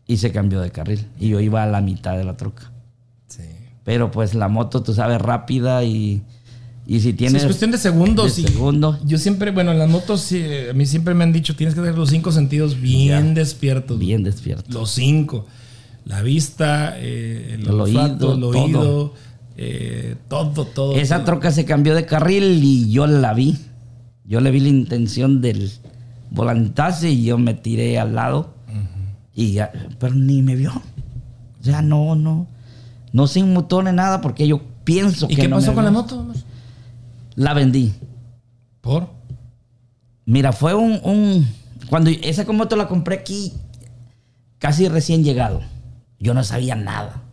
y 0.05 0.17
se 0.17 0.31
cambió 0.31 0.59
de 0.61 0.71
carril. 0.71 1.05
Y 1.19 1.29
yo 1.29 1.39
iba 1.39 1.63
a 1.63 1.67
la 1.67 1.81
mitad 1.81 2.17
de 2.17 2.23
la 2.23 2.35
troca. 2.37 2.71
Sí. 3.27 3.43
Pero 3.83 4.11
pues 4.11 4.33
la 4.33 4.47
moto, 4.47 4.83
tú 4.83 4.93
sabes, 4.93 5.21
rápida 5.21 5.83
y, 5.83 6.21
y 6.85 6.99
si 6.99 7.11
Sí, 7.11 7.13
tienes... 7.13 7.41
es 7.41 7.45
cuestión 7.45 7.71
de 7.71 7.77
segundos. 7.77 8.35
de 8.35 8.47
segundos. 8.47 8.97
Yo 9.05 9.17
siempre, 9.17 9.51
bueno, 9.51 9.71
en 9.71 9.79
las 9.79 9.89
motos, 9.89 10.21
sí, 10.21 10.43
a 10.69 10.73
mí 10.73 10.85
siempre 10.85 11.13
me 11.13 11.23
han 11.23 11.31
dicho, 11.31 11.55
tienes 11.55 11.75
que 11.75 11.81
tener 11.81 11.97
los 11.97 12.09
cinco 12.09 12.31
sentidos 12.31 12.79
bien 12.81 13.33
despiertos. 13.33 13.97
Bien 13.97 14.21
despierto. 14.23 14.71
Los 14.71 14.91
cinco. 14.91 15.45
La 16.05 16.21
vista, 16.23 16.95
eh, 16.97 17.51
el, 17.53 17.61
El 17.61 17.69
olfato, 17.81 18.31
oído, 18.31 18.51
el 18.65 18.71
todo. 18.73 19.13
Eh, 19.61 20.15
todo, 20.29 20.65
todo. 20.65 20.95
Esa 20.95 21.17
todo. 21.17 21.25
troca 21.25 21.51
se 21.51 21.65
cambió 21.65 21.93
de 21.93 22.05
carril 22.05 22.63
y 22.63 22.89
yo 22.91 23.07
la 23.07 23.33
vi. 23.33 23.57
Yo 24.23 24.39
le 24.39 24.51
vi 24.51 24.61
la 24.61 24.69
intención 24.69 25.41
del 25.41 25.69
volantazo 26.31 27.07
y 27.07 27.23
yo 27.23 27.37
me 27.37 27.53
tiré 27.55 27.99
al 27.99 28.15
lado. 28.15 28.53
y 29.35 29.53
ya- 29.53 29.71
pero 29.99 30.15
ni 30.15 30.41
me 30.41 30.55
vio. 30.55 30.71
O 31.59 31.63
sea, 31.63 31.81
no, 31.81 32.15
no. 32.15 32.47
No 33.13 33.27
se 33.27 33.39
inmutó 33.39 33.81
ni 33.83 33.91
nada 33.91 34.21
porque 34.21 34.47
yo 34.47 34.61
pienso 34.83 35.27
¿Y 35.29 35.35
que 35.35 35.41
qué 35.43 35.47
no 35.47 35.57
pasó 35.57 35.71
me 35.71 35.75
con 35.75 35.85
la 35.85 35.91
moto? 35.91 36.27
La 37.35 37.53
vendí. 37.53 37.93
¿Por? 38.81 39.09
Mira, 40.25 40.51
fue 40.51 40.73
un, 40.73 40.99
un- 41.03 41.47
Cuando 41.89 42.09
esa 42.09 42.43
moto 42.51 42.75
la 42.75 42.87
compré 42.87 43.15
aquí, 43.15 43.53
casi 44.57 44.87
recién 44.89 45.23
llegado. 45.23 45.61
Yo 46.19 46.33
no 46.33 46.43
sabía 46.43 46.75
nada. 46.75 47.23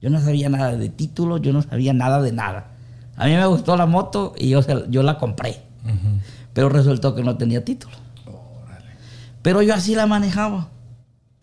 Yo 0.00 0.10
no 0.10 0.20
sabía 0.20 0.48
nada 0.48 0.76
de 0.76 0.88
título, 0.88 1.36
yo 1.38 1.52
no 1.52 1.62
sabía 1.62 1.92
nada 1.92 2.20
de 2.22 2.32
nada. 2.32 2.68
A 3.16 3.26
mí 3.26 3.32
me 3.34 3.46
gustó 3.46 3.76
la 3.76 3.86
moto 3.86 4.34
y 4.38 4.48
yo, 4.48 4.62
se- 4.62 4.86
yo 4.88 5.02
la 5.02 5.18
compré. 5.18 5.60
Pero 6.54 6.68
resultó 6.68 7.14
que 7.14 7.22
no 7.22 7.36
tenía 7.36 7.64
título. 7.64 7.94
Pero 9.42 9.62
yo 9.62 9.74
así 9.74 9.94
la 9.94 10.06
manejaba. 10.06 10.68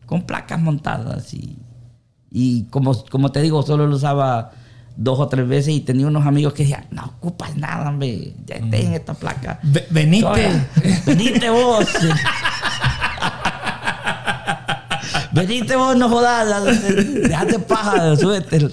Con 0.05 0.21
placas 0.23 0.59
montadas 0.61 1.33
y, 1.33 1.57
y 2.31 2.63
como, 2.65 2.95
como 3.09 3.31
te 3.31 3.41
digo, 3.41 3.61
solo 3.63 3.87
lo 3.87 3.95
usaba 3.97 4.51
dos 4.95 5.19
o 5.19 5.27
tres 5.27 5.47
veces 5.47 5.73
y 5.75 5.81
tenía 5.81 6.07
unos 6.07 6.25
amigos 6.25 6.53
que 6.53 6.63
decían, 6.63 6.85
no 6.91 7.03
ocupas 7.05 7.55
nada, 7.57 7.89
hombre, 7.89 8.33
ya 8.45 8.55
ten 8.71 8.93
esta 8.93 9.13
placa. 9.13 9.59
Ve- 9.63 9.85
venite. 9.89 10.25
Venite 11.05 11.49
vos. 11.49 11.85
Venite 15.37 15.75
vos, 15.75 15.95
no 15.95 16.09
jodas. 16.09 16.65
Déjate 16.65 17.59
paja, 17.59 18.15
súbete. 18.15 18.69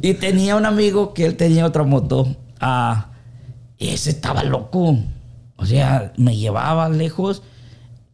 Y 0.00 0.14
tenía 0.14 0.56
un 0.56 0.66
amigo 0.66 1.12
que 1.12 1.26
él 1.26 1.36
tenía 1.36 1.66
otra 1.66 1.82
moto. 1.82 2.36
Ah, 2.60 3.08
ese 3.78 4.10
estaba 4.10 4.44
loco. 4.44 4.98
O 5.56 5.66
sea, 5.66 6.12
me 6.16 6.36
llevaba 6.36 6.88
lejos 6.88 7.42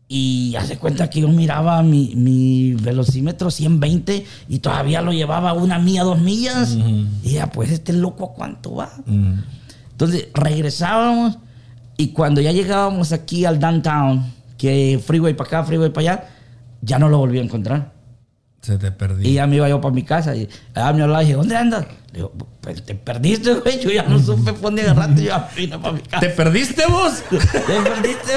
y 0.09 0.55
hace 0.57 0.79
cuenta 0.79 1.11
que 1.11 1.21
yo 1.21 1.29
miraba 1.29 1.83
mi, 1.83 2.15
mi 2.15 2.73
velocímetro 2.73 3.51
120 3.51 4.25
y 4.49 4.59
todavía 4.61 5.03
lo 5.03 5.13
llevaba 5.13 5.53
una 5.53 5.79
milla, 5.79 6.05
dos 6.05 6.19
millas. 6.19 6.77
Y 7.23 7.33
ya, 7.33 7.51
pues 7.51 7.71
este 7.71 7.93
loco, 7.93 8.25
¿a 8.33 8.35
cuánto 8.35 8.75
va? 8.75 8.91
Entonces 9.91 10.29
regresábamos 10.33 11.39
y 11.99 12.09
cuando 12.09 12.41
ya 12.41 12.53
llegábamos 12.53 13.13
aquí 13.13 13.45
al 13.45 13.61
downtown, 13.61 14.33
que 14.57 15.01
freeway 15.05 15.35
para 15.35 15.49
acá, 15.49 15.65
freeway 15.65 15.91
para 15.91 16.13
allá, 16.13 16.29
ya 16.83 16.99
no 16.99 17.09
lo 17.09 17.19
volví 17.19 17.39
a 17.39 17.43
encontrar. 17.43 17.93
Se 18.61 18.77
te 18.77 18.89
Y 18.89 18.91
perdí. 18.91 19.33
ya 19.35 19.47
me 19.47 19.57
iba 19.57 19.69
yo 19.69 19.81
para 19.81 19.95
mi 19.95 20.03
casa 20.03 20.35
y 20.35 20.49
a 20.75 20.93
me 20.93 21.03
hablaba 21.03 21.23
y 21.23 21.27
dije, 21.27 21.37
¿dónde 21.37 21.57
andas? 21.57 21.87
Le 22.11 22.15
digo, 22.15 22.33
pues 22.61 22.85
te 22.85 22.95
perdiste, 22.95 23.55
güey. 23.55 23.81
Yo 23.81 23.91
ya 23.91 24.03
no 24.03 24.19
supe 24.19 24.53
por 24.53 24.63
dónde 24.63 24.83
agarrarte. 24.83 25.23
Yo 25.23 25.29
ya 25.29 25.49
vine 25.57 25.79
para 25.79 25.93
mi 25.93 26.01
casa. 26.01 26.21
¿Te 26.21 26.29
perdiste 26.31 26.83
vos? 26.89 27.23
¿Te 27.31 27.39
perdiste? 27.39 28.33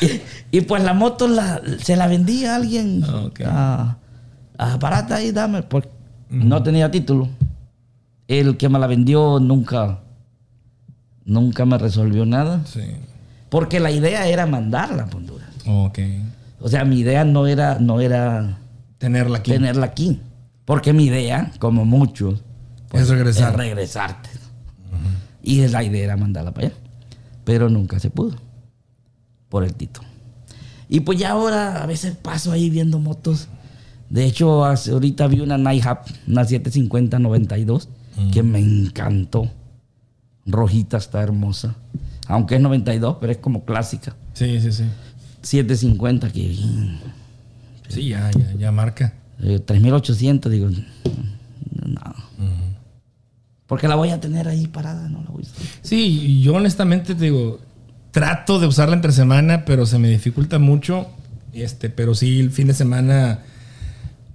y, 0.00 0.20
y 0.58 0.60
pues 0.62 0.82
la 0.82 0.94
moto 0.94 1.28
la- 1.28 1.60
se 1.78 1.96
la 1.96 2.06
vendía 2.08 2.52
a 2.52 2.56
alguien. 2.56 3.04
A, 3.46 3.96
a 4.58 4.76
barata 4.78 5.16
ahí, 5.16 5.30
dame. 5.30 5.62
Porque 5.62 5.90
no 6.30 6.62
tenía 6.62 6.90
título. 6.90 7.28
El 8.28 8.56
que 8.56 8.68
me 8.68 8.78
la 8.78 8.86
vendió 8.86 9.38
nunca, 9.40 10.00
nunca 11.24 11.64
me 11.66 11.78
resolvió 11.78 12.24
nada. 12.26 12.62
Sí. 12.66 12.80
Porque 13.52 13.78
la 13.80 13.90
idea 13.90 14.26
era 14.26 14.46
mandarla 14.46 15.02
a 15.04 15.14
Honduras. 15.16 15.46
Ok. 15.66 15.98
O 16.58 16.68
sea, 16.70 16.84
mi 16.86 16.98
idea 17.00 17.22
no 17.24 17.46
era, 17.46 17.78
no 17.78 18.00
era 18.00 18.58
Tenerla 18.96 19.38
aquí. 19.38 19.50
tenerla 19.52 19.84
aquí. 19.86 20.20
Porque 20.64 20.92
mi 20.94 21.04
idea, 21.04 21.52
como 21.58 21.84
muchos, 21.84 22.42
Es 22.92 23.08
regresar. 23.10 23.50
es 23.50 23.56
regresarte. 23.58 24.30
Y 25.42 25.66
la 25.68 25.84
idea 25.84 26.04
era 26.04 26.16
mandarla 26.16 26.52
para 26.54 26.68
allá. 26.68 26.76
Pero 27.44 27.68
nunca 27.68 27.98
se 28.00 28.08
pudo. 28.10 28.36
Por 29.50 29.64
el 29.64 29.74
título. 29.74 30.08
Y 30.88 31.00
pues 31.00 31.18
ya 31.18 31.32
ahora 31.32 31.82
a 31.82 31.86
veces 31.86 32.16
paso 32.16 32.52
ahí 32.52 32.70
viendo 32.70 32.98
motos. 33.00 33.48
De 34.08 34.24
hecho, 34.24 34.64
hace- 34.64 34.92
ahorita 34.92 35.26
vi 35.26 35.40
una 35.40 35.58
Nighthawk, 35.58 36.00
una 36.26 36.44
750-92, 36.44 37.88
que 38.32 38.42
me 38.42 38.60
encantó. 38.60 39.50
Rojita, 40.46 40.96
está 40.96 41.22
hermosa. 41.22 41.74
Aunque 42.32 42.54
es 42.56 42.60
92, 42.60 43.16
pero 43.20 43.30
es 43.32 43.38
como 43.38 43.64
clásica. 43.64 44.14
Sí, 44.32 44.58
sí, 44.60 44.72
sí. 44.72 44.84
750, 45.42 46.30
que 46.32 46.56
Sí, 47.88 48.08
ya, 48.08 48.30
ya, 48.30 48.54
ya 48.58 48.72
marca. 48.72 49.12
eh, 49.40 49.58
3800, 49.58 50.50
digo, 50.50 50.68
Porque 53.66 53.88
la 53.88 53.94
voy 53.94 54.10
a 54.10 54.20
tener 54.20 54.48
ahí 54.48 54.66
parada, 54.66 55.08
no 55.08 55.22
la 55.22 55.30
voy 55.30 55.42
a 55.42 55.46
usar. 55.46 55.66
Sí, 55.82 56.42
yo 56.42 56.54
honestamente 56.54 57.14
te 57.14 57.24
digo, 57.24 57.58
trato 58.10 58.58
de 58.60 58.66
usarla 58.66 58.94
entre 58.94 59.12
semana, 59.12 59.64
pero 59.64 59.86
se 59.86 59.98
me 59.98 60.08
dificulta 60.08 60.58
mucho. 60.58 61.06
Este, 61.54 61.88
pero 61.90 62.14
sí, 62.14 62.40
el 62.40 62.50
fin 62.50 62.66
de 62.66 62.74
semana, 62.74 63.40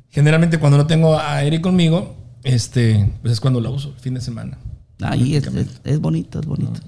generalmente 0.10 0.60
cuando 0.60 0.78
no 0.78 0.88
tengo 0.88 1.20
a 1.20 1.44
Eric 1.44 1.62
conmigo, 1.62 2.16
este, 2.44 3.10
pues 3.22 3.34
es 3.34 3.40
cuando 3.40 3.60
la 3.62 3.70
uso, 3.70 3.90
el 3.90 4.00
fin 4.00 4.14
de 4.16 4.22
semana. 4.22 4.58
Ahí 5.02 5.36
es, 5.36 5.46
es- 5.48 5.82
es 5.84 6.00
bonito, 6.00 6.40
es 6.40 6.46
bonito. 6.48 6.80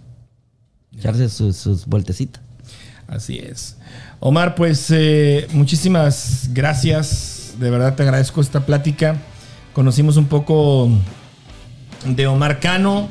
Echarse 1.00 1.30
sus, 1.30 1.56
sus 1.56 1.86
vueltecitas. 1.86 2.42
Así 3.08 3.40
es. 3.40 3.78
Omar, 4.20 4.54
pues 4.56 4.88
eh, 4.92 5.48
muchísimas 5.54 6.50
gracias. 6.54 7.54
De 7.60 7.70
verdad 7.70 7.96
te 7.96 8.04
agradezco 8.04 8.42
esta 8.42 8.66
plática. 8.66 9.16
Conocimos 9.74 10.18
un 10.18 10.26
poco 10.26 10.90
de 12.06 12.28
Omar 12.28 12.60
Cano. 12.60 13.08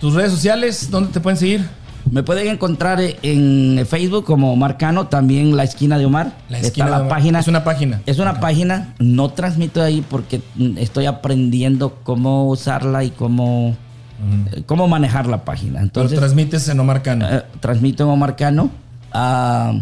Tus 0.00 0.14
redes 0.14 0.30
sociales, 0.32 0.88
¿dónde 0.90 1.12
te 1.12 1.20
pueden 1.20 1.36
seguir? 1.36 1.68
Me 2.10 2.22
pueden 2.22 2.48
encontrar 2.48 2.98
en 3.22 3.86
Facebook 3.86 4.24
como 4.24 4.56
Marcano, 4.56 5.08
también 5.08 5.56
La 5.56 5.64
Esquina 5.64 5.98
de 5.98 6.06
Omar. 6.06 6.32
La 6.48 6.56
Está 6.56 6.68
Esquina 6.68 6.88
la 6.88 6.96
Omar. 6.98 7.08
página. 7.08 7.38
Es 7.40 7.48
una 7.48 7.62
página. 7.62 8.00
Es 8.06 8.18
una 8.18 8.40
página. 8.40 8.94
No 8.98 9.28
transmito 9.30 9.82
ahí 9.82 10.02
porque 10.08 10.40
estoy 10.78 11.06
aprendiendo 11.06 11.98
cómo 12.02 12.48
usarla 12.48 13.04
y 13.04 13.10
cómo, 13.10 13.76
eh, 14.52 14.62
cómo 14.66 14.86
manejar 14.88 15.26
la 15.26 15.44
página. 15.44 15.72
Pero 15.74 15.84
Entonces, 15.84 16.18
transmites 16.18 16.68
en 16.68 16.80
Omar 16.80 17.02
Cano. 17.02 17.26
eh, 17.28 17.42
transmito 17.60 18.04
en 18.04 18.10
Omar 18.10 18.36
Cano. 18.36 18.70
Ah, 19.12 19.72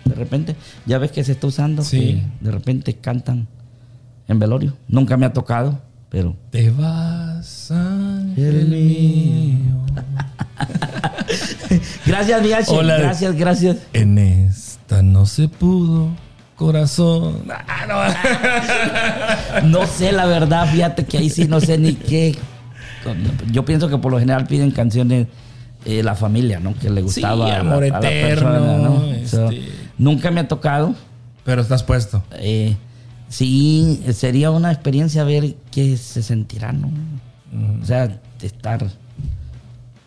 De 0.04 0.14
repente, 0.14 0.54
ya 0.86 0.98
ves 0.98 1.10
que 1.12 1.24
se 1.24 1.32
está 1.32 1.46
usando. 1.46 1.82
Sí. 1.82 1.98
que 1.98 2.22
de 2.44 2.50
repente 2.50 2.94
cantan 2.96 3.46
en 4.28 4.38
velorio. 4.38 4.74
Nunca 4.88 5.16
me 5.16 5.26
ha 5.26 5.32
tocado, 5.32 5.78
pero 6.08 6.36
Te 6.50 6.70
vas, 6.70 7.70
ángel 7.70 8.54
El 8.60 8.68
mío. 8.68 9.58
Gracias. 12.06 12.68
Hola. 12.68 12.98
Gracias, 12.98 13.34
gracias. 13.36 13.76
En 13.92 14.18
esta 14.18 15.02
no 15.02 15.26
se 15.26 15.48
pudo, 15.48 16.08
corazón. 16.56 17.42
Ah, 17.48 17.86
no. 19.62 19.68
No 19.80 19.86
sé, 19.86 20.12
la 20.12 20.26
verdad, 20.26 20.68
fíjate 20.70 21.04
que 21.04 21.18
ahí 21.18 21.30
sí 21.30 21.46
no 21.46 21.60
sé 21.60 21.78
ni 21.78 21.94
qué. 21.94 22.36
Yo 23.50 23.64
pienso 23.64 23.88
que 23.88 23.98
por 23.98 24.12
lo 24.12 24.18
general 24.18 24.46
piden 24.46 24.70
canciones 24.70 25.26
eh, 25.84 26.02
la 26.02 26.14
familia, 26.14 26.60
¿no? 26.60 26.74
Que 26.74 26.90
le 26.90 27.02
gustaba 27.02 27.46
Sí, 27.46 27.50
a 27.52 27.54
la- 27.54 27.60
amor 27.60 27.84
a 27.84 27.88
la 28.00 28.10
eterno, 28.10 28.50
persona, 28.50 28.78
¿no? 28.78 29.04
este. 29.12 29.28
So, 29.28 29.50
nunca 29.98 30.30
me 30.30 30.40
ha 30.40 30.48
tocado. 30.48 30.94
Pero 31.44 31.60
estás 31.62 31.82
puesto. 31.82 32.22
Eh, 32.32 32.76
sí, 33.36 34.02
sería 34.12 34.50
una 34.50 34.70
experiencia 34.72 35.24
ver 35.24 35.54
qué 35.70 35.96
se 35.96 36.22
sentirá, 36.22 36.72
¿no? 36.72 36.90
O 37.82 37.84
sea, 37.84 38.08
de 38.08 38.46
estar 38.46 38.86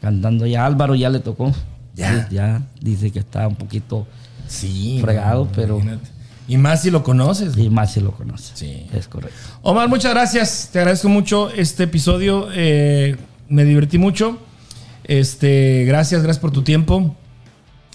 cantando 0.01 0.45
ya. 0.45 0.65
Álvaro 0.65 0.95
ya 0.95 1.09
le 1.09 1.19
tocó. 1.19 1.53
Ya. 1.95 2.27
Sí, 2.29 2.35
ya 2.35 2.61
dice 2.81 3.11
que 3.11 3.19
está 3.19 3.47
un 3.47 3.55
poquito 3.55 4.05
Sí. 4.47 4.99
Fregado, 5.01 5.49
pero- 5.53 5.75
imagínate. 5.75 6.09
Y 6.47 6.55
más 6.57 6.81
si 6.81 6.89
lo 6.91 7.03
conoces. 7.03 7.57
y 7.57 7.69
más 7.69 7.91
si 7.91 7.99
lo 7.99 8.11
conoce. 8.11 8.51
Sí. 8.55 8.87
Es 8.93 9.07
correcto. 9.09 9.35
Omar, 9.63 9.89
muchas 9.89 10.13
gracias. 10.13 10.69
Te 10.71 10.79
agradezco 10.79 11.09
mucho 11.09 11.49
este 11.49 11.83
episodio. 11.83 12.47
eh, 12.53 13.17
me 13.49 13.65
divertí 13.65 13.97
mucho. 13.97 14.39
Este, 15.03 15.83
gracias, 15.85 16.23
gracias 16.23 16.39
por 16.39 16.51
tu 16.51 16.61
tiempo. 16.61 17.13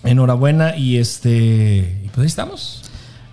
Enhorabuena. 0.05 0.77
Y 0.77 0.99
este. 0.99 2.03
Y 2.05 2.09
pues 2.09 2.19
ahí 2.19 2.27
estamos. 2.27 2.83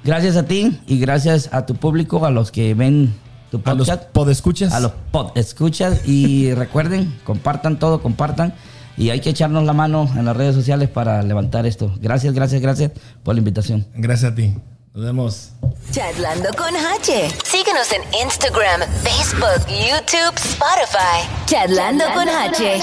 Gracias 0.09 0.37
a 0.37 0.43
ti 0.47 0.79
y 0.87 0.99
gracias 0.99 1.49
a 1.53 1.67
tu 1.67 1.75
público, 1.75 2.25
a 2.25 2.31
los 2.31 2.51
que 2.51 2.73
ven 2.73 3.13
tu 3.51 3.61
A 3.63 3.75
los 3.75 3.87
podcast. 3.87 4.09
podescuchas. 4.11 4.73
a 4.73 4.79
los 4.79 4.91
pod 5.11 5.37
escuchas 5.37 6.01
y 6.07 6.51
recuerden, 6.55 7.15
compartan 7.23 7.77
todo, 7.77 8.01
compartan 8.01 8.55
y 8.97 9.11
hay 9.11 9.19
que 9.19 9.29
echarnos 9.29 9.65
la 9.65 9.73
mano 9.73 10.09
en 10.17 10.25
las 10.25 10.35
redes 10.35 10.55
sociales 10.55 10.89
para 10.89 11.21
levantar 11.21 11.67
esto. 11.67 11.93
Gracias, 12.01 12.33
gracias, 12.33 12.59
gracias 12.59 12.91
por 13.23 13.35
la 13.35 13.39
invitación. 13.39 13.85
Gracias 13.93 14.31
a 14.31 14.35
ti. 14.35 14.55
Nos 14.95 15.03
vemos. 15.05 15.49
Charlando 15.91 16.49
con 16.57 16.75
H. 16.75 17.29
Síguenos 17.45 17.91
en 17.91 18.01
Instagram, 18.23 18.81
Facebook, 19.03 19.67
YouTube, 19.67 20.35
Spotify. 20.37 21.21
Charlando 21.45 22.05
con 22.15 22.27
H. 22.27 22.79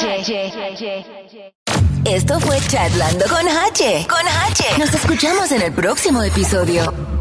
Esto 2.05 2.39
fue 2.39 2.61
Charlando 2.69 3.25
con 3.29 3.49
H. 3.49 4.07
Con 4.09 4.29
H. 4.49 4.65
Nos 4.79 4.95
escuchamos 4.95 5.51
en 5.51 5.63
el 5.63 5.73
próximo 5.73 6.23
episodio. 6.23 7.16